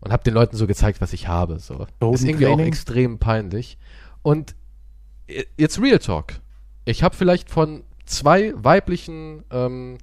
Und 0.00 0.12
habe 0.12 0.22
den 0.24 0.34
Leuten 0.34 0.56
so 0.56 0.66
gezeigt, 0.66 1.00
was 1.00 1.12
ich 1.12 1.28
habe. 1.28 1.58
So. 1.58 1.86
Ist 2.12 2.24
irgendwie 2.24 2.46
auch 2.48 2.58
extrem 2.58 3.18
peinlich. 3.18 3.78
Und 4.22 4.54
i- 5.30 5.46
jetzt 5.56 5.80
Real 5.80 5.98
Talk. 5.98 6.34
Ich 6.84 7.02
habe 7.02 7.16
vielleicht 7.16 7.48
von 7.48 7.84
zwei 8.04 8.52
weiblichen 8.56 9.44
ähm, 9.50 9.96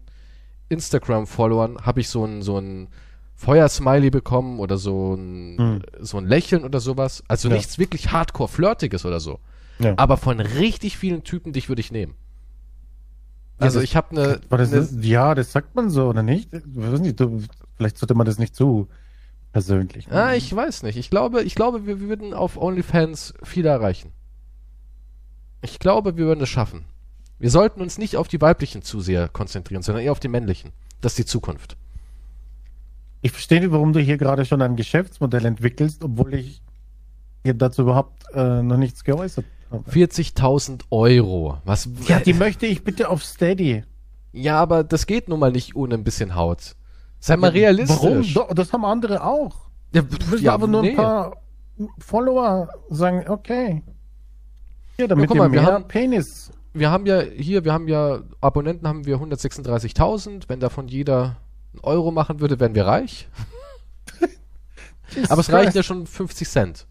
Instagram-Followern 0.69 1.85
habe 1.85 1.99
ich 1.99 2.09
so 2.09 2.25
ein, 2.25 2.41
so 2.41 2.57
ein 2.57 2.87
Feuersmiley 3.35 4.09
bekommen 4.09 4.59
oder 4.59 4.77
so 4.77 5.13
ein, 5.13 5.57
Hm. 5.57 5.81
so 5.99 6.17
ein 6.17 6.25
Lächeln 6.25 6.63
oder 6.63 6.79
sowas. 6.79 7.23
Also 7.27 7.49
Ja. 7.49 7.55
nichts 7.55 7.77
wirklich 7.77 8.11
Hardcore-Flirtiges 8.11 9.05
oder 9.05 9.19
so. 9.19 9.39
Ja. 9.79 9.93
Aber 9.97 10.17
von 10.17 10.39
richtig 10.39 10.97
vielen 10.97 11.23
Typen, 11.23 11.53
dich 11.53 11.69
würde 11.69 11.79
ich 11.81 11.91
nehmen. 11.91 12.13
Also 13.57 13.79
das- 13.79 13.83
ich 13.89 13.95
habe 13.95 14.11
eine, 14.11 14.41
eine 14.49 14.89
ja, 15.01 15.35
das 15.35 15.51
sagt 15.51 15.75
man 15.75 15.89
so, 15.89 16.07
oder 16.07 16.23
nicht? 16.23 16.51
Nicht, 16.75 17.19
du, 17.19 17.41
vielleicht 17.77 17.97
sollte 17.97 18.13
man 18.15 18.25
das 18.25 18.39
nicht 18.39 18.55
zu 18.55 18.87
persönlich 19.53 20.09
Ah, 20.11 20.33
ich 20.33 20.55
weiß 20.55 20.83
nicht. 20.83 20.97
Ich 20.97 21.09
glaube, 21.09 21.43
ich 21.43 21.55
glaube, 21.55 21.85
wir 21.85 21.99
würden 21.99 22.33
auf 22.33 22.57
OnlyFans 22.57 23.33
viel 23.43 23.65
erreichen. 23.65 24.11
Ich 25.61 25.77
glaube, 25.77 26.17
wir 26.17 26.25
würden 26.25 26.41
es 26.41 26.49
schaffen. 26.49 26.85
Wir 27.37 27.49
sollten 27.49 27.81
uns 27.81 27.97
nicht 27.97 28.17
auf 28.17 28.27
die 28.27 28.39
weiblichen 28.41 28.81
zu 28.81 29.01
sehr 29.01 29.27
konzentrieren, 29.27 29.81
sondern 29.83 30.03
eher 30.03 30.11
auf 30.11 30.19
die 30.19 30.27
männlichen. 30.27 30.71
Das 31.01 31.13
ist 31.13 31.17
die 31.19 31.25
Zukunft. 31.25 31.75
Ich 33.21 33.31
verstehe 33.31 33.59
nicht, 33.59 33.71
warum 33.71 33.93
du 33.93 33.99
hier 33.99 34.17
gerade 34.17 34.45
schon 34.45 34.61
ein 34.61 34.75
Geschäftsmodell 34.75 35.45
entwickelst, 35.45 36.03
obwohl 36.03 36.33
ich 36.33 36.61
hier 37.43 37.53
dazu 37.53 37.83
überhaupt 37.83 38.23
äh, 38.33 38.61
noch 38.61 38.77
nichts 38.77 39.03
geäußert 39.03 39.45
habe. 39.71 39.89
40.000 39.89 40.81
Euro. 40.91 41.57
Was? 41.65 41.87
Ja, 42.07 42.19
die 42.19 42.33
möchte 42.33 42.65
ich 42.65 42.83
bitte 42.83 43.09
auf 43.09 43.23
Steady. 43.23 43.83
ja, 44.33 44.59
aber 44.59 44.83
das 44.83 45.05
geht 45.07 45.29
nun 45.29 45.39
mal 45.39 45.51
nicht 45.51 45.75
ohne 45.75 45.95
ein 45.95 46.03
bisschen 46.03 46.35
Haut. 46.35 46.75
Sei 47.19 47.37
mal 47.37 47.51
realistisch. 47.51 48.35
Warum? 48.35 48.55
Das 48.55 48.73
haben 48.73 48.83
andere 48.85 49.23
auch. 49.23 49.55
Ja, 49.93 50.01
Du 50.01 50.17
willst 50.31 50.43
ja, 50.43 50.53
aber 50.53 50.67
nur 50.67 50.81
nee. 50.81 50.89
ein 50.91 50.95
paar 50.95 51.37
Follower 51.99 52.69
sagen, 52.89 53.27
okay. 53.29 53.81
Ja, 54.97 55.07
damit 55.07 55.27
guck 55.29 55.35
ihr 55.37 55.41
mal, 55.43 55.51
wir 55.51 55.61
mehr 55.61 55.71
haben- 55.71 55.87
Penis. 55.87 56.51
wir 56.73 56.89
haben 56.91 57.05
ja 57.05 57.21
hier, 57.21 57.63
wir 57.63 57.71
haben 57.73 57.87
ja 57.87 58.21
Abonnenten 58.41 58.87
haben 58.87 59.05
wir 59.05 59.17
136.000. 59.17 60.43
Wenn 60.47 60.59
davon 60.59 60.87
jeder 60.87 61.37
einen 61.73 61.79
Euro 61.83 62.11
machen 62.11 62.39
würde, 62.39 62.59
wären 62.59 62.75
wir 62.75 62.85
reich. 62.87 63.27
Aber 65.29 65.41
es 65.41 65.51
reichen 65.51 65.75
ja 65.75 65.83
schon 65.83 66.05
50 66.07 66.47
Cent. 66.49 66.87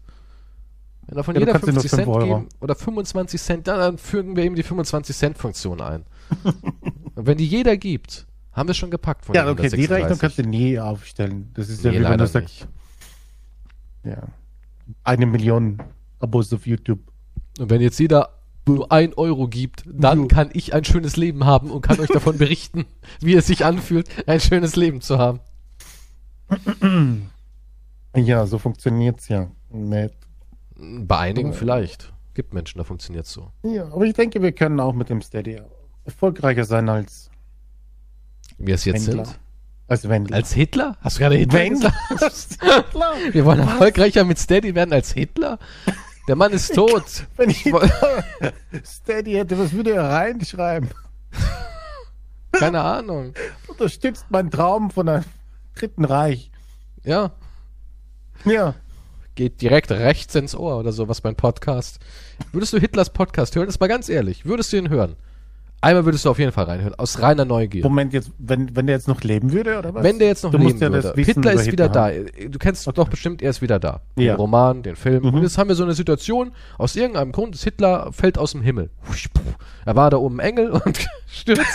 Wenn 1.11 1.17
davon 1.17 1.35
Ja, 1.35 1.41
jeder 1.41 1.51
kannst 1.51 1.67
ja 1.67 1.73
nur 1.73 1.81
50 1.81 1.97
Cent 1.97 2.07
Euro. 2.07 2.39
geben 2.39 2.49
oder 2.61 2.73
25 2.73 3.41
Cent, 3.41 3.67
dann, 3.67 3.79
dann 3.79 3.97
fügen 3.97 4.37
wir 4.37 4.45
eben 4.45 4.55
die 4.55 4.63
25 4.63 5.13
Cent 5.13 5.37
Funktion 5.37 5.81
ein. 5.81 6.05
Und 7.15 7.27
wenn 7.27 7.37
die 7.37 7.45
jeder 7.45 7.75
gibt, 7.75 8.25
haben 8.53 8.69
wir 8.69 8.73
schon 8.73 8.91
gepackt 8.91 9.25
von 9.25 9.35
Ja, 9.35 9.43
okay, 9.43 9.67
die 9.67 9.89
136. 9.89 9.91
Rechnung 10.03 10.19
kannst 10.19 10.37
du 10.37 10.43
nie 10.43 10.79
aufstellen. 10.79 11.51
Das 11.53 11.67
ist 11.67 11.83
ja 11.83 11.91
Nee, 11.91 11.99
wie 11.99 12.03
wenn 12.05 12.17
du 12.17 12.27
sagst, 12.27 12.65
ja, 14.05 14.23
eine 15.03 15.25
Million 15.25 15.83
Abos 16.21 16.53
auf 16.53 16.65
YouTube. 16.65 17.01
Und 17.59 17.69
wenn 17.69 17.81
jetzt 17.81 17.99
jeder 17.99 18.29
nur 18.65 18.89
ein 18.89 19.13
Euro 19.15 19.49
gibt, 19.49 19.83
dann 19.85 20.29
kann 20.29 20.49
ich 20.53 20.73
ein 20.73 20.85
schönes 20.85 21.17
Leben 21.17 21.43
haben 21.43 21.71
und 21.71 21.81
kann 21.81 21.99
euch 21.99 22.07
davon 22.07 22.37
berichten, 22.37 22.85
wie 23.19 23.35
es 23.35 23.47
sich 23.47 23.65
anfühlt, 23.65 24.07
ein 24.29 24.39
schönes 24.39 24.77
Leben 24.77 25.01
zu 25.01 25.17
haben. 25.17 25.41
Ja, 28.13 28.45
so 28.45 28.57
funktioniert's 28.57 29.29
ja. 29.29 29.47
Nicht. 29.69 30.13
Bei 30.81 31.17
einigen 31.19 31.53
vielleicht. 31.53 32.11
Gibt 32.33 32.53
Menschen, 32.53 32.77
da 32.77 32.83
funktioniert 32.83 33.25
so. 33.25 33.51
Ja, 33.63 33.85
aber 33.85 34.05
ich 34.05 34.13
denke, 34.13 34.41
wir 34.41 34.51
können 34.51 34.79
auch 34.79 34.93
mit 34.93 35.09
dem 35.09 35.21
Steady 35.21 35.61
erfolgreicher 36.05 36.63
sein 36.65 36.89
als 36.89 37.29
Wie 38.57 38.71
es 38.71 38.85
jetzt 38.85 39.07
Wendler. 39.07 39.25
sind. 39.25 39.39
Als 39.87 40.07
Wendler. 40.09 40.37
Als 40.37 40.53
Hitler? 40.53 40.97
Hast 41.01 41.17
du 41.17 41.21
gerade 41.21 41.35
Hitler 41.35 41.59
Wendler? 41.59 41.93
gesagt? 42.09 42.59
Klar. 42.91 43.13
Wir 43.31 43.43
wollen 43.45 43.59
erfolgreicher 43.59 44.23
mit 44.23 44.39
Steady 44.39 44.73
werden 44.73 44.93
als 44.93 45.11
Hitler? 45.11 45.59
Der 46.29 46.35
Mann 46.37 46.51
ist 46.53 46.73
tot. 46.75 47.27
Wenn 47.35 47.49
ich 47.49 47.63
Steady 48.85 49.33
hätte, 49.33 49.59
was 49.59 49.73
würde 49.73 49.91
er 49.91 50.03
reinschreiben? 50.09 50.89
Keine 52.53 52.81
Ahnung. 52.81 53.33
Unterstützt 53.67 54.25
meinen 54.29 54.49
Traum 54.51 54.89
von 54.91 55.09
einem 55.09 55.25
dritten 55.75 56.05
Reich. 56.05 56.49
Ja, 57.03 57.31
Ja. 58.45 58.75
Geht 59.35 59.61
direkt 59.61 59.91
rechts 59.91 60.35
ins 60.35 60.55
Ohr 60.55 60.77
oder 60.77 60.91
sowas 60.91 61.21
beim 61.21 61.35
Podcast. 61.35 61.99
Würdest 62.51 62.73
du 62.73 62.79
Hitlers 62.79 63.11
Podcast 63.11 63.55
hören? 63.55 63.67
Das 63.67 63.79
mal 63.79 63.87
ganz 63.87 64.09
ehrlich. 64.09 64.45
Würdest 64.45 64.73
du 64.73 64.77
ihn 64.77 64.89
hören? 64.89 65.15
Einmal 65.83 66.05
würdest 66.05 66.25
du 66.25 66.29
auf 66.29 66.37
jeden 66.37 66.51
Fall 66.51 66.65
reinhören, 66.65 66.93
aus 66.93 67.23
reiner 67.23 67.43
Neugier. 67.43 67.81
Moment, 67.81 68.13
jetzt, 68.13 68.29
wenn, 68.37 68.75
wenn 68.75 68.85
der 68.85 68.97
jetzt 68.97 69.07
noch 69.07 69.21
leben 69.21 69.51
würde, 69.51 69.79
oder 69.79 69.95
was? 69.95 70.03
Wenn 70.03 70.19
der 70.19 70.27
jetzt 70.27 70.43
noch 70.43 70.51
Du 70.51 70.59
leben 70.59 70.77
ja 70.79 70.91
würde. 70.91 71.13
Hitler 71.19 71.53
ist 71.53 71.71
wieder 71.71 71.89
da. 71.89 72.09
Hitler 72.09 72.49
Du 72.49 72.59
kennst 72.59 72.85
doch 72.85 73.07
bestimmt, 73.07 73.41
er 73.41 73.49
ist 73.49 73.63
wieder 73.63 73.79
da. 73.79 74.01
Ja. 74.15 74.33
Den 74.33 74.35
Roman, 74.35 74.83
den 74.83 74.95
Film. 74.95 75.23
Mhm. 75.23 75.33
Und 75.33 75.41
jetzt 75.41 75.57
haben 75.57 75.69
wir 75.69 75.75
so 75.75 75.83
eine 75.83 75.93
Situation, 75.93 76.51
aus 76.77 76.95
irgendeinem 76.95 77.31
Grund 77.31 77.55
ist 77.55 77.63
Hitler 77.63 78.13
fällt 78.13 78.37
aus 78.37 78.51
dem 78.51 78.61
Himmel. 78.61 78.91
Er 79.83 79.95
war 79.95 80.11
da 80.11 80.17
oben 80.17 80.39
Engel 80.39 80.69
und 80.69 80.99
stürzt 81.27 81.65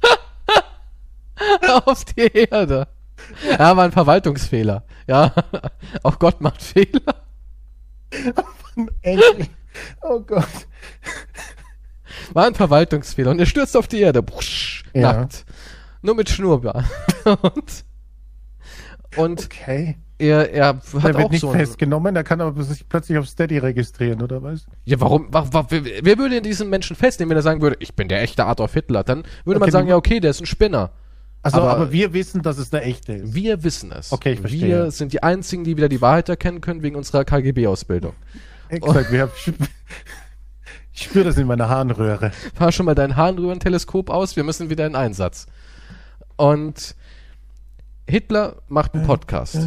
auf 1.84 2.04
die 2.06 2.32
Erde. 2.32 2.88
Ja, 3.50 3.76
war 3.76 3.84
ein 3.84 3.92
Verwaltungsfehler. 3.92 4.84
Ja, 5.06 5.32
auch 6.02 6.18
Gott 6.18 6.40
macht 6.40 6.62
Fehler. 6.62 7.00
Oh 10.02 10.20
Gott. 10.20 10.46
War 12.32 12.46
ein 12.46 12.54
Verwaltungsfehler 12.54 13.30
und 13.30 13.38
er 13.38 13.46
stürzt 13.46 13.76
auf 13.76 13.88
die 13.88 14.00
Erde. 14.00 14.22
Brusch, 14.22 14.84
Ja. 14.94 15.12
Nackt. 15.12 15.44
Nur 16.02 16.14
mit 16.14 16.28
Schnurrbart. 16.30 16.84
und 17.42 17.84
und 19.16 19.44
Okay. 19.46 19.98
er, 20.18 20.52
er 20.52 20.66
hat 20.68 20.84
Der 20.94 21.02
wird 21.02 21.16
auch 21.16 21.30
nicht 21.30 21.40
so 21.40 21.50
festgenommen, 21.50 22.14
der 22.14 22.22
kann 22.24 22.40
aber 22.40 22.62
sich 22.62 22.88
plötzlich 22.88 23.18
auf 23.18 23.26
Steady 23.28 23.58
registrieren, 23.58 24.22
oder 24.22 24.42
was? 24.42 24.66
Ja, 24.84 25.00
warum? 25.00 25.26
Wa, 25.32 25.46
wa, 25.50 25.66
wer, 25.68 26.16
würde 26.18 26.40
diesen 26.40 26.70
Menschen 26.70 26.94
festnehmen, 26.96 27.30
wenn 27.30 27.36
er 27.36 27.42
sagen 27.42 27.60
würde, 27.60 27.76
ich 27.80 27.94
bin 27.96 28.06
der 28.08 28.22
echte 28.22 28.46
Adolf 28.46 28.72
Hitler? 28.72 29.02
Dann 29.02 29.24
würde 29.44 29.58
man 29.58 29.62
Okay, 29.66 29.72
sagen, 29.72 29.86
du- 29.88 29.90
ja, 29.90 29.96
okay, 29.96 30.20
der 30.20 30.30
ist 30.30 30.40
ein 30.40 30.46
Spinner. 30.46 30.90
Also, 31.42 31.58
Aber- 31.58 31.70
aber, 31.70 31.92
wir 31.92 32.12
wissen, 32.12 32.42
dass 32.42 32.58
es 32.58 32.70
der 32.70 32.86
echte 32.86 33.14
ist. 33.14 33.34
Wir 33.34 33.62
wissen 33.64 33.92
es. 33.92 34.12
Okay, 34.12 34.32
ich 34.32 34.40
verstehe. 34.40 34.66
Wir 34.68 34.90
sind 34.90 35.12
die 35.12 35.22
einzigen, 35.22 35.64
die 35.64 35.76
wieder 35.76 35.88
die 35.88 36.00
Wahrheit 36.02 36.28
erkennen 36.28 36.60
können 36.60 36.82
wegen 36.82 36.96
unserer 36.96 37.24
KGB-Ausbildung. 37.24 38.12
Exakt, 38.68 39.10
wir 39.10 39.22
haben, 39.22 39.32
ich 40.92 41.02
spüre 41.04 41.24
das 41.24 41.36
in 41.38 41.46
meiner 41.46 41.68
Harnröhre. 41.68 42.30
Fahr 42.54 42.72
schon 42.72 42.86
mal 42.86 42.94
dein 42.94 43.16
Harnröhrenteleskop 43.16 44.10
aus, 44.10 44.36
wir 44.36 44.44
müssen 44.44 44.68
wieder 44.70 44.86
in 44.86 44.94
Einsatz. 44.94 45.46
Und 46.36 46.94
Hitler 48.08 48.56
macht 48.68 48.94
einen 48.94 49.06
Podcast. 49.06 49.58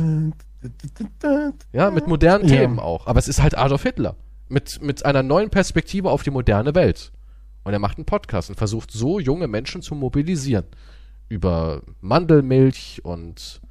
Ja, 1.71 1.91
mit 1.91 2.07
modernen 2.07 2.47
Ja. 2.47 2.55
Themen 2.57 2.80
auch. 2.80 3.07
Aber 3.07 3.19
es 3.19 3.28
ist 3.28 3.41
halt 3.41 3.57
Adolf 3.57 3.84
Hitler. 3.84 4.15
Mit, 4.49 4.82
mit 4.82 5.05
einer 5.05 5.24
neuen 5.24 5.49
Perspektive 5.49 6.11
auf 6.11 6.24
die 6.24 6.30
moderne 6.30 6.76
Welt. 6.76 7.11
Und 7.63 7.74
er 7.74 7.80
macht 7.80 7.97
einen 7.97 8.05
Podcast 8.05 8.49
und 8.49 8.55
versucht 8.57 8.91
so 8.91 9.19
junge 9.19 9.47
Menschen 9.47 9.82
zu 9.82 9.95
mobilisieren. 9.95 10.65
Über 11.30 11.82
Mandelmilch 12.01 13.01
und 13.03 13.61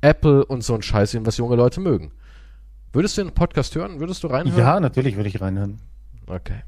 Apple 0.00 0.44
und 0.44 0.62
so 0.62 0.74
ein 0.74 0.82
Scheiß, 0.82 1.16
was 1.24 1.36
junge 1.36 1.56
Leute 1.56 1.80
mögen. 1.80 2.12
Würdest 2.92 3.18
du 3.18 3.22
den 3.22 3.34
Podcast 3.34 3.74
hören? 3.74 4.00
Würdest 4.00 4.22
du 4.22 4.28
reinhören? 4.28 4.58
Ja, 4.58 4.80
natürlich 4.80 5.16
würde 5.16 5.28
ich 5.28 5.40
reinhören. 5.40 5.80
Okay. 6.26 6.62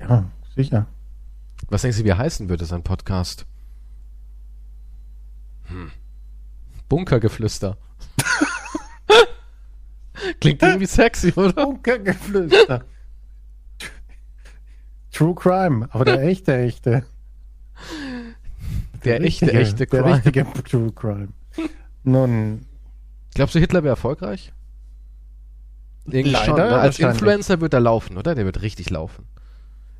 Ja, 0.00 0.30
sicher. 0.54 0.86
Was 1.68 1.82
denkst 1.82 1.98
du, 1.98 2.04
wie 2.04 2.08
er 2.08 2.18
heißen 2.18 2.48
würde, 2.48 2.64
sein 2.64 2.82
Podcast? 2.82 3.46
Hm. 5.64 5.90
Bunkergeflüster. 6.88 7.78
Klingt 10.40 10.62
irgendwie 10.62 10.86
sexy, 10.86 11.32
oder? 11.34 11.52
Bunkergeflüster. 11.52 12.84
True 15.12 15.34
Crime, 15.34 15.88
aber 15.90 16.04
der 16.04 16.22
echte, 16.28 16.56
echte. 16.56 17.06
Der 19.04 19.20
echte, 19.20 19.46
richtige, 19.46 19.52
echte 19.52 19.86
Der 19.86 19.86
Crime. 19.86 20.14
richtige 20.16 20.46
True 20.64 20.92
Crime. 20.92 21.28
Nun, 22.04 22.66
Glaubst 23.34 23.54
du, 23.54 23.58
Hitler 23.60 23.82
wäre 23.82 23.92
erfolgreich? 23.92 24.52
Irgendwie 26.04 26.30
Leider, 26.30 26.44
schon. 26.44 26.56
Ne? 26.56 26.78
Als. 26.78 26.98
Influencer 26.98 27.60
wird 27.60 27.74
er 27.74 27.80
laufen, 27.80 28.16
oder? 28.18 28.34
Der 28.34 28.44
wird 28.44 28.60
richtig 28.62 28.90
laufen. 28.90 29.26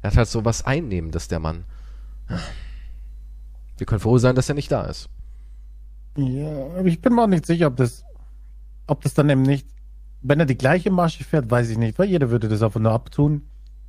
Er 0.03 0.11
hat 0.11 0.17
halt 0.17 0.29
so 0.29 0.45
was 0.45 0.65
Einnehmendes, 0.67 1.29
der 1.29 1.39
Mann. 1.39 1.65
Wir 3.79 3.87
können 3.87 4.01
froh 4.01 4.19
sein, 4.19 4.35
dass 4.35 4.49
er 4.49 4.55
nicht 4.55 4.71
da 4.71 4.83
ist. 4.85 5.09
ja, 6.17 6.49
aber 6.77 6.87
ich 6.87 7.01
bin 7.01 7.15
mir 7.15 7.23
auch 7.23 7.29
nicht 7.29 7.47
sicher, 7.47 7.69
ob 7.69 7.77
das, 7.77 8.05
ob 8.87 9.03
das 9.03 9.15
dann 9.15 9.31
eben 9.31 9.43
nicht, 9.43 9.67
wenn 10.23 10.41
er 10.41 10.47
die 10.47 10.59
gleiche 10.59 10.91
Masche 10.91 11.25
fährt, 11.25 11.51
weiß 11.51 11.69
ich 11.71 11.79
nicht, 11.79 11.99
weil 11.99 12.09
jeder 12.09 12.31
würde 12.31 12.49
das 12.49 12.63
einfach 12.63 12.81
nur 12.81 12.93
abtun, 12.93 13.43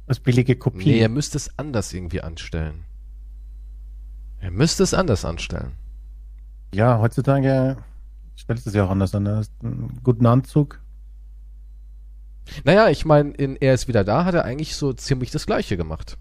als 0.07 0.19
billige 0.19 0.55
Kopie. 0.55 0.85
Nee, 0.91 0.99
er 0.99 1.09
müsste 1.09 1.37
es 1.37 1.57
anders 1.57 1.93
irgendwie 1.93 2.21
anstellen. 2.21 2.85
Er 4.43 4.51
müsste 4.51 4.83
es 4.83 4.93
anders 4.93 5.23
anstellen. 5.23 5.71
Ja, 6.73 6.99
heutzutage 6.99 7.77
stellst 8.37 8.65
du 8.65 8.71
es 8.71 8.75
ja 8.75 8.83
auch 8.83 8.89
anders 8.89 9.15
an. 9.15 9.23
Du 9.23 9.37
hast 9.37 9.53
einen 9.63 10.01
guten 10.03 10.25
Anzug. 10.25 10.81
Naja, 12.65 12.89
ich 12.89 13.05
meine, 13.05 13.31
in 13.31 13.55
Er 13.55 13.73
ist 13.73 13.87
wieder 13.87 14.03
da 14.03 14.25
hat 14.25 14.35
er 14.35 14.43
eigentlich 14.43 14.75
so 14.75 14.91
ziemlich 14.91 15.31
das 15.31 15.45
Gleiche 15.45 15.77
gemacht. 15.77 16.17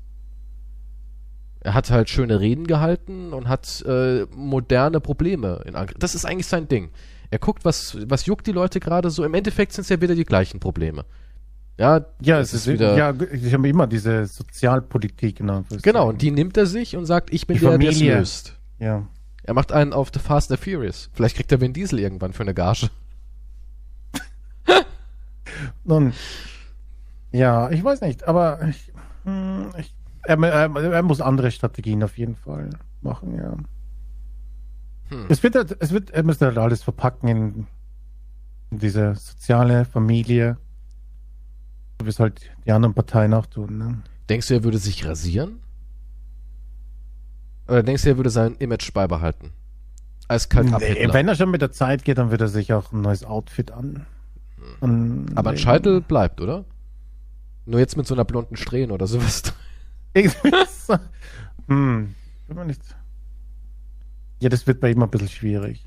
Er 1.59 1.75
hat 1.75 1.91
halt 1.91 2.11
schöne 2.11 2.39
Reden 2.39 2.69
gehalten 2.69 3.33
und 3.33 3.49
hat 3.49 3.83
äh, 3.89 4.27
moderne 4.37 5.01
Probleme 5.01 5.61
in 5.67 5.75
Angriff. 5.75 5.99
Das 5.99 6.15
ist 6.15 6.25
eigentlich 6.25 6.47
sein 6.47 6.69
Ding. 6.69 6.91
Er 7.33 7.41
guckt, 7.41 7.65
was, 7.65 7.99
was 8.09 8.27
juckt 8.27 8.47
die 8.47 8.53
Leute 8.53 8.79
gerade 8.79 9.11
so. 9.11 9.25
Im 9.25 9.35
Endeffekt 9.35 9.73
sind 9.73 9.83
es 9.83 9.89
ja 9.89 10.01
wieder 10.01 10.15
die 10.15 10.25
gleichen 10.25 10.61
Probleme. 10.61 11.05
Ja, 11.79 12.05
Ja, 12.21 12.39
es 12.39 12.53
ist 12.55 12.67
wieder. 12.67 12.97
ja, 12.97 13.13
ich 13.33 13.53
habe 13.55 13.69
immer 13.69 13.87
diese 13.87 14.27
Sozialpolitik. 14.27 15.37
Genau, 15.37 15.65
genau, 15.83 16.09
und 16.11 16.23
die 16.23 16.31
nimmt 16.31 16.57
er 16.57 16.67
sich 16.67 16.97
und 16.97 17.07
sagt, 17.07 17.33
ich 17.33 17.47
bin 17.47 17.57
Die 17.59 17.65
der, 17.65 17.79
der 17.79 17.91
es 17.91 18.01
löst. 18.01 18.59
Ja. 18.79 19.07
Er 19.45 19.55
macht 19.55 19.73
einen 19.73 19.93
auf 19.93 20.11
The 20.13 20.21
Fast 20.21 20.53
and 20.53 20.61
Furious. 20.61 21.11
Vielleicht 21.15 21.37
kriegt 21.37 21.51
er 21.51 21.61
Vin 21.61 21.73
Diesel 21.73 21.99
irgendwann 21.99 22.33
für 22.33 22.43
eine 22.43 22.55
Gage. 22.55 22.91
Nun, 25.85 26.13
ja, 27.33 27.71
ich 27.71 27.83
weiß 27.83 28.01
nicht, 28.03 28.25
aber 28.29 28.63
ich, 28.69 28.93
hm, 29.25 29.71
ich, 29.79 29.95
er, 30.25 30.39
er, 30.43 30.77
er 30.77 31.03
muss 31.03 31.21
andere 31.21 31.51
Strategien 31.51 32.03
auf 32.03 32.17
jeden 32.19 32.37
Fall 32.37 32.71
machen, 33.01 33.35
ja. 33.37 33.57
Hm. 35.09 35.27
Es 35.29 35.43
wird, 35.43 35.55
halt- 35.57 35.77
es 35.81 35.91
wird, 35.93 36.11
er 36.11 36.23
müsste 36.23 36.47
halt 36.47 36.59
alles 36.59 36.83
verpacken 36.83 37.29
in, 37.29 37.67
in 38.71 38.79
diese 38.79 39.15
soziale 39.17 39.85
Familie, 39.85 40.57
wie 42.05 42.11
es 42.11 42.19
halt 42.21 42.51
die 42.67 42.73
anderen 42.73 42.95
Parteien 42.95 43.35
auch 43.35 43.47
tun. 43.47 43.79
Ne? 43.79 44.03
Denkst 44.29 44.49
du, 44.49 44.55
er 44.55 44.65
würde 44.65 44.79
sich 44.79 45.07
rasieren? 45.07 45.61
Oder 47.69 47.83
denkst 47.83 48.03
du, 48.03 48.11
er 48.11 48.17
würde 48.17 48.31
sein 48.31 48.57
Image 48.57 48.93
beibehalten? 48.93 49.51
Eiskalt 50.29 50.73
ab 50.73 50.81
Nee, 50.81 51.09
wenn 51.13 51.29
er 51.29 51.35
schon 51.35 51.51
mit 51.51 51.63
der 51.63 51.73
Zeit 51.73 52.05
geht, 52.05 52.19
dann 52.19 52.31
wird 52.31 52.41
er 52.41 52.49
sich 52.49 52.73
auch 52.73 52.93
ein 52.93 53.01
neues 53.01 53.25
Outfit 53.25 53.71
an. 53.71 54.07
an 54.81 55.27
Aber 55.35 55.51
ein 55.51 55.59
Scheitel 55.59 56.01
bleibt, 56.01 56.41
oder? 56.41 56.65
Nur 57.67 57.81
jetzt 57.81 57.97
mit 57.97 58.07
so 58.07 58.15
einer 58.15 58.25
blonden 58.25 58.57
Strähne 58.57 58.93
oder 58.93 59.07
sowas. 59.07 59.43
Hm, 61.69 62.15
nicht. 62.67 62.83
Ja, 64.41 64.49
das 64.49 64.67
wird 64.67 64.81
bei 64.81 64.91
ihm 64.91 65.03
ein 65.03 65.09
bisschen 65.09 65.29
schwierig. 65.29 65.87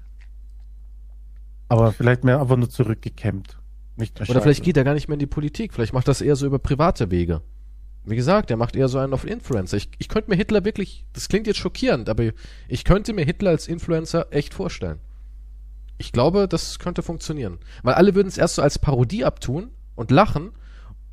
Aber 1.68 1.92
vielleicht 1.92 2.24
mehr 2.24 2.40
einfach 2.40 2.56
nur 2.56 2.70
zurückgekämmt. 2.70 3.58
Nicht 3.98 4.20
Oder 4.30 4.42
vielleicht 4.42 4.64
geht 4.64 4.78
er 4.78 4.84
gar 4.84 4.94
nicht 4.94 5.08
mehr 5.08 5.16
in 5.16 5.20
die 5.20 5.26
Politik. 5.26 5.74
Vielleicht 5.74 5.94
macht 5.94 6.08
das 6.08 6.22
eher 6.22 6.36
so 6.36 6.46
über 6.46 6.60
private 6.60 7.12
Wege. 7.12 7.42
Wie 8.04 8.16
gesagt, 8.16 8.52
er 8.52 8.58
macht 8.58 8.76
eher 8.76 8.88
so 8.88 9.00
einen 9.00 9.14
auf 9.14 9.26
Influencer. 9.26 9.78
Ich, 9.78 9.90
ich 9.98 10.10
könnte 10.10 10.30
mir 10.30 10.36
Hitler 10.36 10.64
wirklich, 10.66 11.06
das 11.14 11.28
klingt 11.28 11.48
jetzt 11.48 11.58
schockierend, 11.58 12.08
aber 12.10 12.32
ich 12.68 12.84
könnte 12.84 13.14
mir 13.14 13.26
Hitler 13.26 13.52
als 13.52 13.68
Influencer 13.68 14.28
echt 14.32 14.54
vorstellen. 14.54 15.00
Ich 15.98 16.12
glaube, 16.12 16.48
das 16.48 16.78
könnte 16.78 17.02
funktionieren. 17.02 17.58
Weil 17.84 17.94
alle 17.96 18.14
würden 18.16 18.28
es 18.28 18.38
erst 18.38 18.56
so 18.56 18.62
als 18.62 18.78
Parodie 18.80 19.24
abtun 19.26 19.70
und 19.96 20.12
lachen. 20.12 20.52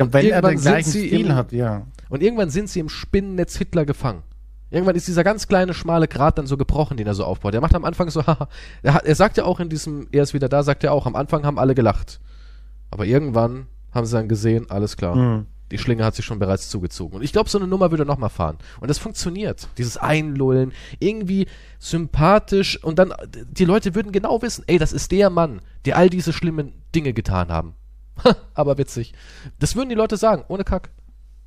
Und 0.01 0.12
Wenn 0.12 0.27
er 0.27 0.36
irgendwann 0.36 0.51
den 0.55 0.59
sind 0.59 0.73
gleichen 0.73 0.90
sie 0.90 1.07
Stil 1.07 1.27
im, 1.27 1.35
hat, 1.35 1.52
ja. 1.52 1.86
Und 2.09 2.23
irgendwann 2.23 2.51
sind 2.51 2.69
sie 2.69 2.81
im 2.81 2.89
Spinnennetz 2.89 3.57
Hitler 3.57 3.85
gefangen. 3.86 4.23
Irgendwann 4.70 4.97
ist 4.97 5.07
dieser 5.07 5.23
ganz 5.23 5.47
kleine, 5.48 5.74
schmale 5.74 6.09
Grat 6.09 6.39
dann 6.39 6.47
so 6.47 6.57
gebrochen, 6.57 6.97
den 6.97 7.07
er 7.07 7.15
so 7.15 7.24
aufbaut. 7.24 7.55
Er 7.55 7.61
macht 7.61 7.74
am 7.74 7.85
Anfang 7.85 8.11
so, 8.11 8.27
haha. 8.27 8.48
Er, 8.82 8.94
hat- 8.94 9.05
er 9.05 9.15
sagt 9.15 9.36
ja 9.36 9.44
auch 9.44 9.61
in 9.61 9.69
diesem, 9.69 10.09
er 10.12 10.24
ist 10.24 10.35
wieder 10.35 10.48
da, 10.48 10.62
sagt 10.62 10.82
er 10.82 10.93
auch, 10.93 11.07
am 11.07 11.15
Anfang 11.15 11.44
haben 11.47 11.59
alle 11.59 11.74
gelacht. 11.74 12.20
Aber 12.93 13.06
irgendwann 13.06 13.69
haben 13.90 14.05
sie 14.05 14.14
dann 14.16 14.28
gesehen, 14.28 14.70
alles 14.70 14.98
klar. 14.98 15.14
Hm. 15.14 15.47
Die 15.70 15.78
Schlinge 15.78 16.05
hat 16.05 16.14
sich 16.14 16.27
schon 16.27 16.39
bereits 16.39 16.69
zugezogen. 16.69 17.16
Und 17.16 17.23
ich 17.23 17.32
glaube, 17.32 17.48
so 17.48 17.56
eine 17.56 17.66
Nummer 17.66 17.90
würde 17.90 18.05
nochmal 18.05 18.28
fahren. 18.28 18.59
Und 18.81 18.89
das 18.90 18.98
funktioniert. 18.98 19.69
Dieses 19.78 19.97
Einlullen, 19.97 20.73
irgendwie 20.98 21.47
sympathisch. 21.78 22.85
Und 22.85 22.98
dann, 22.98 23.14
die 23.51 23.64
Leute 23.64 23.94
würden 23.94 24.12
genau 24.12 24.43
wissen, 24.43 24.64
ey, 24.66 24.77
das 24.77 24.93
ist 24.93 25.10
der 25.10 25.31
Mann, 25.31 25.62
der 25.86 25.97
all 25.97 26.10
diese 26.10 26.35
schlimmen 26.35 26.74
Dinge 26.94 27.14
getan 27.14 27.48
haben. 27.48 27.74
Aber 28.52 28.77
witzig. 28.77 29.14
Das 29.59 29.74
würden 29.74 29.89
die 29.89 29.94
Leute 29.94 30.19
sagen, 30.19 30.44
ohne 30.48 30.64
Kack. 30.64 30.90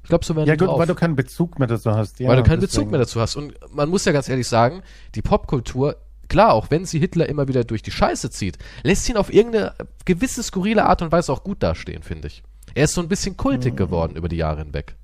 Ich 0.01 0.09
glaube, 0.09 0.25
so 0.25 0.35
wären 0.35 0.47
Ja 0.47 0.55
gut, 0.55 0.69
drauf. 0.69 0.79
weil 0.79 0.87
du 0.87 0.95
keinen 0.95 1.15
Bezug 1.15 1.59
mehr 1.59 1.67
dazu 1.67 1.91
hast. 1.91 2.19
Ja, 2.19 2.29
weil 2.29 2.37
du 2.37 2.43
keinen 2.43 2.61
deswegen. 2.61 2.85
Bezug 2.85 2.91
mehr 2.91 2.99
dazu 2.99 3.21
hast. 3.21 3.35
Und 3.35 3.53
man 3.71 3.89
muss 3.89 4.05
ja 4.05 4.11
ganz 4.11 4.27
ehrlich 4.27 4.47
sagen, 4.47 4.81
die 5.13 5.21
Popkultur, 5.21 5.97
klar, 6.29 6.53
auch 6.53 6.71
wenn 6.71 6.85
sie 6.85 6.99
Hitler 6.99 7.27
immer 7.29 7.47
wieder 7.47 7.63
durch 7.63 7.81
die 7.81 7.91
Scheiße 7.91 8.29
zieht, 8.31 8.57
lässt 8.83 9.07
ihn 9.09 9.17
auf 9.17 9.33
irgendeine 9.33 9.73
gewisse 10.05 10.43
skurrile 10.43 10.85
Art 10.85 11.01
und 11.01 11.11
Weise 11.11 11.31
auch 11.31 11.43
gut 11.43 11.61
dastehen, 11.63 12.03
finde 12.03 12.27
ich. 12.27 12.43
Er 12.73 12.85
ist 12.85 12.93
so 12.93 13.01
ein 13.01 13.07
bisschen 13.07 13.37
kultig 13.37 13.73
Mhm. 13.73 13.77
geworden 13.77 14.15
über 14.15 14.27
die 14.27 14.37
Jahre 14.37 14.59
hinweg. 14.59 14.95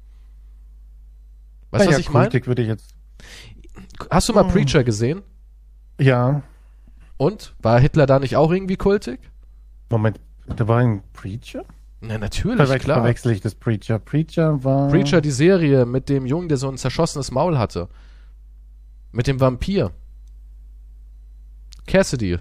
Weißt 1.72 1.86
du, 1.86 1.90
Naja, 1.90 1.98
was 1.98 2.00
ich 2.00 2.12
meine? 2.12 2.26
kultig 2.26 2.48
würde 2.48 2.62
ich 2.64 2.68
jetzt. 2.68 2.94
Hast 4.10 4.28
du 4.30 4.34
mal 4.34 4.44
Mhm. 4.44 4.50
Preacher 4.52 4.84
gesehen? 4.84 5.22
Ja. 6.00 6.44
Und? 7.18 7.54
War 7.62 7.80
Hitler 7.80 8.06
da 8.08 8.20
nicht 8.20 8.36
auch 8.36 8.52
irgendwie 8.52 8.76
kultig? 8.78 9.20
Moment, 9.90 10.20
da 10.48 10.68
war 10.68 10.80
ein 10.80 11.04
Preacher? 11.14 11.64
Na, 12.02 12.18
natürlich, 12.18 12.58
Verwech 12.58 12.82
klar. 12.82 12.98
Verwechsel 13.02 13.32
ich 13.32 13.42
das 13.42 13.54
Preacher. 13.54 14.00
Preacher 14.00 14.64
war. 14.64 14.90
Preacher, 14.90 15.22
die 15.22 15.30
Serie 15.32 15.86
mit 15.86 16.10
dem 16.10 16.26
Jungen, 16.26 16.50
der 16.50 16.58
so 16.58 16.68
ein 16.68 16.78
zerschossenes 16.78 17.30
Maul 17.32 17.60
hatte. 17.60 17.90
Mit 19.12 19.28
dem 19.28 19.40
Vampir. 19.40 19.92
Cassidy. 21.92 22.40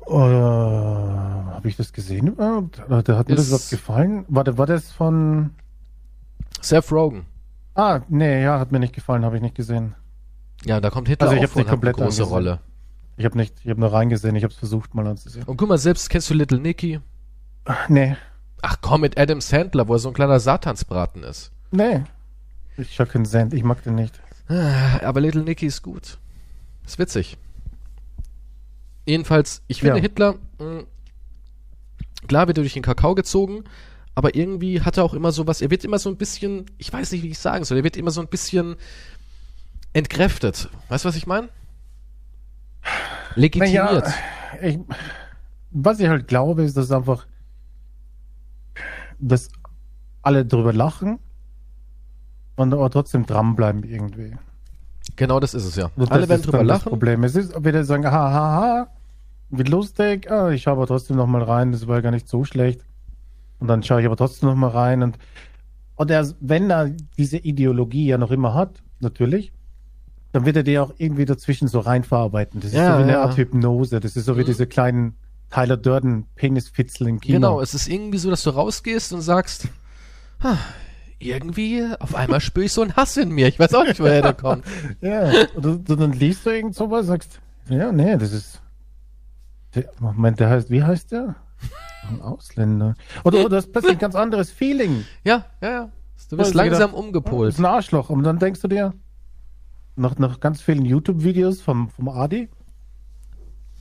Oder 0.00 1.52
habe 1.54 1.68
ich 1.68 1.76
das 1.76 1.92
gesehen 1.92 2.28
überhaupt? 2.28 2.80
Oder 2.88 3.16
Hat 3.18 3.28
mir 3.28 3.34
das 3.34 3.48
überhaupt 3.48 3.70
gefallen? 3.70 4.24
Warte, 4.28 4.58
war 4.58 4.66
das 4.66 4.90
von. 4.92 5.50
Seth 6.60 6.90
Rogen. 6.92 7.26
Ah, 7.74 8.00
nee, 8.08 8.42
ja, 8.42 8.58
hat 8.58 8.72
mir 8.72 8.80
nicht 8.80 8.94
gefallen, 8.94 9.24
habe 9.24 9.36
ich 9.36 9.42
nicht 9.42 9.54
gesehen. 9.54 9.94
Ja, 10.64 10.80
da 10.80 10.90
kommt 10.90 11.08
Hitler 11.08 11.28
Also 11.28 11.36
ich 11.40 11.48
auch 11.48 11.52
vor 11.52 11.60
nicht 11.62 11.66
und 11.68 11.72
hat 11.72 11.84
eine 11.84 11.92
komplett 11.92 11.96
große 11.96 12.22
angesehen. 12.22 12.28
Rolle. 12.28 12.58
Ich 13.16 13.24
habe 13.24 13.36
nicht, 13.36 13.54
ich 13.64 13.70
habe 13.70 13.80
nur 13.80 13.92
reingesehen, 13.92 14.34
ich 14.36 14.42
habe 14.44 14.52
es 14.52 14.58
versucht 14.58 14.94
mal 14.94 15.06
anzusehen. 15.06 15.44
Und 15.44 15.56
guck 15.56 15.68
mal, 15.68 15.78
selbst 15.78 16.10
kennst 16.10 16.30
du 16.30 16.34
Little 16.34 16.58
Nicky? 16.58 17.00
Nee, 17.88 18.16
Ach 18.62 18.76
komm, 18.80 19.02
mit 19.02 19.16
Adam 19.18 19.40
Sandler, 19.40 19.86
wo 19.86 19.92
er 19.94 19.98
so 20.00 20.08
ein 20.08 20.14
kleiner 20.14 20.40
Satansbraten 20.40 21.22
ist. 21.22 21.52
nee. 21.70 22.02
Ich 22.76 22.94
schaue 22.94 23.06
keinen 23.06 23.24
Sand, 23.24 23.54
ich 23.54 23.64
mag 23.64 23.82
den 23.82 23.96
nicht. 23.96 24.20
Ah, 24.48 25.00
Aber 25.04 25.20
Little 25.20 25.42
Nicky 25.42 25.66
ist 25.66 25.82
gut. 25.82 26.18
Ist 26.86 26.98
witzig. 27.00 27.36
Jedenfalls, 29.08 29.62
ich 29.68 29.80
finde 29.80 29.96
Ja. 29.96 30.02
Hitler, 30.02 30.34
mh, 30.58 30.82
klar 32.26 32.46
wird 32.46 32.58
er 32.58 32.62
durch 32.62 32.74
den 32.74 32.82
Kakao 32.82 33.14
gezogen, 33.14 33.64
aber 34.14 34.34
irgendwie 34.34 34.82
hat 34.82 34.98
er 34.98 35.04
auch 35.04 35.14
immer 35.14 35.32
so 35.32 35.46
was, 35.46 35.62
er 35.62 35.70
wird 35.70 35.82
immer 35.84 35.98
so 35.98 36.10
ein 36.10 36.16
bisschen, 36.16 36.66
ich 36.76 36.92
weiß 36.92 37.12
nicht, 37.12 37.22
wie 37.22 37.30
ich 37.30 37.38
sagen 37.38 37.64
soll, 37.64 37.78
er 37.78 37.84
wird 37.84 37.96
immer 37.96 38.10
so 38.10 38.20
ein 38.20 38.26
bisschen 38.28 38.76
entkräftet. 39.94 40.68
Weißt 40.90 41.04
du, 41.04 41.08
was 41.08 41.16
ich 41.16 41.26
meine? 41.26 41.48
Legitimiert. 43.34 44.04
Naja, 44.04 44.12
ich, 44.62 44.78
was 45.70 46.00
ich 46.00 46.08
halt 46.08 46.28
glaube, 46.28 46.64
ist, 46.64 46.76
dass 46.76 46.90
einfach, 46.90 47.26
dass 49.18 49.48
alle 50.22 50.44
drüber 50.44 50.72
lachen 50.74 51.18
und 52.56 52.74
aber 52.74 52.90
trotzdem 52.90 53.24
dranbleiben 53.24 53.84
irgendwie. 53.84 54.36
Genau 55.16 55.40
das 55.40 55.54
ist 55.54 55.64
es 55.64 55.76
ja. 55.76 55.90
Und 55.96 56.12
Alle 56.12 56.28
werden 56.28 56.42
drüber 56.42 56.58
dann 56.58 56.68
Das 56.68 56.78
lachen. 56.80 56.90
Problem. 56.90 57.24
Es 57.24 57.34
ist 57.34 57.64
wieder 57.64 57.82
sagen, 57.84 58.04
ha, 58.04 58.10
ha, 58.10 58.32
ha, 58.32 58.88
wie 59.50 59.62
lustig, 59.62 60.30
ah, 60.30 60.50
ich 60.50 60.62
schaue 60.62 60.74
aber 60.74 60.86
trotzdem 60.86 61.16
noch 61.16 61.26
mal 61.26 61.42
rein, 61.42 61.72
das 61.72 61.86
war 61.86 61.96
ja 61.96 62.00
gar 62.02 62.10
nicht 62.10 62.28
so 62.28 62.44
schlecht. 62.44 62.84
Und 63.58 63.68
dann 63.68 63.82
schaue 63.82 64.00
ich 64.00 64.06
aber 64.06 64.16
trotzdem 64.16 64.48
noch 64.48 64.56
mal 64.56 64.68
rein 64.68 65.02
und, 65.02 65.18
und 65.96 66.10
er, 66.10 66.28
wenn 66.40 66.70
er 66.70 66.90
diese 67.16 67.38
Ideologie 67.38 68.06
ja 68.06 68.18
noch 68.18 68.30
immer 68.30 68.54
hat, 68.54 68.82
natürlich, 69.00 69.52
dann 70.32 70.44
wird 70.44 70.56
er 70.56 70.62
die 70.62 70.78
auch 70.78 70.92
irgendwie 70.98 71.24
dazwischen 71.24 71.66
so 71.68 71.80
rein 71.80 72.04
verarbeiten. 72.04 72.60
Das 72.60 72.70
ist 72.70 72.76
Ja, 72.76 72.92
so 72.92 72.98
wie 72.98 73.02
eine 73.04 73.12
ja. 73.12 73.22
Art 73.22 73.36
Hypnose. 73.36 73.98
Das 74.00 74.14
ist 74.16 74.26
so 74.26 74.36
wie 74.36 74.42
Mhm. 74.42 74.46
diese 74.46 74.66
kleinen 74.66 75.16
Tyler 75.50 75.76
Durden 75.78 76.26
Penisfitzel 76.34 77.08
im 77.08 77.20
Kino. 77.20 77.36
Genau, 77.36 77.60
es 77.60 77.72
ist 77.74 77.88
irgendwie 77.88 78.18
so, 78.18 78.28
dass 78.30 78.42
du 78.42 78.50
rausgehst 78.50 79.12
und 79.14 79.22
sagst, 79.22 79.68
"Ha, 80.44 80.58
irgendwie, 81.18 81.84
auf 81.98 82.14
einmal 82.14 82.40
spüre 82.40 82.66
ich 82.66 82.72
so 82.72 82.82
einen 82.82 82.94
Hass 82.94 83.16
in 83.16 83.30
mir. 83.30 83.48
Ich 83.48 83.58
weiß 83.58 83.74
auch 83.74 83.84
nicht, 83.86 83.98
woher 83.98 84.22
der 84.22 84.34
kommt. 84.34 84.64
Ja, 85.00 85.30
oder 85.56 85.76
du, 85.76 85.96
dann 85.96 86.12
liest 86.12 86.44
du 86.46 86.50
irgend 86.50 86.74
sowas, 86.76 87.06
sagst, 87.06 87.40
ja, 87.68 87.90
nee, 87.90 88.16
das 88.18 88.32
ist. 88.32 88.60
Der, 89.74 89.84
Moment, 90.00 90.40
der 90.40 90.50
heißt, 90.50 90.70
wie 90.70 90.82
heißt 90.82 91.12
der? 91.12 91.34
Ein 92.08 92.22
Ausländer. 92.22 92.94
Oder, 93.24 93.40
oder 93.40 93.48
du 93.50 93.56
hast 93.56 93.72
plötzlich 93.72 93.92
ein 93.94 93.98
ganz 93.98 94.14
anderes 94.14 94.50
Feeling. 94.50 95.04
Ja, 95.24 95.44
ja, 95.60 95.70
ja. 95.70 95.90
Du 96.30 96.36
ich 96.38 96.52
langsam 96.54 96.64
gedacht, 96.78 96.92
Das 96.92 97.00
umgepolt. 97.00 97.52
ist 97.54 97.58
ein 97.58 97.64
Arschloch. 97.66 98.10
Und 98.10 98.22
dann 98.22 98.38
denkst 98.38 98.60
du 98.60 98.68
dir, 98.68 98.92
nach, 99.96 100.16
nach 100.18 100.40
ganz 100.40 100.60
vielen 100.60 100.84
YouTube-Videos 100.84 101.60
vom, 101.60 101.88
vom 101.90 102.08
Adi, 102.08 102.48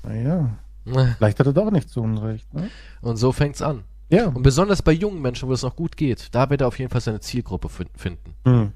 naja, 0.04 0.50
vielleicht 0.86 1.40
hat 1.40 1.48
er 1.48 1.54
doch 1.54 1.72
nicht 1.72 1.90
so 1.90 2.02
unrecht. 2.02 2.54
Ne? 2.54 2.70
Und 3.02 3.18
so 3.18 3.32
fängt's 3.32 3.62
an. 3.62 3.84
Ja. 4.10 4.28
Und 4.28 4.42
besonders 4.44 4.82
bei 4.82 4.94
jungen 4.94 5.22
Menschen, 5.22 5.50
wo 5.50 5.54
es 5.54 5.64
noch 5.64 5.76
gut 5.76 5.98
geht, 5.98 6.34
da 6.34 6.50
wird 6.50 6.62
er 6.62 6.68
auf 6.68 6.80
jeden 6.80 6.90
Fall 6.92 7.02
seine 7.02 7.20
Zielgruppe 7.20 7.68
fin- 7.70 7.90
finden. 7.96 8.34
Hm. 8.46 8.72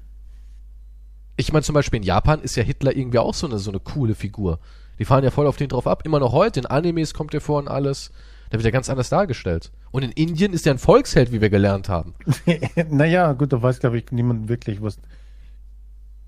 Ich 1.42 1.52
meine, 1.52 1.64
zum 1.64 1.74
Beispiel 1.74 1.98
in 1.98 2.04
Japan 2.04 2.40
ist 2.40 2.56
ja 2.56 2.62
Hitler 2.62 2.96
irgendwie 2.96 3.18
auch 3.18 3.34
so 3.34 3.46
eine, 3.46 3.58
so 3.58 3.70
eine 3.70 3.80
coole 3.80 4.14
Figur. 4.14 4.60
Die 4.98 5.04
fahren 5.04 5.24
ja 5.24 5.30
voll 5.30 5.48
auf 5.48 5.56
den 5.56 5.68
drauf 5.68 5.88
ab. 5.88 6.02
Immer 6.04 6.20
noch 6.20 6.32
heute. 6.32 6.60
In 6.60 6.66
Animes 6.66 7.14
kommt 7.14 7.34
er 7.34 7.40
vor 7.40 7.58
und 7.58 7.68
alles. 7.68 8.12
Da 8.50 8.58
wird 8.58 8.64
er 8.64 8.70
ganz 8.70 8.88
anders 8.88 9.08
dargestellt. 9.08 9.72
Und 9.90 10.04
in 10.04 10.12
Indien 10.12 10.52
ist 10.52 10.66
er 10.66 10.74
ein 10.74 10.78
Volksheld, 10.78 11.32
wie 11.32 11.40
wir 11.40 11.50
gelernt 11.50 11.88
haben. 11.88 12.14
naja, 12.90 13.32
gut, 13.32 13.52
da 13.52 13.60
weiß, 13.60 13.80
glaube 13.80 13.98
ich, 13.98 14.12
niemand 14.12 14.48
wirklich, 14.48 14.80
was. 14.80 14.98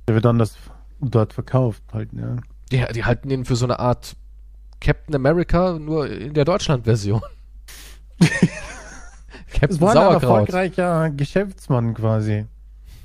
Der 0.09 0.16
wird 0.16 0.27
anders 0.27 0.57
dort 1.01 1.32
verkauft, 1.32 1.82
halt, 1.93 2.11
ja. 2.12 2.36
Die, 2.73 2.93
die 2.93 3.05
halten 3.05 3.31
ihn 3.31 3.45
für 3.45 3.57
so 3.57 3.66
eine 3.66 3.78
Art 3.78 4.16
Captain 4.81 5.15
America, 5.15 5.78
nur 5.78 6.09
in 6.09 6.35
der 6.35 6.45
Deutschland-Version. 6.45 7.23
Captain 8.19 9.70
Es 9.70 9.81
war 9.81 9.95
ein 9.95 10.15
erfolgreicher 10.15 11.11
Geschäftsmann 11.11 11.95
quasi. 11.95 12.47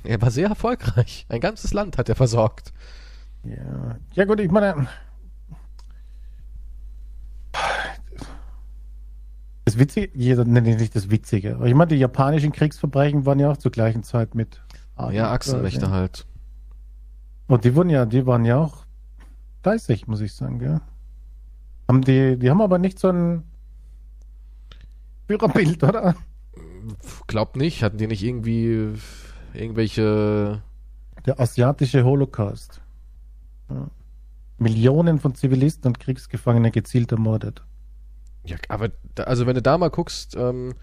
Er 0.04 0.20
war 0.22 0.30
sehr 0.30 0.48
erfolgreich. 0.48 1.26
Ein 1.28 1.40
ganzes 1.40 1.72
Land 1.72 1.98
hat 1.98 2.08
er 2.08 2.16
versorgt. 2.16 2.72
Ja, 3.44 3.98
ja 4.14 4.24
gut, 4.24 4.40
ich 4.40 4.50
meine, 4.50 4.86
das 9.64 9.78
Witzige, 9.78 10.10
jeder 10.14 10.44
nennt 10.44 10.66
nicht 10.66 10.94
das 10.94 11.10
Witzige, 11.10 11.56
aber 11.56 11.66
ich 11.66 11.74
meine, 11.74 11.88
die 11.88 11.96
japanischen 11.96 12.52
Kriegsverbrechen 12.52 13.24
waren 13.24 13.38
ja 13.38 13.50
auch 13.50 13.56
zur 13.56 13.70
gleichen 13.70 14.02
Zeit 14.02 14.34
mit. 14.34 14.62
Adi 14.96 15.16
ja, 15.16 15.30
Achsenmächte 15.30 15.80
quasi. 15.80 15.92
halt. 15.92 16.26
Und 17.46 17.64
die 17.64 17.74
wurden 17.74 17.90
ja, 17.90 18.04
die 18.04 18.26
waren 18.26 18.44
ja 18.44 18.58
auch 18.58 18.84
fleißig, 19.62 20.06
muss 20.06 20.20
ich 20.20 20.34
sagen, 20.34 20.60
ja. 20.60 20.80
Haben 21.88 22.02
die, 22.02 22.38
die 22.38 22.50
haben 22.50 22.60
aber 22.60 22.78
nicht 22.78 22.98
so 22.98 23.08
ein 23.08 23.44
Führerbild, 25.26 25.82
oder? 25.82 26.14
Glaub 27.26 27.56
nicht. 27.56 27.82
Hatten 27.82 27.98
die 27.98 28.06
nicht 28.06 28.22
irgendwie 28.22 28.94
irgendwelche. 29.54 30.62
Der 31.26 31.38
asiatische 31.38 32.04
Holocaust. 32.04 32.80
Ja. 33.68 33.88
Millionen 34.58 35.18
von 35.18 35.34
Zivilisten 35.34 35.88
und 35.88 36.00
Kriegsgefangene 36.00 36.70
gezielt 36.70 37.12
ermordet. 37.12 37.62
Ja, 38.44 38.56
aber 38.68 38.90
da, 39.14 39.24
also 39.24 39.46
wenn 39.46 39.54
du 39.54 39.62
da 39.62 39.78
mal 39.78 39.90
guckst, 39.90 40.34
ähm, 40.36 40.74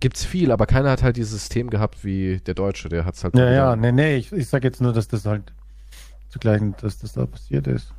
gibt's 0.00 0.24
viel, 0.24 0.50
aber 0.52 0.66
keiner 0.66 0.90
hat 0.90 1.02
halt 1.02 1.16
dieses 1.16 1.32
System 1.32 1.70
gehabt 1.70 2.04
wie 2.04 2.38
der 2.38 2.54
Deutsche. 2.54 2.88
Der 2.88 3.04
hat's 3.04 3.22
halt. 3.22 3.36
Ja, 3.36 3.50
ja, 3.50 3.76
nee, 3.76 3.92
nee, 3.92 4.16
ich, 4.16 4.32
ich 4.32 4.48
sag 4.48 4.64
jetzt 4.64 4.80
nur, 4.80 4.92
dass 4.92 5.08
das 5.08 5.26
halt 5.26 5.52
zugleich, 6.28 6.60
dass 6.80 6.98
das 6.98 7.12
da 7.12 7.26
passiert 7.26 7.66
ist. 7.66 7.92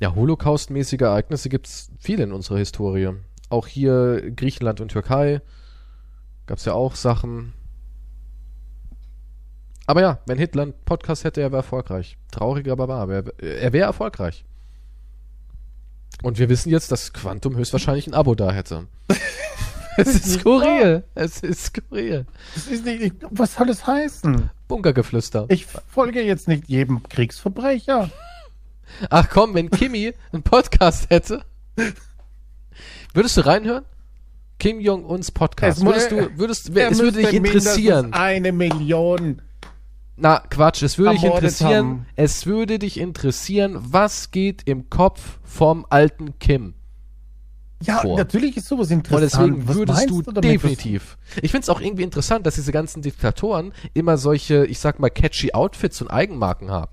Ja, 0.00 0.14
Holocaust-mäßige 0.14 1.00
Ereignisse 1.00 1.48
gibt's 1.48 1.90
viele 1.98 2.24
in 2.24 2.32
unserer 2.32 2.58
Historie. 2.58 3.10
Auch 3.48 3.66
hier 3.66 4.32
Griechenland 4.34 4.80
und 4.80 4.88
Türkei 4.88 5.40
gab's 6.46 6.64
ja 6.64 6.72
auch 6.72 6.96
Sachen. 6.96 7.52
Aber 9.86 10.00
ja, 10.00 10.18
wenn 10.26 10.38
Hitler 10.38 10.62
einen 10.62 10.74
Podcast 10.84 11.24
hätte, 11.24 11.40
er 11.40 11.50
wäre 11.50 11.62
erfolgreich. 11.62 12.16
Traurig, 12.30 12.68
aber 12.68 12.88
wahr. 12.88 13.08
Wär, 13.08 13.24
er 13.38 13.72
wäre 13.72 13.86
erfolgreich. 13.86 14.44
Und 16.22 16.38
wir 16.38 16.48
wissen 16.48 16.70
jetzt, 16.70 16.92
dass 16.92 17.12
Quantum 17.12 17.56
höchstwahrscheinlich 17.56 18.06
ein 18.06 18.14
Abo 18.14 18.34
da 18.34 18.52
hätte. 18.52 18.86
es 19.96 20.14
ist 20.14 20.40
skurril. 20.40 21.02
Es 21.14 21.40
ist 21.40 21.66
skurril. 21.66 22.26
Ist 22.54 22.84
nicht, 22.84 23.02
ich, 23.02 23.12
was 23.30 23.54
soll 23.54 23.66
das 23.66 23.86
heißen? 23.86 24.50
Bunkergeflüster. 24.68 25.46
Ich 25.48 25.66
folge 25.66 26.22
jetzt 26.22 26.46
nicht 26.46 26.68
jedem 26.68 27.02
Kriegsverbrecher. 27.02 28.10
Ach 29.10 29.28
komm, 29.28 29.54
wenn 29.54 29.70
Kimi 29.70 30.12
einen 30.32 30.42
Podcast 30.42 31.10
hätte, 31.10 31.42
würdest 33.14 33.36
du 33.36 33.40
reinhören? 33.46 33.84
Kim 34.58 34.78
Jong-uns 34.78 35.32
Podcast. 35.32 35.78
Es 35.78 35.84
Würdest 35.84 36.12
du, 36.12 36.38
würdest, 36.38 36.68
es 36.68 36.98
würde 37.00 37.18
dich 37.20 37.32
interessieren. 37.32 38.12
Eine 38.12 38.52
Million. 38.52 39.42
Na, 40.16 40.40
Quatsch, 40.50 40.82
es 40.82 40.98
würde 40.98 41.14
dich 41.14 41.24
interessieren. 41.24 41.72
haben. 41.86 42.06
Es 42.16 42.46
würde 42.46 42.78
dich 42.78 43.00
interessieren, 43.00 43.78
was 43.80 44.30
geht 44.30 44.62
im 44.68 44.90
Kopf 44.90 45.38
vom 45.42 45.86
alten 45.88 46.38
Kim. 46.38 46.74
Ja, 47.82 47.98
Vor. 47.98 48.16
natürlich 48.16 48.56
ist 48.56 48.68
sowas 48.68 48.88
Und 48.90 48.98
interessant. 48.98 49.32
deswegen 49.56 49.68
Was 49.68 49.76
würdest 49.76 50.10
du 50.10 50.22
definitiv. 50.22 51.16
Ich 51.40 51.50
find's 51.50 51.68
auch 51.68 51.80
irgendwie 51.80 52.04
interessant, 52.04 52.46
dass 52.46 52.54
diese 52.54 52.70
ganzen 52.70 53.02
Diktatoren 53.02 53.72
immer 53.94 54.18
solche, 54.18 54.66
ich 54.66 54.78
sag 54.78 55.00
mal, 55.00 55.10
catchy 55.10 55.52
Outfits 55.52 56.00
und 56.00 56.08
Eigenmarken 56.08 56.70
haben. 56.70 56.92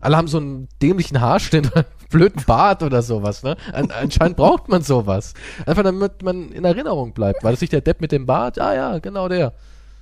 Alle 0.00 0.16
haben 0.16 0.28
so 0.28 0.38
einen 0.38 0.68
dämlichen 0.80 1.20
Haarschnitt, 1.20 1.74
einen 1.74 1.84
blöden 2.10 2.44
Bart 2.46 2.82
oder 2.84 3.02
sowas, 3.02 3.42
ne? 3.42 3.56
An, 3.72 3.90
anscheinend 3.90 4.36
braucht 4.36 4.68
man 4.68 4.82
sowas. 4.82 5.34
Einfach 5.66 5.82
damit 5.82 6.22
man 6.22 6.52
in 6.52 6.64
Erinnerung 6.64 7.12
bleibt. 7.12 7.42
War 7.42 7.50
das 7.50 7.60
nicht 7.60 7.72
der 7.72 7.80
Depp 7.80 8.00
mit 8.00 8.12
dem 8.12 8.24
Bart? 8.26 8.58
Ah 8.60 8.74
ja, 8.74 8.98
genau 8.98 9.28
der. 9.28 9.52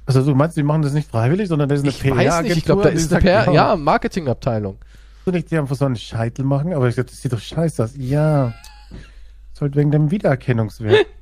Also 0.09 0.25
du 0.25 0.35
meinst, 0.35 0.57
die 0.57 0.63
machen 0.63 0.81
das 0.81 0.95
nicht 0.95 1.11
freiwillig, 1.11 1.49
sondern 1.49 1.69
das 1.69 1.81
ist 1.81 1.85
eine 1.85 1.91
Ich 1.91 2.17
weiß 2.17 2.43
nicht, 2.43 2.57
ich 2.57 2.65
glaube, 2.65 2.83
da 2.83 2.89
ist 2.89 3.13
eine 3.13 3.21
PR, 3.21 3.53
ja, 3.53 3.77
Marketingabteilung. 3.77 4.79
Du 5.27 5.31
nicht, 5.31 5.51
die 5.51 5.59
einfach 5.59 5.77
so 5.77 5.85
einen 5.85 5.97
Scheitel 5.97 6.47
machen, 6.47 6.73
aber 6.73 6.89
ich 6.89 6.95
glaube, 6.95 7.11
das 7.11 7.21
sieht 7.21 7.31
doch 7.31 7.39
scheiße 7.39 7.85
aus. 7.85 7.91
Ja. 7.95 8.55
Ist 9.53 9.61
halt 9.61 9.77
wegen 9.77 9.91
dem 9.91 10.11
Wiedererkennungswert. 10.11 11.07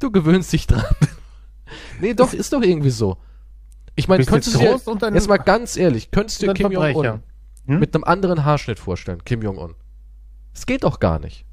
Du 0.00 0.10
gewöhnst 0.10 0.52
dich 0.52 0.66
dran. 0.66 0.84
nee, 2.02 2.12
doch, 2.12 2.34
ist 2.34 2.52
doch 2.52 2.60
irgendwie 2.60 2.90
so. 2.90 3.16
Ich 3.94 4.06
meine, 4.06 4.22
könntest 4.26 4.54
du 4.54 4.60
jetzt 4.60 4.86
dir, 4.86 5.14
jetzt 5.14 5.28
mal 5.30 5.38
ganz 5.38 5.78
ehrlich, 5.78 6.10
könntest 6.10 6.42
du 6.42 6.52
Kim 6.52 6.72
Jong-un. 6.72 7.22
Hm? 7.64 7.78
mit 7.78 7.94
einem 7.94 8.04
anderen 8.04 8.44
Haarschnitt 8.44 8.78
vorstellen, 8.78 9.24
Kim 9.24 9.40
Jong-un? 9.40 9.74
Es 10.52 10.66
geht 10.66 10.84
doch 10.84 11.00
gar 11.00 11.18
nicht. 11.18 11.45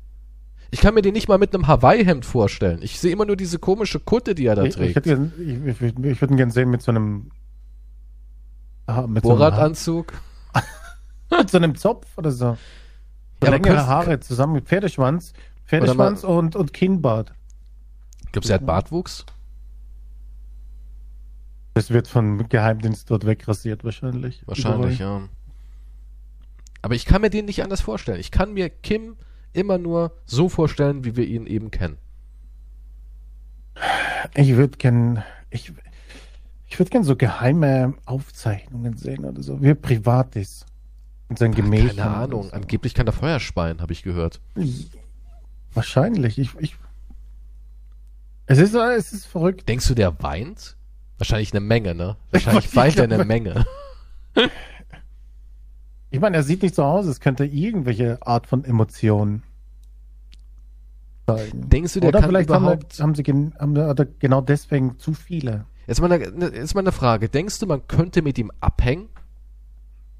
Ich 0.73 0.81
kann 0.81 0.95
mir 0.95 1.03
den 1.03 1.13
nicht 1.13 1.27
mal 1.27 1.37
mit 1.37 1.53
einem 1.53 1.67
Hawaii-Hemd 1.67 2.25
vorstellen. 2.25 2.79
Ich 2.81 2.99
sehe 2.99 3.11
immer 3.11 3.25
nur 3.25 3.35
diese 3.35 3.59
komische 3.59 3.99
Kutte, 3.99 4.33
die 4.33 4.47
er 4.47 4.55
da 4.55 4.63
Ich, 4.63 4.69
ich, 4.69 4.75
trägt. 4.75 4.95
hätte 4.95 5.09
gern, 5.09 5.31
ich, 5.37 5.47
ich, 5.47 5.81
ich, 5.83 6.03
ich 6.03 6.19
würde 6.19 6.33
ihn 6.33 6.37
gerne 6.37 6.51
sehen 6.51 6.71
mit 6.71 6.81
so 6.81 6.89
einem. 6.89 7.29
Ah, 8.87 9.05
mit, 9.05 9.21
so 9.21 9.29
einem, 9.29 9.37
Borat-Anzug. 9.37 10.13
mit 11.29 11.51
so 11.51 11.57
einem 11.57 11.75
Zopf 11.75 12.07
oder 12.17 12.31
so. 12.31 12.57
so 13.39 13.45
Ja, 13.45 13.51
längere 13.51 13.85
Haare 13.85 14.19
zusammen 14.19 14.53
mit 14.53 14.65
Pferdeschwanz. 14.65 15.33
Pferdeschwanz 15.67 16.23
und, 16.23 16.55
und 16.55 16.73
Kinnbart. 16.73 17.35
Glaubst 18.31 18.49
du, 18.49 18.53
er 18.53 18.59
hat 18.59 18.65
Bartwuchs? 18.65 19.27
Das 21.75 21.91
wird 21.91 22.07
vom 22.07 22.49
Geheimdienst 22.49 23.11
dort 23.11 23.27
wegrasiert, 23.27 23.83
wahrscheinlich. 23.83 24.41
Wahrscheinlich, 24.47 24.97
ja. 24.97 25.21
Aber 26.81 26.95
ich 26.95 27.05
kann 27.05 27.21
mir 27.21 27.29
den 27.29 27.45
nicht 27.45 27.61
anders 27.61 27.81
vorstellen. 27.81 28.19
Ich 28.19 28.31
kann 28.31 28.53
mir 28.53 28.71
Kim 28.71 29.17
immer 29.53 29.77
nur 29.77 30.11
so 30.25 30.49
vorstellen, 30.49 31.03
wie 31.03 31.15
wir 31.15 31.25
ihn 31.25 31.47
eben 31.47 31.71
kennen. 31.71 31.97
Ich 34.35 34.55
würde 34.55 34.77
gern, 34.77 35.23
ich, 35.49 35.71
ich 36.67 36.79
würde 36.79 36.89
gern 36.89 37.03
so 37.03 37.15
geheime 37.15 37.93
Aufzeichnungen 38.05 38.97
sehen 38.97 39.25
oder 39.25 39.41
so, 39.41 39.61
wie 39.61 39.73
privat 39.73 40.35
ist. 40.35 40.65
In 41.29 41.37
seinen 41.37 41.55
Gemächern. 41.55 41.95
Keine 41.95 42.15
Ahnung. 42.15 42.43
so. 42.43 42.51
Angeblich 42.51 42.93
kann 42.93 43.07
er 43.07 43.13
Feuer 43.13 43.39
speien, 43.39 43.81
habe 43.81 43.93
ich 43.93 44.03
gehört. 44.03 44.39
Wahrscheinlich. 45.73 46.37
Ich, 46.37 46.51
ich, 46.59 46.75
es 48.45 48.59
ist, 48.59 48.75
es 48.75 49.13
ist 49.13 49.25
verrückt. 49.25 49.67
Denkst 49.67 49.87
du, 49.87 49.95
der 49.95 50.21
weint? 50.21 50.75
Wahrscheinlich 51.17 51.51
eine 51.53 51.61
Menge, 51.61 51.95
ne? 51.95 52.17
Wahrscheinlich 52.31 52.65
Ich 52.65 52.75
weint 52.75 52.97
er 52.97 53.05
eine 53.05 53.23
Menge. 53.23 53.65
Ich 56.13 56.19
meine, 56.19 56.37
er 56.37 56.43
sieht 56.43 56.61
nicht 56.61 56.75
so 56.75 56.83
aus, 56.83 57.07
es 57.07 57.19
könnte 57.19 57.43
irgendwelche 57.43 58.19
Art 58.21 58.45
von 58.45 58.63
Emotion 58.63 59.41
zeigen. 61.27 61.69
Denkst 61.69 61.93
du, 61.93 61.99
der 62.01 62.09
Oder 62.09 62.19
kann 62.19 62.29
vielleicht 62.29 62.49
haben, 62.51 62.63
überhaupt... 62.65 62.99
haben 62.99 63.15
sie 63.15 63.23
haben, 63.23 63.75
wir- 63.75 63.89
oder 63.89 64.05
genau 64.05 64.41
deswegen 64.41 64.99
zu 64.99 65.13
viele. 65.13 65.65
Jetzt 65.87 66.01
mal, 66.01 66.11
eine, 66.11 66.29
ne- 66.31 66.51
jetzt 66.53 66.75
mal 66.75 66.81
eine 66.81 66.91
Frage. 66.91 67.29
Denkst 67.29 67.57
du, 67.57 67.65
man 67.65 67.87
könnte 67.87 68.21
mit 68.21 68.37
ihm 68.37 68.51
abhängen? 68.59 69.09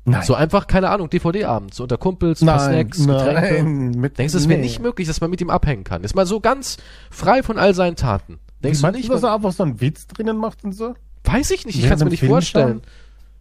Nein. 0.06 0.24
So 0.24 0.34
einfach, 0.34 0.66
keine 0.66 0.90
Ahnung, 0.90 1.12
DVD-Abend, 1.12 1.76
so 1.76 1.84
unter 1.84 1.98
Kumpels, 2.00 2.42
ein 2.42 2.48
paar 2.48 2.60
Snacks, 2.60 2.98
Getränke. 3.06 3.64
Mit, 3.64 4.18
Denkst 4.18 4.34
du, 4.34 4.40
es 4.40 4.50
wäre 4.50 4.60
nee. 4.60 4.66
nicht 4.66 4.82
möglich, 4.82 5.08
dass 5.08 5.22
man 5.22 5.30
mit 5.30 5.42
ihm 5.42 5.52
abhängen 5.52 5.84
kann? 5.84 6.04
Ist 6.04 6.16
mal 6.16 6.26
so 6.26 6.40
ganz 6.40 6.78
frei 7.12 7.44
von 7.44 7.60
all 7.60 7.76
seinen 7.76 7.96
Taten. 7.98 8.40
Denkst 8.64 8.80
du 8.80 8.88
Meinst 8.88 8.98
nicht? 8.98 9.10
du, 9.10 9.14
dass 9.14 9.22
man- 9.22 9.32
er 9.32 9.36
einfach 9.36 9.52
so 9.54 9.62
einen 9.62 9.80
Witz 9.80 10.08
drinnen 10.08 10.38
macht 10.38 10.64
und 10.64 10.72
so? 10.74 10.96
Weiß 11.24 11.52
ich 11.52 11.68
nicht, 11.68 11.78
ich 11.78 11.84
kann 11.88 11.98
es 12.00 12.04
mir 12.04 12.10
nicht 12.10 12.20
Film 12.20 12.32
vorstellen. 12.32 12.82
schauen? 12.84 12.94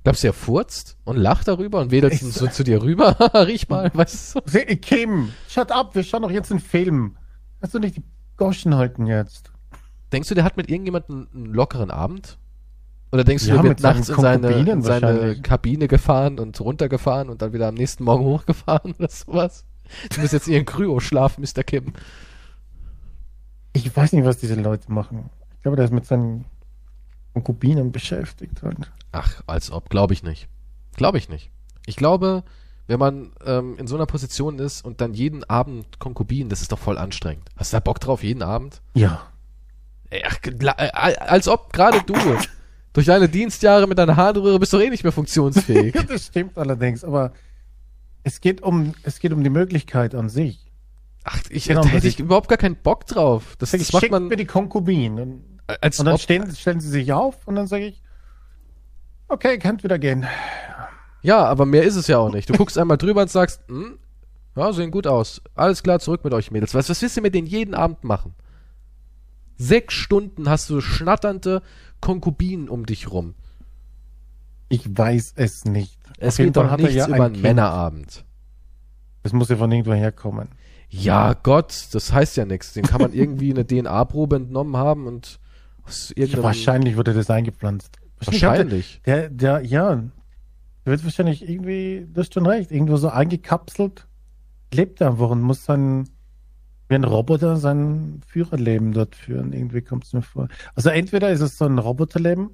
Glaubst 0.04 0.24
du, 0.24 0.28
er 0.28 0.32
furzt 0.32 0.96
und 1.04 1.16
lacht 1.16 1.46
darüber 1.46 1.80
und 1.80 1.90
wedelt 1.92 2.12
Ich 2.12 2.20
so 2.20 2.48
zu 2.48 2.64
dir 2.64 2.82
rüber? 2.82 3.16
Riech 3.34 3.68
mal, 3.68 3.90
weißt 3.94 4.36
du? 4.36 4.76
Kim, 4.76 5.30
shut 5.48 5.70
up, 5.70 5.94
wir 5.94 6.02
schauen 6.02 6.22
doch 6.22 6.30
jetzt 6.30 6.50
einen 6.50 6.60
Film. 6.60 7.16
Kannst 7.60 7.74
du 7.74 7.78
nicht 7.78 7.96
die 7.96 8.02
Goschen 8.36 8.74
halten 8.74 9.06
jetzt? 9.06 9.52
Denkst 10.10 10.28
du, 10.28 10.34
der 10.34 10.44
hat 10.44 10.56
mit 10.56 10.68
irgendjemandem 10.68 11.28
einen 11.32 11.46
lockeren 11.46 11.90
Abend? 11.90 12.38
Oder 13.12 13.24
denkst 13.24 13.44
du, 13.44 13.50
Ja, 13.50 13.56
der 13.56 13.64
wird 13.64 13.80
nachts 13.80 14.08
in 14.08 14.16
seine, 14.16 14.50
in 14.50 14.82
seine. 14.82 15.40
Kabine 15.40 15.86
gefahren 15.86 16.40
und 16.40 16.60
runtergefahren 16.60 17.28
und 17.28 17.42
dann 17.42 17.52
wieder 17.52 17.68
am 17.68 17.74
nächsten 17.74 18.04
Morgen 18.04 18.24
hochgefahren 18.26 18.94
oder 18.98 19.08
sowas? 19.08 19.64
Du 20.10 20.20
bist 20.20 20.32
jetzt 20.32 20.48
in 20.48 20.54
ihren 20.54 20.64
Kryo 20.64 20.98
schlafen, 20.98 21.44
Mr. 21.44 21.62
Kim. 21.62 21.92
Ich 23.74 23.94
weiß 23.94 24.12
nicht, 24.12 24.24
was 24.24 24.38
diese 24.38 24.54
Leute 24.54 24.90
machen. 24.90 25.30
Ich 25.56 25.62
glaube, 25.62 25.76
der 25.76 25.84
ist 25.84 25.92
mit 25.92 26.06
seinen 26.06 26.46
Konkubinen 27.34 27.92
beschäftigt. 27.92 28.62
halt. 28.62 28.76
Und 28.78 28.92
Ach, 29.12 29.42
als 29.46 29.70
ob, 29.70 29.90
glaube 29.90 30.12
ich 30.14 30.22
nicht. 30.22 30.48
Glaube 30.96 31.18
ich 31.18 31.28
nicht. 31.28 31.50
Ich 31.86 31.96
glaube, 31.96 32.44
wenn 32.86 32.98
man 32.98 33.32
ähm, 33.44 33.76
in 33.78 33.86
so 33.86 33.94
einer 33.96 34.06
Position 34.06 34.58
ist 34.58 34.84
und 34.84 35.00
dann 35.00 35.14
jeden 35.14 35.44
Abend 35.44 35.98
Konkubinen, 35.98 36.48
das 36.48 36.60
ist 36.62 36.72
doch 36.72 36.78
voll 36.78 36.98
anstrengend. 36.98 37.48
Hast 37.56 37.72
du 37.72 37.76
da 37.76 37.80
Bock 37.80 38.00
drauf, 38.00 38.22
jeden 38.22 38.42
Abend? 38.42 38.80
ja. 38.94 39.26
Ach, 40.24 40.36
äh, 40.46 40.90
als 41.20 41.48
ob 41.48 41.72
gerade 41.72 42.02
du 42.04 42.12
durch 42.92 43.06
deine 43.06 43.30
Dienstjahre 43.30 43.86
mit 43.86 43.96
deiner 43.96 44.14
Harnröhre 44.16 44.58
bist 44.58 44.74
doch 44.74 44.80
eh 44.80 44.90
nicht 44.90 45.04
mehr 45.04 45.12
funktionsfähig. 45.12 45.94
das 46.08 46.26
stimmt 46.26 46.58
allerdings, 46.58 47.02
aber 47.02 47.32
es 48.22 48.42
geht 48.42 48.60
um, 48.62 48.92
es 49.04 49.20
geht 49.20 49.32
um 49.32 49.42
die 49.42 49.48
Möglichkeit 49.48 50.14
an 50.14 50.28
sich. 50.28 50.70
Ach, 51.24 51.40
ich, 51.48 51.64
Genau, 51.64 51.80
da 51.80 51.88
hätte 51.88 52.06
ich 52.08 52.14
ist- 52.16 52.20
überhaupt 52.20 52.48
gar 52.50 52.58
keinen 52.58 52.76
Bock 52.76 53.06
drauf. 53.06 53.56
Das, 53.58 53.70
das 53.70 53.90
macht 53.90 54.00
Schickt 54.02 54.12
man 54.12 54.28
mir 54.28 54.36
die 54.36 54.44
Konkubinen. 54.44 55.51
Und, 55.68 55.82
als 55.82 55.98
und 55.98 56.06
dann 56.06 56.14
ob, 56.14 56.20
stehen, 56.20 56.54
stellen 56.54 56.80
sie 56.80 56.88
sich 56.88 57.12
auf 57.12 57.46
und 57.46 57.54
dann 57.54 57.66
sage 57.66 57.86
ich, 57.86 58.02
okay, 59.28 59.58
könnt 59.58 59.84
wieder 59.84 59.98
gehen. 59.98 60.26
Ja, 61.22 61.44
aber 61.44 61.66
mehr 61.66 61.84
ist 61.84 61.96
es 61.96 62.08
ja 62.08 62.18
auch 62.18 62.32
nicht. 62.32 62.48
Du 62.48 62.54
guckst 62.54 62.76
einmal 62.78 62.98
drüber 62.98 63.22
und 63.22 63.30
sagst, 63.30 63.62
hm, 63.68 63.98
ja, 64.56 64.72
sehen 64.72 64.90
gut 64.90 65.06
aus. 65.06 65.40
Alles 65.54 65.82
klar, 65.82 66.00
zurück 66.00 66.24
mit 66.24 66.34
euch 66.34 66.50
Mädels. 66.50 66.74
Was, 66.74 66.88
was 66.88 67.00
willst 67.00 67.16
du 67.16 67.20
mit 67.20 67.34
denen 67.34 67.46
jeden 67.46 67.74
Abend 67.74 68.04
machen? 68.04 68.34
Sechs 69.56 69.94
Stunden 69.94 70.48
hast 70.48 70.68
du 70.68 70.80
schnatternde 70.80 71.62
Konkubinen 72.00 72.68
um 72.68 72.84
dich 72.84 73.10
rum. 73.10 73.34
Ich 74.68 74.96
weiß 74.96 75.34
es 75.36 75.64
nicht. 75.64 75.98
Es 76.18 76.36
geht 76.36 76.56
doch 76.56 76.76
nichts 76.76 76.94
ja 76.94 77.06
über 77.06 77.16
ein 77.16 77.22
einen 77.22 77.32
Kind. 77.34 77.42
Männerabend. 77.42 78.24
Das 79.22 79.32
muss 79.32 79.48
ja 79.48 79.56
von 79.56 79.70
irgendwo 79.70 79.92
herkommen. 79.92 80.48
Ja, 80.88 81.34
Gott, 81.34 81.88
das 81.92 82.12
heißt 82.12 82.36
ja 82.36 82.44
nichts. 82.44 82.72
Den 82.72 82.84
kann 82.84 83.00
man 83.00 83.12
irgendwie 83.12 83.50
eine 83.50 83.66
DNA-Probe 83.66 84.36
entnommen 84.36 84.76
haben 84.76 85.06
und. 85.06 85.38
Wahrscheinlich 86.42 86.96
wurde 86.96 87.14
das 87.14 87.30
eingepflanzt. 87.30 87.98
Wahrscheinlich. 88.24 89.00
Der, 89.04 89.28
der, 89.28 89.64
ja, 89.64 89.96
der 89.96 90.10
wird 90.84 91.04
wahrscheinlich 91.04 91.48
irgendwie, 91.48 92.06
du 92.10 92.20
hast 92.20 92.34
schon 92.34 92.46
recht, 92.46 92.70
irgendwo 92.70 92.96
so 92.96 93.08
eingekapselt, 93.08 94.06
lebt 94.72 95.00
er 95.00 95.10
einfach 95.10 95.30
und 95.30 95.42
muss 95.42 95.64
dann 95.64 96.08
wie 96.88 96.94
ein 96.94 97.04
Roboter 97.04 97.56
sein 97.56 98.20
Führerleben 98.26 98.92
dort 98.92 99.16
führen. 99.16 99.52
Irgendwie 99.52 99.82
kommt 99.82 100.04
es 100.04 100.12
mir 100.12 100.22
vor. 100.22 100.48
Also 100.74 100.90
entweder 100.90 101.30
ist 101.30 101.40
es 101.40 101.58
so 101.58 101.64
ein 101.64 101.78
Roboterleben 101.78 102.50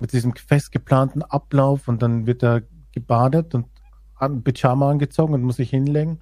mit 0.00 0.12
diesem 0.12 0.34
fest 0.34 0.72
geplanten 0.72 1.22
Ablauf 1.22 1.88
und 1.88 2.02
dann 2.02 2.26
wird 2.26 2.42
er 2.42 2.62
gebadet 2.92 3.54
und 3.54 3.66
an 4.14 4.42
Pyjama 4.42 4.90
angezogen 4.90 5.34
und 5.34 5.42
muss 5.42 5.56
sich 5.56 5.70
hinlegen 5.70 6.20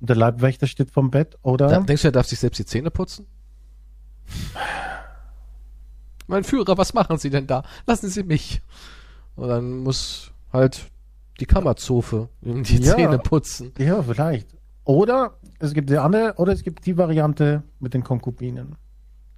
und 0.00 0.10
der 0.10 0.16
Leibwächter 0.16 0.66
steht 0.66 0.90
vom 0.90 1.10
Bett 1.10 1.38
oder 1.42 1.68
Da, 1.68 1.80
denkst 1.80 2.02
du, 2.02 2.08
er 2.08 2.12
darf 2.12 2.26
sich 2.26 2.38
selbst 2.38 2.58
die 2.58 2.66
Zähne 2.66 2.90
putzen? 2.90 3.26
Mein 6.30 6.44
Führer, 6.44 6.78
was 6.78 6.94
machen 6.94 7.18
Sie 7.18 7.30
denn 7.30 7.46
da? 7.46 7.62
Lassen 7.86 8.08
Sie 8.08 8.22
mich. 8.22 8.62
Und 9.36 9.48
dann 9.48 9.78
muss 9.78 10.32
halt 10.52 10.90
die 11.40 11.46
Kammerzofe 11.46 12.28
die 12.42 12.78
Ja. 12.78 12.94
Zähne 12.96 13.18
putzen. 13.18 13.72
Ja, 13.78 14.02
vielleicht. 14.02 14.48
Oder 14.84 15.34
es 15.58 15.72
gibt 15.74 15.90
die 15.90 15.98
andere, 15.98 16.34
oder 16.36 16.52
es 16.52 16.62
gibt 16.62 16.86
die 16.86 16.96
Variante 16.96 17.62
mit 17.78 17.94
den 17.94 18.02
Konkubinen. 18.04 18.76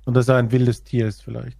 Und 0.04 0.14
dass 0.14 0.28
er 0.28 0.36
ein 0.36 0.50
wildes 0.52 0.82
Tier 0.84 1.06
ist 1.06 1.22
vielleicht. 1.22 1.58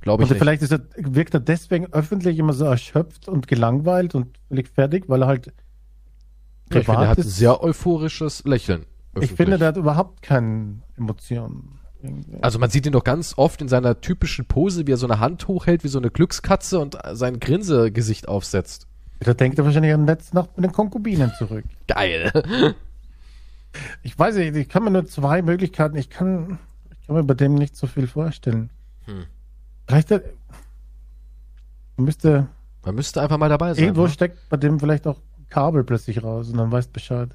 Glaube 0.00 0.22
ich 0.24 0.30
nicht. 0.30 0.38
vielleicht 0.38 0.62
ist 0.62 0.72
er, 0.72 0.80
wirkt 0.96 1.34
er 1.34 1.40
deswegen 1.40 1.86
öffentlich 1.92 2.38
immer 2.38 2.52
so 2.52 2.64
erschöpft 2.64 3.28
und 3.28 3.48
gelangweilt 3.48 4.14
und 4.14 4.38
völlig 4.48 4.68
fertig, 4.68 5.08
weil 5.08 5.22
er 5.22 5.28
halt 5.28 5.46
Ja, 6.72 6.80
ich 6.80 6.86
finde, 6.86 7.02
er 7.02 7.08
hat 7.08 7.18
ein 7.18 7.24
sehr 7.24 7.62
euphorisches 7.62 8.44
Lächeln. 8.44 8.82
ich 8.82 8.86
öffentlich. 9.16 9.32
finde, 9.36 9.58
der 9.58 9.68
hat 9.68 9.76
überhaupt 9.76 10.22
keine 10.22 10.80
Emotionen. 10.96 11.78
Also 12.40 12.58
man 12.58 12.70
sieht 12.70 12.86
ihn 12.86 12.92
doch 12.92 13.04
ganz 13.04 13.34
oft 13.36 13.60
in 13.62 13.68
seiner 13.68 14.00
typischen 14.00 14.46
Pose, 14.46 14.86
wie 14.86 14.92
er 14.92 14.96
so 14.96 15.06
eine 15.06 15.20
Hand 15.20 15.48
hochhält, 15.48 15.84
wie 15.84 15.88
so 15.88 15.98
eine 15.98 16.10
Glückskatze 16.10 16.78
und 16.78 16.98
sein 17.12 17.40
Grinsegesicht 17.40 18.28
aufsetzt. 18.28 18.86
da 19.20 19.34
denkt 19.34 19.58
er 19.58 19.64
wahrscheinlich 19.64 19.92
an 19.92 20.06
letzte 20.06 20.36
Nacht 20.36 20.56
mit 20.56 20.64
den 20.64 20.72
Konkubinen 20.72 21.32
zurück. 21.38 21.64
Geil. 21.86 22.32
Ich 24.02 24.18
weiß 24.18 24.36
nicht, 24.36 24.56
ich 24.56 24.68
kann 24.70 24.84
mir 24.84 24.90
nur 24.90 25.06
zwei 25.06 25.42
Möglichkeiten, 25.42 25.96
ich 25.96 26.08
kann, 26.08 26.58
ich 26.90 27.06
kann 27.06 27.16
mir 27.16 27.24
bei 27.24 27.34
dem 27.34 27.54
nicht 27.54 27.76
so 27.76 27.86
viel 27.86 28.06
vorstellen. 28.06 28.70
Hm. 29.04 29.26
Vielleicht 29.86 30.10
der, 30.10 30.22
müsste, 31.96 32.48
Man 32.84 32.94
müsste 32.94 33.20
einfach 33.20 33.38
mal 33.38 33.48
dabei 33.48 33.74
sein. 33.74 33.84
Irgendwo 33.84 34.04
ne? 34.04 34.08
steckt 34.08 34.48
bei 34.48 34.56
dem 34.56 34.80
vielleicht 34.80 35.06
auch 35.06 35.18
Kabel 35.48 35.84
plötzlich 35.84 36.22
raus 36.22 36.48
und 36.50 36.56
dann 36.56 36.72
weißt 36.72 36.92
Bescheid. 36.92 37.30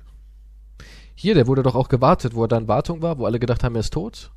Hier, 1.16 1.36
der 1.36 1.48
wurde 1.48 1.64
doch 1.64 1.76
auch 1.76 1.90
gewartet, 1.90 2.36
wo 2.36 2.44
er 2.44 2.48
da 2.48 2.58
in 2.58 2.68
Wartung 2.68 3.02
war, 3.02 3.18
wo 3.18 3.26
alle 3.26 3.40
gedacht 3.40 3.64
haben, 3.64 3.76
er 3.76 3.82
ist 3.82 3.94
tot. 3.94 4.32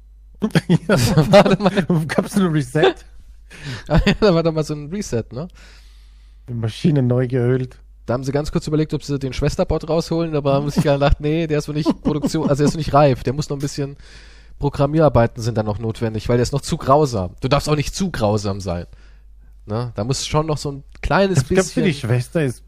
Ja. 0.68 0.78
Warte 1.30 1.62
mal. 1.62 2.06
Gab 2.06 2.26
es 2.26 2.36
ein 2.36 2.46
Reset? 2.46 2.94
Ah 3.88 4.00
ja, 4.04 4.14
da 4.20 4.34
war 4.34 4.42
doch 4.42 4.52
mal 4.52 4.64
so 4.64 4.74
ein 4.74 4.88
Reset, 4.90 5.24
ne? 5.30 5.46
Die 6.48 6.54
Maschine 6.54 7.02
neu 7.02 7.28
geölt. 7.28 7.78
Da 8.04 8.14
haben 8.14 8.24
sie 8.24 8.32
ganz 8.32 8.50
kurz 8.50 8.66
überlegt, 8.66 8.92
ob 8.94 9.02
sie 9.04 9.16
den 9.18 9.32
Schwesterbot 9.32 9.88
rausholen, 9.88 10.34
aber 10.34 10.54
haben 10.54 10.68
sich 10.70 10.82
gedacht, 10.82 11.20
nee, 11.20 11.46
der 11.46 11.58
ist 11.58 11.68
noch 11.68 11.74
nicht 11.74 12.02
Produktion, 12.02 12.48
also 12.48 12.56
der 12.62 12.66
ist 12.66 12.74
noch 12.74 12.78
nicht 12.78 12.92
reif, 12.92 13.22
der 13.22 13.32
muss 13.32 13.48
noch 13.48 13.56
ein 13.56 13.60
bisschen 13.60 13.96
Programmierarbeiten 14.58 15.42
sind 15.42 15.56
dann 15.56 15.66
noch 15.66 15.78
notwendig, 15.78 16.28
weil 16.28 16.36
der 16.36 16.42
ist 16.42 16.52
noch 16.52 16.60
zu 16.62 16.76
grausam. 16.76 17.34
Du 17.40 17.48
darfst 17.48 17.68
auch 17.68 17.76
nicht 17.76 17.94
zu 17.94 18.10
grausam 18.10 18.60
sein. 18.60 18.86
Ne? 19.66 19.92
Da 19.94 20.04
muss 20.04 20.26
schon 20.26 20.46
noch 20.46 20.58
so 20.58 20.72
ein 20.72 20.84
kleines 21.00 21.42
Ich 21.42 21.48
glaube, 21.48 21.62
für 21.62 21.80
bisschen. 21.80 21.84
die 21.84 21.94
Schwester 21.94 22.42
ist 22.42 22.62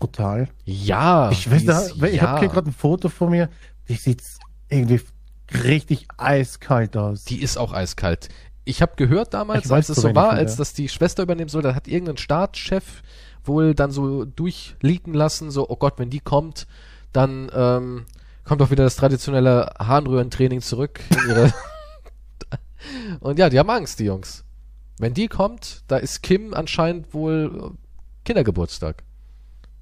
brutal. 0.00 0.48
ja. 0.64 1.28
Die 1.30 1.36
Schwester, 1.36 1.86
ist- 1.86 2.02
ich 2.02 2.20
habe 2.22 2.40
hier 2.40 2.48
gerade 2.48 2.70
ein 2.70 2.72
Foto 2.74 3.08
von 3.08 3.30
mir, 3.30 3.48
die 3.88 3.94
sieht 3.94 4.22
irgendwie 4.68 5.00
richtig 5.52 6.06
eiskalt 6.16 6.96
aus. 6.96 7.24
Die 7.24 7.40
ist 7.42 7.56
auch 7.56 7.72
eiskalt. 7.72 8.28
Ich 8.64 8.82
habe 8.82 8.92
gehört 8.96 9.32
damals, 9.34 9.64
Ich 9.64 9.70
weiß 9.70 9.88
als 9.88 9.98
es 9.98 10.02
so 10.02 10.14
war, 10.14 10.30
als 10.30 10.52
der. 10.52 10.58
das 10.58 10.74
die 10.74 10.88
Schwester 10.88 11.22
übernehmen 11.22 11.48
soll, 11.48 11.62
da 11.62 11.74
hat 11.74 11.88
irgendein 11.88 12.18
Staatschef 12.18 13.02
wohl 13.44 13.74
dann 13.74 13.90
so 13.90 14.24
durchleaken 14.26 15.14
lassen, 15.14 15.50
so, 15.50 15.68
oh 15.68 15.76
Gott, 15.76 15.94
wenn 15.98 16.10
die 16.10 16.20
kommt, 16.20 16.66
dann 17.12 17.50
ähm, 17.54 18.04
kommt 18.44 18.60
auch 18.60 18.70
wieder 18.70 18.84
das 18.84 18.96
traditionelle 18.96 19.72
Harnröhrentraining 19.78 20.60
zurück. 20.60 21.00
Und 23.20 23.38
ja, 23.38 23.48
die 23.48 23.58
haben 23.58 23.70
Angst, 23.70 23.98
die 23.98 24.04
Jungs. 24.04 24.44
Wenn 24.98 25.14
die 25.14 25.28
kommt, 25.28 25.82
da 25.88 25.96
ist 25.96 26.22
Kim 26.22 26.54
anscheinend 26.54 27.14
wohl 27.14 27.72
äh, 27.72 27.76
Kindergeburtstag. 28.24 29.02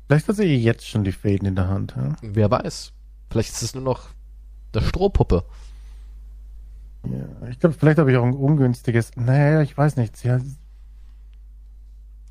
Vielleicht 0.07 0.29
hat 0.29 0.37
sie 0.37 0.45
jetzt 0.45 0.87
schon 0.89 1.05
die 1.05 1.13
Fäden 1.13 1.49
in 1.49 1.57
der 1.57 1.69
Hand. 1.69 1.95
Ja? 1.97 2.17
Wer 2.23 2.51
weiß. 2.51 2.93
Vielleicht 3.31 3.51
ist 3.51 3.63
es 3.63 3.75
nur 3.75 3.83
noch 3.83 4.09
der 4.77 4.83
Strohpuppe. 4.83 5.45
Ja, 7.05 7.49
ich 7.49 7.59
glaube, 7.59 7.77
vielleicht 7.79 7.99
habe 7.99 8.11
ich 8.11 8.17
auch 8.17 8.25
ein 8.25 8.35
ungünstiges. 8.35 9.11
Naja, 9.17 9.63
ich 9.63 9.77
weiß 9.77 9.97
nicht. 9.97 10.17
Sie 10.17 10.31
hat, 10.31 10.43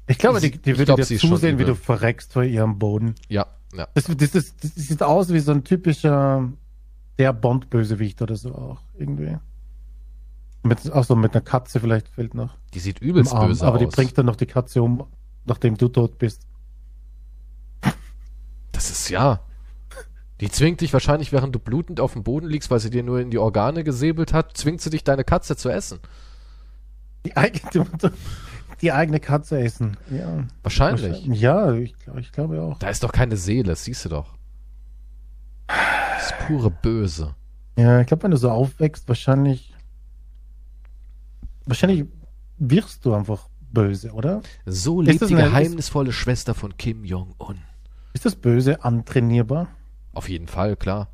ich 0.08 0.18
glaube, 0.18 0.40
die, 0.40 0.52
die 0.52 0.72
Ich 0.72 0.78
würde 0.78 0.86
glaub, 0.86 0.98
dir 0.98 1.18
zusehen, 1.18 1.58
wie 1.58 1.66
du 1.66 1.76
verreckst 1.76 2.34
vor 2.34 2.44
ihrem 2.44 2.78
Boden. 2.78 3.16
Ja, 3.28 3.48
ja. 3.74 3.88
Das, 3.94 4.06
das, 4.06 4.32
das, 4.32 4.56
das 4.58 4.76
sieht 4.76 5.02
aus 5.02 5.32
wie 5.32 5.40
so 5.40 5.52
ein 5.52 5.64
typischer 5.64 6.50
der 7.18 7.34
Bond-Bösewicht 7.34 8.22
oder 8.22 8.36
so 8.36 8.54
auch 8.54 8.82
irgendwie. 8.98 9.38
Mit, 10.64 10.92
auch 10.92 11.04
so 11.04 11.16
mit 11.16 11.34
einer 11.34 11.42
Katze 11.44 11.80
vielleicht 11.80 12.10
fehlt 12.10 12.34
noch. 12.34 12.56
Die 12.74 12.80
sieht 12.80 13.00
übelst 13.00 13.34
Arm. 13.34 13.48
böse 13.48 13.66
Aber 13.66 13.76
aus. 13.76 13.82
die 13.82 13.88
bringt 13.88 14.18
dann 14.18 14.26
noch 14.26 14.36
die 14.36 14.48
Katze 14.48 14.82
um, 14.82 15.06
nachdem 15.46 15.78
du 15.78 15.88
tot 15.88 16.18
bist. 16.18 16.46
Das 18.72 18.90
ist 18.90 19.10
ja. 19.10 19.40
Die 20.42 20.50
zwingt 20.50 20.82
dich 20.82 20.92
wahrscheinlich, 20.92 21.32
während 21.32 21.56
du 21.56 21.60
blutend 21.60 22.00
auf 22.00 22.14
dem 22.14 22.24
Boden 22.24 22.48
liegst, 22.48 22.70
weil 22.70 22.80
sie 22.80 22.90
dir 22.90 23.04
nur 23.04 23.20
in 23.20 23.32
die 23.32 23.38
Organe 23.38 23.84
gesäbelt 23.84 24.34
hat, 24.34 24.58
zwingt 24.58 24.82
sie 24.82 24.90
dich, 24.90 25.04
deine 25.04 25.24
Katze 25.24 25.56
zu 25.56 25.70
essen. 25.70 26.00
Die 27.26 27.38
eigene, 27.38 27.88
die 28.82 28.92
eigene 28.92 29.20
Katze 29.20 29.60
essen. 29.60 29.98
Ja. 30.12 30.46
Wahrscheinlich. 30.62 31.26
Ja, 31.26 31.74
ich, 31.74 31.96
ich 32.18 32.32
glaube 32.32 32.62
auch. 32.62 32.78
Da 32.80 32.90
ist 32.90 33.04
doch 33.04 33.14
keine 33.14 33.38
Seele, 33.38 33.70
das 33.70 33.86
siehst 33.86 34.04
du 34.06 34.10
doch. 34.10 34.36
Das 35.68 36.32
ist 36.32 36.48
pure 36.48 36.70
Böse. 36.70 37.36
Ja, 37.78 38.02
ich 38.02 38.08
glaube, 38.08 38.24
wenn 38.24 38.32
du 38.32 38.38
so 38.38 38.50
aufwächst, 38.52 39.08
wahrscheinlich. 39.08 39.74
Wahrscheinlich 41.66 42.06
wirst 42.58 43.06
du 43.06 43.14
einfach 43.14 43.50
böse, 43.72 44.12
oder? 44.12 44.42
So 44.66 45.02
lebt 45.02 45.28
die 45.30 45.36
geheimnisvolle 45.36 46.12
Schwester 46.12 46.54
von 46.54 46.78
Kim 46.78 47.04
Jong-un. 47.04 47.58
Ist 48.14 48.26
das 48.26 48.36
Böse 48.36 48.84
antrainierbar? 48.84 49.68
Auf 50.16 50.28
jeden 50.30 50.48
Fall, 50.48 50.76
klar. 50.76 51.10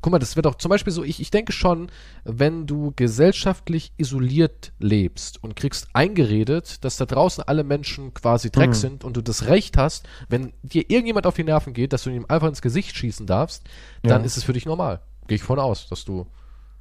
Guck 0.00 0.10
mal, 0.10 0.18
das 0.18 0.34
wird 0.34 0.48
auch 0.48 0.56
zum 0.56 0.68
Beispiel 0.70 0.92
so, 0.92 1.04
ich, 1.04 1.20
ich 1.20 1.30
denke 1.30 1.52
schon, 1.52 1.88
wenn 2.24 2.66
du 2.66 2.92
gesellschaftlich 2.96 3.92
isoliert 3.98 4.72
lebst 4.80 5.40
und 5.44 5.54
kriegst 5.54 5.90
eingeredet, 5.92 6.84
dass 6.84 6.96
da 6.96 7.06
draußen 7.06 7.44
alle 7.44 7.62
Menschen 7.62 8.12
quasi 8.12 8.50
Dreck 8.50 8.70
Mhm. 8.70 8.74
sind 8.74 9.04
und 9.04 9.16
du 9.16 9.20
das 9.22 9.46
Recht 9.46 9.76
hast, 9.76 10.08
wenn 10.28 10.54
dir 10.64 10.90
irgendjemand 10.90 11.24
auf 11.28 11.36
die 11.36 11.44
Nerven 11.44 11.72
geht, 11.72 11.92
dass 11.92 12.02
du 12.02 12.10
ihm 12.10 12.26
einfach 12.28 12.48
ins 12.48 12.62
Gesicht 12.62 12.96
schießen 12.96 13.28
darfst, 13.28 13.62
dann 14.02 14.22
Ja. 14.22 14.26
ist 14.26 14.36
es 14.36 14.42
für 14.42 14.52
dich 14.52 14.66
normal. 14.66 15.02
Gehe 15.28 15.36
ich 15.36 15.44
von 15.44 15.60
aus, 15.60 15.88
dass 15.88 16.04
du. 16.04 16.26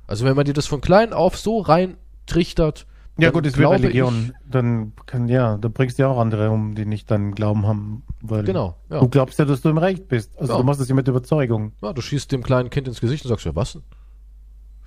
Also 0.08 0.26
wenn 0.26 0.36
man 0.36 0.46
dir 0.46 0.54
das 0.54 0.66
von 0.66 0.82
klein 0.82 1.14
auf 1.14 1.38
so 1.38 1.60
rein 1.60 1.98
trichtert, 2.26 2.88
Ja, 3.22 3.28
dann 3.28 3.34
gut, 3.34 3.46
ist 3.46 3.58
wie 3.58 3.64
Religion. 3.64 4.34
Dann 4.50 4.94
kann, 5.06 5.28
ja, 5.28 5.58
da 5.58 5.68
bringst 5.70 5.98
du 5.98 6.04
ja 6.04 6.10
auch 6.10 6.20
andere 6.20 6.50
um, 6.52 6.76
die 6.76 6.86
nicht 6.86 7.10
deinen 7.12 7.34
Glauben 7.34 7.66
haben. 7.68 8.04
Weil 8.22 8.44
Genau, 8.44 8.76
ja. 8.90 9.00
Du 9.00 9.08
glaubst 9.10 9.40
ja, 9.40 9.46
dass 9.46 9.62
du 9.62 9.70
im 9.70 9.78
Recht 9.78 10.08
bist. 10.08 10.38
Also 10.40 10.54
Ja. 10.54 10.60
du 10.60 10.64
machst 10.66 10.82
das 10.82 10.90
ja 10.90 10.96
mit 10.96 11.08
Überzeugung. 11.08 11.74
Ich, 11.76 11.82
ja, 11.82 11.94
du 11.94 12.02
schießt 12.02 12.32
dem 12.32 12.44
kleinen 12.44 12.70
Kind 12.70 12.88
ins 12.88 13.00
Gesicht 13.02 13.24
und 13.26 13.30
sagst, 13.30 13.46
ja, 13.46 13.56
was 13.56 13.74
denn? 13.74 13.84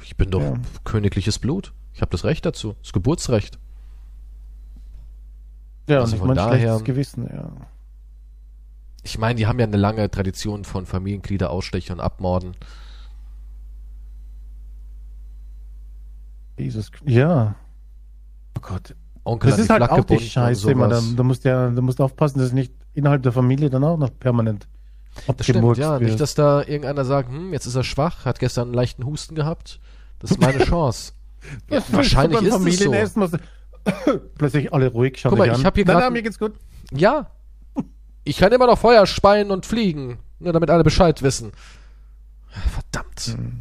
Ich 0.03 0.17
bin 0.17 0.31
doch 0.31 0.41
Ja. 0.43 0.55
königliches 0.85 1.39
Blut. 1.39 1.73
Ich 1.93 2.01
habe 2.03 2.11
das 2.11 2.25
Recht 2.25 2.45
dazu. 2.45 2.75
Das 2.83 2.93
Geburtsrecht. 2.93 3.59
Ja, 5.89 6.01
Also 6.01 6.11
und 6.11 6.15
ich 6.15 6.19
von 6.19 6.29
mein 6.29 6.37
daher- 6.37 6.59
schlechtes 6.61 6.85
Gewissen, 6.85 7.29
ja. 7.33 7.51
Ich 9.03 9.19
meine, 9.19 9.35
die 9.37 9.47
haben 9.47 9.59
ja 9.59 9.67
eine 9.67 9.77
lange 9.77 10.11
Tradition 10.11 10.65
von 10.65 10.87
Familienglieder 10.87 11.51
ausstechen 11.51 11.93
und 11.95 12.01
abmorden. 12.01 12.57
Jesus, 16.59 16.91
ja. 17.05 17.55
Oh 18.65 18.73
Gott. 18.73 18.95
Onkel 19.25 19.51
Das 19.51 19.59
ist 19.59 19.71
halt 19.71 19.83
Flak 19.85 19.91
auch 19.93 20.05
die 20.05 20.19
Scheiße 20.21 20.71
immer. 20.71 20.89
Da, 20.89 21.01
da 21.17 21.23
musst 21.23 21.45
du 21.45 21.49
ja, 21.49 21.71
da 21.71 21.81
musst 21.81 21.99
du 21.99 22.05
aufpassen, 22.05 22.39
dass 22.39 22.53
nicht 22.53 22.73
innerhalb 22.93 23.23
der 23.23 23.33
Familie 23.33 23.71
dann 23.71 23.83
auch 23.85 23.97
noch 23.97 24.11
permanent 24.19 24.69
Das 25.27 25.47
stimmt, 25.47 25.79
ja. 25.79 25.93
wird. 25.93 26.03
Nicht, 26.03 26.21
dass 26.21 26.35
da 26.35 26.61
irgendeiner 26.61 27.05
sagt, 27.05 27.31
hm, 27.31 27.53
jetzt 27.53 27.67
ist 27.67 27.75
er 27.75 27.85
schwach, 27.85 28.25
hat 28.27 28.39
gestern 28.39 28.69
einen 28.69 28.75
leichten 28.75 29.05
Husten 29.07 29.35
gehabt. 29.35 29.81
Das 30.19 30.31
ist 30.31 30.41
meine 30.41 30.59
Chance. 30.65 31.13
ja, 31.71 31.83
wahrscheinlich 31.91 32.43
ist 32.43 32.55
es 32.55 33.15
so. 33.15 33.39
Plötzlich 34.39 34.73
alle 34.73 34.89
ruhig 34.89 35.19
schauen. 35.19 35.31
Guck 35.31 35.39
mal, 35.39 35.47
ich 35.47 35.53
an. 35.55 35.65
hab 35.65 35.75
hier 35.75 35.89
ein- 35.89 36.13
mir 36.13 36.23
geht's 36.23 36.39
gut. 36.39 36.53
Ja. 36.91 37.31
Ich 38.25 38.39
kann 38.39 38.53
immer 38.53 38.67
noch 38.67 38.79
Feuer 38.79 39.07
speien 39.07 39.51
und 39.51 39.67
fliegen. 39.67 40.19
Nur 40.39 40.53
damit 40.53 40.71
alle 40.71 40.85
Bescheid 40.85 41.23
wissen. 41.23 41.53
Verdammt. 42.49 43.21
Hm. 43.21 43.61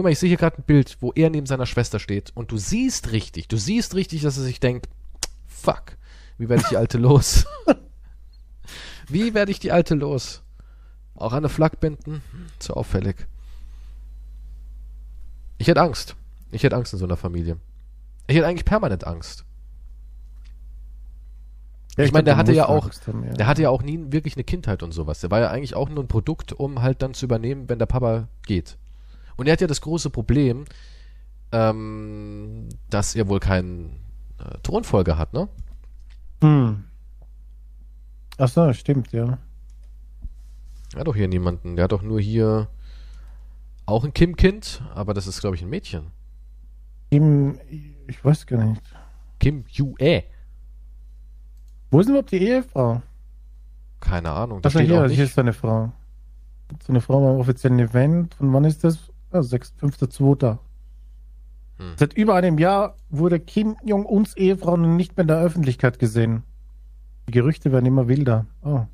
Guck 0.00 0.04
mal, 0.04 0.12
ich 0.12 0.18
sehe 0.18 0.28
hier 0.28 0.38
gerade 0.38 0.56
ein 0.56 0.62
Bild, 0.62 0.96
wo 1.00 1.12
er 1.12 1.28
neben 1.28 1.44
seiner 1.44 1.66
Schwester 1.66 1.98
steht. 1.98 2.32
Und 2.34 2.50
du 2.52 2.56
siehst 2.56 3.12
richtig, 3.12 3.48
du 3.48 3.58
siehst 3.58 3.94
richtig, 3.94 4.22
dass 4.22 4.38
er 4.38 4.44
sich 4.44 4.58
denkt, 4.58 4.88
fuck, 5.46 5.98
wie 6.38 6.48
werde 6.48 6.62
ich 6.62 6.70
die 6.70 6.78
Alte 6.78 6.96
los? 6.96 7.44
wie 9.08 9.34
werde 9.34 9.52
ich 9.52 9.58
die 9.58 9.72
Alte 9.72 9.94
los? 9.94 10.42
Auch 11.16 11.34
eine 11.34 11.50
Flak 11.50 11.80
binden? 11.80 12.22
Hm, 12.32 12.46
zu 12.58 12.72
auffällig. 12.78 13.26
Ich 15.58 15.68
hätte 15.68 15.82
Angst. 15.82 16.16
Ich 16.50 16.62
hätte 16.62 16.76
Angst 16.76 16.94
in 16.94 16.98
so 16.98 17.04
einer 17.04 17.18
Familie. 17.18 17.58
Ich 18.26 18.36
hätte 18.36 18.46
eigentlich 18.46 18.64
permanent 18.64 19.06
Angst. 19.06 19.44
Ja, 21.98 22.04
Ich 22.04 22.12
meine, 22.12 22.24
der 22.24 22.38
hatte 22.38 22.54
ja 22.54 22.70
auch- 22.70 22.88
haben, 23.06 23.24
ja. 23.24 23.34
Der 23.34 23.46
hatte 23.46 23.60
ja 23.60 23.68
auch 23.68 23.82
nie 23.82 24.00
wirklich 24.10 24.36
eine 24.36 24.44
Kindheit 24.44 24.82
und 24.82 24.92
sowas. 24.92 25.20
Der 25.20 25.30
war 25.30 25.40
ja 25.40 25.50
eigentlich 25.50 25.76
auch 25.76 25.90
nur 25.90 26.02
ein 26.02 26.08
Produkt, 26.08 26.54
um 26.54 26.80
halt 26.80 27.02
dann 27.02 27.12
zu 27.12 27.26
übernehmen, 27.26 27.68
wenn 27.68 27.78
der 27.78 27.84
Papa 27.84 28.28
geht. 28.46 28.78
Und 29.40 29.46
er 29.46 29.54
hat 29.54 29.62
ja 29.62 29.66
das 29.66 29.80
große 29.80 30.10
Problem, 30.10 30.66
ähm, 31.50 32.68
dass 32.90 33.14
er 33.14 33.26
wohl 33.26 33.40
keinen 33.40 33.98
äh, 34.38 34.58
Thronfolger 34.62 35.16
hat, 35.16 35.32
ne? 35.32 35.48
Hm. 36.42 36.84
Ach 38.36 38.48
so, 38.50 38.70
stimmt, 38.74 39.12
ja. 39.12 39.38
Er 40.92 41.00
hat 41.00 41.06
doch 41.06 41.16
hier 41.16 41.26
niemanden. 41.26 41.76
Der 41.76 41.84
hat 41.84 41.92
doch 41.92 42.02
nur 42.02 42.20
hier 42.20 42.68
auch 43.86 44.04
ein 44.04 44.12
Kim-Kind, 44.12 44.82
aber 44.94 45.14
das 45.14 45.26
ist, 45.26 45.40
glaube 45.40 45.56
ich, 45.56 45.62
ein 45.62 45.70
Mädchen. 45.70 46.08
Kim, 47.10 47.58
ich 48.08 48.22
weiß 48.22 48.44
gar 48.46 48.62
nicht. 48.62 48.82
Kim 49.38 49.64
Ju-e. 49.68 50.24
Wo 51.90 52.00
ist 52.00 52.06
denn 52.06 52.14
überhaupt 52.14 52.32
die 52.32 52.42
Ehefrau? 52.46 53.00
Keine 54.00 54.32
Ahnung. 54.32 54.60
Da 54.60 54.68
Ach 54.68 54.72
so, 54.74 54.80
steht 54.80 54.90
hier, 54.90 54.98
auch 54.98 55.06
hier 55.06 55.10
nicht. 55.12 55.20
ist 55.20 55.34
seine 55.34 55.54
Frau. 55.54 55.92
So 56.84 56.92
eine 56.92 57.00
Frau 57.00 57.20
beim 57.24 57.40
offiziellen 57.40 57.78
Event. 57.78 58.34
Von 58.34 58.52
wann 58.52 58.64
ist 58.64 58.84
das? 58.84 59.09
Ja, 59.32 59.42
6, 59.42 59.74
5.2. 59.80 60.58
Hm. 61.78 61.94
Seit 61.96 62.14
über 62.14 62.34
einem 62.34 62.58
Jahr 62.58 62.96
wurde 63.08 63.40
Kim 63.40 63.76
Jong-uns 63.84 64.36
Ehefrau 64.36 64.76
nicht 64.76 65.16
mehr 65.16 65.22
in 65.22 65.28
der 65.28 65.40
Öffentlichkeit 65.40 65.98
gesehen. 65.98 66.42
Die 67.28 67.32
Gerüchte 67.32 67.72
werden 67.72 67.86
immer 67.86 68.08
wilder. 68.08 68.46
Oh. 68.62 68.86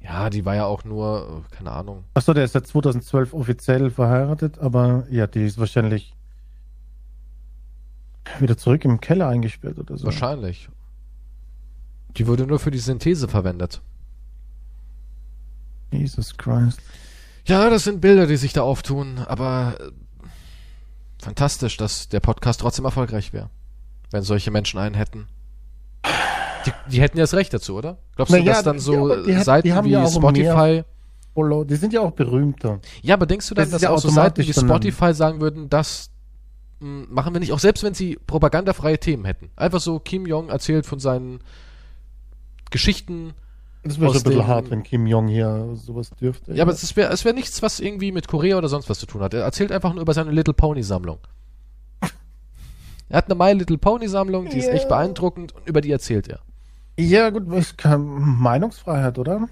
Ja, 0.00 0.30
die 0.30 0.44
war 0.44 0.54
ja 0.54 0.66
auch 0.66 0.84
nur, 0.84 1.44
äh, 1.50 1.54
keine 1.54 1.70
Ahnung. 1.72 2.04
Achso, 2.14 2.32
der 2.32 2.44
ist 2.44 2.52
seit 2.52 2.66
2012 2.66 3.34
offiziell 3.34 3.90
verheiratet, 3.90 4.58
aber 4.58 5.04
ja, 5.10 5.26
die 5.26 5.44
ist 5.44 5.58
wahrscheinlich 5.58 6.14
wieder 8.40 8.56
zurück 8.56 8.84
im 8.84 9.00
Keller 9.00 9.28
eingesperrt 9.28 9.78
oder 9.78 9.96
so. 9.96 10.06
Wahrscheinlich. 10.06 10.68
Die 12.16 12.26
wurde 12.26 12.46
nur 12.46 12.58
für 12.58 12.70
die 12.70 12.78
Synthese 12.78 13.28
verwendet. 13.28 13.80
Jesus 15.92 16.36
Christ. 16.36 16.80
Ja, 17.46 17.70
das 17.70 17.84
sind 17.84 18.00
Bilder, 18.00 18.26
die 18.26 18.36
sich 18.36 18.52
da 18.52 18.62
auftun, 18.62 19.18
aber 19.18 19.74
äh, 19.80 19.90
fantastisch, 21.22 21.76
dass 21.76 22.08
der 22.08 22.20
Podcast 22.20 22.60
trotzdem 22.60 22.84
erfolgreich 22.84 23.32
wäre, 23.32 23.50
wenn 24.10 24.22
solche 24.22 24.50
Menschen 24.50 24.78
einen 24.78 24.94
hätten. 24.94 25.26
Die, 26.66 26.72
die 26.92 27.00
hätten 27.00 27.18
ja 27.18 27.24
das 27.24 27.34
Recht 27.34 27.52
dazu, 27.52 27.74
oder? 27.76 27.98
Glaubst 28.14 28.32
du, 28.32 28.38
Na 28.38 28.44
ja, 28.44 28.52
dass 28.52 28.62
dann 28.62 28.78
so 28.78 29.24
die 29.24 29.32
Seiten 29.42 29.66
die 29.66 29.72
haben 29.72 29.86
wie 29.86 29.90
ja 29.90 30.06
Spotify... 30.06 30.84
Follow, 31.34 31.64
die 31.64 31.76
sind 31.76 31.94
ja 31.94 32.02
auch 32.02 32.10
berühmter. 32.10 32.80
Ja, 33.00 33.14
aber 33.14 33.24
denkst 33.24 33.48
du 33.48 33.54
dann, 33.54 33.64
Das 33.64 33.70
dass 33.72 33.82
ja 33.82 33.88
auch 33.90 33.98
so 33.98 34.10
Seiten 34.10 34.42
wie 34.42 34.52
Spotify 34.52 35.14
sagen 35.14 35.40
würden, 35.40 35.70
das 35.70 36.10
mh, 36.80 37.06
machen 37.08 37.34
wir 37.34 37.40
nicht, 37.40 37.52
auch 37.52 37.58
selbst 37.58 37.82
wenn 37.82 37.94
sie 37.94 38.18
propagandafreie 38.26 38.98
Themen 38.98 39.24
hätten. 39.24 39.50
Einfach 39.56 39.80
so, 39.80 39.98
Kim 39.98 40.26
Jong 40.26 40.50
erzählt 40.50 40.84
von 40.84 40.98
seinen 40.98 41.40
Geschichten. 42.70 43.32
Das 43.84 43.98
wäre 43.98 44.12
schon 44.12 44.20
ein 44.20 44.24
bisschen 44.24 44.46
hart, 44.46 44.70
wenn 44.70 44.82
Kim 44.84 45.06
Jong 45.06 45.26
hier 45.26 45.70
sowas 45.74 46.10
dürfte. 46.10 46.54
Ja, 46.54 46.62
aber 46.62 46.72
es 46.72 46.94
wäre 46.96 47.12
es 47.12 47.24
wär 47.24 47.32
nichts, 47.32 47.62
was 47.62 47.80
irgendwie 47.80 48.12
mit 48.12 48.28
Korea 48.28 48.56
oder 48.56 48.68
sonst 48.68 48.88
was 48.88 48.98
zu 48.98 49.06
tun 49.06 49.22
hat. 49.22 49.34
Er 49.34 49.42
erzählt 49.42 49.72
einfach 49.72 49.92
nur 49.92 50.02
über 50.02 50.14
seine 50.14 50.30
Little 50.30 50.54
Pony 50.54 50.82
Sammlung. 50.82 51.18
Er 53.08 53.18
hat 53.18 53.26
eine 53.26 53.34
My 53.34 53.52
Little 53.52 53.78
Pony 53.78 54.08
Sammlung, 54.08 54.48
die 54.48 54.58
ist 54.58 54.68
Ja. 54.68 54.72
echt 54.72 54.88
beeindruckend 54.88 55.52
und 55.52 55.68
über 55.68 55.80
die 55.80 55.90
erzählt 55.90 56.28
er. 56.28 56.40
Ja, 56.98 57.30
gut, 57.30 57.50
es 57.52 57.74
Meinungsfreiheit, 57.84 59.18
oder? 59.18 59.48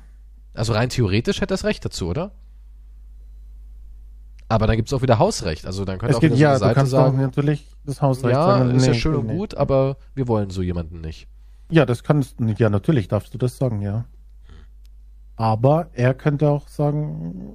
Also 0.55 0.73
rein 0.73 0.89
theoretisch 0.89 1.41
hätte 1.41 1.53
er 1.55 1.57
das 1.57 1.65
Recht 1.65 1.85
dazu, 1.85 2.09
oder? 2.09 2.33
Aber 4.49 4.67
dann 4.67 4.77
gibt's 4.77 4.93
auch 4.93 5.03
wieder 5.03 5.19
Hausrecht. 5.19 5.65
Also 5.67 5.85
dann 5.85 5.99
könnte 5.99 6.11
Es 6.11 6.17
auch 6.17 6.21
geht, 6.21 6.33
wieder 6.33 6.37
so 6.59 6.65
ja, 6.65 6.71
eine 6.71 6.75
Seite 6.75 6.87
sagen, 6.87 7.21
natürlich 7.21 7.67
das 7.85 8.03
Hausrecht 8.03 8.35
ja, 8.35 8.47
sagen. 8.47 8.75
ist 8.75 8.87
ja 8.87 8.93
nee, 8.93 8.99
schön 8.99 9.13
nee, 9.13 9.19
und 9.19 9.29
gut, 9.39 9.55
aber 9.55 9.97
wir 10.15 10.27
wollen 10.27 10.51
so 10.51 10.63
jemanden 10.63 11.01
nicht. 11.01 11.29
Ja, 11.71 11.87
das 11.87 12.03
kannst 12.03 12.41
du 12.41 12.45
nicht. 12.45 12.59
Ja, 12.59 12.69
natürlich 12.69 13.09
darfst 13.09 13.33
du 13.33 13.39
das 13.39 13.57
sagen, 13.57 13.81
ja. 13.81 14.07
Aber 15.41 15.89
er 15.95 16.13
könnte 16.13 16.51
auch 16.51 16.69
sagen, 16.69 17.55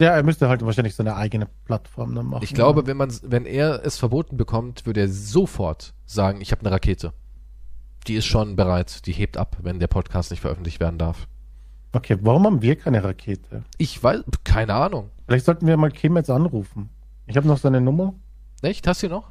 Ja, 0.00 0.12
er 0.12 0.22
müsste 0.22 0.48
halt 0.48 0.64
wahrscheinlich 0.64 0.94
seine 0.94 1.16
eigene 1.16 1.46
Plattform 1.66 2.14
dann 2.14 2.24
machen. 2.24 2.42
Ich 2.42 2.54
glaube, 2.54 2.86
wenn 2.86 2.96
man, 2.96 3.12
wenn 3.22 3.44
er 3.44 3.84
es 3.84 3.98
verboten 3.98 4.38
bekommt, 4.38 4.86
würde 4.86 5.00
er 5.02 5.08
sofort 5.10 5.92
sagen, 6.06 6.40
ich 6.40 6.50
habe 6.50 6.62
eine 6.62 6.70
Rakete. 6.70 7.12
Die 8.06 8.14
ist 8.14 8.24
schon 8.24 8.56
bereit, 8.56 9.04
die 9.04 9.12
hebt 9.12 9.36
ab, 9.36 9.58
wenn 9.60 9.80
der 9.80 9.86
Podcast 9.86 10.30
nicht 10.30 10.40
veröffentlicht 10.40 10.80
werden 10.80 10.96
darf. 10.96 11.28
Okay, 11.92 12.16
warum 12.22 12.46
haben 12.46 12.62
wir 12.62 12.74
keine 12.74 13.04
Rakete? 13.04 13.64
Ich 13.76 14.02
weiß, 14.02 14.22
keine 14.42 14.72
Ahnung. 14.72 15.10
Vielleicht 15.26 15.44
sollten 15.44 15.66
wir 15.66 15.76
mal 15.76 15.90
Kim 15.90 16.16
jetzt 16.16 16.30
anrufen. 16.30 16.88
Ich 17.26 17.36
habe 17.36 17.46
noch 17.46 17.58
seine 17.58 17.82
Nummer. 17.82 18.14
Echt? 18.62 18.86
Hast 18.86 19.02
du 19.02 19.10
noch? 19.10 19.28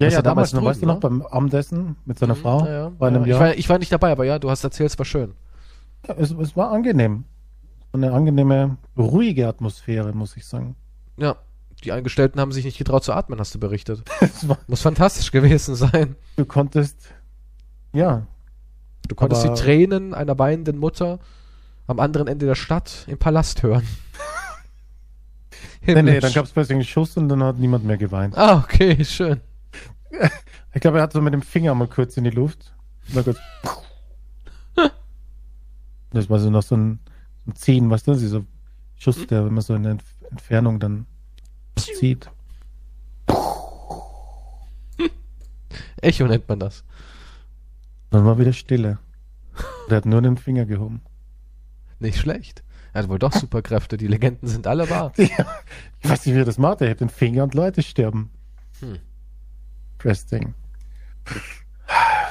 Ja, 0.00 0.06
Das 0.06 0.14
ja, 0.14 0.22
damals 0.22 0.52
damals 0.52 0.52
noch, 0.54 0.70
weißt 0.70 0.82
du 0.82 0.86
noch, 0.86 1.00
beim 1.00 1.20
Abendessen 1.20 1.96
mit 2.06 2.18
seiner 2.18 2.34
Frau 2.34 2.64
Ja, 2.64 2.90
ja. 3.00 3.10
ja. 3.10 3.24
Ich, 3.26 3.40
war, 3.40 3.54
ich 3.54 3.68
war 3.68 3.78
nicht 3.78 3.92
dabei, 3.92 4.10
aber 4.10 4.24
ja, 4.24 4.38
du 4.38 4.48
hast 4.48 4.64
erzählt, 4.64 4.90
es 4.90 4.98
war 4.98 5.04
schön. 5.04 5.34
Es, 6.16 6.30
es 6.30 6.56
war 6.56 6.70
angenehm. 6.70 7.24
Eine 7.92 8.12
angenehme, 8.12 8.76
ruhige 8.96 9.48
Atmosphäre, 9.48 10.12
muss 10.12 10.36
ich 10.36 10.46
sagen. 10.46 10.76
Ja. 11.16 11.36
Die 11.84 11.92
Angestellten 11.92 12.40
haben 12.40 12.50
sich 12.50 12.64
nicht 12.64 12.76
getraut 12.76 13.04
zu 13.04 13.12
atmen, 13.12 13.38
hast 13.38 13.54
du 13.54 13.60
berichtet. 13.60 14.02
Muss 14.66 14.82
fantastisch 14.82 15.30
gewesen 15.30 15.76
sein. 15.76 16.16
du 16.34 16.44
konntest, 16.44 17.14
ja, 17.92 18.26
Du 19.08 19.14
konntest 19.14 19.42
die 19.42 19.54
Tränen 19.54 20.14
einer 20.14 20.38
weinenden 20.38 20.78
Mutter 20.78 21.18
am 21.86 21.98
anderen 21.98 22.28
Ende 22.28 22.44
der 22.44 22.54
Stadt 22.54 23.04
im 23.06 23.18
Palast 23.18 23.62
hören. 23.62 23.86
nee, 25.86 26.02
nee, 26.02 26.20
dann 26.20 26.32
gab 26.32 26.44
es 26.44 26.52
plötzlich 26.52 26.76
einen 26.76 26.84
Schuss 26.84 27.16
und 27.16 27.30
dann 27.30 27.42
hat 27.42 27.58
niemand 27.58 27.84
mehr 27.84 27.96
geweint. 27.96 28.36
Ah, 28.36 28.58
okay, 28.58 29.04
schön. 29.04 29.40
Ich 30.74 30.82
glaube, 30.82 30.98
er 30.98 31.04
hat 31.04 31.14
so 31.14 31.22
mit 31.22 31.32
dem 31.32 31.40
Finger 31.40 31.74
mal 31.74 31.88
kurz 31.88 32.18
in 32.18 32.24
die 32.24 32.30
Luft. 32.30 32.74
Und 33.08 33.16
dann 33.16 33.24
kurz 33.24 33.38
das 36.10 36.28
war 36.30 36.38
so 36.38 36.50
noch 36.50 36.62
so 36.62 36.76
ein, 36.76 36.98
ein 37.46 37.54
Ziehen, 37.54 37.90
weißt 37.90 38.06
du, 38.06 38.14
dieser 38.14 38.44
Schuss, 38.96 39.26
der 39.26 39.46
immer 39.46 39.62
so 39.62 39.74
in 39.74 39.82
der 39.84 39.94
Entf- 39.96 40.26
Entfernung 40.30 40.80
dann 40.80 41.06
zieht. 41.76 42.30
Echo 46.00 46.26
nennt 46.26 46.48
man 46.48 46.60
das. 46.60 46.84
Dann 48.10 48.24
war 48.24 48.38
wieder 48.38 48.52
Stille. 48.52 48.98
Der 49.90 49.98
hat 49.98 50.06
nur 50.06 50.22
den 50.22 50.36
Finger 50.36 50.64
gehoben. 50.64 51.02
Nicht 51.98 52.18
schlecht. 52.18 52.62
Er 52.92 53.02
hat 53.02 53.08
wohl 53.10 53.18
doch 53.18 53.32
Superkräfte. 53.32 53.96
Die 53.96 54.06
Legenden 54.06 54.48
sind 54.48 54.66
alle 54.66 54.88
wahr. 54.88 55.12
Ja, 55.18 55.46
ich 56.00 56.08
weiß 56.08 56.26
nicht, 56.26 56.34
wie 56.34 56.40
er 56.40 56.44
das 56.44 56.58
macht. 56.58 56.80
Er 56.80 56.88
hebt 56.88 57.00
den 57.00 57.08
Finger 57.08 57.42
und 57.44 57.54
Leute 57.54 57.82
sterben. 57.82 58.30
Hm. 58.80 58.98
Interesting. 59.94 60.54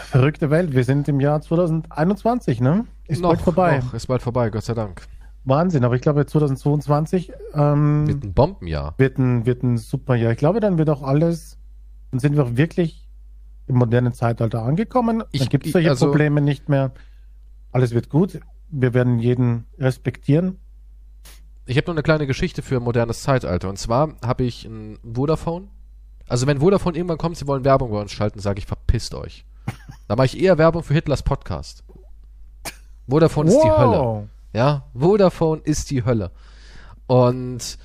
Verrückte 0.10 0.50
Welt. 0.50 0.74
Wir 0.74 0.84
sind 0.86 1.08
im 1.10 1.20
Jahr 1.20 1.42
2021, 1.42 2.62
ne? 2.62 2.86
Ist 3.08 3.22
bald 3.22 3.42
vorbei. 3.42 3.80
Noch, 3.80 3.94
ist 3.94 4.08
bald 4.08 4.22
vorbei, 4.22 4.50
Gott 4.50 4.64
sei 4.64 4.74
Dank. 4.74 5.02
Wahnsinn. 5.44 5.84
Aber 5.84 5.96
ich 5.96 6.02
glaube, 6.02 6.26
2022 6.26 7.32
ähm, 7.54 8.08
Wird 8.08 8.24
ein 8.24 8.34
Bombenjahr. 8.34 8.94
wird, 8.98 9.18
ein, 9.18 9.46
wird 9.46 9.64
ein 9.64 9.78
super 9.78 10.16
Jahr. 10.16 10.32
Ich 10.32 10.38
glaube, 10.38 10.60
dann 10.62 10.78
wird 10.78 10.90
auch 10.90 11.04
alles, 11.04 11.58
dann 12.12 12.20
sind 12.22 12.36
wir 12.38 12.44
auch 12.44 12.56
wirklich 12.56 13.08
im 13.68 13.76
modernen 13.76 14.14
Zeitalter 14.14 14.64
angekommen. 14.64 15.24
Ich- 15.32 15.42
dann 15.42 15.50
gibt 15.50 15.66
es 15.66 15.74
solche 15.74 15.90
also- 15.90 16.06
Probleme 16.08 16.40
nicht 16.42 16.70
mehr. 16.70 16.92
Alles 17.74 17.94
wird 17.94 18.10
gut. 18.10 18.40
Wir 18.70 18.94
werden 18.94 19.20
jeden 19.20 19.66
respektieren. 19.78 20.58
Ich 21.66 21.76
habe 21.76 21.88
noch 21.88 21.96
eine 21.96 22.04
kleine 22.04 22.28
Geschichte 22.28 22.62
für 22.62 22.80
modernes 22.80 23.24
Zeitalter. 23.24 23.68
Und 23.68 23.78
zwar 23.78 24.14
habe 24.26 24.46
ich 24.46 24.64
ein 24.66 25.00
Vodafone. 25.04 25.68
Also 26.30 26.48
wenn 26.48 26.60
Vodafone 26.62 26.96
irgendwann 26.98 27.18
kommt, 27.18 27.36
sie 27.38 27.46
wollen 27.48 27.66
Werbung 27.66 27.92
bei 27.92 28.00
uns 28.00 28.14
schalten, 28.14 28.40
sage 28.40 28.60
ich, 28.60 28.66
verpisst 28.66 29.14
euch. 29.14 29.46
Da 30.08 30.16
mache 30.16 30.28
ich 30.28 30.40
eher 30.40 30.58
Werbung 30.58 30.84
für 30.84 30.94
Hitlers 30.94 31.24
Podcast. 31.24 31.84
Vodafone 33.10 33.50
ist 33.50 33.62
die 33.62 33.70
Hölle. 33.72 34.30
Ja, 34.54 34.84
Vodafone 34.94 35.62
ist 35.64 35.92
die 35.92 36.04
Hölle. 36.06 36.32
Und 37.08 37.78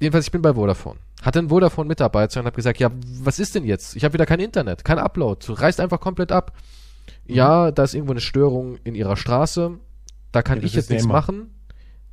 jedenfalls, 0.00 0.26
ich 0.26 0.32
bin 0.32 0.42
bei 0.42 0.54
Vodafone. 0.54 0.98
Hatte 1.22 1.38
einen 1.38 1.48
Vodafone-Mitarbeiter 1.50 2.40
und 2.40 2.46
habe 2.46 2.56
gesagt, 2.56 2.78
ja, 2.80 2.90
was 3.22 3.38
ist 3.38 3.54
denn 3.54 3.64
jetzt? 3.64 3.94
Ich 3.96 4.04
habe 4.04 4.14
wieder 4.14 4.26
kein 4.26 4.40
Internet, 4.40 4.84
kein 4.84 4.98
Upload. 4.98 5.44
Du 5.46 5.52
reißt 5.52 5.80
einfach 5.80 6.00
komplett 6.00 6.32
ab. 6.32 6.56
Ja, 7.26 7.70
da 7.70 7.84
ist 7.84 7.94
irgendwo 7.94 8.12
eine 8.12 8.20
Störung 8.20 8.76
in 8.84 8.94
ihrer 8.94 9.16
Straße. 9.16 9.72
Da 10.32 10.42
kann 10.42 10.58
Ja, 10.60 10.64
ich 10.64 10.74
jetzt 10.74 10.88
nichts 10.90 11.04
immer. 11.04 11.14
machen. 11.14 11.54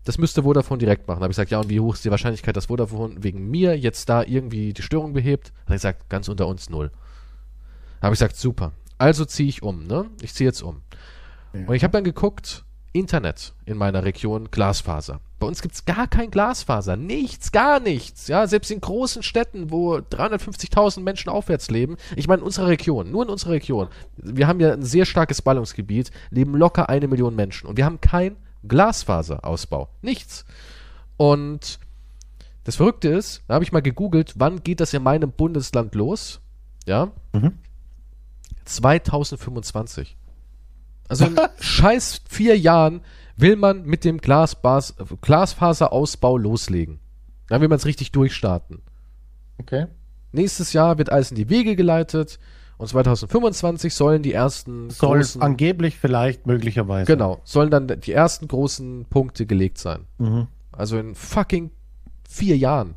Das 0.03 0.18
müsste 0.18 0.44
Vodafone 0.44 0.77
direkt 0.80 1.07
machen. 1.07 1.19
Da 1.19 1.23
habe 1.23 1.31
ich 1.31 1.35
gesagt, 1.38 1.52
ja, 1.52 1.60
und 1.60 1.69
wie 1.69 1.80
hoch 1.80 1.95
ist 1.95 2.06
die 2.06 2.11
Wahrscheinlichkeit, 2.11 2.56
dass 2.56 2.65
Vodafone 2.68 3.15
wegen 3.23 3.49
mir 3.49 3.77
jetzt 3.77 4.10
da 4.10 4.23
irgendwie 4.23 4.73
die 4.73 4.81
Störung 4.81 5.14
behebt? 5.14 5.49
Da 5.49 5.65
habe 5.65 5.76
ich 5.76 5.81
gesagt, 5.81 6.10
ganz 6.10 6.27
unter 6.27 6.48
uns 6.48 6.69
null. 6.69 6.91
Da 7.99 8.07
habe 8.07 8.14
ich 8.14 8.19
gesagt, 8.19 8.35
super. 8.35 8.72
Also 8.97 9.25
ziehe 9.25 9.49
ich 9.49 9.63
um, 9.63 9.85
ne? 9.85 10.09
Ich 10.21 10.33
ziehe 10.33 10.47
jetzt 10.47 10.61
um. 10.61 10.81
Ja. 11.53 11.67
Und 11.67 11.75
ich 11.75 11.83
habe 11.83 11.91
dann 11.91 12.03
geguckt, 12.03 12.65
Internet 12.93 13.53
in 13.65 13.77
meiner 13.77 14.03
Region, 14.03 14.49
Glasfaser. 14.49 15.19
Bei 15.39 15.45
uns 15.45 15.61
gibt's 15.61 15.85
gar 15.85 16.07
kein 16.07 16.31
Glasfaser. 16.31 16.95
Nichts, 16.95 17.51
gar 17.51 17.79
nichts. 17.79 18.27
Ja, 18.27 18.47
selbst 18.47 18.71
in 18.71 18.81
großen 18.81 19.21
Städten, 19.21 19.69
wo 19.69 19.97
350.000 19.97 21.01
Menschen 21.01 21.29
aufwärts 21.29 21.69
leben. 21.69 21.97
Ich 22.15 22.27
meine, 22.27 22.39
in 22.39 22.45
unserer 22.45 22.67
Region, 22.67 23.11
nur 23.11 23.23
in 23.23 23.29
unserer 23.29 23.51
Region. 23.51 23.89
Wir 24.17 24.47
haben 24.47 24.59
ja 24.59 24.73
ein 24.73 24.81
sehr 24.81 25.05
starkes 25.05 25.43
Ballungsgebiet, 25.43 26.09
leben 26.31 26.55
locker 26.55 26.89
eine 26.89 27.07
Million 27.07 27.35
Menschen. 27.35 27.67
Und 27.67 27.77
wir 27.77 27.85
haben 27.85 28.01
kein 28.01 28.35
Glasfaserausbau. 28.67 29.89
Nichts. 30.01 30.45
Und 31.17 31.79
das 32.63 32.77
Verrückte 32.77 33.09
ist, 33.09 33.43
da 33.47 33.53
habe 33.55 33.63
ich 33.63 33.71
mal 33.71 33.81
gegoogelt, 33.81 34.33
wann 34.37 34.63
geht 34.63 34.79
das 34.79 34.93
in 34.93 35.03
meinem 35.03 35.31
Bundesland 35.31 35.93
los? 35.93 36.41
Ja, 36.87 37.11
Mhm. 37.33 37.59
2025. 38.68 40.18
Also 41.10 41.26
in 41.26 41.38
scheiß 41.60 42.22
vier 42.30 42.57
Jahren 42.57 43.02
will 43.38 43.56
man 43.56 43.84
mit 43.84 44.03
dem 44.03 44.18
Glasbas 44.18 44.95
Glasfaserausbau 45.22 46.38
loslegen. 46.38 46.99
Dann 47.48 47.61
will 47.61 47.69
man 47.69 47.77
es 47.77 47.85
richtig 47.85 48.11
durchstarten. 48.11 48.81
Okay. 49.60 49.88
Nächstes 50.31 50.73
Jahr 50.73 50.98
wird 50.98 51.11
alles 51.11 51.31
in 51.31 51.38
die 51.38 51.49
Wege 51.49 51.76
geleitet 51.76 52.39
und 52.77 52.88
2025 52.88 53.95
sollen 53.95 54.22
die 54.22 54.34
ersten 54.34 54.89
Soll 54.89 55.19
großen, 55.19 55.41
angeblich 55.41 55.98
vielleicht 55.98 56.45
möglicherweise. 56.45 57.11
genau, 57.11 57.41
sollen 57.44 57.72
dann 57.72 57.88
die 57.88 58.11
ersten 58.11 58.48
großen 58.48 59.06
Punkte 59.10 59.45
gelegt 59.45 59.77
sein. 59.77 60.06
Mhm. 60.18 60.48
Also 60.72 60.99
in 60.99 61.15
fucking 61.15 61.72
vier 62.30 62.57
Jahren. 62.57 62.95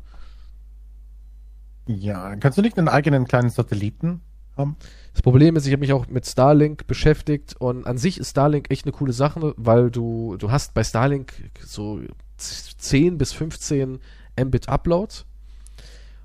Ja, 1.87 2.35
kannst 2.35 2.57
du 2.57 2.61
nicht 2.61 2.77
einen 2.77 2.89
eigenen 2.89 3.25
kleinen 3.25 3.49
Satelliten 3.49 4.21
haben? 4.55 4.75
Das 5.13 5.21
Problem 5.21 5.55
ist, 5.55 5.65
ich 5.65 5.73
habe 5.73 5.81
mich 5.81 5.93
auch 5.93 6.07
mit 6.07 6.25
Starlink 6.25 6.87
beschäftigt 6.87 7.55
und 7.59 7.85
an 7.85 7.97
sich 7.97 8.17
ist 8.19 8.29
Starlink 8.29 8.71
echt 8.71 8.85
eine 8.85 8.93
coole 8.93 9.13
Sache, 9.13 9.53
weil 9.57 9.91
du, 9.91 10.37
du 10.37 10.51
hast 10.51 10.73
bei 10.73 10.83
Starlink 10.83 11.33
so 11.59 11.99
10 12.37 13.17
bis 13.17 13.33
15 13.33 13.99
Mbit 14.39 14.69
Upload. 14.69 15.13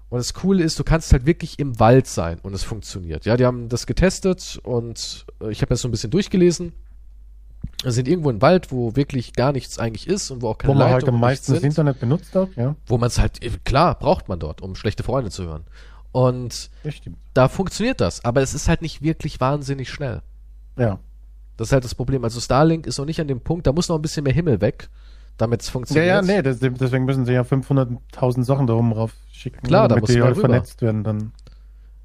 Und 0.08 0.18
das 0.18 0.34
Coole 0.34 0.62
ist, 0.62 0.78
du 0.78 0.84
kannst 0.84 1.12
halt 1.12 1.26
wirklich 1.26 1.58
im 1.58 1.80
Wald 1.80 2.06
sein 2.06 2.38
und 2.42 2.54
es 2.54 2.62
funktioniert. 2.62 3.24
Ja, 3.24 3.36
die 3.36 3.44
haben 3.44 3.68
das 3.68 3.86
getestet 3.86 4.60
und 4.62 5.26
äh, 5.42 5.50
ich 5.50 5.62
habe 5.62 5.70
das 5.70 5.80
so 5.80 5.88
ein 5.88 5.90
bisschen 5.90 6.10
durchgelesen. 6.10 6.72
Wir 7.82 7.92
sind 7.92 8.06
irgendwo 8.06 8.30
im 8.30 8.40
Wald, 8.40 8.70
wo 8.70 8.94
wirklich 8.94 9.32
gar 9.32 9.52
nichts 9.52 9.78
eigentlich 9.78 10.06
ist 10.06 10.30
und 10.30 10.42
wo 10.42 10.48
auch 10.48 10.58
keine 10.58 10.74
Wo 10.74 10.78
man 10.78 10.84
halt 10.88 11.02
Leitungen 11.02 11.16
am 11.16 11.22
und 11.22 11.28
nichts 11.28 11.48
meisten 11.48 11.54
das 11.54 11.62
Internet 11.64 12.00
benutzt 12.00 12.34
hat, 12.34 12.48
ja. 12.56 12.76
wo 12.86 12.98
man 12.98 13.08
es 13.08 13.18
halt, 13.18 13.40
klar, 13.64 13.98
braucht 13.98 14.28
man 14.28 14.38
dort, 14.38 14.62
um 14.62 14.76
schlechte 14.76 15.02
Freunde 15.02 15.30
zu 15.30 15.44
hören. 15.44 15.64
Und 16.16 16.70
da 17.34 17.46
funktioniert 17.48 18.00
das, 18.00 18.24
aber 18.24 18.40
es 18.40 18.54
ist 18.54 18.68
halt 18.68 18.80
nicht 18.80 19.02
wirklich 19.02 19.38
wahnsinnig 19.38 19.90
schnell. 19.90 20.22
Ja. 20.78 20.98
Das 21.58 21.68
ist 21.68 21.72
halt 21.72 21.84
das 21.84 21.94
Problem. 21.94 22.24
Also 22.24 22.40
Starlink 22.40 22.86
ist 22.86 22.96
noch 22.96 23.04
nicht 23.04 23.20
an 23.20 23.28
dem 23.28 23.40
Punkt, 23.40 23.66
da 23.66 23.72
muss 23.74 23.90
noch 23.90 23.96
ein 23.96 24.02
bisschen 24.02 24.24
mehr 24.24 24.32
Himmel 24.32 24.62
weg, 24.62 24.88
damit 25.36 25.60
es 25.60 25.66
Ja, 25.66 25.72
funktioniert. 25.72 26.06
ja, 26.06 26.22
nee, 26.22 26.40
das, 26.40 26.58
deswegen 26.60 27.04
müssen 27.04 27.26
sie 27.26 27.34
ja 27.34 27.42
500.000 27.42 28.44
Sachen 28.44 28.66
da 28.66 28.72
oben 28.72 28.92
rauf 28.92 29.12
schicken. 29.30 29.60
Klar, 29.66 29.88
da 29.88 29.96
damit 29.96 30.02
muss 30.04 30.10
die 30.14 30.22
halt 30.22 30.38
vernetzt 30.38 30.80
werden 30.80 31.04
dann. 31.04 31.32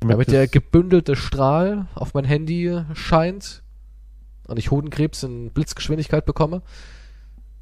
Damit 0.01 0.27
das- 0.27 0.33
der 0.33 0.47
gebündelte 0.49 1.15
Strahl 1.15 1.87
auf 1.95 2.13
mein 2.13 2.25
Handy 2.25 2.81
scheint 2.93 3.63
und 4.47 4.59
ich 4.59 4.71
Hodenkrebs 4.71 5.23
in 5.23 5.51
Blitzgeschwindigkeit 5.51 6.25
bekomme. 6.25 6.63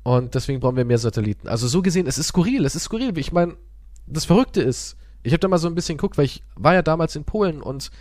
Und 0.01 0.33
deswegen 0.33 0.61
brauchen 0.61 0.77
wir 0.77 0.85
mehr 0.85 0.97
Satelliten. 0.97 1.47
Also 1.47 1.67
so 1.67 1.83
gesehen, 1.83 2.07
es 2.07 2.17
ist 2.17 2.29
skurril, 2.29 2.65
es 2.65 2.73
ist 2.75 2.85
skurril. 2.85 3.15
Ich 3.19 3.31
meine, 3.31 3.55
das 4.07 4.25
Verrückte 4.25 4.61
ist, 4.63 4.95
ich 5.23 5.33
habe 5.33 5.39
da 5.39 5.47
mal 5.47 5.57
so 5.57 5.67
ein 5.67 5.75
bisschen 5.75 5.97
geguckt, 5.97 6.17
weil 6.17 6.25
ich 6.25 6.43
war 6.55 6.73
ja 6.73 6.81
damals 6.81 7.15
in 7.15 7.23
Polen 7.23 7.61
und 7.61 7.91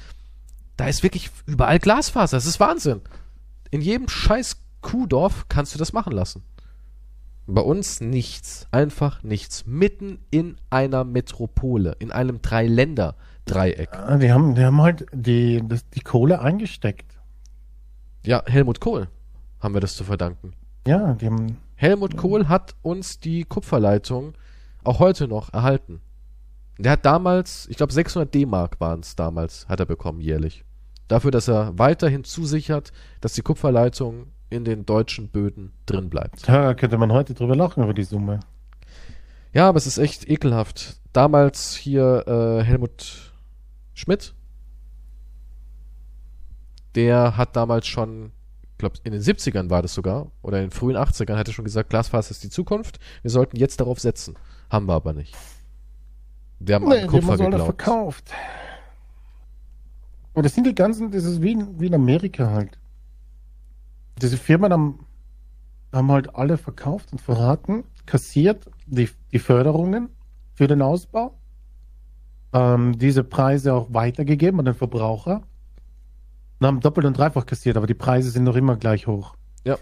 da 0.77 0.87
ist 0.87 1.03
wirklich 1.03 1.31
überall 1.47 1.79
Glasfaser. 1.79 2.37
Das 2.37 2.47
ist 2.47 2.61
Wahnsinn. 2.61 3.01
In 3.71 3.81
jedem 3.81 4.09
scheiß 4.09 4.59
Kuhdorf 4.81 5.47
kannst 5.49 5.75
du 5.75 5.79
das 5.79 5.93
machen 5.93 6.13
lassen. 6.13 6.43
Bei 7.47 7.63
uns 7.63 8.01
nichts. 8.01 8.69
Einfach 8.71 9.23
nichts. 9.23 9.67
Mitten 9.67 10.19
in 10.31 10.57
einer 10.71 11.05
Metropole, 11.05 11.97
in 11.99 12.13
einem 12.13 12.43
Dreiländer-Dreieck. 12.43 13.89
Ah, 13.93 14.19
die 14.19 14.31
haben, 14.31 14.55
die 14.55 14.65
haben 14.65 14.81
halt 14.81 15.07
die, 15.13 15.63
das, 15.67 15.89
die 15.89 16.01
Kohle 16.01 16.41
eingesteckt. 16.41 17.19
Ja, 18.25 18.43
Helmut 18.47 18.81
Kohl 18.81 19.09
haben 19.61 19.75
wir 19.75 19.81
das 19.81 19.97
zu 19.97 20.05
verdanken. 20.05 20.53
Ja, 20.87 21.15
die 21.15 21.27
haben, 21.27 21.57
Helmut 21.75 22.17
Kohl 22.17 22.49
hat 22.49 22.77
uns 22.83 23.19
die 23.19 23.45
Kupferleitung 23.45 24.35
auch 24.85 24.99
heute 24.99 25.27
noch 25.27 25.53
erhalten. 25.53 26.01
Der 26.79 26.93
hat 26.93 27.05
damals, 27.05 27.67
ich 27.69 27.77
glaube 27.77 27.93
600 27.93 28.33
D-Mark 28.33 28.81
waren 28.81 29.01
es 29.01 29.17
damals, 29.17 29.69
hat 29.69 29.81
er 29.81 29.87
bekommen 29.87 30.21
jährlich. 30.21 30.65
Dafür, 31.09 31.31
dass 31.33 31.49
er 31.49 31.77
weiterhin 31.77 32.23
zusichert, 32.23 32.93
dass 33.21 33.33
die 33.33 33.43
Kupferleitung 33.43 34.29
in 34.49 34.65
den 34.65 34.87
deutschen 34.87 35.29
Böden 35.29 35.73
drin 35.87 36.09
bleibt. 36.09 36.49
da 36.49 36.75
könnte 36.75 36.97
man 36.97 37.13
heute 37.13 37.35
drüber 37.35 37.57
lachen 37.57 37.83
über 37.83 37.95
die 37.95 38.05
Summe. 38.05 38.41
Ja, 39.53 39.69
aber 39.69 39.79
es 39.79 39.87
ist 39.87 39.99
echt 39.99 40.29
ekelhaft. 40.29 41.01
Damals 41.13 41.75
hier 41.75 42.25
äh, 42.27 42.63
Helmut 42.63 43.33
Schmidt, 43.95 44.35
der 46.95 47.37
hat 47.37 47.57
damals 47.57 47.87
schon, 47.89 48.33
ich 48.73 48.79
glaube 48.79 48.97
in 49.03 49.13
den 49.13 49.23
70ern 49.23 49.71
war 49.71 49.83
das 49.83 49.95
sogar, 49.95 50.31
oder 50.43 50.59
in 50.59 50.67
den 50.67 50.71
frühen 50.71 50.97
80ern, 50.97 51.37
hat 51.37 51.49
er 51.49 51.55
schon 51.55 51.65
gesagt, 51.65 51.91
Glasfaser 51.91 52.31
ist 52.31 52.45
die 52.45 52.51
Zukunft, 52.51 53.01
wir 53.23 53.31
sollten 53.31 53.57
jetzt 53.57 53.81
darauf 53.81 53.99
setzen. 53.99 54.37
Haben 54.71 54.87
wir 54.87 54.95
aber 54.95 55.13
nicht. 55.13 55.35
Wir 56.61 56.75
haben 56.75 56.91
an 56.91 57.07
Kupfer 57.07 57.37
geglaubt. 57.37 57.65
verkauft. 57.65 58.33
Und 60.35 60.45
das 60.45 60.55
sind 60.55 60.67
die 60.67 60.75
ganzen, 60.75 61.11
das 61.11 61.25
ist 61.25 61.43
wie 61.43 61.53
in, 61.53 61.81
wie 61.81 61.87
in 61.87 61.95
Amerika 61.95 62.51
halt. 62.51 62.79
Diese 64.21 64.37
Firmen 64.37 64.73
haben, 64.73 65.07
haben 65.93 66.11
halt 66.11 66.35
alle 66.35 66.59
verkauft 66.59 67.13
und 67.13 67.21
verraten, 67.21 67.85
kassiert 68.07 68.71
die, 68.87 69.09
die 69.33 69.39
Förderungen 69.39 70.09
für 70.55 70.67
den 70.67 70.83
Ausbau, 70.83 71.35
ähm, 72.53 72.99
diese 72.99 73.25
Preise 73.25 73.75
auch 73.75 73.93
weitergegeben 73.93 74.59
an 74.59 74.67
den 74.67 74.75
Verbraucher 74.75 75.43
und 76.59 76.67
haben 76.67 76.81
doppelt 76.81 77.07
und 77.07 77.17
dreifach 77.17 77.47
kassiert, 77.47 77.77
aber 77.77 77.87
die 77.87 77.95
Preise 77.95 78.31
sind 78.31 78.45
noch 78.45 78.57
immer 78.57 78.77
gleich 78.77 79.07
hoch. 79.07 79.35
Ja. 79.65 79.77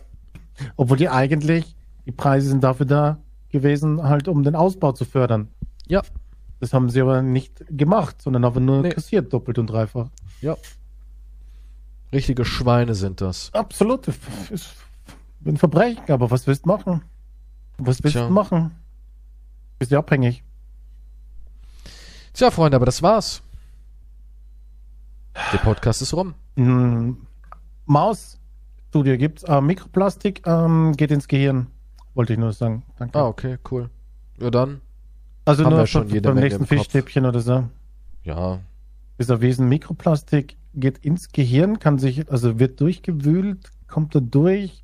Obwohl 0.77 0.97
die 0.97 1.09
eigentlich, 1.09 1.77
die 2.05 2.13
Preise 2.13 2.49
sind 2.49 2.63
dafür 2.65 2.87
da 2.87 3.19
gewesen, 3.51 4.03
halt 4.03 4.29
um 4.29 4.43
den 4.43 4.55
Ausbau 4.55 4.93
zu 4.93 5.05
fördern. 5.05 5.49
Ja, 5.87 6.03
Das 6.61 6.73
haben 6.73 6.89
sie 6.91 7.01
aber 7.03 7.23
nicht 7.23 7.65
gemacht, 7.69 8.21
sondern 8.23 8.45
einfach 8.45 8.61
nur 8.61 8.83
Nee. 8.83 8.89
kassiert, 8.91 9.33
doppelt 9.33 9.59
und 9.59 9.67
dreifach. 9.69 10.09
ja. 10.41 10.57
Richtige 12.13 12.45
Schweine 12.45 12.95
sind 12.95 13.21
das. 13.21 13.53
Absolut. 13.53 14.07
Ist 14.51 14.75
ein 15.45 15.57
Verbrechen, 15.57 16.09
aber 16.09 16.31
was 16.31 16.47
willst 16.47 16.65
du 16.65 16.69
machen? 16.69 17.03
Was 17.79 18.03
willst 18.03 18.17
Tja. 18.17 18.29
du 18.29 18.33
machen? 18.33 18.71
Bist 19.81 19.91
du 19.91 19.99
abhängig? 19.99 20.45
Tja, 22.33 22.51
Freunde, 22.53 22.77
aber 22.77 22.87
das 22.87 23.03
war's. 23.03 23.43
Der 25.53 25.59
Podcast 25.59 26.01
ist 26.01 26.15
rum. 26.15 26.35
Hm, 26.55 27.27
Maus-Studie 27.87 29.19
gibt's. 29.19 29.43
Äh, 29.43 29.61
Mikroplastik 29.61 30.47
ähm, 30.47 30.93
geht 30.97 31.11
ins 31.11 31.27
Gehirn. 31.29 31.67
Wollte 32.15 32.33
ich 32.35 32.39
nur 32.39 32.53
sagen. 32.53 32.85
Danke. 32.99 33.19
Ah, 33.19 33.27
okay, 33.27 33.59
cool. 33.71 33.91
Ja, 34.39 34.51
dann. 34.51 34.81
Also 35.47 35.65
haben 35.65 35.71
nur 35.71 35.81
wir 35.81 35.87
schon 35.87 36.09
jede 36.09 36.29
beim 36.29 36.35
Menge 36.35 36.47
nächsten. 36.49 36.67
Fischstäbchen 36.67 37.25
oder 37.27 37.41
so. 37.41 37.65
Ja, 38.25 38.61
Ist 39.19 39.31
erwiesen, 39.31 39.69
Mikroplastik 39.69 40.57
geht 40.75 40.99
ins 40.99 41.29
Gehirn, 41.33 41.79
kann 41.79 41.99
sich, 41.99 42.31
also 42.31 42.59
wird 42.59 42.81
durchgewühlt, 42.81 43.71
kommt 43.89 44.15
da 44.15 44.21
durch 44.21 44.83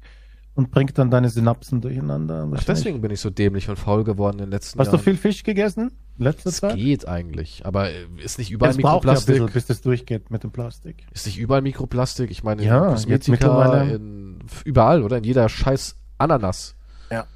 und 0.54 0.70
bringt 0.70 0.96
dann 0.98 1.10
deine 1.10 1.28
Synapsen 1.28 1.80
durcheinander. 1.80 2.48
Ach, 2.54 2.64
deswegen 2.64 3.00
bin 3.00 3.10
ich 3.10 3.20
so 3.20 3.30
dämlich 3.30 3.68
und 3.68 3.78
faul 3.78 4.04
geworden 4.04 4.38
in 4.38 4.44
den 4.46 4.50
letzten 4.50 4.78
Hast 4.78 4.88
du 4.88 4.96
Jahren. 4.96 5.04
viel 5.04 5.16
Fisch 5.16 5.42
gegessen? 5.42 5.92
Letzte 6.18 6.50
Es 6.50 6.58
Zeit? 6.58 6.76
geht 6.76 7.08
eigentlich, 7.08 7.64
aber 7.66 7.90
äh, 7.90 8.04
ist 8.22 8.38
nicht 8.38 8.50
überall 8.50 8.70
Es 8.70 8.76
braucht 8.76 9.04
ja 9.04 9.10
ein 9.10 9.14
Mikroplastik? 9.16 9.34
bisschen, 9.34 9.52
bis 9.52 9.66
das 9.66 9.80
durchgeht 9.80 10.30
mit 10.30 10.42
dem 10.44 10.50
Plastik. 10.52 11.06
ist 11.12 11.26
nicht 11.26 11.38
überall 11.38 11.62
Mikroplastik? 11.62 12.30
Ich 12.30 12.42
meine, 12.44 12.62
Ja, 12.64 12.84
in 12.86 12.92
Kosmetika, 12.92 13.30
mittlerweile. 13.32 13.94
in, 13.94 14.38
überall, 14.64 15.02
oder? 15.02 15.18
In 15.18 15.24
jeder 15.24 15.48
scheiß 15.48 15.96
Ananas. 16.18 16.74
Ja. 17.10 17.26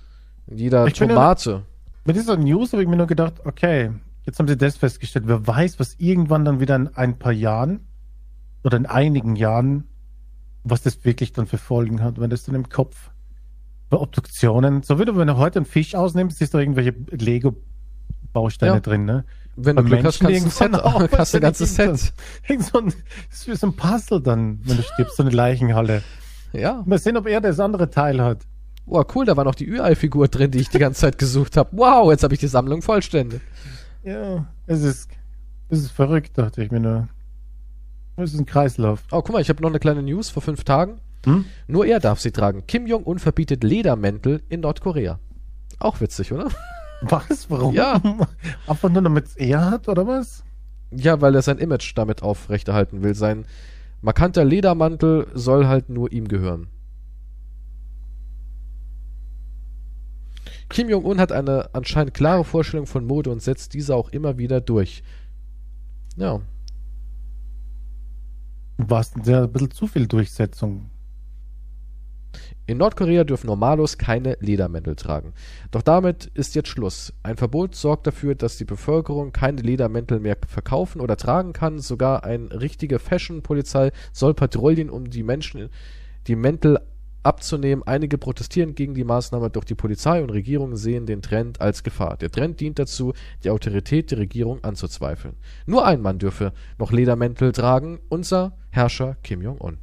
In 0.47 0.59
jeder 0.59 0.87
Ich 0.87 0.93
Tomate. 0.95 1.63
Mit 2.07 2.15
dieser 2.15 2.37
News 2.37 2.73
habe 2.73 2.83
ich 2.83 2.89
mir 2.89 2.97
nur 2.97 3.09
gedacht, 3.09 3.35
okay, 3.45 3.91
jetzt 4.25 4.39
haben 4.39 4.47
sie 4.47 4.57
das 4.57 4.77
festgestellt. 4.77 5.27
Wer 5.27 5.45
weiß, 5.47 5.81
was 5.81 5.95
irgendwann 5.99 6.45
dann 6.45 6.61
wieder 6.61 6.77
in 6.77 6.89
ein 6.95 7.19
paar 7.19 7.33
Jahren 7.33 7.81
oder 8.63 8.77
in 8.77 8.87
einigen 8.87 9.35
Jahren, 9.35 9.85
was 10.63 10.83
das 10.83 11.05
wirklich 11.05 11.33
dann 11.33 11.47
für 11.47 11.59
Folgen 11.59 12.03
hat, 12.03 12.21
wenn 12.21 12.31
das 12.31 12.45
dann 12.45 12.55
im 12.55 12.69
Kopf 12.69 13.11
bei 13.91 13.97
Obduktionen, 13.97 14.83
so 14.83 14.99
wie 14.99 15.05
du, 15.05 15.17
wenn 15.17 15.27
du 15.27 15.37
heute 15.37 15.59
einen 15.61 15.67
Fisch 15.67 15.95
ausnimmst, 15.95 16.39
siehst 16.39 16.55
du 16.55 16.59
irgendwelche 16.59 16.95
Lego-Bausteine 17.11 18.75
Ja. 18.75 18.81
drin, 18.81 19.05
ne? 19.05 19.25
Wenn 19.57 19.77
du 19.77 19.83
Bei 19.83 19.89
Glück 19.89 20.05
hast, 20.05 20.21
kannst 20.21 20.23
du 20.23 20.27
ein 20.27 20.33
Menschen 20.33 20.51
Set, 20.51 20.75
auch, 20.75 21.03
du 21.09 21.37
ein 21.37 21.41
ganzes 21.41 21.75
Set. 21.75 22.13
Irgend 22.49 22.67
so 22.67 22.79
ein, 22.79 22.87
das 23.31 23.41
ist 23.41 23.49
wie 23.49 23.57
so 23.57 23.67
ein 23.69 23.75
Puzzle 23.75 24.21
dann, 24.21 24.61
wenn 24.65 24.77
du 24.77 24.83
stirbst, 24.83 25.17
so 25.17 25.23
eine 25.23 25.31
Leichenhalle. 25.33 26.03
Ja. 26.53 26.83
Mal 26.87 26.99
sehen, 26.99 27.17
ob 27.17 27.27
er 27.27 27.41
das 27.41 27.59
andere 27.59 27.91
Teil 27.91 28.21
hat. 28.21 28.45
Wow, 28.87 29.05
cool, 29.15 29.25
da 29.25 29.37
war 29.37 29.45
noch 29.45 29.57
die 29.57 29.69
Ü-Ei-Figur 29.69 30.29
drin, 30.29 30.53
die 30.53 30.61
ich 30.61 30.69
die 30.69 30.79
ganze 30.79 31.01
Zeit 31.01 31.19
gesucht 31.19 31.57
habe. 31.57 31.71
Wow, 31.73 32.11
jetzt 32.11 32.23
habe 32.23 32.35
ich 32.35 32.41
die 32.41 32.47
Sammlung 32.47 32.83
vollständig. 32.83 33.41
Ja, 34.05 34.47
es 34.67 34.83
ist, 34.83 35.11
es 35.69 35.81
ist 35.81 35.91
verrückt, 35.91 36.39
dachte 36.39 36.63
ich 36.63 36.71
mir 36.71 36.79
nur. 36.79 37.09
Es 38.17 38.33
ist 38.33 38.39
ein 38.39 38.47
Kreislauf. 38.47 39.03
Oh, 39.11 39.21
guck 39.23 39.33
mal, 39.33 39.43
ich 39.43 39.49
habe 39.49 39.61
noch 39.61 39.69
eine 39.69 39.81
kleine 39.81 40.03
News 40.03 40.31
vor 40.31 40.43
fünf 40.43 40.63
Tagen. 40.63 41.01
Hm? 41.25 41.45
Nur 41.67 41.85
er 41.85 41.99
darf 41.99 42.21
sie 42.21 42.31
tragen. 42.31 42.65
Kim 42.69 42.87
Jong-un 42.87 43.19
verbietet 43.19 43.65
Ledermäntel 43.65 44.43
in 44.49 44.61
Nordkorea. 44.61 45.19
Auch 45.81 46.01
witzig, 46.01 46.33
oder? 46.33 46.49
Was? 47.03 47.51
Warum? 47.51 47.75
Ja. 47.75 48.01
Einfach 48.67 48.89
nur 48.89 49.03
damit 49.03 49.27
es 49.27 49.37
er 49.37 49.71
hat, 49.71 49.89
oder 49.89 50.07
was? 50.07 50.45
Ja, 50.93 51.21
weil 51.21 51.35
er 51.35 51.43
sein 51.43 51.59
Image 51.59 51.93
damit 51.97 52.23
aufrechterhalten 52.23 53.03
will. 53.03 53.15
Sein 53.15 53.45
markanter 54.01 54.45
Ledermantel 54.45 55.27
soll 55.35 55.67
halt 55.67 55.91
nur 55.91 56.13
ihm 56.13 56.29
gehören. 56.29 56.69
Kim 60.69 60.89
Jong-un 60.89 61.21
hat 61.21 61.33
eine 61.33 61.75
anscheinend 61.75 62.15
klare 62.15 62.45
Vorstellung 62.45 62.87
von 62.87 63.07
Mode 63.07 63.31
und 63.31 63.43
setzt 63.43 63.75
diese 63.75 63.95
auch 63.95 64.11
immer 64.11 64.39
wieder 64.39 64.61
durch. 64.61 65.03
Ja, 66.17 66.41
War 68.79 69.07
ja 69.25 69.45
ein 69.45 69.53
bisschen 69.53 69.71
zu 69.71 69.87
viel 69.87 70.07
Durchsetzung. 70.07 70.91
In 72.67 72.79
Nordkorea 72.79 73.25
dürfen 73.25 73.47
Normalos 73.47 73.97
keine 73.97 74.37
Ledermäntel 74.41 74.97
tragen. 74.97 75.33
Doch 75.71 75.83
damit 75.83 76.27
ist 76.35 76.55
jetzt 76.57 76.69
Schluss. 76.69 77.13
Ein 77.23 77.37
Verbot 77.37 77.77
sorgt 77.77 78.07
dafür, 78.07 78.35
dass 78.35 78.57
die 78.57 78.65
Bevölkerung 78.65 79.33
keine 79.33 79.63
Ledermäntel 79.63 80.19
mehr 80.19 80.37
verkaufen 80.47 81.01
oder 81.01 81.17
tragen 81.17 81.53
kann. 81.53 81.79
Sogar 81.79 82.25
eine 82.25 82.61
richtige 82.61 82.99
Fashion-Polizei 82.99 83.93
soll 84.13 84.35
patrouillieren, 84.35 84.91
um 84.91 85.09
die 85.09 85.23
Menschen 85.23 85.71
die 86.27 86.37
Mäntel 86.37 86.81
abzunehmen. 87.27 87.87
Einige 87.87 88.17
protestieren 88.17 88.75
gegen 88.75 88.95
die 88.95 89.05
Maßnahme, 89.05 89.51
doch 89.51 89.65
die 89.65 89.75
Polizei 89.75 90.23
und 90.23 90.31
Regierung 90.31 90.77
sehen 90.77 91.05
den 91.05 91.21
Trend 91.21 91.61
als 91.61 91.83
Gefahr. 91.83 92.17
Der 92.17 92.31
Trend 92.31 92.61
dient 92.61 92.79
dazu, 92.79 93.13
die 93.45 93.51
Autorität 93.51 94.11
der 94.11 94.19
Regierung 94.19 94.65
anzuzweifeln. 94.65 95.37
Nur 95.67 95.85
ein 95.85 96.01
Mann 96.01 96.19
dürfe 96.19 96.53
noch 96.79 96.93
Ledermäntel 96.93 97.53
tragen, 97.53 97.99
unser 98.09 98.57
Herrscher 98.71 99.17
Kim 99.23 99.43
Jong-un. 99.43 99.79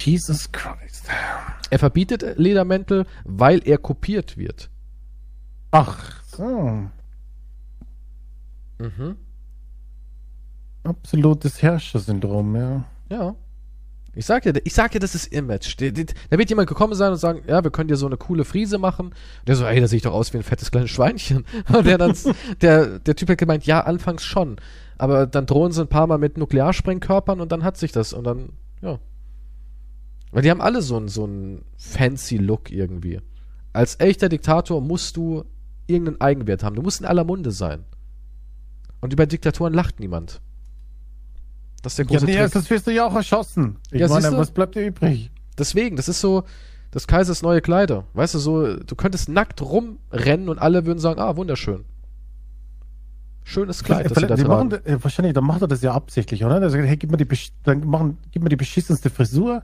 Jesus 0.00 0.50
Christ. 0.50 1.08
Er 1.70 1.78
verbietet 1.78 2.36
Ledermäntel, 2.36 3.06
weil 3.24 3.60
er 3.66 3.78
kopiert 3.78 4.36
wird. 4.36 4.68
Ach, 5.70 6.22
so. 6.24 6.88
Mhm. 8.78 9.16
Absolutes 10.82 11.62
Herrschersyndrom, 11.62 12.56
ja. 12.56 12.84
Ja. 13.08 13.36
Ich 14.14 14.26
sag 14.26 14.44
ja, 14.44 14.52
ich 14.62 14.74
sag 14.74 14.92
ja, 14.92 15.00
das 15.00 15.14
ist 15.14 15.32
Image. 15.32 15.80
Da, 15.80 16.38
wird 16.38 16.50
jemand 16.50 16.68
gekommen 16.68 16.94
sein 16.94 17.12
und 17.12 17.18
sagen, 17.18 17.42
ja, 17.46 17.64
wir 17.64 17.70
können 17.70 17.88
dir 17.88 17.96
so 17.96 18.06
eine 18.06 18.18
coole 18.18 18.44
Friese 18.44 18.76
machen. 18.76 19.06
Und 19.06 19.48
der 19.48 19.56
so, 19.56 19.64
ey, 19.64 19.80
da 19.80 19.88
sehe 19.88 19.96
ich 19.96 20.02
doch 20.02 20.12
aus 20.12 20.32
wie 20.32 20.38
ein 20.38 20.42
fettes 20.42 20.70
kleines 20.70 20.90
Schweinchen. 20.90 21.46
Und 21.72 21.86
der 21.86 21.96
dann, 21.96 22.14
der, 22.60 22.98
der 22.98 23.16
Typ 23.16 23.30
hat 23.30 23.38
gemeint, 23.38 23.64
ja, 23.64 23.80
anfangs 23.80 24.22
schon. 24.22 24.56
Aber 24.98 25.26
dann 25.26 25.46
drohen 25.46 25.72
sie 25.72 25.80
ein 25.80 25.88
paar 25.88 26.06
Mal 26.06 26.18
mit 26.18 26.36
Nuklearsprengkörpern 26.36 27.40
und 27.40 27.50
dann 27.50 27.64
hat 27.64 27.76
sich 27.76 27.90
das. 27.90 28.12
Und 28.12 28.24
dann, 28.24 28.50
ja. 28.82 29.00
Weil 30.30 30.42
die 30.42 30.50
haben 30.50 30.60
alle 30.60 30.82
so 30.82 30.96
einen, 30.96 31.08
so 31.08 31.24
einen 31.24 31.64
fancy 31.76 32.36
Look 32.36 32.70
irgendwie. 32.70 33.20
Als 33.72 33.98
echter 33.98 34.28
Diktator 34.28 34.80
musst 34.80 35.16
du 35.16 35.44
irgendeinen 35.86 36.20
Eigenwert 36.20 36.62
haben. 36.62 36.76
Du 36.76 36.82
musst 36.82 37.00
in 37.00 37.06
aller 37.06 37.24
Munde 37.24 37.50
sein. 37.50 37.84
Und 39.00 39.12
über 39.12 39.26
Diktatoren 39.26 39.74
lacht 39.74 39.98
niemand. 39.98 40.40
Das 41.82 41.92
ist 41.92 41.98
der 41.98 42.04
Ja, 42.06 42.10
große 42.10 42.24
nee, 42.26 42.32
Trick. 42.32 42.40
erstens 42.42 42.70
wirst 42.70 42.86
du 42.86 42.92
ja 42.92 43.06
auch 43.06 43.14
erschossen. 43.14 43.76
Ich 43.90 44.00
Ja, 44.00 44.08
meine, 44.08 44.36
was 44.38 44.50
bleibt 44.52 44.74
dir 44.76 44.86
übrig? 44.86 45.30
Deswegen, 45.58 45.96
das 45.96 46.08
ist 46.08 46.20
so 46.20 46.44
das 46.92 47.06
Kaisers 47.06 47.42
neue 47.42 47.60
Kleider. 47.60 48.04
Weißt 48.14 48.34
du, 48.34 48.38
so, 48.38 48.76
du 48.76 48.94
könntest 48.94 49.28
nackt 49.28 49.60
rumrennen 49.62 50.48
und 50.48 50.58
alle 50.58 50.86
würden 50.86 50.98
sagen, 50.98 51.20
ah, 51.20 51.36
wunderschön. 51.36 51.84
Schönes 53.44 53.82
Kleid, 53.82 54.08
das 54.08 54.14
sie 54.18 54.26
da 54.26 54.36
machen, 54.36 54.70
tragen. 54.70 54.84
da- 54.84 54.92
äh, 54.92 55.02
wahrscheinlich, 55.02 55.34
dann 55.34 55.44
macht 55.44 55.62
er 55.62 55.68
das 55.68 55.82
ja 55.82 55.92
absichtlich, 55.92 56.44
oder? 56.44 56.60
Der 56.60 56.70
sagt, 56.70 56.84
hey, 56.86 56.96
gib 56.96 57.10
mir 57.10 57.16
die, 57.16 57.26
dann 57.64 57.84
machen, 57.86 58.18
gib 58.30 58.42
mir 58.42 58.48
die 58.48 58.56
beschissenste 58.56 59.10
Frisur, 59.10 59.62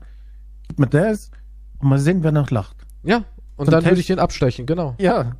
gib 0.67 0.79
mir 0.79 0.87
das 0.87 1.31
und 1.79 1.87
mal 1.87 1.97
sehen, 1.99 2.21
wer 2.23 2.33
noch 2.33 2.51
lacht. 2.51 2.75
Ja, 3.03 3.23
und 3.55 3.65
Zum 3.65 3.71
dann 3.71 3.85
würde 3.85 3.99
ich 4.01 4.07
den 4.07 4.19
abstechen, 4.19 4.65
genau. 4.65 4.95
Ja, 4.99 5.37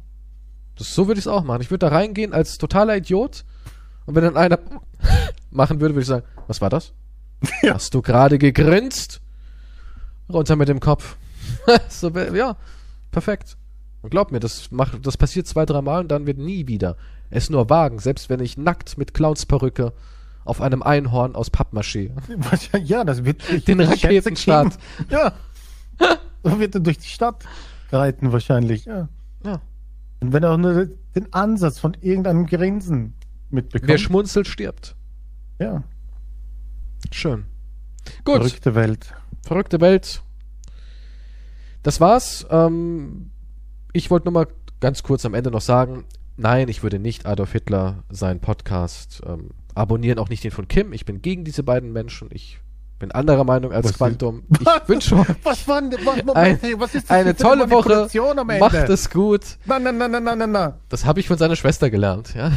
Das, 0.77 0.95
so 0.95 1.07
würde 1.07 1.19
ich 1.19 1.25
es 1.25 1.27
auch 1.27 1.43
machen. 1.43 1.61
Ich 1.61 1.69
würde 1.69 1.85
da 1.85 1.89
reingehen 1.89 2.31
als 2.31 2.57
totaler 2.57 2.95
Idiot 2.95 3.43
und 4.09 4.15
wenn 4.15 4.23
dann 4.23 4.37
einer 4.37 4.57
machen 5.51 5.79
würde, 5.79 5.93
würde 5.93 6.01
ich 6.01 6.07
sagen, 6.07 6.25
was 6.47 6.61
war 6.61 6.71
das? 6.71 6.93
Ja. 7.61 7.75
Hast 7.75 7.93
du 7.93 8.01
gerade 8.01 8.39
gegrinst? 8.39 9.21
Runter 10.33 10.55
mit 10.55 10.67
dem 10.67 10.79
Kopf. 10.79 11.15
so, 11.89 12.09
ja, 12.09 12.57
perfekt. 13.11 13.55
Und 14.01 14.09
glaub 14.09 14.31
mir, 14.31 14.39
das, 14.39 14.71
macht, 14.71 15.05
das 15.05 15.15
passiert 15.15 15.45
zwei, 15.45 15.63
dreimal 15.67 16.01
und 16.01 16.07
dann 16.07 16.25
wird 16.25 16.39
nie 16.39 16.67
wieder 16.67 16.97
es 17.29 17.51
nur 17.51 17.69
wagen, 17.69 17.99
selbst 17.99 18.29
wenn 18.29 18.39
ich 18.39 18.57
nackt 18.57 18.97
mit 18.97 19.13
Clownsperücke 19.13 19.93
auf 20.43 20.59
einem 20.59 20.81
Einhorn 20.81 21.35
aus 21.35 21.51
Pappmaché. 21.53 22.09
ja, 22.83 23.03
das 23.03 23.23
wird 23.23 23.47
durch 23.47 23.65
Den 23.65 23.81
Raketenstart. 23.81 24.75
Ja, 25.09 25.33
so 26.43 26.59
wird 26.59 26.73
er 26.73 26.81
durch 26.81 26.97
die 26.97 27.09
Stadt 27.09 27.45
reiten 27.91 28.31
wahrscheinlich. 28.31 28.85
Ja. 28.85 29.07
Ja. 29.45 29.61
Und 30.19 30.33
wenn 30.33 30.41
er 30.41 30.53
auch 30.53 30.57
nur 30.57 30.87
den 31.15 31.31
Ansatz 31.31 31.77
von 31.77 31.95
irgendeinem 32.01 32.47
Grinsen 32.47 33.13
mitbekommt. 33.51 33.89
Wer 33.89 33.97
schmunzelt, 33.97 34.47
stirbt. 34.47 34.95
ja, 35.59 35.83
Schön. 37.11 37.45
Gut, 38.25 38.35
verrückte 38.37 38.75
Welt. 38.75 39.13
verrückte 39.45 39.81
Welt. 39.81 40.21
Das 41.83 41.99
war's. 42.01 42.45
Ähm, 42.49 43.31
ich 43.93 44.11
wollte 44.11 44.25
nur 44.25 44.33
mal 44.33 44.47
ganz 44.79 45.03
kurz 45.03 45.25
am 45.25 45.33
Ende 45.33 45.49
noch 45.51 45.61
sagen, 45.61 46.05
nein, 46.37 46.67
ich 46.67 46.83
würde 46.83 46.99
nicht 46.99 47.25
Adolf 47.25 47.51
Hitler 47.53 48.03
seinen 48.09 48.39
Podcast 48.41 49.21
ähm, 49.25 49.51
abonnieren, 49.75 50.19
auch 50.19 50.29
nicht 50.29 50.43
den 50.43 50.51
von 50.51 50.67
Kim. 50.67 50.93
Ich 50.93 51.05
bin 51.05 51.21
gegen 51.21 51.45
diese 51.45 51.63
beiden 51.63 51.91
Menschen. 51.93 52.29
Ich 52.31 52.59
bin 52.99 53.11
anderer 53.11 53.45
Meinung 53.45 53.71
als 53.71 53.85
Was 53.87 53.93
Quantum. 53.93 54.43
Was? 54.49 54.59
Ich 54.83 54.89
wünsche 54.89 55.15
euch 55.19 55.27
Was 55.43 55.67
war 55.67 55.81
was, 55.83 56.35
Ein- 56.35 56.59
was 56.79 56.95
ist 56.95 57.09
das 57.09 57.17
eine 57.17 57.35
tolle 57.35 57.69
Woche. 57.69 58.09
Macht 58.59 58.89
es 58.89 59.09
gut. 59.09 59.57
Nein, 59.65 59.83
nein, 59.83 59.97
nein, 59.97 60.11
nein, 60.11 60.37
nein, 60.37 60.51
nein. 60.51 60.73
Das 60.89 61.05
habe 61.05 61.19
ich 61.21 61.27
von 61.27 61.37
seiner 61.37 61.55
Schwester 61.55 61.89
gelernt. 61.89 62.33
Ja? 62.35 62.51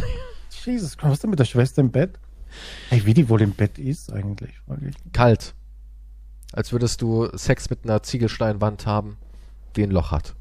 Jesus 0.64 0.97
ist 0.97 1.22
denn 1.22 1.30
mit 1.30 1.39
der 1.39 1.44
Schwester 1.44 1.80
im 1.80 1.90
Bett? 1.90 2.18
Hey, 2.90 3.05
wie 3.06 3.14
die 3.14 3.28
wohl 3.28 3.40
im 3.43 3.52
Bett 3.52 3.78
ist 3.78 4.12
eigentlich, 4.12 4.59
frage 4.66 4.89
ich. 4.89 5.12
Kalt. 5.12 5.55
Als 6.52 6.72
würdest 6.72 7.01
du 7.01 7.28
Sex 7.36 7.70
mit 7.70 7.84
einer 7.84 8.02
Ziegelsteinwand 8.02 8.86
haben, 8.86 9.16
die 9.76 9.82
ein 9.82 9.90
Loch 9.90 10.10
hat. 10.10 10.34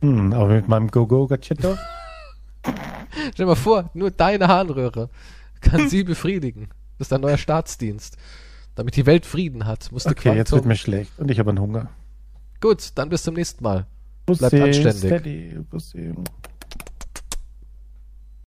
Hm, 0.00 0.32
aber 0.32 0.48
mit 0.48 0.68
meinem 0.68 0.90
Go-Go-Gachetto? 0.90 1.76
Stell 3.32 3.32
dir 3.36 3.46
mal 3.46 3.56
vor, 3.56 3.90
nur 3.94 4.10
deine 4.10 4.48
Harnröhre 4.48 5.10
kann 5.60 5.88
sie 5.88 6.04
befriedigen. 6.04 6.68
Das 6.98 7.08
ist 7.08 7.12
ein 7.12 7.20
neuer 7.20 7.38
Staatsdienst. 7.38 8.16
Damit 8.74 8.96
die 8.96 9.06
Welt 9.06 9.26
Frieden 9.26 9.66
hat, 9.66 9.90
musste 9.90 10.10
Okay, 10.10 10.28
jetzt 10.36 10.52
wird 10.52 10.62
Quantum. 10.62 10.68
mir 10.68 10.76
schlecht 10.76 11.18
und 11.18 11.30
ich 11.30 11.38
habe 11.38 11.50
einen 11.50 11.60
Hunger. 11.60 11.90
Gut, 12.60 12.92
dann 12.94 13.08
bis 13.08 13.22
zum 13.24 13.34
nächsten 13.34 13.62
Mal. 13.62 13.86
Bussi, 14.24 14.40
Bleibt 14.48 14.54
anständig. 14.54 14.98
Steady, 14.98 15.58
Bussi. 15.68 16.14